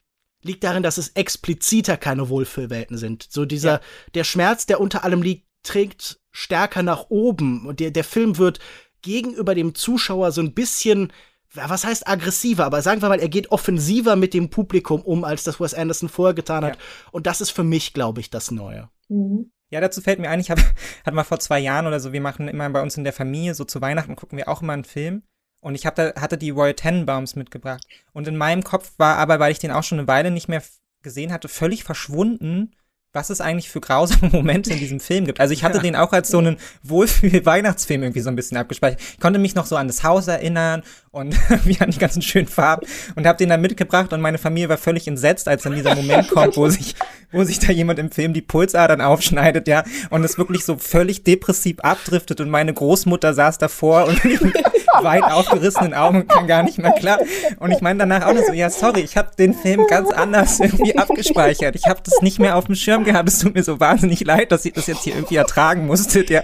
liegt 0.42 0.64
darin, 0.64 0.82
dass 0.82 0.98
es 0.98 1.10
expliziter 1.10 1.96
keine 1.96 2.28
Wohlfühlwelten 2.28 2.96
sind. 2.96 3.26
So 3.30 3.44
dieser, 3.44 3.72
ja. 3.72 3.80
der 4.14 4.24
Schmerz, 4.24 4.66
der 4.66 4.80
unter 4.80 5.04
allem 5.04 5.22
liegt, 5.22 5.46
trägt 5.62 6.20
stärker 6.32 6.82
nach 6.82 7.10
oben 7.10 7.66
und 7.66 7.80
der, 7.80 7.90
der 7.90 8.04
Film 8.04 8.38
wird 8.38 8.58
gegenüber 9.02 9.54
dem 9.54 9.74
Zuschauer 9.74 10.32
so 10.32 10.40
ein 10.40 10.54
bisschen 10.54 11.12
was 11.54 11.84
heißt 11.84 12.06
aggressiver, 12.06 12.64
aber 12.64 12.82
sagen 12.82 13.02
wir 13.02 13.08
mal, 13.08 13.20
er 13.20 13.28
geht 13.28 13.50
offensiver 13.50 14.16
mit 14.16 14.34
dem 14.34 14.50
Publikum 14.50 15.02
um, 15.02 15.24
als 15.24 15.44
das 15.44 15.60
Wes 15.60 15.74
Anderson 15.74 16.08
vorher 16.08 16.34
getan 16.34 16.64
hat. 16.64 16.76
Ja. 16.76 16.82
Und 17.12 17.26
das 17.26 17.40
ist 17.40 17.50
für 17.50 17.64
mich, 17.64 17.92
glaube 17.92 18.20
ich, 18.20 18.30
das 18.30 18.50
Neue. 18.50 18.88
Mhm. 19.08 19.50
Ja, 19.70 19.80
dazu 19.80 20.00
fällt 20.00 20.18
mir 20.18 20.30
ein, 20.30 20.40
ich 20.40 20.50
habe 20.50 20.62
hatte 21.04 21.14
mal 21.14 21.24
vor 21.24 21.40
zwei 21.40 21.58
Jahren 21.58 21.86
oder 21.86 22.00
so, 22.00 22.12
wir 22.12 22.20
machen 22.20 22.48
immer 22.48 22.68
bei 22.70 22.82
uns 22.82 22.96
in 22.96 23.04
der 23.04 23.12
Familie, 23.12 23.54
so 23.54 23.64
zu 23.64 23.80
Weihnachten 23.80 24.16
gucken 24.16 24.38
wir 24.38 24.48
auch 24.48 24.62
immer 24.62 24.72
einen 24.72 24.84
Film. 24.84 25.22
Und 25.62 25.74
ich 25.74 25.84
hab 25.84 25.94
da, 25.94 26.14
hatte 26.14 26.38
die 26.38 26.50
Royal 26.50 26.74
Tenenbaums 26.74 27.36
mitgebracht. 27.36 27.84
Und 28.12 28.26
in 28.26 28.36
meinem 28.36 28.64
Kopf 28.64 28.92
war 28.96 29.18
aber, 29.18 29.38
weil 29.40 29.52
ich 29.52 29.58
den 29.58 29.70
auch 29.70 29.82
schon 29.82 29.98
eine 29.98 30.08
Weile 30.08 30.30
nicht 30.30 30.48
mehr 30.48 30.62
gesehen 31.02 31.32
hatte, 31.32 31.48
völlig 31.48 31.84
verschwunden, 31.84 32.74
was 33.12 33.28
es 33.30 33.40
eigentlich 33.40 33.68
für 33.68 33.80
grausame 33.80 34.30
Momente 34.32 34.72
in 34.72 34.78
diesem 34.78 35.00
Film 35.00 35.26
gibt. 35.26 35.40
Also 35.40 35.52
ich 35.52 35.64
hatte 35.64 35.78
ja. 35.78 35.82
den 35.82 35.96
auch 35.96 36.12
als 36.12 36.28
so 36.28 36.38
einen 36.38 36.58
Wohlfühl-Weihnachtsfilm 36.84 38.02
irgendwie 38.02 38.20
so 38.20 38.28
ein 38.28 38.36
bisschen 38.36 38.56
abgespeichert. 38.56 39.00
Ich 39.00 39.20
konnte 39.20 39.40
mich 39.40 39.54
noch 39.54 39.66
so 39.66 39.76
an 39.76 39.88
das 39.88 40.04
Haus 40.04 40.28
erinnern 40.28 40.82
und 41.10 41.34
wie 41.64 41.80
an 41.80 41.90
die 41.90 41.98
ganzen 41.98 42.22
schönen 42.22 42.46
Farben 42.46 42.86
und 43.16 43.26
habe 43.26 43.38
den 43.38 43.48
dann 43.48 43.60
mitgebracht 43.60 44.12
und 44.12 44.20
meine 44.20 44.38
Familie 44.38 44.68
war 44.68 44.78
völlig 44.78 45.08
entsetzt, 45.08 45.48
als 45.48 45.64
dann 45.64 45.74
dieser 45.74 45.96
Moment 45.96 46.30
kommt, 46.30 46.56
wo 46.56 46.68
sich, 46.68 46.94
wo 47.32 47.42
sich 47.42 47.58
da 47.58 47.72
jemand 47.72 47.98
im 47.98 48.12
Film 48.12 48.32
die 48.32 48.42
Pulsadern 48.42 49.00
aufschneidet, 49.00 49.66
ja, 49.66 49.82
und 50.10 50.22
es 50.22 50.38
wirklich 50.38 50.64
so 50.64 50.76
völlig 50.76 51.24
depressiv 51.24 51.80
abdriftet 51.80 52.40
und 52.40 52.48
meine 52.48 52.72
Großmutter 52.72 53.34
saß 53.34 53.58
davor 53.58 54.06
und 54.06 54.20
weit 55.02 55.24
aufgerissenen 55.24 55.94
Augen 55.94 56.22
und 56.22 56.28
kann 56.28 56.46
gar 56.46 56.62
nicht 56.62 56.78
mehr 56.78 56.92
klar. 56.92 57.18
Und 57.58 57.70
ich 57.70 57.80
meine 57.80 58.00
danach 58.00 58.26
auch 58.26 58.34
noch 58.34 58.44
so, 58.44 58.52
ja, 58.52 58.70
sorry, 58.70 59.00
ich 59.00 59.16
habe 59.16 59.30
den 59.38 59.54
Film 59.54 59.86
ganz 59.88 60.10
anders 60.10 60.60
irgendwie 60.60 60.96
abgespeichert. 60.98 61.76
Ich 61.76 61.86
habe 61.86 62.00
das 62.04 62.20
nicht 62.22 62.38
mehr 62.38 62.56
auf 62.56 62.66
dem 62.66 62.74
Schirm 62.74 63.04
gehabt. 63.04 63.28
Es 63.28 63.38
tut 63.38 63.54
mir 63.54 63.62
so 63.62 63.80
wahnsinnig 63.80 64.24
leid, 64.24 64.52
dass 64.52 64.64
ihr 64.64 64.72
das 64.72 64.86
jetzt 64.86 65.04
hier 65.04 65.14
irgendwie 65.14 65.36
ertragen 65.36 65.86
musstet, 65.86 66.30
ja. 66.30 66.42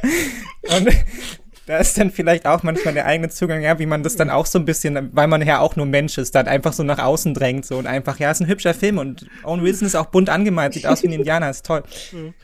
Und 0.77 0.89
da 1.67 1.79
ist 1.79 1.99
dann 1.99 2.13
vielleicht 2.13 2.47
auch 2.47 2.63
manchmal 2.63 2.95
der 2.95 3.07
eigene 3.07 3.29
Zugang, 3.29 3.61
ja, 3.61 3.79
wie 3.81 3.87
man 3.87 4.05
das 4.05 4.15
dann 4.15 4.31
auch 4.31 4.47
so 4.47 4.59
ein 4.59 4.65
bisschen, 4.65 5.11
weil 5.13 5.27
man 5.27 5.45
ja 5.45 5.59
auch 5.59 5.75
nur 5.75 5.87
Mensch 5.87 6.17
ist, 6.17 6.35
dann 6.37 6.47
einfach 6.47 6.73
so 6.73 6.85
nach 6.85 7.01
außen 7.01 7.35
drängt 7.35 7.67
so 7.67 7.77
und 7.77 7.89
einfach, 7.89 8.21
ja, 8.21 8.31
ist 8.31 8.41
ein 8.41 8.47
hübscher 8.47 8.73
Film 8.73 8.99
und 8.99 9.27
Owen 9.43 9.63
Wilson 9.65 9.87
ist 9.87 9.97
auch 9.97 10.07
bunt 10.07 10.31
angemalt, 10.31 10.75
sieht 10.75 10.87
aus 10.87 11.03
wie 11.03 11.09
ein 11.09 11.13
Indianer, 11.13 11.51
ist 11.51 11.67
toll. 11.67 11.83
Mhm. 12.13 12.35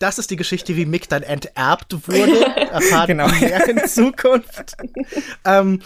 Das 0.00 0.18
ist 0.18 0.30
die 0.30 0.36
Geschichte, 0.36 0.76
wie 0.76 0.86
Mick 0.86 1.10
dann 1.10 1.22
enterbt 1.22 2.08
wurde, 2.08 2.40
erfahren 2.56 3.06
genau. 3.06 3.26
wir 3.28 3.68
in 3.68 3.86
Zukunft. 3.86 4.74
ähm, 5.44 5.80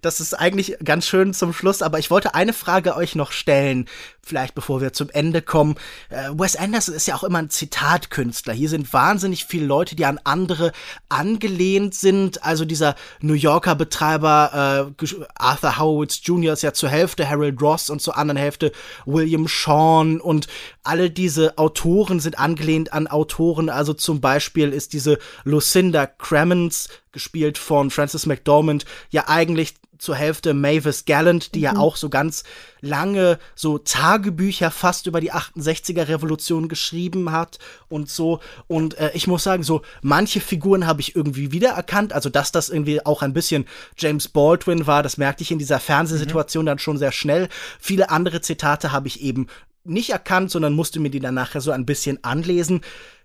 das 0.00 0.20
ist 0.20 0.32
eigentlich 0.32 0.78
ganz 0.82 1.06
schön 1.06 1.34
zum 1.34 1.52
Schluss, 1.52 1.82
aber 1.82 1.98
ich 1.98 2.10
wollte 2.10 2.34
eine 2.34 2.54
Frage 2.54 2.96
euch 2.96 3.14
noch 3.14 3.32
stellen 3.32 3.86
vielleicht 4.26 4.54
bevor 4.54 4.80
wir 4.80 4.92
zum 4.92 5.08
Ende 5.10 5.40
kommen. 5.40 5.76
Äh, 6.10 6.30
Wes 6.32 6.56
Anderson 6.56 6.94
ist 6.94 7.06
ja 7.06 7.14
auch 7.14 7.22
immer 7.22 7.38
ein 7.38 7.48
Zitatkünstler. 7.48 8.52
Hier 8.52 8.68
sind 8.68 8.92
wahnsinnig 8.92 9.44
viele 9.44 9.66
Leute, 9.66 9.94
die 9.94 10.04
an 10.04 10.20
andere 10.24 10.72
angelehnt 11.08 11.94
sind. 11.94 12.42
Also 12.42 12.64
dieser 12.64 12.96
New 13.20 13.34
Yorker 13.34 13.76
Betreiber 13.76 14.90
äh, 15.00 15.06
Arthur 15.36 15.78
Howitz 15.78 16.20
Jr. 16.24 16.54
ist 16.54 16.62
ja 16.62 16.72
zur 16.72 16.88
Hälfte 16.88 17.28
Harold 17.30 17.62
Ross 17.62 17.88
und 17.88 18.02
zur 18.02 18.18
anderen 18.18 18.36
Hälfte 18.36 18.72
William 19.06 19.46
Shawn 19.46 20.20
und 20.20 20.48
alle 20.82 21.10
diese 21.10 21.56
Autoren 21.56 22.18
sind 22.18 22.38
angelehnt 22.38 22.92
an 22.92 23.06
Autoren. 23.06 23.25
Also 23.68 23.94
zum 23.94 24.20
Beispiel 24.20 24.72
ist 24.72 24.92
diese 24.92 25.18
Lucinda 25.44 26.06
Cremens 26.06 26.88
gespielt 27.12 27.58
von 27.58 27.90
Frances 27.90 28.26
McDormand, 28.26 28.84
ja 29.10 29.28
eigentlich 29.28 29.74
zur 29.98 30.16
Hälfte 30.16 30.54
Mavis 30.54 31.04
Gallant, 31.04 31.54
die 31.54 31.60
mhm. 31.60 31.64
ja 31.64 31.76
auch 31.76 31.96
so 31.96 32.08
ganz 32.08 32.44
lange 32.80 33.38
so 33.54 33.78
Tagebücher 33.78 34.70
fast 34.70 35.06
über 35.06 35.20
die 35.20 35.32
68er 35.32 36.08
Revolution 36.08 36.68
geschrieben 36.68 37.32
hat 37.32 37.58
und 37.88 38.08
so. 38.08 38.40
Und 38.66 38.98
äh, 38.98 39.10
ich 39.14 39.26
muss 39.26 39.42
sagen, 39.42 39.62
so 39.62 39.82
manche 40.02 40.40
Figuren 40.40 40.86
habe 40.86 41.00
ich 41.00 41.16
irgendwie 41.16 41.52
wiedererkannt. 41.52 42.12
Also, 42.12 42.28
dass 42.28 42.52
das 42.52 42.68
irgendwie 42.68 43.04
auch 43.04 43.22
ein 43.22 43.32
bisschen 43.32 43.66
James 43.96 44.28
Baldwin 44.28 44.86
war, 44.86 45.02
das 45.02 45.16
merkte 45.16 45.42
ich 45.42 45.50
in 45.50 45.58
dieser 45.58 45.80
Fernsehsituation 45.80 46.64
mhm. 46.64 46.66
dann 46.66 46.78
schon 46.78 46.98
sehr 46.98 47.12
schnell. 47.12 47.48
Viele 47.80 48.10
andere 48.10 48.40
Zitate 48.40 48.92
habe 48.92 49.08
ich 49.08 49.22
eben 49.22 49.46
nicht 49.84 50.10
erkannt, 50.10 50.50
sondern 50.50 50.74
musste 50.74 51.00
mir 51.00 51.10
die 51.10 51.20
dann 51.20 51.34
nachher 51.34 51.60
so 51.60 51.70
ein 51.70 51.86
bisschen 51.86 52.22
anlesen. 52.24 52.80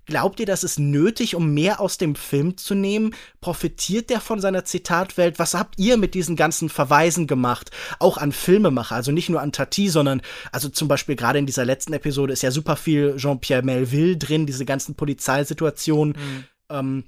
Glaubt 0.06 0.40
ihr, 0.40 0.46
das 0.46 0.64
ist 0.64 0.80
nötig, 0.80 1.36
um 1.36 1.54
mehr 1.54 1.80
aus 1.80 1.98
dem 1.98 2.16
Film 2.16 2.58
zu 2.58 2.76
nehmen? 2.76 3.14
Profitiert 3.40 4.10
der 4.10 4.20
von 4.20 4.40
seiner 4.40 4.66
Zitatwelt? 4.66 5.40
Was 5.40 5.54
habt 5.54 5.78
ihr 5.78 5.98
mit 5.98 6.14
diesen 6.16 6.36
ganzen 6.36 6.70
Verweisen 6.70 7.28
gemacht? 7.28 7.72
Auch 8.00 8.18
an 8.18 8.32
Filmemacher, 8.32 8.96
also 8.96 9.12
nicht 9.12 9.30
nur 9.30 9.42
an 9.42 9.52
Tati, 9.52 9.90
sondern 9.90 10.22
also 10.52 10.70
zum 10.70 10.88
Beispiel 10.88 11.16
gerade 11.16 11.40
in 11.40 11.46
dieser 11.46 11.66
letzten 11.66 11.94
Episode 11.94 12.34
ist 12.34 12.42
ja 12.42 12.52
super 12.52 12.76
viel 12.76 13.16
Jean-Pierre 13.18 13.64
Melville 13.64 14.18
drin, 14.18 14.46
diese 14.46 14.66
ganzen 14.66 14.96
Polizeisituationen. 14.96 16.14
Mhm. 16.14 16.44
Ähm, 16.70 17.04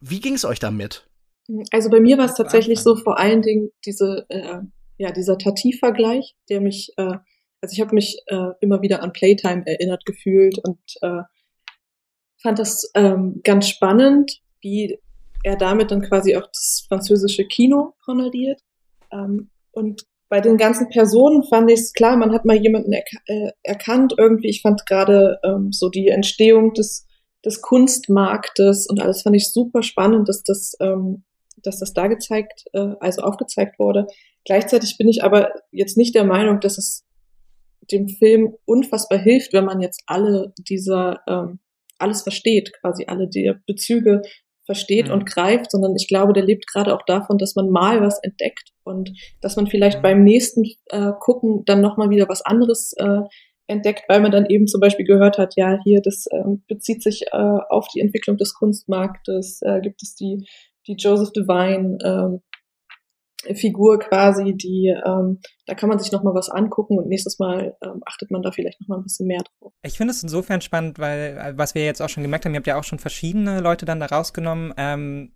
wie 0.00 0.20
ging 0.20 0.34
es 0.34 0.44
euch 0.44 0.58
damit? 0.58 1.06
Also 1.72 1.90
bei 1.90 2.00
mir 2.00 2.16
war 2.16 2.24
es 2.24 2.34
tatsächlich 2.34 2.80
so 2.80 2.96
vor 2.96 3.18
allen 3.18 3.42
Dingen 3.42 3.70
diese, 3.84 4.24
äh, 4.28 4.60
ja, 4.96 5.12
dieser 5.12 5.36
Tati-Vergleich, 5.36 6.34
der 6.48 6.60
mich, 6.60 6.92
äh, 6.96 7.18
also 7.60 7.72
ich 7.72 7.80
habe 7.80 7.94
mich 7.94 8.18
äh, 8.26 8.50
immer 8.60 8.80
wieder 8.82 9.02
an 9.02 9.12
Playtime 9.12 9.62
erinnert 9.66 10.06
gefühlt 10.06 10.58
und 10.58 10.78
äh, 11.02 11.22
fand 12.44 12.58
das 12.58 12.90
ähm, 12.94 13.40
ganz 13.42 13.68
spannend, 13.68 14.40
wie 14.60 14.98
er 15.42 15.56
damit 15.56 15.90
dann 15.90 16.02
quasi 16.02 16.36
auch 16.36 16.46
das 16.46 16.84
französische 16.86 17.46
Kino 17.46 17.94
honoriert. 18.06 18.60
Ähm, 19.10 19.50
und 19.72 20.04
bei 20.28 20.40
den 20.40 20.56
ganzen 20.56 20.88
Personen 20.90 21.42
fand 21.44 21.70
ich 21.70 21.80
es 21.80 21.92
klar, 21.92 22.16
man 22.16 22.32
hat 22.32 22.44
mal 22.44 22.56
jemanden 22.56 22.92
erk 22.92 23.08
äh, 23.26 23.50
erkannt 23.62 24.14
irgendwie. 24.18 24.48
Ich 24.48 24.62
fand 24.62 24.86
gerade 24.86 25.38
ähm, 25.42 25.72
so 25.72 25.88
die 25.88 26.08
Entstehung 26.08 26.74
des, 26.74 27.06
des 27.44 27.62
Kunstmarktes 27.62 28.86
und 28.88 29.00
alles 29.00 29.22
fand 29.22 29.36
ich 29.36 29.50
super 29.50 29.82
spannend, 29.82 30.28
dass 30.28 30.42
das, 30.42 30.76
ähm, 30.80 31.24
dass 31.62 31.78
das 31.78 31.94
da 31.94 32.08
gezeigt, 32.08 32.64
äh, 32.74 32.94
also 33.00 33.22
aufgezeigt 33.22 33.78
wurde. 33.78 34.06
Gleichzeitig 34.44 34.98
bin 34.98 35.08
ich 35.08 35.24
aber 35.24 35.52
jetzt 35.70 35.96
nicht 35.96 36.14
der 36.14 36.24
Meinung, 36.24 36.60
dass 36.60 36.76
es 36.76 37.04
dem 37.90 38.08
Film 38.08 38.54
unfassbar 38.66 39.18
hilft, 39.18 39.52
wenn 39.52 39.64
man 39.64 39.80
jetzt 39.80 40.02
alle 40.06 40.52
dieser 40.58 41.20
ähm, 41.26 41.58
alles 41.98 42.22
versteht, 42.22 42.72
quasi 42.80 43.04
alle 43.06 43.28
die 43.28 43.52
Bezüge 43.66 44.22
versteht 44.64 45.08
mhm. 45.08 45.14
und 45.14 45.26
greift, 45.26 45.70
sondern 45.70 45.94
ich 45.96 46.08
glaube, 46.08 46.32
der 46.32 46.44
lebt 46.44 46.66
gerade 46.66 46.94
auch 46.94 47.02
davon, 47.06 47.38
dass 47.38 47.54
man 47.54 47.68
mal 47.70 48.00
was 48.00 48.18
entdeckt 48.22 48.70
und 48.84 49.10
dass 49.40 49.56
man 49.56 49.66
vielleicht 49.66 49.98
mhm. 49.98 50.02
beim 50.02 50.24
nächsten 50.24 50.64
äh, 50.90 51.12
Gucken 51.20 51.64
dann 51.66 51.80
nochmal 51.80 52.10
wieder 52.10 52.28
was 52.28 52.42
anderes 52.42 52.92
äh, 52.96 53.20
entdeckt, 53.66 54.04
weil 54.08 54.20
man 54.20 54.30
dann 54.30 54.46
eben 54.46 54.66
zum 54.66 54.80
Beispiel 54.80 55.06
gehört 55.06 55.38
hat, 55.38 55.54
ja, 55.56 55.78
hier, 55.84 56.00
das 56.02 56.26
äh, 56.30 56.42
bezieht 56.68 57.02
sich 57.02 57.22
äh, 57.32 57.58
auf 57.68 57.88
die 57.94 58.00
Entwicklung 58.00 58.36
des 58.36 58.54
Kunstmarktes, 58.54 59.60
äh, 59.62 59.80
gibt 59.80 60.02
es 60.02 60.14
die, 60.14 60.46
die 60.86 60.96
Joseph 60.98 61.32
Devine 61.32 61.98
äh, 62.02 62.38
Figur 63.54 63.98
quasi, 63.98 64.54
die, 64.54 64.94
ähm, 65.06 65.40
da 65.66 65.74
kann 65.74 65.88
man 65.88 65.98
sich 65.98 66.12
noch 66.12 66.22
mal 66.22 66.34
was 66.34 66.48
angucken 66.48 66.98
und 66.98 67.08
nächstes 67.08 67.38
Mal 67.38 67.76
ähm, 67.82 68.00
achtet 68.06 68.30
man 68.30 68.42
da 68.42 68.50
vielleicht 68.50 68.80
noch 68.80 68.88
mal 68.88 68.96
ein 68.98 69.04
bisschen 69.04 69.26
mehr 69.26 69.42
drauf. 69.42 69.72
Ich 69.82 69.96
finde 69.96 70.12
es 70.12 70.22
insofern 70.22 70.60
spannend, 70.60 70.98
weil, 70.98 71.38
äh, 71.38 71.58
was 71.58 71.74
wir 71.74 71.84
jetzt 71.84 72.00
auch 72.00 72.08
schon 72.08 72.22
gemerkt 72.22 72.44
haben, 72.44 72.54
ihr 72.54 72.58
habt 72.58 72.66
ja 72.66 72.78
auch 72.78 72.84
schon 72.84 72.98
verschiedene 72.98 73.60
Leute 73.60 73.84
dann 73.84 74.00
da 74.00 74.06
rausgenommen. 74.06 74.72
Ähm, 74.76 75.32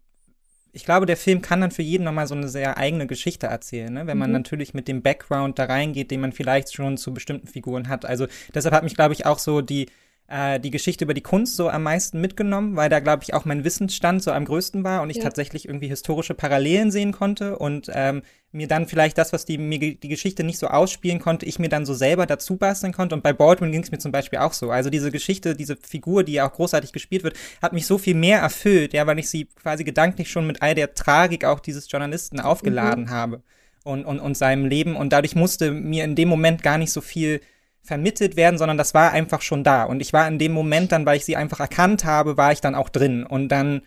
ich 0.73 0.85
glaube, 0.85 1.07
der 1.07 1.17
Film 1.17 1.43
kann 1.43 1.61
dann 1.61 1.71
für 1.71 1.83
jeden 1.83 2.05
nochmal 2.05 2.27
so 2.27 2.35
eine 2.35 2.49
sehr 2.49 2.79
eigene 2.79 3.07
Geschichte 3.07 3.47
erzählen, 3.47 3.93
ne? 3.93 4.07
wenn 4.07 4.19
man 4.19 4.31
mhm. 4.31 4.37
natürlich 4.37 4.75
mit 4.75 4.87
dem 4.87 5.03
Background 5.03 5.59
da 5.59 5.65
reingeht, 5.65 6.11
den 6.11 6.21
man 6.21 6.33
vielleicht 6.33 6.73
schon 6.73 6.97
zu 6.97 7.13
bestimmten 7.13 7.47
Figuren 7.47 7.89
hat. 7.89 8.05
Also 8.05 8.27
deshalb 8.55 8.75
hat 8.75 8.85
mich, 8.85 8.95
glaube 8.95 9.15
ich, 9.15 9.27
auch 9.27 9.39
so 9.39 9.61
die 9.61 9.87
äh, 10.29 10.61
die 10.61 10.71
Geschichte 10.71 11.05
über 11.05 11.15
die 11.15 11.23
Kunst 11.23 11.57
so 11.57 11.71
am 11.71 11.83
meisten 11.83 12.21
mitgenommen, 12.21 12.77
weil 12.77 12.91
da, 12.91 13.01
glaube 13.01 13.23
ich, 13.23 13.33
auch 13.33 13.47
mein 13.47 13.65
Wissensstand 13.65 14.23
so 14.23 14.31
am 14.31 14.45
größten 14.45 14.85
war 14.85 15.01
und 15.03 15.09
ich 15.09 15.17
ja. 15.17 15.23
tatsächlich 15.23 15.67
irgendwie 15.67 15.89
historische 15.89 16.35
Parallelen 16.35 16.91
sehen 16.91 17.13
konnte 17.13 17.59
und 17.59 17.91
ähm, 17.95 18.23
mir 18.53 18.69
dann 18.69 18.87
vielleicht 18.87 19.17
das, 19.17 19.33
was 19.33 19.47
die, 19.47 19.57
mir 19.57 19.79
die 19.79 20.09
Geschichte 20.09 20.45
nicht 20.45 20.59
so 20.59 20.69
ausspielen 20.69 21.19
konnte, 21.19 21.47
ich 21.47 21.59
mir 21.59 21.69
dann 21.71 21.87
so 21.87 21.95
selber 21.95 22.27
dazu 22.27 22.57
basteln 22.57 22.93
konnte. 22.93 23.15
Und 23.15 23.23
bei 23.23 23.33
Baldwin 23.33 23.73
ging 23.73 23.83
es 23.83 23.91
mir 23.91 23.99
zum 23.99 24.13
Beispiel 24.13 24.39
auch 24.39 24.53
so. 24.53 24.71
Also 24.71 24.91
diese 24.91 25.11
Geschichte, 25.11 25.57
diese 25.57 25.77
Figur, 25.77 26.25
die 26.25 26.35
ja 26.35 26.49
auch 26.49 26.53
großartig 26.53 26.93
gespielt 26.93 27.25
wird, 27.25 27.37
hat 27.63 27.73
mich 27.73 27.87
so 27.87 27.97
viel 27.97 28.15
mehr 28.15 28.41
erfüllt, 28.41 28.93
ja, 28.93 29.07
weil 29.07 29.19
ich 29.19 29.31
sie 29.31 29.47
quasi 29.47 29.85
gedanklich 29.85 30.31
schon 30.31 30.47
mit 30.47 30.61
all 30.61 30.75
der 30.75 30.95
Tragik 30.95 31.45
auch 31.45 31.61
dieses 31.61 31.91
Journalisten 31.91 32.41
aufgeladen 32.41 33.05
mhm. 33.05 33.11
habe 33.11 33.43
und, 33.85 34.05
und, 34.05 34.21
und 34.21 34.37
seinem 34.37 34.67
Leben. 34.67 34.95
Und 34.97 35.13
dadurch 35.13 35.35
musste 35.35 35.71
mir 35.71 36.05
in 36.05 36.17
dem 36.17 36.29
Moment 36.29 36.63
gar 36.63 36.77
nicht 36.77 36.93
so 36.93 37.01
viel 37.01 37.41
vermittelt 37.89 38.37
werden, 38.37 38.59
sondern 38.59 38.79
das 38.79 38.95
war 38.95 39.13
einfach 39.13 39.43
schon 39.43 39.65
da. 39.65 39.83
Und 39.85 40.01
ich 40.01 40.13
war 40.13 40.29
in 40.29 40.39
dem 40.39 40.53
Moment 40.53 40.93
dann, 40.93 41.07
weil 41.07 41.17
ich 41.17 41.25
sie 41.25 41.37
einfach 41.37 41.59
erkannt 41.59 42.05
habe, 42.05 42.37
war 42.37 42.53
ich 42.53 42.61
dann 42.61 42.75
auch 42.75 42.91
drin. 42.91 43.25
Und 43.25 43.49
dann 43.49 43.83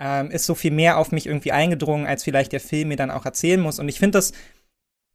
ähm, 0.00 0.30
ist 0.30 0.46
so 0.46 0.54
viel 0.54 0.72
mehr 0.72 0.96
auf 0.98 1.12
mich 1.12 1.26
irgendwie 1.26 1.52
eingedrungen, 1.52 2.06
als 2.06 2.24
vielleicht 2.24 2.52
der 2.52 2.60
Film 2.60 2.88
mir 2.88 2.96
dann 2.96 3.10
auch 3.10 3.26
erzählen 3.26 3.60
muss. 3.60 3.78
Und 3.78 3.88
ich 3.88 3.98
finde 3.98 4.18
das 4.18 4.32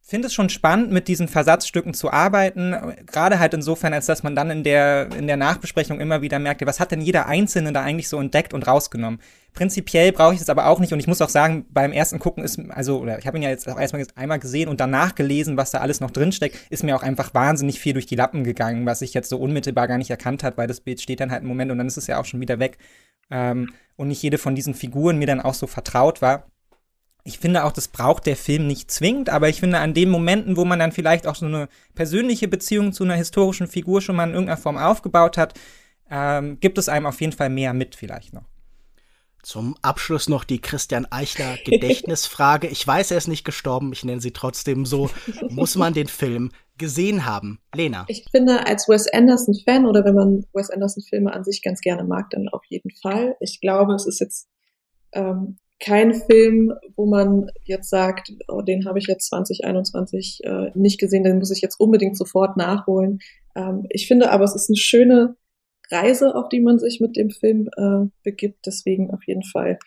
finde 0.08 0.28
es 0.28 0.32
schon 0.32 0.48
spannend, 0.48 0.90
mit 0.90 1.06
diesen 1.06 1.28
Versatzstücken 1.28 1.92
zu 1.92 2.10
arbeiten. 2.10 2.74
Gerade 3.04 3.38
halt 3.38 3.52
insofern, 3.52 3.92
als 3.92 4.06
dass 4.06 4.22
man 4.22 4.34
dann 4.34 4.50
in 4.50 4.64
der, 4.64 5.10
in 5.14 5.26
der 5.26 5.36
Nachbesprechung 5.36 6.00
immer 6.00 6.22
wieder 6.22 6.38
merkte, 6.38 6.64
was 6.64 6.80
hat 6.80 6.92
denn 6.92 7.02
jeder 7.02 7.26
Einzelne 7.26 7.74
da 7.74 7.82
eigentlich 7.82 8.08
so 8.08 8.18
entdeckt 8.18 8.54
und 8.54 8.66
rausgenommen. 8.66 9.20
Prinzipiell 9.52 10.12
brauche 10.12 10.32
ich 10.32 10.40
es 10.40 10.48
aber 10.48 10.66
auch 10.66 10.80
nicht 10.80 10.94
und 10.94 10.98
ich 10.98 11.08
muss 11.08 11.20
auch 11.20 11.28
sagen, 11.28 11.66
beim 11.68 11.92
ersten 11.92 12.18
Gucken 12.18 12.42
ist, 12.42 12.58
also, 12.70 13.00
oder 13.00 13.18
ich 13.18 13.26
habe 13.26 13.36
ihn 13.36 13.42
ja 13.42 13.50
jetzt 13.50 13.68
auch 13.68 13.78
erstmal 13.78 14.06
einmal 14.14 14.38
gesehen 14.38 14.70
und 14.70 14.80
danach 14.80 15.14
gelesen, 15.14 15.58
was 15.58 15.72
da 15.72 15.78
alles 15.78 16.00
noch 16.00 16.10
drinsteckt, 16.10 16.56
ist 16.70 16.84
mir 16.84 16.96
auch 16.96 17.02
einfach 17.02 17.34
wahnsinnig 17.34 17.78
viel 17.78 17.92
durch 17.92 18.06
die 18.06 18.16
Lappen 18.16 18.44
gegangen, 18.44 18.86
was 18.86 19.02
ich 19.02 19.12
jetzt 19.12 19.28
so 19.28 19.36
unmittelbar 19.36 19.88
gar 19.88 19.98
nicht 19.98 20.10
erkannt 20.10 20.42
hat, 20.42 20.56
weil 20.56 20.68
das 20.68 20.80
Bild 20.80 21.02
steht 21.02 21.20
dann 21.20 21.30
halt 21.30 21.40
einen 21.40 21.48
Moment 21.48 21.70
und 21.70 21.76
dann 21.76 21.86
ist 21.86 21.98
es 21.98 22.06
ja 22.06 22.18
auch 22.18 22.24
schon 22.24 22.40
wieder 22.40 22.58
weg. 22.58 22.78
Ähm, 23.30 23.74
und 23.96 24.08
nicht 24.08 24.22
jede 24.22 24.38
von 24.38 24.54
diesen 24.54 24.72
Figuren 24.72 25.18
mir 25.18 25.26
dann 25.26 25.42
auch 25.42 25.54
so 25.54 25.66
vertraut 25.66 26.22
war 26.22 26.46
ich 27.28 27.38
finde 27.38 27.64
auch, 27.64 27.72
das 27.72 27.88
braucht 27.88 28.24
der 28.24 28.36
Film 28.36 28.66
nicht 28.66 28.90
zwingend, 28.90 29.28
aber 29.28 29.50
ich 29.50 29.60
finde 29.60 29.78
an 29.78 29.92
den 29.92 30.08
Momenten, 30.08 30.56
wo 30.56 30.64
man 30.64 30.78
dann 30.78 30.92
vielleicht 30.92 31.26
auch 31.26 31.34
so 31.34 31.44
eine 31.44 31.68
persönliche 31.94 32.48
Beziehung 32.48 32.94
zu 32.94 33.04
einer 33.04 33.16
historischen 33.16 33.66
Figur 33.66 34.00
schon 34.00 34.16
mal 34.16 34.24
in 34.24 34.32
irgendeiner 34.32 34.56
Form 34.56 34.78
aufgebaut 34.78 35.36
hat, 35.36 35.52
ähm, 36.10 36.58
gibt 36.58 36.78
es 36.78 36.88
einem 36.88 37.04
auf 37.04 37.20
jeden 37.20 37.34
Fall 37.34 37.50
mehr 37.50 37.74
mit 37.74 37.94
vielleicht 37.94 38.32
noch. 38.32 38.46
Zum 39.42 39.76
Abschluss 39.82 40.30
noch 40.30 40.42
die 40.44 40.58
Christian 40.58 41.06
Eichler 41.10 41.58
Gedächtnisfrage. 41.66 42.66
Ich 42.66 42.84
weiß, 42.86 43.10
er 43.10 43.18
ist 43.18 43.28
nicht 43.28 43.44
gestorben, 43.44 43.92
ich 43.92 44.04
nenne 44.04 44.22
sie 44.22 44.32
trotzdem 44.32 44.86
so. 44.86 45.10
Muss 45.50 45.76
man 45.76 45.92
den 45.92 46.08
Film 46.08 46.50
gesehen 46.78 47.26
haben? 47.26 47.60
Lena. 47.74 48.06
Ich 48.08 48.24
finde, 48.30 48.66
als 48.66 48.88
Wes 48.88 49.06
Anderson-Fan 49.12 49.84
oder 49.84 50.02
wenn 50.06 50.14
man 50.14 50.46
Wes 50.54 50.70
Anderson-Filme 50.70 51.30
an 51.30 51.44
sich 51.44 51.60
ganz 51.62 51.82
gerne 51.82 52.04
mag, 52.04 52.30
dann 52.30 52.48
auf 52.48 52.64
jeden 52.68 52.90
Fall. 53.02 53.36
Ich 53.40 53.60
glaube, 53.60 53.94
es 53.94 54.06
ist 54.06 54.20
jetzt 54.20 54.48
ähm, 55.12 55.58
kein 55.80 56.12
Film, 56.14 56.72
wo 56.96 57.06
man 57.06 57.50
jetzt 57.64 57.90
sagt, 57.90 58.32
oh, 58.48 58.62
den 58.62 58.86
habe 58.86 58.98
ich 58.98 59.06
jetzt 59.06 59.28
2021 59.28 60.40
äh, 60.44 60.70
nicht 60.74 60.98
gesehen, 60.98 61.22
den 61.22 61.38
muss 61.38 61.50
ich 61.50 61.60
jetzt 61.60 61.78
unbedingt 61.78 62.16
sofort 62.16 62.56
nachholen. 62.56 63.20
Ähm, 63.54 63.86
ich 63.90 64.08
finde 64.08 64.30
aber, 64.30 64.44
es 64.44 64.54
ist 64.54 64.68
eine 64.68 64.76
schöne 64.76 65.36
Reise, 65.90 66.34
auf 66.34 66.48
die 66.48 66.60
man 66.60 66.78
sich 66.78 67.00
mit 67.00 67.16
dem 67.16 67.30
Film 67.30 67.68
äh, 67.76 68.08
begibt. 68.24 68.66
Deswegen 68.66 69.10
auf 69.10 69.22
jeden 69.26 69.44
Fall 69.44 69.78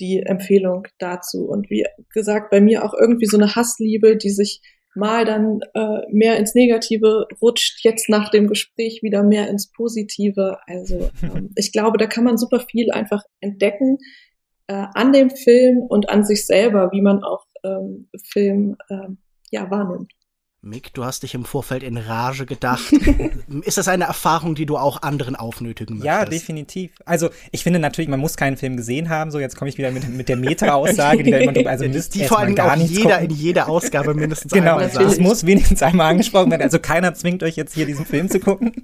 die 0.00 0.20
Empfehlung 0.20 0.88
dazu. 0.98 1.46
Und 1.46 1.70
wie 1.70 1.84
gesagt, 2.12 2.50
bei 2.50 2.60
mir 2.60 2.84
auch 2.84 2.94
irgendwie 2.94 3.26
so 3.26 3.36
eine 3.36 3.54
Hassliebe, 3.54 4.16
die 4.16 4.30
sich 4.30 4.60
mal 4.96 5.24
dann 5.24 5.60
äh, 5.74 6.00
mehr 6.10 6.36
ins 6.38 6.54
Negative 6.54 7.26
rutscht, 7.42 7.84
jetzt 7.84 8.08
nach 8.08 8.30
dem 8.30 8.46
Gespräch 8.46 9.02
wieder 9.02 9.22
mehr 9.22 9.48
ins 9.48 9.70
Positive. 9.70 10.58
Also 10.66 11.10
ähm, 11.22 11.50
ich 11.56 11.72
glaube, 11.72 11.98
da 11.98 12.06
kann 12.06 12.24
man 12.24 12.38
super 12.38 12.60
viel 12.60 12.90
einfach 12.92 13.22
entdecken 13.40 13.98
äh, 14.66 14.86
an 14.94 15.12
dem 15.12 15.30
Film 15.30 15.78
und 15.82 16.08
an 16.08 16.24
sich 16.24 16.46
selber, 16.46 16.90
wie 16.92 17.02
man 17.02 17.22
auch 17.22 17.46
ähm, 17.64 18.08
Film 18.32 18.76
ähm, 18.90 19.18
ja 19.50 19.70
wahrnimmt. 19.70 20.12
Mick, 20.64 20.94
du 20.94 21.04
hast 21.04 21.22
dich 21.22 21.34
im 21.34 21.44
Vorfeld 21.44 21.82
in 21.82 21.98
Rage 21.98 22.46
gedacht. 22.46 22.90
ist 23.64 23.76
das 23.76 23.86
eine 23.86 24.04
Erfahrung, 24.04 24.54
die 24.54 24.64
du 24.64 24.78
auch 24.78 25.02
anderen 25.02 25.36
aufnötigen 25.36 25.98
möchtest? 25.98 26.06
Ja, 26.06 26.24
definitiv. 26.24 26.92
Also 27.04 27.28
ich 27.50 27.62
finde 27.62 27.78
natürlich, 27.78 28.08
man 28.08 28.18
muss 28.18 28.36
keinen 28.36 28.56
Film 28.56 28.78
gesehen 28.78 29.10
haben. 29.10 29.30
So, 29.30 29.40
jetzt 29.40 29.56
komme 29.56 29.68
ich 29.68 29.76
wieder 29.76 29.90
mit, 29.90 30.08
mit 30.08 30.28
der 30.30 30.36
Meta-Aussage, 30.36 31.22
die 31.22 31.30
da 31.30 31.38
immer 31.38 31.52
drüber, 31.52 31.68
also 31.68 31.86
müsst 31.86 32.14
die 32.14 32.24
vor 32.24 32.38
allem 32.38 32.54
gar 32.54 32.76
nicht 32.76 32.90
jeder 32.90 33.18
gucken. 33.18 33.30
in 33.30 33.36
jeder 33.36 33.68
Ausgabe 33.68 34.14
mindestens 34.14 34.52
genau, 34.54 34.72
einmal 34.72 34.90
sagen. 34.90 35.06
Es 35.06 35.20
muss 35.20 35.44
wenigstens 35.44 35.82
einmal 35.82 36.10
angesprochen 36.10 36.50
werden. 36.50 36.62
Also 36.62 36.78
keiner 36.78 37.12
zwingt 37.12 37.42
euch 37.42 37.56
jetzt 37.56 37.74
hier 37.74 37.84
diesen 37.84 38.06
Film 38.06 38.28
zu 38.28 38.40
gucken. 38.40 38.72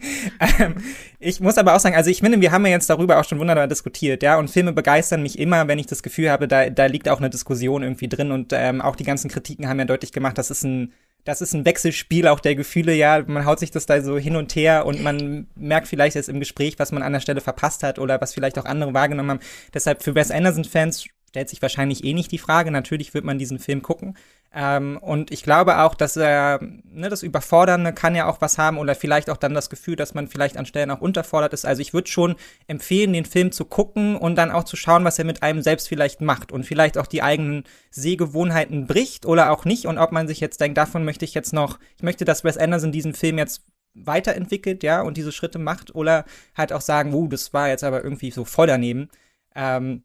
Ähm, 0.59 0.77
ich 1.19 1.41
muss 1.41 1.59
aber 1.59 1.75
auch 1.75 1.81
sagen, 1.81 1.95
also 1.95 2.11
ich 2.11 2.21
finde, 2.21 2.41
wir 2.41 2.51
haben 2.51 2.65
ja 2.65 2.73
jetzt 2.73 2.89
darüber 2.89 3.21
auch 3.21 3.25
schon 3.25 3.39
wunderbar 3.39 3.69
diskutiert, 3.69 4.23
ja, 4.23 4.39
und 4.39 4.51
Filme 4.51 4.73
begeistern 4.73 5.23
mich 5.23 5.39
immer, 5.39 5.69
wenn 5.69 5.79
ich 5.79 5.87
das 5.87 6.03
Gefühl 6.03 6.31
habe, 6.31 6.49
da, 6.49 6.71
da 6.71 6.87
liegt 6.87 7.09
auch 7.09 7.19
eine 7.19 7.31
Diskussion 7.31 7.83
irgendwie 7.83 8.09
drin 8.09 8.33
und 8.33 8.53
ähm, 8.53 8.81
auch 8.81 8.97
die 8.97 9.05
ganzen 9.05 9.29
Kritiken 9.29 9.69
haben 9.69 9.79
ja 9.79 9.85
deutlich 9.85 10.13
gemacht, 10.13 10.39
das 10.39 10.51
ist 10.51 10.65
ein 10.65 10.93
das 11.25 11.41
ist 11.41 11.55
ein 11.55 11.65
Wechselspiel 11.65 12.27
auch 12.29 12.41
der 12.41 12.55
Gefühle, 12.55 12.95
ja, 12.95 13.23
man 13.27 13.45
haut 13.45 13.59
sich 13.59 13.71
das 13.71 13.87
da 13.87 14.01
so 14.03 14.19
hin 14.19 14.37
und 14.37 14.55
her 14.55 14.87
und 14.87 15.03
man 15.03 15.47
merkt 15.55 15.89
vielleicht 15.89 16.17
jetzt 16.17 16.29
im 16.29 16.41
Gespräch, 16.41 16.79
was 16.79 16.93
man 16.93 17.03
an 17.03 17.13
der 17.13 17.21
Stelle 17.21 17.41
verpasst 17.41 17.83
hat 17.83 17.99
oder 17.99 18.21
was 18.21 18.35
vielleicht 18.35 18.59
auch 18.59 18.65
andere 18.65 18.95
wahrgenommen 18.95 19.31
haben. 19.31 19.41
Deshalb 19.75 20.03
für 20.03 20.15
Wes 20.15 20.31
Anderson-Fans 20.31 21.07
stellt 21.31 21.49
sich 21.49 21.63
wahrscheinlich 21.63 22.05
eh 22.05 22.13
nicht 22.13 22.33
die 22.33 22.39
Frage. 22.39 22.71
Natürlich 22.71 23.15
wird 23.15 23.25
man 23.25 23.39
diesen 23.39 23.59
Film 23.59 23.83
gucken. 23.83 24.17
Ähm, 24.53 24.99
und 25.01 25.31
ich 25.31 25.45
glaube 25.45 25.79
auch, 25.79 25.95
dass 25.95 26.17
er, 26.17 26.59
ne, 26.61 27.09
das 27.09 27.23
Überfordernde 27.23 27.93
kann 27.93 28.17
ja 28.17 28.27
auch 28.27 28.41
was 28.41 28.59
haben 28.59 28.79
oder 28.79 28.97
vielleicht 28.97 29.31
auch 29.31 29.37
dann 29.37 29.55
das 29.55 29.71
Gefühl, 29.71 29.95
dass 29.95 30.13
man 30.13 30.27
vielleicht 30.27 30.57
an 30.57 30.67
Stellen 30.67 30.91
auch 30.91 31.01
unterfordert 31.01 31.53
ist. 31.53 31.65
Also 31.65 31.83
ich 31.83 31.95
würde 31.95 32.11
schon 32.11 32.35
empfehlen, 32.67 33.13
den 33.13 33.25
Film 33.25 33.53
zu 33.53 33.65
gucken 33.65 34.17
und 34.17 34.35
dann 34.35 34.51
auch 34.51 34.65
zu 34.65 34.77
schauen, 34.77 35.05
was 35.05 35.21
er 35.21 35.25
mit 35.25 35.45
einem 35.45 35.63
selbst 35.63 35.89
vielleicht 35.89 36.21
macht 36.21 36.51
und 36.51 36.67
vielleicht 36.67 36.99
auch 36.99 37.07
die 37.07 37.23
eigenen 37.23 37.63
Sehgewohnheiten 37.93 38.89
bricht 38.89 39.25
oder 39.25 39.53
auch 39.53 39.65
nicht 39.65 39.87
und 39.87 39.99
ob 39.99 40.11
man 40.11 40.27
sich 40.27 40.41
jetzt 40.41 40.61
denkt, 40.61 40.77
davon 40.77 41.05
möchte 41.05 41.25
ich 41.25 41.35
jetzt 41.35 41.53
noch, 41.53 41.79
ich 41.97 42.03
möchte, 42.03 42.25
dass 42.25 42.43
Wes 42.43 42.59
Anderson 42.59 42.91
diesen 42.91 43.15
Film 43.15 43.39
jetzt 43.39 43.63
weiterentwickelt, 43.95 44.83
ja, 44.83 45.03
und 45.03 45.17
diese 45.17 45.33
Schritte 45.33 45.59
macht 45.59 45.95
oder 45.95 46.25
halt 46.57 46.73
auch 46.73 46.81
sagen, 46.81 47.15
uh, 47.15 47.29
das 47.29 47.53
war 47.53 47.69
jetzt 47.69 47.85
aber 47.85 48.03
irgendwie 48.03 48.31
so 48.31 48.45
voll 48.45 48.67
daneben. 48.67 49.09
Ähm, 49.55 50.05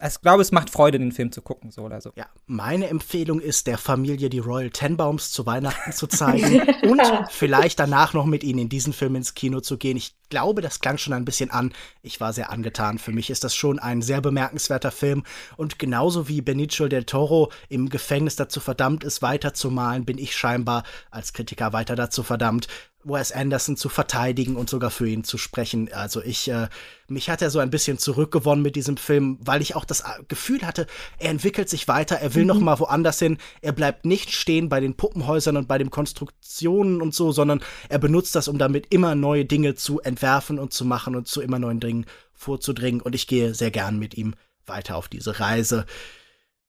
ich 0.00 0.20
glaube, 0.20 0.42
es 0.42 0.52
macht 0.52 0.70
Freude, 0.70 0.98
den 0.98 1.12
Film 1.12 1.32
zu 1.32 1.42
gucken, 1.42 1.70
so 1.70 1.82
oder 1.82 2.00
so. 2.00 2.12
Ja, 2.16 2.26
meine 2.46 2.88
Empfehlung 2.88 3.40
ist, 3.40 3.66
der 3.66 3.78
Familie 3.78 4.30
die 4.30 4.38
Royal 4.38 4.70
Tenbaums 4.70 5.30
zu 5.30 5.46
Weihnachten 5.46 5.92
zu 5.92 6.06
zeigen 6.06 6.62
und 6.90 7.02
vielleicht 7.30 7.78
danach 7.78 8.12
noch 8.12 8.26
mit 8.26 8.42
ihnen 8.42 8.60
in 8.60 8.68
diesen 8.68 8.92
Film 8.92 9.14
ins 9.16 9.34
Kino 9.34 9.60
zu 9.60 9.78
gehen. 9.78 9.96
Ich 9.96 10.16
glaube, 10.28 10.62
das 10.62 10.80
klang 10.80 10.98
schon 10.98 11.12
ein 11.12 11.24
bisschen 11.24 11.50
an. 11.50 11.72
Ich 12.00 12.20
war 12.20 12.32
sehr 12.32 12.50
angetan. 12.50 12.98
Für 12.98 13.12
mich 13.12 13.30
ist 13.30 13.44
das 13.44 13.54
schon 13.54 13.78
ein 13.78 14.02
sehr 14.02 14.20
bemerkenswerter 14.20 14.90
Film. 14.90 15.24
Und 15.56 15.78
genauso 15.78 16.26
wie 16.26 16.40
Benicio 16.40 16.88
del 16.88 17.04
Toro 17.04 17.52
im 17.68 17.90
Gefängnis 17.90 18.34
dazu 18.34 18.58
verdammt 18.58 19.04
ist, 19.04 19.20
weiterzumalen, 19.20 20.04
bin 20.04 20.18
ich 20.18 20.34
scheinbar 20.34 20.84
als 21.10 21.32
Kritiker 21.34 21.72
weiter 21.74 21.96
dazu 21.96 22.22
verdammt, 22.22 22.66
Wes 23.04 23.32
Anderson 23.32 23.76
zu 23.76 23.88
verteidigen 23.88 24.56
und 24.56 24.70
sogar 24.70 24.90
für 24.90 25.08
ihn 25.08 25.24
zu 25.24 25.38
sprechen. 25.38 25.92
Also 25.92 26.22
ich, 26.22 26.48
äh, 26.48 26.68
mich 27.08 27.30
hat 27.30 27.42
er 27.42 27.50
so 27.50 27.58
ein 27.58 27.70
bisschen 27.70 27.98
zurückgewonnen 27.98 28.62
mit 28.62 28.76
diesem 28.76 28.96
Film, 28.96 29.38
weil 29.40 29.60
ich 29.62 29.74
auch 29.74 29.84
das 29.84 30.00
äh, 30.00 30.22
Gefühl 30.28 30.62
hatte, 30.62 30.86
er 31.18 31.30
entwickelt 31.30 31.68
sich 31.68 31.88
weiter, 31.88 32.16
er 32.16 32.34
will 32.34 32.42
mhm. 32.42 32.48
noch 32.48 32.60
mal 32.60 32.78
woanders 32.78 33.18
hin, 33.18 33.38
er 33.60 33.72
bleibt 33.72 34.04
nicht 34.04 34.32
stehen 34.32 34.68
bei 34.68 34.80
den 34.80 34.94
Puppenhäusern 34.96 35.56
und 35.56 35.68
bei 35.68 35.78
den 35.78 35.90
Konstruktionen 35.90 37.02
und 37.02 37.14
so, 37.14 37.32
sondern 37.32 37.60
er 37.88 37.98
benutzt 37.98 38.34
das, 38.34 38.48
um 38.48 38.58
damit 38.58 38.86
immer 38.90 39.14
neue 39.14 39.44
Dinge 39.44 39.74
zu 39.74 40.00
entwerfen 40.00 40.58
und 40.58 40.72
zu 40.72 40.84
machen 40.84 41.16
und 41.16 41.28
zu 41.28 41.40
immer 41.40 41.58
neuen 41.58 41.80
Dingen 41.80 42.06
vorzudringen. 42.34 43.00
Und 43.00 43.14
ich 43.14 43.26
gehe 43.26 43.54
sehr 43.54 43.70
gern 43.70 43.98
mit 43.98 44.16
ihm 44.16 44.34
weiter 44.66 44.96
auf 44.96 45.08
diese 45.08 45.40
Reise. 45.40 45.86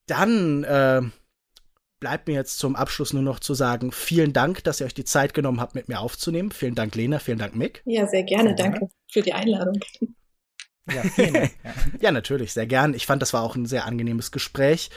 Dann, 0.07 0.63
äh, 0.63 1.01
bleibt 2.03 2.27
mir 2.27 2.33
jetzt 2.33 2.59
zum 2.59 2.75
Abschluss 2.75 3.13
nur 3.13 3.23
noch 3.23 3.39
zu 3.39 3.53
sagen, 3.53 3.93
vielen 3.93 4.33
Dank, 4.33 4.61
dass 4.65 4.81
ihr 4.81 4.85
euch 4.85 4.93
die 4.93 5.05
Zeit 5.05 5.33
genommen 5.33 5.61
habt, 5.61 5.73
mit 5.73 5.87
mir 5.87 6.01
aufzunehmen. 6.01 6.51
Vielen 6.51 6.75
Dank, 6.75 6.95
Lena, 6.95 7.17
vielen 7.17 7.37
Dank, 7.37 7.55
Mick. 7.55 7.81
Ja, 7.85 8.05
sehr 8.07 8.23
gerne, 8.23 8.49
sehr 8.49 8.57
danke 8.57 8.89
für 9.09 9.21
die 9.21 9.31
Einladung. 9.31 9.79
Ja, 10.93 11.01
vielen 11.03 11.33
Dank. 11.33 11.51
ja, 12.01 12.11
natürlich, 12.11 12.51
sehr 12.51 12.67
gern. 12.67 12.93
Ich 12.93 13.05
fand, 13.05 13.21
das 13.21 13.31
war 13.31 13.41
auch 13.41 13.55
ein 13.55 13.65
sehr 13.65 13.85
angenehmes 13.85 14.33
Gespräch. 14.33 14.89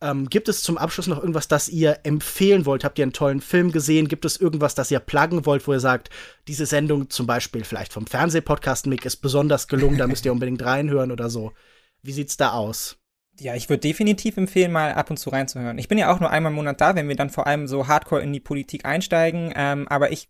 Ähm, 0.00 0.30
gibt 0.30 0.48
es 0.48 0.62
zum 0.62 0.78
Abschluss 0.78 1.08
noch 1.08 1.18
irgendwas, 1.18 1.46
das 1.46 1.68
ihr 1.68 1.98
empfehlen 2.04 2.64
wollt? 2.64 2.84
Habt 2.84 2.98
ihr 2.98 3.02
einen 3.02 3.12
tollen 3.12 3.42
Film 3.42 3.70
gesehen? 3.70 4.08
Gibt 4.08 4.24
es 4.24 4.38
irgendwas, 4.38 4.74
das 4.74 4.90
ihr 4.90 5.00
pluggen 5.00 5.44
wollt, 5.44 5.66
wo 5.66 5.74
ihr 5.74 5.80
sagt, 5.80 6.08
diese 6.48 6.64
Sendung 6.64 7.10
zum 7.10 7.26
Beispiel 7.26 7.64
vielleicht 7.64 7.92
vom 7.92 8.06
Fernsehpodcast 8.06 8.86
Mick 8.86 9.04
ist 9.04 9.16
besonders 9.16 9.68
gelungen, 9.68 9.98
da 9.98 10.06
müsst 10.06 10.24
ihr 10.24 10.32
unbedingt 10.32 10.64
reinhören 10.64 11.12
oder 11.12 11.28
so? 11.28 11.52
Wie 12.00 12.12
sieht's 12.12 12.38
da 12.38 12.52
aus? 12.52 12.96
Ja, 13.40 13.54
ich 13.54 13.68
würde 13.68 13.80
definitiv 13.80 14.36
empfehlen, 14.36 14.72
mal 14.72 14.92
ab 14.92 15.10
und 15.10 15.18
zu 15.18 15.30
reinzuhören. 15.30 15.78
Ich 15.78 15.88
bin 15.88 15.98
ja 15.98 16.12
auch 16.12 16.20
nur 16.20 16.30
einmal 16.30 16.50
im 16.50 16.56
Monat 16.56 16.80
da, 16.80 16.94
wenn 16.94 17.08
wir 17.08 17.16
dann 17.16 17.30
vor 17.30 17.46
allem 17.46 17.66
so 17.66 17.86
hardcore 17.86 18.22
in 18.22 18.32
die 18.32 18.40
Politik 18.40 18.84
einsteigen. 18.84 19.52
Ähm, 19.54 19.86
aber 19.88 20.12
ich 20.12 20.28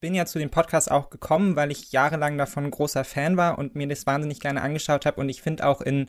bin 0.00 0.14
ja 0.14 0.26
zu 0.26 0.38
dem 0.38 0.50
Podcast 0.50 0.90
auch 0.90 1.10
gekommen, 1.10 1.56
weil 1.56 1.70
ich 1.70 1.90
jahrelang 1.90 2.36
davon 2.36 2.70
großer 2.70 3.04
Fan 3.04 3.36
war 3.36 3.58
und 3.58 3.74
mir 3.74 3.88
das 3.88 4.06
wahnsinnig 4.06 4.40
gerne 4.40 4.62
angeschaut 4.62 5.06
habe. 5.06 5.20
Und 5.20 5.28
ich 5.28 5.42
finde 5.42 5.66
auch 5.66 5.80
in 5.80 6.08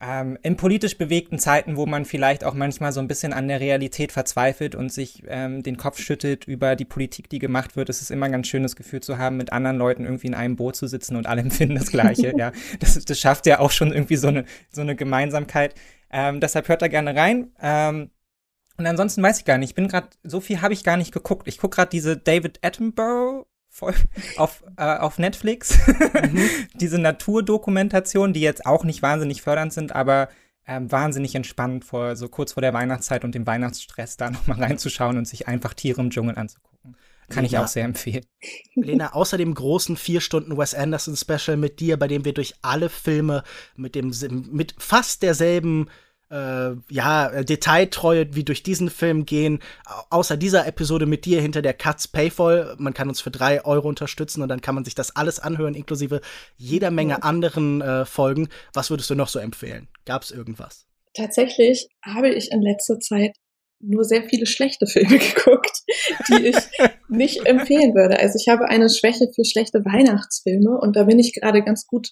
ähm, 0.00 0.38
in 0.42 0.56
politisch 0.56 0.96
bewegten 0.96 1.38
Zeiten, 1.38 1.76
wo 1.76 1.84
man 1.84 2.06
vielleicht 2.06 2.42
auch 2.44 2.54
manchmal 2.54 2.92
so 2.92 3.00
ein 3.00 3.08
bisschen 3.08 3.34
an 3.34 3.48
der 3.48 3.60
Realität 3.60 4.12
verzweifelt 4.12 4.74
und 4.74 4.90
sich 4.90 5.22
ähm, 5.28 5.62
den 5.62 5.76
Kopf 5.76 5.98
schüttet 5.98 6.46
über 6.46 6.74
die 6.74 6.86
Politik, 6.86 7.28
die 7.28 7.38
gemacht 7.38 7.76
wird, 7.76 7.90
ist 7.90 8.00
es 8.00 8.10
immer 8.10 8.26
ein 8.26 8.32
ganz 8.32 8.48
schönes 8.48 8.76
Gefühl 8.76 9.00
zu 9.00 9.18
haben, 9.18 9.36
mit 9.36 9.52
anderen 9.52 9.76
Leuten 9.76 10.04
irgendwie 10.04 10.28
in 10.28 10.34
einem 10.34 10.56
Boot 10.56 10.76
zu 10.76 10.86
sitzen 10.86 11.16
und 11.16 11.26
alle 11.26 11.40
empfinden 11.42 11.74
das 11.74 11.90
Gleiche. 11.90 12.32
ja, 12.36 12.52
das, 12.78 13.04
das 13.04 13.18
schafft 13.18 13.44
ja 13.46 13.60
auch 13.60 13.70
schon 13.70 13.92
irgendwie 13.92 14.16
so 14.16 14.28
eine, 14.28 14.46
so 14.70 14.80
eine 14.80 14.96
Gemeinsamkeit. 14.96 15.74
Ähm, 16.10 16.40
deshalb 16.40 16.68
hört 16.68 16.80
da 16.80 16.88
gerne 16.88 17.14
rein. 17.14 17.52
Ähm, 17.60 18.10
und 18.78 18.86
ansonsten 18.86 19.22
weiß 19.22 19.40
ich 19.40 19.44
gar 19.44 19.58
nicht. 19.58 19.70
Ich 19.70 19.74
bin 19.74 19.88
gerade, 19.88 20.08
so 20.22 20.40
viel 20.40 20.62
habe 20.62 20.72
ich 20.72 20.82
gar 20.82 20.96
nicht 20.96 21.12
geguckt. 21.12 21.46
Ich 21.46 21.58
gucke 21.58 21.76
gerade 21.76 21.90
diese 21.90 22.16
David 22.16 22.60
Attenborough 22.64 23.46
auf, 24.36 24.64
äh, 24.76 24.96
auf 24.96 25.18
Netflix. 25.18 25.78
Mhm. 25.86 26.48
Diese 26.74 26.98
Naturdokumentation, 26.98 28.32
die 28.32 28.40
jetzt 28.40 28.66
auch 28.66 28.84
nicht 28.84 29.02
wahnsinnig 29.02 29.42
fördernd 29.42 29.72
sind, 29.72 29.94
aber 29.94 30.28
ähm, 30.66 30.90
wahnsinnig 30.92 31.34
entspannend 31.34 31.84
vor, 31.84 32.16
so 32.16 32.28
kurz 32.28 32.52
vor 32.52 32.60
der 32.60 32.74
Weihnachtszeit 32.74 33.24
und 33.24 33.34
dem 33.34 33.46
Weihnachtsstress 33.46 34.16
da 34.16 34.30
nochmal 34.30 34.62
reinzuschauen 34.62 35.18
und 35.18 35.26
sich 35.26 35.48
einfach 35.48 35.74
Tiere 35.74 36.00
im 36.00 36.10
Dschungel 36.10 36.36
anzugucken. 36.36 36.96
Kann 37.28 37.44
Lena, 37.44 37.46
ich 37.46 37.58
auch 37.58 37.68
sehr 37.68 37.84
empfehlen. 37.84 38.26
Lena, 38.74 39.12
außer 39.12 39.38
dem 39.38 39.54
großen 39.54 39.96
vier 39.96 40.20
Stunden 40.20 40.58
Wes 40.58 40.74
Anderson 40.74 41.16
Special 41.16 41.56
mit 41.56 41.78
dir, 41.78 41.96
bei 41.96 42.08
dem 42.08 42.24
wir 42.24 42.34
durch 42.34 42.54
alle 42.60 42.88
Filme 42.88 43.44
mit 43.76 43.94
dem 43.94 44.12
mit 44.50 44.74
fast 44.78 45.22
derselben 45.22 45.88
äh, 46.30 46.72
ja, 46.88 47.42
Detailtreue 47.42 48.34
wie 48.34 48.44
durch 48.44 48.62
diesen 48.62 48.90
Film 48.90 49.26
gehen. 49.26 49.60
Außer 50.10 50.36
dieser 50.36 50.66
Episode 50.66 51.06
mit 51.06 51.24
dir 51.24 51.40
hinter 51.40 51.62
der 51.62 51.74
Cuts 51.74 52.08
Payfall. 52.08 52.76
Man 52.78 52.94
kann 52.94 53.08
uns 53.08 53.20
für 53.20 53.30
drei 53.30 53.64
Euro 53.64 53.88
unterstützen 53.88 54.42
und 54.42 54.48
dann 54.48 54.60
kann 54.60 54.74
man 54.74 54.84
sich 54.84 54.94
das 54.94 55.16
alles 55.16 55.40
anhören, 55.40 55.74
inklusive 55.74 56.20
jeder 56.56 56.90
Menge 56.90 57.22
anderen 57.22 57.80
äh, 57.80 58.04
Folgen. 58.04 58.48
Was 58.72 58.90
würdest 58.90 59.10
du 59.10 59.14
noch 59.14 59.28
so 59.28 59.38
empfehlen? 59.38 59.88
Gab 60.06 60.22
es 60.22 60.30
irgendwas? 60.30 60.86
Tatsächlich 61.14 61.88
habe 62.04 62.30
ich 62.30 62.52
in 62.52 62.62
letzter 62.62 63.00
Zeit 63.00 63.36
nur 63.80 64.04
sehr 64.04 64.28
viele 64.28 64.46
schlechte 64.46 64.86
Filme 64.86 65.18
geguckt, 65.34 65.82
die 66.28 66.48
ich 66.48 66.56
nicht 67.08 67.46
empfehlen 67.46 67.94
würde. 67.94 68.20
Also 68.20 68.38
ich 68.40 68.48
habe 68.48 68.68
eine 68.68 68.88
Schwäche 68.88 69.28
für 69.34 69.44
schlechte 69.44 69.84
Weihnachtsfilme 69.84 70.78
und 70.78 70.96
da 70.96 71.04
bin 71.04 71.18
ich 71.18 71.32
gerade 71.32 71.62
ganz 71.64 71.86
gut 71.86 72.10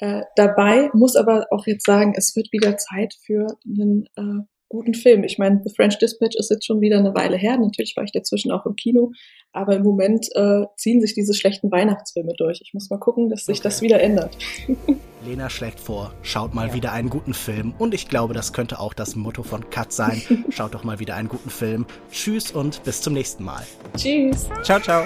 äh, 0.00 0.22
dabei, 0.36 0.90
muss 0.94 1.16
aber 1.16 1.46
auch 1.50 1.66
jetzt 1.66 1.84
sagen, 1.84 2.14
es 2.16 2.34
wird 2.34 2.52
wieder 2.52 2.76
Zeit 2.76 3.14
für 3.24 3.46
einen 3.66 4.06
äh, 4.16 4.44
guten 4.70 4.94
Film. 4.94 5.24
Ich 5.24 5.36
meine, 5.36 5.60
The 5.64 5.74
French 5.74 5.98
Dispatch 5.98 6.36
ist 6.36 6.50
jetzt 6.50 6.64
schon 6.64 6.80
wieder 6.80 6.98
eine 6.98 7.14
Weile 7.14 7.36
her. 7.36 7.58
Natürlich 7.58 7.94
war 7.96 8.04
ich 8.04 8.12
dazwischen 8.12 8.52
auch 8.52 8.64
im 8.64 8.76
Kino, 8.76 9.12
aber 9.52 9.76
im 9.76 9.82
Moment 9.82 10.28
äh, 10.34 10.64
ziehen 10.76 11.00
sich 11.00 11.12
diese 11.12 11.34
schlechten 11.34 11.70
Weihnachtsfilme 11.70 12.32
durch. 12.38 12.60
Ich 12.62 12.72
muss 12.72 12.88
mal 12.88 12.98
gucken, 12.98 13.28
dass 13.28 13.44
sich 13.44 13.58
okay. 13.58 13.64
das 13.64 13.82
wieder 13.82 14.00
ändert. 14.00 14.38
Lena 15.26 15.50
schlägt 15.50 15.80
vor, 15.80 16.14
schaut 16.22 16.54
mal 16.54 16.68
ja. 16.68 16.74
wieder 16.74 16.92
einen 16.92 17.10
guten 17.10 17.34
Film. 17.34 17.74
Und 17.78 17.92
ich 17.92 18.08
glaube, 18.08 18.32
das 18.32 18.52
könnte 18.54 18.80
auch 18.80 18.94
das 18.94 19.16
Motto 19.16 19.42
von 19.42 19.68
Cut 19.68 19.92
sein. 19.92 20.22
schaut 20.50 20.72
doch 20.72 20.84
mal 20.84 20.98
wieder 21.00 21.16
einen 21.16 21.28
guten 21.28 21.50
Film. 21.50 21.84
Tschüss 22.10 22.52
und 22.52 22.82
bis 22.84 23.02
zum 23.02 23.12
nächsten 23.12 23.44
Mal. 23.44 23.64
Tschüss. 23.96 24.48
Ciao, 24.62 24.80
ciao. 24.80 25.04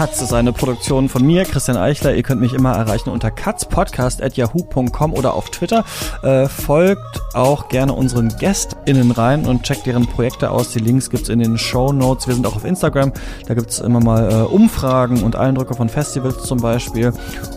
Katz 0.00 0.22
ist 0.22 0.32
eine 0.32 0.54
Produktion 0.54 1.10
von 1.10 1.26
mir, 1.26 1.44
Christian 1.44 1.76
Eichler. 1.76 2.14
Ihr 2.14 2.22
könnt 2.22 2.40
mich 2.40 2.54
immer 2.54 2.72
erreichen 2.72 3.10
unter 3.10 3.30
katzpodcast.yahoo.com 3.30 5.12
oder 5.12 5.34
auf 5.34 5.50
Twitter. 5.50 5.84
Äh, 6.22 6.48
folgt 6.48 7.20
auch 7.34 7.68
gerne 7.68 7.92
unseren 7.92 8.30
GästInnen 8.38 9.10
rein 9.10 9.44
und 9.44 9.62
checkt 9.62 9.84
deren 9.84 10.06
Projekte 10.06 10.52
aus. 10.52 10.70
Die 10.70 10.78
Links 10.78 11.10
gibt's 11.10 11.28
in 11.28 11.38
den 11.38 11.58
Show 11.58 11.92
Notes. 11.92 12.26
Wir 12.26 12.34
sind 12.34 12.46
auch 12.46 12.56
auf 12.56 12.64
Instagram. 12.64 13.12
Da 13.46 13.52
gibt's 13.52 13.78
immer 13.78 14.00
mal 14.00 14.32
äh, 14.32 14.34
Umfragen 14.36 15.22
und 15.22 15.36
Eindrücke 15.36 15.74
von 15.74 15.90
Festivals 15.90 16.44
zum 16.44 16.60
Beispiel. 16.62 17.12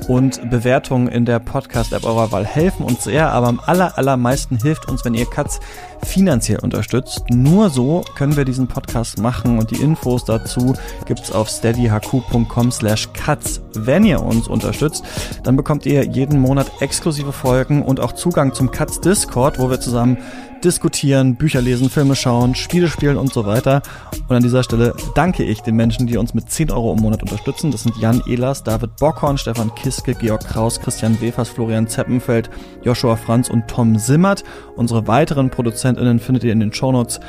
Und 0.09 0.49
Bewertungen 0.49 1.07
in 1.07 1.23
der 1.23 1.39
Podcast-App 1.39 2.03
eurer 2.03 2.33
Wahl 2.33 2.45
helfen 2.45 2.83
uns 2.83 3.05
sehr, 3.05 3.31
aber 3.31 3.47
am 3.47 3.61
aller, 3.65 3.97
allermeisten 3.97 4.57
hilft 4.61 4.89
uns, 4.89 5.05
wenn 5.05 5.13
ihr 5.13 5.29
Katz 5.29 5.61
finanziell 6.05 6.59
unterstützt. 6.59 7.23
Nur 7.29 7.69
so 7.69 8.03
können 8.15 8.35
wir 8.35 8.45
diesen 8.45 8.67
Podcast 8.67 9.19
machen 9.19 9.59
und 9.59 9.71
die 9.71 9.81
Infos 9.81 10.25
dazu 10.25 10.73
gibt's 11.05 11.31
auf 11.31 11.49
steadyhq.com 11.49 12.71
slash 12.71 13.09
cuts. 13.13 13.61
Wenn 13.73 14.03
ihr 14.03 14.21
uns 14.21 14.47
unterstützt, 14.47 15.03
dann 15.43 15.55
bekommt 15.55 15.85
ihr 15.85 16.05
jeden 16.05 16.39
Monat 16.39 16.71
exklusive 16.79 17.31
Folgen 17.31 17.83
und 17.83 17.99
auch 17.99 18.13
Zugang 18.13 18.53
zum 18.53 18.71
Cuts 18.71 19.01
Discord, 19.01 19.59
wo 19.59 19.69
wir 19.69 19.79
zusammen 19.79 20.17
diskutieren, 20.63 21.35
Bücher 21.35 21.61
lesen, 21.61 21.89
Filme 21.89 22.15
schauen, 22.15 22.55
Spiele 22.55 22.87
spielen 22.87 23.17
und 23.17 23.33
so 23.33 23.45
weiter. 23.45 23.81
Und 24.27 24.35
an 24.35 24.43
dieser 24.43 24.63
Stelle 24.63 24.93
danke 25.15 25.43
ich 25.43 25.61
den 25.61 25.75
Menschen, 25.75 26.07
die 26.07 26.17
uns 26.17 26.33
mit 26.33 26.49
10 26.49 26.71
Euro 26.71 26.93
im 26.93 27.01
Monat 27.01 27.21
unterstützen. 27.21 27.71
Das 27.71 27.83
sind 27.83 27.97
Jan 27.97 28.21
Ehlers, 28.27 28.63
David 28.63 28.95
Bockhorn, 28.97 29.37
Stefan 29.37 29.73
Kiske, 29.75 30.15
Georg 30.15 30.45
Kraus, 30.45 30.79
Christian 30.79 31.19
Wefers, 31.19 31.49
Florian 31.49 31.87
Zeppenfeld, 31.87 32.49
Joshua 32.83 33.15
Franz 33.15 33.49
und 33.49 33.67
Tom 33.67 33.97
Simmert. 33.97 34.43
Unsere 34.75 35.07
weiteren 35.07 35.49
ProduzentInnen 35.49 36.19
findet 36.19 36.43
ihr 36.43 36.53
in 36.53 36.59
den 36.59 36.73
Shownotes. 36.73 37.19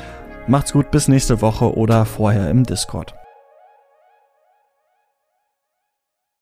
Macht's 0.47 0.73
gut, 0.73 0.91
bis 0.91 1.07
nächste 1.07 1.41
Woche 1.41 1.75
oder 1.75 2.05
vorher 2.05 2.49
im 2.49 2.63
Discord. 2.63 3.15